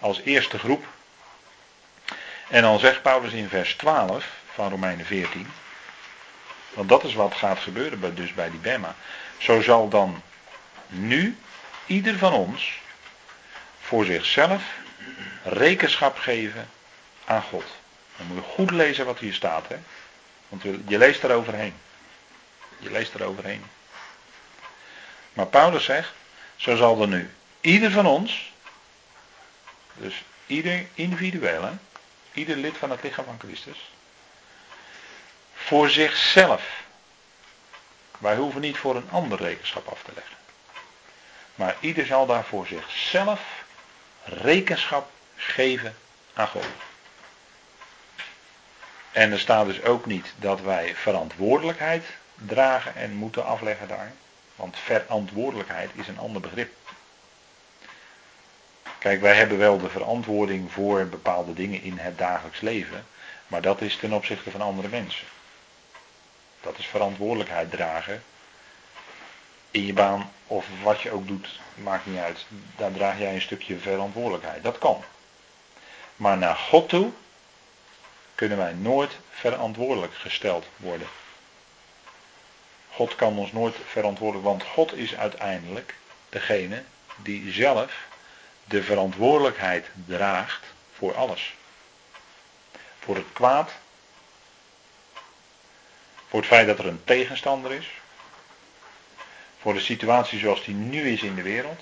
Als 0.01 0.21
eerste 0.21 0.59
groep. 0.59 0.85
En 2.49 2.63
dan 2.63 2.79
zegt 2.79 3.03
Paulus 3.03 3.33
in 3.33 3.49
vers 3.49 3.75
12 3.75 4.27
van 4.53 4.71
Romeinen 4.71 5.07
14. 5.07 5.49
Want 6.75 6.89
dat 6.89 7.05
is 7.05 7.15
wat 7.15 7.35
gaat 7.35 7.59
gebeuren 7.59 8.01
bij, 8.01 8.15
dus 8.15 8.35
bij 8.35 8.51
die 8.51 8.61
Bema. 8.61 8.95
Zo 9.39 9.63
zal 9.63 9.89
dan 9.89 10.23
nu 10.89 11.39
ieder 11.87 12.19
van 12.19 12.33
ons 12.33 12.81
voor 13.87 14.05
zichzelf 14.05 14.63
rekenschap 15.43 16.19
geven 16.19 16.69
aan 17.25 17.43
God. 17.43 17.65
Dan 18.17 18.27
moet 18.27 18.37
je 18.37 18.43
goed 18.43 18.71
lezen 18.71 19.07
wat 19.07 19.19
hier 19.19 19.35
staat. 19.35 19.69
Hè? 19.69 19.77
Want 20.49 20.63
je 20.63 20.99
leest 20.99 21.23
er 21.23 21.33
overheen. 21.33 21.75
Je 22.79 22.91
leest 22.91 23.15
er 23.15 23.25
overheen. 23.25 23.65
Maar 25.33 25.47
Paulus 25.47 25.85
zegt, 25.85 26.13
zo 26.57 26.77
zal 26.77 27.01
er 27.01 27.09
nu 27.09 27.31
ieder 27.61 27.91
van 27.91 28.07
ons, 28.07 28.53
dus 29.95 30.23
ieder 30.47 30.87
individueel, 30.95 31.63
hè, 31.63 31.73
ieder 32.33 32.57
lid 32.57 32.77
van 32.77 32.91
het 32.91 33.03
lichaam 33.03 33.25
van 33.25 33.39
Christus, 33.39 33.91
voor 35.55 35.91
zichzelf. 35.91 36.85
Wij 38.19 38.37
hoeven 38.37 38.61
niet 38.61 38.77
voor 38.77 38.97
een 38.97 39.11
ander 39.11 39.39
rekenschap 39.39 39.89
af 39.89 40.03
te 40.03 40.13
leggen. 40.15 40.37
Maar 41.55 41.77
ieder 41.81 42.07
zal 42.07 42.27
daar 42.27 42.45
voor 42.45 42.67
zichzelf 42.67 43.41
rekenschap 44.27 45.11
geven 45.37 45.95
aan 46.35 46.49
God. 46.49 46.67
En 49.13 49.33
er 49.33 49.41
staat 49.41 49.67
dus 49.67 49.83
ook 49.83 50.07
niet 50.07 50.33
dat 50.37 50.61
wij 50.61 50.95
verantwoordelijkheid 50.95 52.05
dragen 52.35 52.95
en 52.95 53.13
moeten 53.13 53.45
afleggen 53.45 53.89
daar. 53.89 54.13
Want 54.57 54.77
verantwoordelijkheid 54.79 55.91
is 55.95 56.09
een 56.09 56.19
ander 56.19 56.41
begrip. 56.41 56.73
Kijk, 58.99 59.21
wij 59.21 59.35
hebben 59.35 59.59
wel 59.59 59.79
de 59.79 59.89
verantwoording 59.89 60.73
voor 60.73 61.07
bepaalde 61.07 61.53
dingen 61.53 61.83
in 61.83 61.99
het 61.99 62.19
dagelijks 62.19 62.61
leven. 62.61 63.07
Maar 63.47 63.63
dat 63.63 63.81
is 63.81 63.97
ten 63.97 64.13
opzichte 64.13 64.51
van 64.51 64.61
andere 64.61 64.89
mensen. 64.89 65.27
Dat 66.61 66.79
is 66.79 66.87
verantwoordelijkheid 66.87 67.71
dragen. 67.71 68.23
In 69.77 69.87
je 69.87 69.93
baan 69.93 70.33
of 70.47 70.67
wat 70.83 71.01
je 71.01 71.11
ook 71.11 71.27
doet, 71.27 71.61
maakt 71.75 72.07
niet 72.07 72.19
uit. 72.19 72.47
Daar 72.77 72.93
draag 72.93 73.19
jij 73.19 73.35
een 73.35 73.41
stukje 73.41 73.79
verantwoordelijkheid. 73.79 74.63
Dat 74.63 74.79
kan. 74.79 75.05
Maar 76.17 76.39
naar 76.39 76.57
God 76.57 76.89
toe 76.89 77.13
kunnen 78.35 78.59
wij 78.59 78.73
nooit 78.73 79.17
verantwoordelijk 79.31 80.15
gesteld 80.15 80.67
worden. 80.77 81.07
God 82.91 83.15
kan 83.15 83.39
ons 83.39 83.53
nooit 83.53 83.77
verantwoordelijk, 83.87 84.47
want 84.47 84.63
God 84.63 84.95
is 84.95 85.17
uiteindelijk 85.17 85.95
degene 86.29 86.83
die 87.17 87.53
zelf 87.53 88.07
de 88.65 88.83
verantwoordelijkheid 88.83 89.87
draagt 90.07 90.65
voor 90.93 91.15
alles. 91.17 91.55
Voor 92.99 93.17
het 93.17 93.33
kwaad, 93.33 93.73
voor 96.29 96.41
het 96.41 96.49
feit 96.49 96.67
dat 96.67 96.79
er 96.79 96.87
een 96.87 97.05
tegenstander 97.05 97.73
is, 97.73 97.91
voor 99.67 99.75
de 99.75 99.81
situatie 99.81 100.39
zoals 100.39 100.65
die 100.65 100.75
nu 100.75 101.11
is 101.11 101.23
in 101.23 101.35
de 101.35 101.43
wereld, 101.43 101.81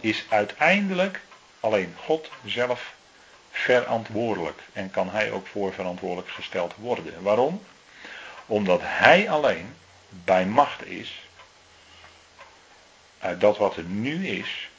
is 0.00 0.24
uiteindelijk 0.28 1.20
alleen 1.60 1.94
God 2.04 2.30
zelf 2.44 2.94
verantwoordelijk. 3.50 4.60
En 4.72 4.90
kan 4.90 5.10
hij 5.10 5.30
ook 5.30 5.46
voor 5.46 5.72
verantwoordelijk 5.72 6.28
gesteld 6.28 6.74
worden. 6.76 7.22
Waarom? 7.22 7.62
Omdat 8.46 8.80
hij 8.82 9.30
alleen 9.30 9.74
bij 10.08 10.46
macht 10.46 10.86
is, 10.86 11.28
uit 13.18 13.40
dat 13.40 13.58
wat 13.58 13.76
er 13.76 13.84
nu 13.84 14.28
is, 14.28 14.70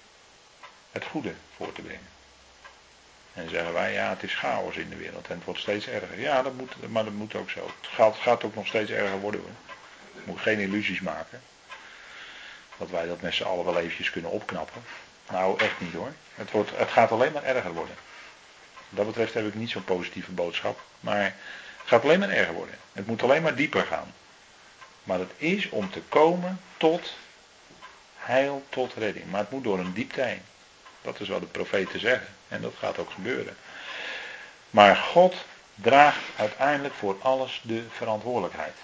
het 0.91 1.05
goede 1.05 1.33
voor 1.55 1.71
te 1.73 1.81
brengen. 1.81 2.09
En 3.33 3.49
zeggen 3.49 3.73
wij, 3.73 3.93
ja, 3.93 4.09
het 4.09 4.23
is 4.23 4.35
chaos 4.35 4.75
in 4.75 4.89
de 4.89 4.95
wereld 4.97 5.27
en 5.27 5.35
het 5.35 5.45
wordt 5.45 5.59
steeds 5.59 5.87
erger. 5.87 6.19
Ja, 6.19 6.41
dat 6.41 6.53
moet, 6.53 6.89
maar 6.89 7.03
dat 7.03 7.13
moet 7.13 7.35
ook 7.35 7.49
zo. 7.49 7.65
Het 7.65 7.89
gaat, 7.89 8.15
gaat 8.15 8.43
ook 8.43 8.55
nog 8.55 8.67
steeds 8.67 8.91
erger 8.91 9.19
worden 9.19 9.41
hoor. 9.41 10.23
Moet 10.23 10.39
geen 10.39 10.59
illusies 10.59 11.01
maken. 11.01 11.41
Dat 12.77 12.89
wij 12.89 13.05
dat 13.05 13.21
met 13.21 13.33
z'n 13.33 13.43
allen 13.43 13.65
wel 13.65 13.79
eventjes 13.79 14.09
kunnen 14.09 14.31
opknappen. 14.31 14.83
Nou, 15.29 15.59
echt 15.59 15.79
niet 15.79 15.93
hoor. 15.93 16.11
Het, 16.35 16.51
wordt, 16.51 16.71
het 16.75 16.91
gaat 16.91 17.11
alleen 17.11 17.31
maar 17.31 17.43
erger 17.43 17.73
worden. 17.73 17.95
Wat 18.89 19.05
dat 19.05 19.05
betreft 19.05 19.33
heb 19.33 19.47
ik 19.47 19.55
niet 19.55 19.69
zo'n 19.69 19.83
positieve 19.83 20.31
boodschap. 20.31 20.79
Maar 20.99 21.23
het 21.23 21.85
gaat 21.85 22.03
alleen 22.03 22.19
maar 22.19 22.29
erger 22.29 22.53
worden. 22.53 22.75
Het 22.93 23.07
moet 23.07 23.23
alleen 23.23 23.41
maar 23.41 23.55
dieper 23.55 23.85
gaan. 23.85 24.13
Maar 25.03 25.19
het 25.19 25.31
is 25.37 25.69
om 25.69 25.91
te 25.91 26.01
komen 26.09 26.59
tot 26.77 27.13
heil, 28.15 28.63
tot 28.69 28.93
redding. 28.93 29.31
Maar 29.31 29.39
het 29.39 29.51
moet 29.51 29.63
door 29.63 29.79
een 29.79 29.93
diepte 29.93 30.21
heen. 30.21 30.41
Dat 31.01 31.19
is 31.19 31.27
wat 31.27 31.41
de 31.41 31.47
profeten 31.47 31.99
zeggen. 31.99 32.27
En 32.47 32.61
dat 32.61 32.73
gaat 32.79 32.97
ook 32.97 33.11
gebeuren. 33.11 33.57
Maar 34.69 34.95
God 34.95 35.35
draagt 35.75 36.21
uiteindelijk 36.35 36.93
voor 36.93 37.17
alles 37.21 37.61
de 37.63 37.83
verantwoordelijkheid. 37.89 38.75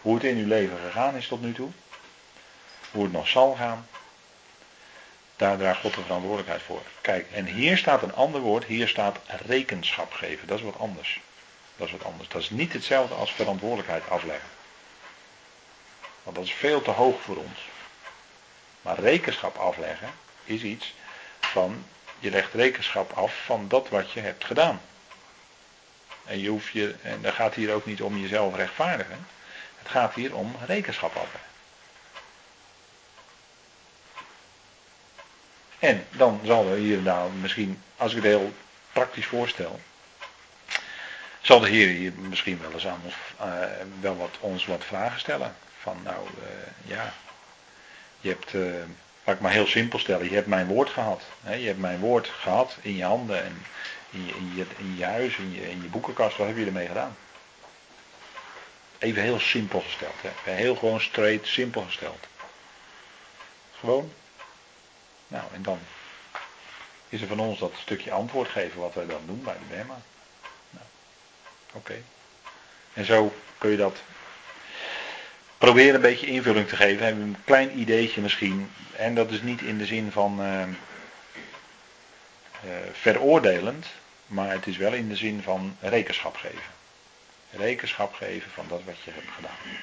Hoe 0.00 0.14
het 0.14 0.24
in 0.24 0.36
uw 0.36 0.46
leven 0.46 0.78
gegaan 0.84 1.16
is 1.16 1.26
tot 1.26 1.42
nu 1.42 1.52
toe. 1.52 1.70
Hoe 2.94 3.02
het 3.02 3.12
nog 3.12 3.28
zal 3.28 3.54
gaan. 3.54 3.88
Daar 5.36 5.56
draagt 5.56 5.80
God 5.80 5.94
de 5.94 6.02
verantwoordelijkheid 6.02 6.62
voor. 6.62 6.82
Kijk, 7.00 7.30
en 7.32 7.46
hier 7.46 7.76
staat 7.76 8.02
een 8.02 8.14
ander 8.14 8.40
woord. 8.40 8.64
Hier 8.64 8.88
staat 8.88 9.18
rekenschap 9.46 10.12
geven. 10.12 10.46
Dat 10.46 10.58
is 10.58 10.64
wat 10.64 10.78
anders. 10.78 11.20
Dat 11.76 11.86
is 11.86 11.92
wat 11.92 12.04
anders. 12.04 12.28
Dat 12.28 12.42
is 12.42 12.50
niet 12.50 12.72
hetzelfde 12.72 13.14
als 13.14 13.32
verantwoordelijkheid 13.32 14.08
afleggen. 14.08 14.48
Want 16.22 16.36
dat 16.36 16.44
is 16.44 16.52
veel 16.52 16.82
te 16.82 16.90
hoog 16.90 17.20
voor 17.20 17.36
ons. 17.36 17.58
Maar 18.82 18.98
rekenschap 18.98 19.56
afleggen 19.56 20.08
is 20.44 20.62
iets 20.62 20.94
van, 21.40 21.84
je 22.18 22.30
legt 22.30 22.54
rekenschap 22.54 23.12
af 23.12 23.44
van 23.44 23.68
dat 23.68 23.88
wat 23.88 24.12
je 24.12 24.20
hebt 24.20 24.44
gedaan. 24.44 24.80
En 26.24 26.40
je 26.40 26.48
hoeft 26.48 26.72
je, 26.72 26.94
en 27.02 27.22
dat 27.22 27.34
gaat 27.34 27.54
hier 27.54 27.74
ook 27.74 27.86
niet 27.86 28.02
om 28.02 28.18
jezelf 28.18 28.54
rechtvaardigen. 28.54 29.26
Het 29.78 29.88
gaat 29.88 30.14
hier 30.14 30.36
om 30.36 30.56
rekenschap 30.66 31.16
afleggen. 31.16 31.53
En 35.84 36.06
dan 36.10 36.40
zal 36.44 36.68
er 36.68 36.76
hier 36.76 36.98
nou 36.98 37.32
misschien, 37.32 37.82
als 37.96 38.10
ik 38.10 38.16
het 38.16 38.26
heel 38.26 38.52
praktisch 38.92 39.26
voorstel, 39.26 39.80
zal 41.40 41.60
de 41.60 41.68
Heer 41.68 41.88
hier 41.88 42.12
misschien 42.16 42.60
wel 42.60 42.72
eens 42.72 42.86
aan 42.86 43.00
ons, 43.04 43.14
uh, 43.40 43.64
wel 44.00 44.16
wat, 44.16 44.36
ons 44.40 44.66
wat 44.66 44.84
vragen 44.84 45.20
stellen. 45.20 45.54
Van 45.80 45.96
nou, 46.04 46.26
uh, 46.26 46.90
ja, 46.90 47.14
je 48.20 48.28
hebt, 48.28 48.52
uh, 48.52 48.74
laat 49.24 49.34
ik 49.34 49.40
maar 49.40 49.52
heel 49.52 49.66
simpel 49.66 49.98
stellen, 49.98 50.28
je 50.28 50.34
hebt 50.34 50.46
mijn 50.46 50.66
woord 50.66 50.90
gehad. 50.90 51.22
Hè? 51.42 51.54
Je 51.54 51.66
hebt 51.66 51.80
mijn 51.80 51.98
woord 51.98 52.28
gehad 52.28 52.76
in 52.80 52.96
je 52.96 53.04
handen 53.04 53.44
en 53.44 53.62
in 54.10 54.26
je, 54.26 54.34
in 54.34 54.52
je, 54.54 54.66
in 54.78 54.96
je 54.96 55.04
huis, 55.04 55.36
in 55.36 55.52
je, 55.52 55.70
in 55.70 55.82
je 55.82 55.88
boekenkast. 55.88 56.36
Wat 56.36 56.46
heb 56.46 56.56
je 56.56 56.66
ermee 56.66 56.86
gedaan? 56.86 57.16
Even 58.98 59.22
heel 59.22 59.40
simpel 59.40 59.80
gesteld. 59.80 60.14
Hè? 60.20 60.52
Heel 60.52 60.76
gewoon 60.76 61.00
straight, 61.00 61.46
simpel 61.46 61.82
gesteld. 61.82 62.26
Gewoon. 63.80 64.12
Nou, 65.28 65.44
en 65.52 65.62
dan 65.62 65.78
is 67.08 67.20
er 67.20 67.26
van 67.26 67.40
ons 67.40 67.58
dat 67.58 67.72
stukje 67.80 68.12
antwoord 68.12 68.48
geven 68.48 68.80
wat 68.80 68.94
wij 68.94 69.06
dan 69.06 69.22
doen 69.26 69.42
bij 69.42 69.54
de 69.54 69.74
BEMA. 69.76 70.00
Nou, 70.70 70.86
Oké. 71.72 72.02
En 72.92 73.04
zo 73.04 73.34
kun 73.58 73.70
je 73.70 73.76
dat 73.76 74.02
proberen 75.58 75.94
een 75.94 76.00
beetje 76.00 76.26
invulling 76.26 76.68
te 76.68 76.76
geven. 76.76 77.04
Hebben 77.06 77.24
een 77.24 77.36
klein 77.44 77.78
ideetje 77.78 78.20
misschien. 78.20 78.70
En 78.96 79.14
dat 79.14 79.30
is 79.30 79.42
niet 79.42 79.60
in 79.60 79.78
de 79.78 79.86
zin 79.86 80.12
van 80.12 80.40
uh, 80.40 80.62
uh, 82.64 82.72
veroordelend, 82.92 83.86
maar 84.26 84.50
het 84.50 84.66
is 84.66 84.76
wel 84.76 84.92
in 84.92 85.08
de 85.08 85.16
zin 85.16 85.42
van 85.42 85.76
rekenschap 85.80 86.36
geven. 86.36 86.72
Rekenschap 87.50 88.14
geven 88.14 88.50
van 88.50 88.64
dat 88.68 88.84
wat 88.84 88.96
je 89.04 89.10
hebt 89.10 89.30
gedaan. 89.34 89.78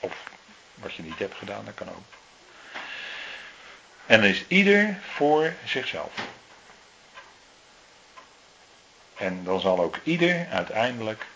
Of 0.00 0.30
wat 0.74 0.94
je 0.94 1.02
niet 1.02 1.18
hebt 1.18 1.34
gedaan, 1.34 1.64
dat 1.64 1.74
kan 1.74 1.88
ook. 1.88 2.23
En 4.06 4.20
dan 4.20 4.30
is 4.30 4.44
ieder 4.48 4.98
voor 5.14 5.52
zichzelf. 5.64 6.12
En 9.16 9.44
dan 9.44 9.60
zal 9.60 9.80
ook 9.80 9.98
ieder 10.02 10.46
uiteindelijk 10.50 11.26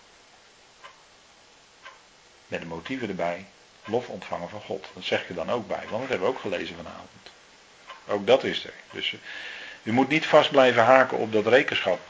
met 2.47 2.61
de 2.61 2.67
motieven 2.67 3.09
erbij 3.09 3.47
lof 3.85 4.09
ontvangen 4.09 4.49
van 4.49 4.61
God. 4.61 4.87
Dat 4.95 5.05
zeg 5.05 5.29
je 5.29 5.35
dan 5.35 5.51
ook 5.51 5.69
bij, 5.69 5.85
want 5.89 6.01
dat 6.01 6.09
hebben 6.09 6.29
we 6.29 6.35
ook 6.35 6.41
gelezen 6.41 6.77
vanavond. 6.77 7.09
Ook 8.07 8.27
dat 8.27 8.45
is 8.45 8.65
er. 8.65 8.73
Dus 8.91 9.13
eh, 9.13 9.19
u 9.83 9.93
moet 9.93 10.09
niet 10.09 10.27
vast 10.27 10.51
blijven 10.51 10.85
haken 10.85 11.19
op 11.19 11.33
dat 11.33 11.47
rekenschap. 11.47 12.01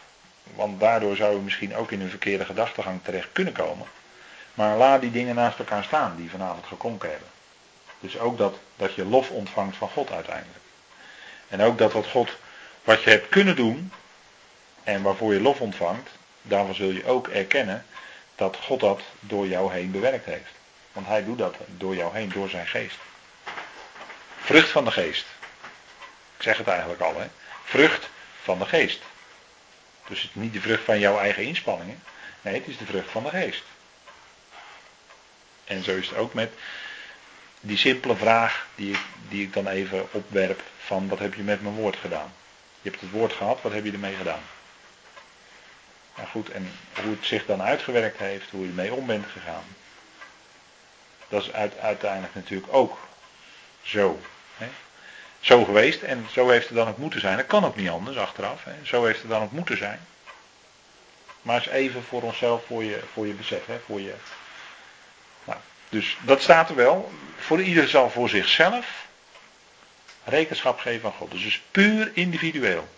Want 0.55 0.80
daardoor 0.80 1.16
zou 1.16 1.36
u 1.36 1.40
misschien 1.40 1.76
ook 1.76 1.90
in 1.90 2.01
een 2.01 2.10
verkeerde 2.10 2.44
gedachtegang 2.44 3.01
terecht 3.02 3.28
kunnen 3.32 3.52
komen. 3.52 3.86
Maar 4.55 4.76
laat 4.76 5.01
die 5.01 5.10
dingen 5.10 5.35
naast 5.35 5.59
elkaar 5.59 5.85
staan 5.85 6.16
die 6.16 6.30
vanavond 6.30 6.66
geklonken 6.66 7.10
hebben. 7.10 7.28
Dus 8.01 8.19
ook 8.19 8.39
dat, 8.39 8.59
dat 8.77 8.95
je 8.95 9.05
lof 9.05 9.31
ontvangt 9.31 9.77
van 9.77 9.89
God 9.89 10.11
uiteindelijk. 10.11 10.59
En 11.49 11.62
ook 11.62 11.79
dat 11.79 11.93
wat 11.93 12.07
God, 12.07 12.37
wat 12.83 13.03
je 13.03 13.11
hebt 13.11 13.29
kunnen 13.29 13.57
doen, 13.57 13.93
en 14.85 15.03
waarvoor 15.03 15.33
je 15.33 15.41
lof 15.41 15.61
ontvangt, 15.61 16.11
daarvan 16.43 16.75
zul 16.75 16.91
je 16.91 17.07
ook 17.07 17.29
erkennen 17.29 17.87
dat 18.35 18.57
God 18.57 18.81
dat 18.81 19.03
door 19.20 19.47
jou 19.47 19.73
heen 19.73 19.91
bewerkt 19.91 20.25
heeft. 20.25 20.51
Want 20.93 21.07
hij 21.07 21.25
doet 21.25 21.39
dat 21.39 21.57
door 21.66 21.95
jou 21.95 22.15
heen, 22.15 22.29
door 22.29 22.49
zijn 22.49 22.66
geest. 22.66 22.97
Vrucht 24.39 24.69
van 24.69 24.85
de 24.85 24.91
geest. 24.91 25.27
Ik 26.37 26.43
zeg 26.43 26.57
het 26.57 26.66
eigenlijk 26.66 27.01
al, 27.01 27.15
hè. 27.20 27.27
Vrucht 27.65 28.09
van 28.43 28.59
de 28.59 28.65
geest. 28.65 29.03
Dus 30.09 30.23
het 30.23 30.31
is 30.31 30.41
niet 30.41 30.53
de 30.53 30.61
vrucht 30.61 30.85
van 30.85 30.99
jouw 30.99 31.19
eigen 31.19 31.43
inspanningen. 31.43 32.03
Nee, 32.41 32.55
het 32.55 32.66
is 32.66 32.79
de 32.79 32.87
vrucht 32.87 33.11
van 33.11 33.23
de 33.23 33.31
geest. 33.31 33.62
En 35.65 35.85
zo 35.85 35.97
is 35.97 36.09
het 36.09 36.19
ook 36.19 36.35
met 36.35 36.53
die 37.60 37.76
simpele 37.76 38.16
vraag 38.16 38.66
die 38.74 38.93
ik, 38.93 39.01
die 39.28 39.43
ik 39.43 39.52
dan 39.52 39.66
even 39.66 40.12
opwerp 40.12 40.62
van 40.78 41.09
wat 41.09 41.18
heb 41.18 41.35
je 41.35 41.43
met 41.43 41.62
mijn 41.62 41.74
woord 41.74 41.97
gedaan? 41.97 42.32
Je 42.82 42.90
hebt 42.90 43.01
het 43.01 43.10
woord 43.10 43.32
gehad, 43.32 43.62
wat 43.62 43.72
heb 43.72 43.85
je 43.85 43.93
ermee 43.93 44.14
gedaan? 44.14 44.43
Nou 46.16 46.28
goed, 46.28 46.51
en 46.51 46.70
hoe 47.02 47.10
het 47.10 47.26
zich 47.26 47.47
dan 47.47 47.62
uitgewerkt 47.62 48.18
heeft, 48.18 48.51
hoe 48.51 48.62
je 48.62 48.68
ermee 48.68 48.94
om 48.94 49.06
bent 49.06 49.26
gegaan. 49.32 49.64
Dat 51.28 51.43
is 51.43 51.52
uiteindelijk 51.80 52.35
natuurlijk 52.35 52.72
ook 52.72 52.98
zo. 53.82 54.20
Hè? 54.56 54.68
Zo 55.40 55.64
geweest 55.64 56.02
en 56.02 56.26
zo 56.32 56.48
heeft 56.48 56.68
het 56.68 56.76
dan 56.76 56.89
ook 56.89 56.97
moeten 56.97 57.20
zijn. 57.20 57.36
Dat 57.36 57.47
kan 57.47 57.64
ook 57.64 57.76
niet 57.76 57.89
anders 57.89 58.16
achteraf. 58.16 58.64
Hè? 58.64 58.72
Zo 58.82 59.05
heeft 59.05 59.20
het 59.20 59.30
dan 59.30 59.43
ook 59.43 59.52
moeten 59.52 59.76
zijn. 59.76 60.01
Maar 61.43 61.56
eens 61.56 61.66
even 61.66 62.02
voor 62.02 62.22
onszelf, 62.22 62.64
voor 62.66 62.85
je, 62.85 63.01
voor 63.12 63.26
je 63.26 63.32
besef. 63.32 63.66
Hè? 63.66 63.78
Voor 63.86 64.01
je... 64.01 64.14
Dus 65.89 66.16
dat 66.20 66.43
staat 66.43 66.69
er 66.69 66.74
wel. 66.74 67.12
Voor 67.36 67.62
ieder 67.62 67.89
zal 67.89 68.10
voor 68.10 68.28
zichzelf 68.28 69.06
rekenschap 70.24 70.78
geven 70.78 71.09
aan 71.09 71.16
God. 71.16 71.31
Dus 71.31 71.43
het 71.43 71.52
is 71.52 71.62
puur 71.70 72.10
individueel. 72.15 72.89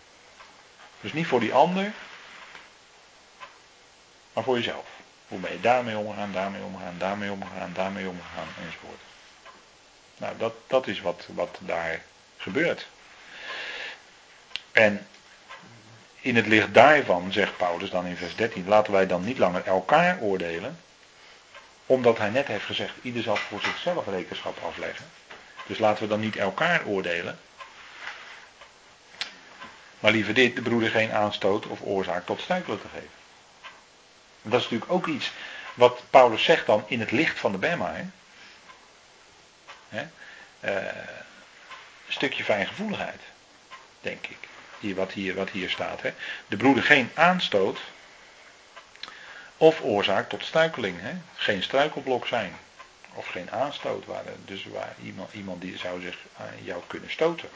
Dus 1.00 1.12
niet 1.12 1.26
voor 1.26 1.40
die 1.40 1.52
ander, 1.52 1.92
maar 4.32 4.44
voor 4.44 4.56
jezelf. 4.56 4.86
Hoe 5.28 5.38
ben 5.38 5.52
je 5.52 5.60
daarmee 5.60 5.96
omgegaan, 5.96 6.32
daarmee 6.32 6.62
omgegaan, 6.62 6.94
daarmee 6.98 7.30
omgegaan, 7.30 7.72
daarmee 7.74 8.08
omgegaan 8.08 8.48
enzovoort. 8.64 9.00
Nou, 10.16 10.36
dat, 10.38 10.54
dat 10.66 10.86
is 10.86 11.00
wat, 11.00 11.26
wat 11.34 11.58
daar 11.60 12.02
gebeurt. 12.36 12.88
En 14.72 15.06
in 16.20 16.36
het 16.36 16.46
licht 16.46 16.74
daarvan, 16.74 17.32
zegt 17.32 17.56
Paulus 17.56 17.90
dan 17.90 18.06
in 18.06 18.16
vers 18.16 18.36
13, 18.36 18.68
laten 18.68 18.92
wij 18.92 19.06
dan 19.06 19.24
niet 19.24 19.38
langer 19.38 19.66
elkaar 19.66 20.18
oordelen, 20.20 20.78
omdat 21.90 22.18
hij 22.18 22.30
net 22.30 22.46
heeft 22.46 22.64
gezegd, 22.64 22.94
ieder 23.02 23.22
zal 23.22 23.36
voor 23.36 23.60
zichzelf 23.60 24.06
rekenschap 24.06 24.58
afleggen. 24.64 25.04
Dus 25.66 25.78
laten 25.78 26.02
we 26.02 26.08
dan 26.08 26.20
niet 26.20 26.36
elkaar 26.36 26.84
oordelen. 26.84 27.38
Maar 30.00 30.12
liever 30.12 30.34
dit, 30.34 30.56
de 30.56 30.62
broeder 30.62 30.90
geen 30.90 31.12
aanstoot 31.12 31.66
of 31.66 31.80
oorzaak 31.82 32.26
tot 32.26 32.40
stuikelen 32.40 32.80
te 32.80 32.88
geven. 32.92 33.10
Dat 34.42 34.60
is 34.60 34.62
natuurlijk 34.62 34.92
ook 34.92 35.06
iets 35.06 35.32
wat 35.74 36.02
Paulus 36.10 36.44
zegt 36.44 36.66
dan 36.66 36.84
in 36.86 37.00
het 37.00 37.10
licht 37.10 37.38
van 37.38 37.52
de 37.52 37.58
Bema. 37.58 37.92
Hè? 37.92 38.04
Hè? 39.88 40.02
Uh, 40.60 40.86
een 42.06 42.12
stukje 42.12 42.44
fijngevoeligheid, 42.44 43.20
denk 44.00 44.26
ik. 44.26 44.48
Hier, 44.78 44.94
wat, 44.94 45.12
hier, 45.12 45.34
wat 45.34 45.50
hier 45.50 45.70
staat. 45.70 46.02
Hè? 46.02 46.12
De 46.46 46.56
broeder 46.56 46.82
geen 46.82 47.10
aanstoot 47.14 47.78
of 49.60 49.80
oorzaak 49.82 50.28
tot 50.28 50.44
struikeling. 50.44 51.00
Hè? 51.00 51.12
Geen 51.34 51.62
struikelblok 51.62 52.26
zijn. 52.26 52.52
Of 53.14 53.26
geen 53.26 53.50
aanstoot. 53.50 54.04
Dus 54.44 54.64
waar 54.64 54.94
iemand, 55.02 55.32
iemand 55.32 55.60
die 55.60 55.78
zou 55.78 56.00
zich 56.00 56.18
aan 56.36 56.62
jou 56.62 56.82
kunnen 56.86 57.10
stoten. 57.10 57.48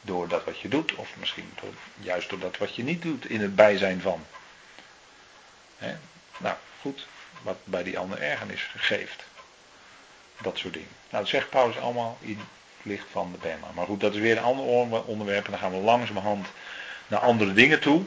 Door 0.00 0.28
dat 0.28 0.44
wat 0.44 0.60
je 0.60 0.68
doet. 0.68 0.94
Of 0.94 1.08
misschien 1.18 1.52
juist 1.98 2.30
door 2.30 2.38
dat 2.38 2.58
wat 2.58 2.74
je 2.74 2.82
niet 2.82 3.02
doet 3.02 3.28
in 3.28 3.40
het 3.40 3.54
bijzijn 3.54 4.00
van. 4.00 4.26
Nou, 6.38 6.56
goed. 6.80 7.06
wat 7.42 7.56
bij 7.64 7.82
die 7.82 7.98
ander 7.98 8.20
ergernis 8.22 8.70
geeft. 8.76 9.24
Dat 10.40 10.58
soort 10.58 10.72
dingen. 10.72 10.96
Nou, 11.10 11.22
dat 11.22 11.32
zegt 11.32 11.50
Paulus 11.50 11.78
allemaal 11.78 12.18
in 12.20 12.38
het 12.38 12.48
licht 12.82 13.06
van 13.10 13.32
de 13.32 13.38
Bema. 13.38 13.70
Maar 13.74 13.86
goed, 13.86 14.00
dat 14.00 14.14
is 14.14 14.20
weer 14.20 14.36
een 14.36 14.42
ander 14.42 14.64
onderwerp. 15.04 15.44
En 15.44 15.50
dan 15.50 15.60
gaan 15.60 15.72
we 15.72 15.76
langzamerhand 15.76 16.46
naar 17.06 17.20
andere 17.20 17.52
dingen 17.52 17.80
toe. 17.80 18.04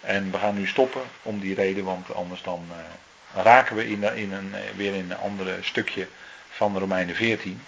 En 0.00 0.30
we 0.30 0.38
gaan 0.38 0.54
nu 0.54 0.66
stoppen 0.66 1.02
om 1.22 1.40
die 1.40 1.54
reden, 1.54 1.84
want 1.84 2.14
anders 2.14 2.42
dan 2.42 2.68
uh, 2.70 3.42
raken 3.42 3.76
we 3.76 3.88
in, 3.88 4.02
in 4.02 4.32
een, 4.32 4.54
eh, 4.54 4.60
weer 4.76 4.94
in 4.94 5.10
een 5.10 5.18
ander 5.18 5.64
stukje 5.64 6.06
van 6.50 6.78
Romeinen 6.78 7.14
14. 7.14 7.62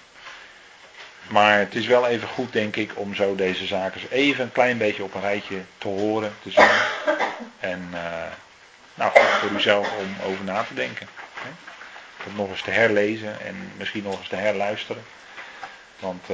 Maar 1.29 1.59
het 1.59 1.75
is 1.75 1.87
wel 1.87 2.07
even 2.07 2.29
goed, 2.29 2.53
denk 2.53 2.77
ik, 2.77 2.91
om 2.95 3.15
zo 3.15 3.35
deze 3.35 3.67
zaken 3.67 4.01
even 4.11 4.45
een 4.45 4.53
klein 4.53 4.79
beetje 4.79 5.03
op 5.03 5.15
een 5.15 5.21
rijtje 5.21 5.61
te 5.79 5.89
horen, 5.89 6.35
te 6.43 6.51
zien. 6.51 6.71
En 7.61 7.89
uh, 7.93 8.01
nou, 8.95 9.11
goed 9.11 9.29
voor 9.41 9.51
uzelf 9.51 9.93
om 9.99 10.31
over 10.31 10.45
na 10.45 10.63
te 10.63 10.75
denken. 10.75 11.07
Hè? 11.35 11.49
Om 12.27 12.37
nog 12.37 12.51
eens 12.51 12.63
te 12.63 12.71
herlezen 12.71 13.41
en 13.41 13.73
misschien 13.77 14.03
nog 14.03 14.19
eens 14.19 14.29
te 14.29 14.37
herluisteren. 14.37 15.03
Want 15.99 16.27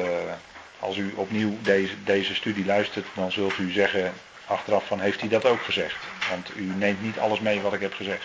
als 0.79 0.97
u 0.97 1.13
opnieuw 1.17 1.59
deze, 1.63 2.03
deze 2.05 2.35
studie 2.35 2.65
luistert, 2.65 3.07
dan 3.15 3.33
zult 3.33 3.59
u 3.59 3.71
zeggen 3.71 4.13
achteraf 4.49 4.87
van 4.87 5.01
heeft 5.01 5.21
hij 5.21 5.29
dat 5.29 5.45
ook 5.45 5.63
gezegd. 5.63 5.97
Want 6.31 6.57
u 6.57 6.63
neemt 6.63 7.03
niet 7.03 7.19
alles 7.19 7.41
mee 7.41 7.61
wat 7.61 7.73
ik 7.73 7.81
heb 7.81 7.95
gezegd. 7.95 8.25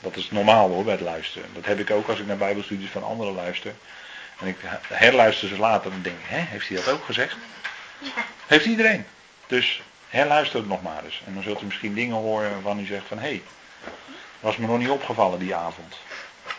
Dat 0.00 0.16
is 0.16 0.30
normaal 0.30 0.68
hoor 0.68 0.84
bij 0.84 0.92
het 0.92 1.02
luisteren. 1.02 1.48
Dat 1.54 1.64
heb 1.64 1.78
ik 1.78 1.90
ook 1.90 2.08
als 2.08 2.18
ik 2.18 2.26
naar 2.26 2.36
bijbelstudies 2.36 2.90
van 2.90 3.04
anderen 3.04 3.34
luister. 3.34 3.74
En 4.38 4.46
ik 4.46 4.56
herluister 4.88 5.48
ze 5.48 5.58
later 5.58 5.92
en 5.92 6.02
denk, 6.02 6.18
hè, 6.22 6.38
heeft 6.38 6.68
hij 6.68 6.76
dat 6.76 6.88
ook 6.88 7.04
gezegd? 7.04 7.36
Heeft 8.46 8.64
iedereen. 8.64 9.04
Dus 9.46 9.82
herluister 10.08 10.58
het 10.58 10.68
nog 10.68 10.82
maar 10.82 11.04
eens. 11.04 11.22
En 11.26 11.34
dan 11.34 11.42
zult 11.42 11.62
u 11.62 11.64
misschien 11.64 11.94
dingen 11.94 12.16
horen 12.16 12.52
waarvan 12.52 12.78
u 12.78 12.86
zegt 12.86 13.06
van, 13.06 13.18
hé, 13.18 13.28
hey, 13.28 13.42
was 14.40 14.56
me 14.56 14.66
nog 14.66 14.78
niet 14.78 14.88
opgevallen 14.88 15.38
die 15.38 15.54
avond. 15.54 15.98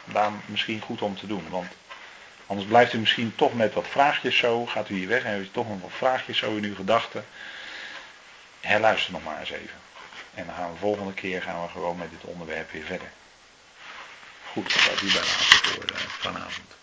Daarom 0.05 0.41
misschien 0.45 0.81
goed 0.81 1.01
om 1.01 1.17
te 1.17 1.27
doen. 1.27 1.45
Want 1.49 1.71
anders 2.45 2.67
blijft 2.67 2.93
u 2.93 2.97
misschien 2.97 3.33
toch 3.35 3.53
met 3.53 3.73
wat 3.73 3.87
vraagjes 3.87 4.37
zo. 4.37 4.65
Gaat 4.65 4.89
u 4.89 4.95
hier 4.95 5.07
weg 5.07 5.23
en 5.23 5.31
heeft 5.31 5.47
u 5.47 5.51
toch 5.51 5.69
nog 5.69 5.81
wat 5.81 5.91
vraagjes 5.93 6.37
zo 6.37 6.55
in 6.55 6.63
uw 6.63 6.75
gedachten. 6.75 7.25
Herluister 8.63 9.11
nog 9.11 9.23
maar 9.23 9.39
eens 9.39 9.49
even. 9.49 9.79
En 10.33 10.45
dan 10.45 10.55
gaan 10.55 10.67
we 10.67 10.73
de 10.73 10.79
volgende 10.79 11.13
keer 11.13 11.41
gaan 11.41 11.61
we 11.61 11.69
gewoon 11.69 11.97
met 11.97 12.09
dit 12.09 12.23
onderwerp 12.23 12.71
weer 12.71 12.83
verder. 12.83 13.07
Goed, 14.51 14.73
dat 14.89 15.01
u 15.01 15.11
bij 15.11 15.23
voor 15.23 15.91
uh, 15.91 15.97
vanavond. 15.97 16.82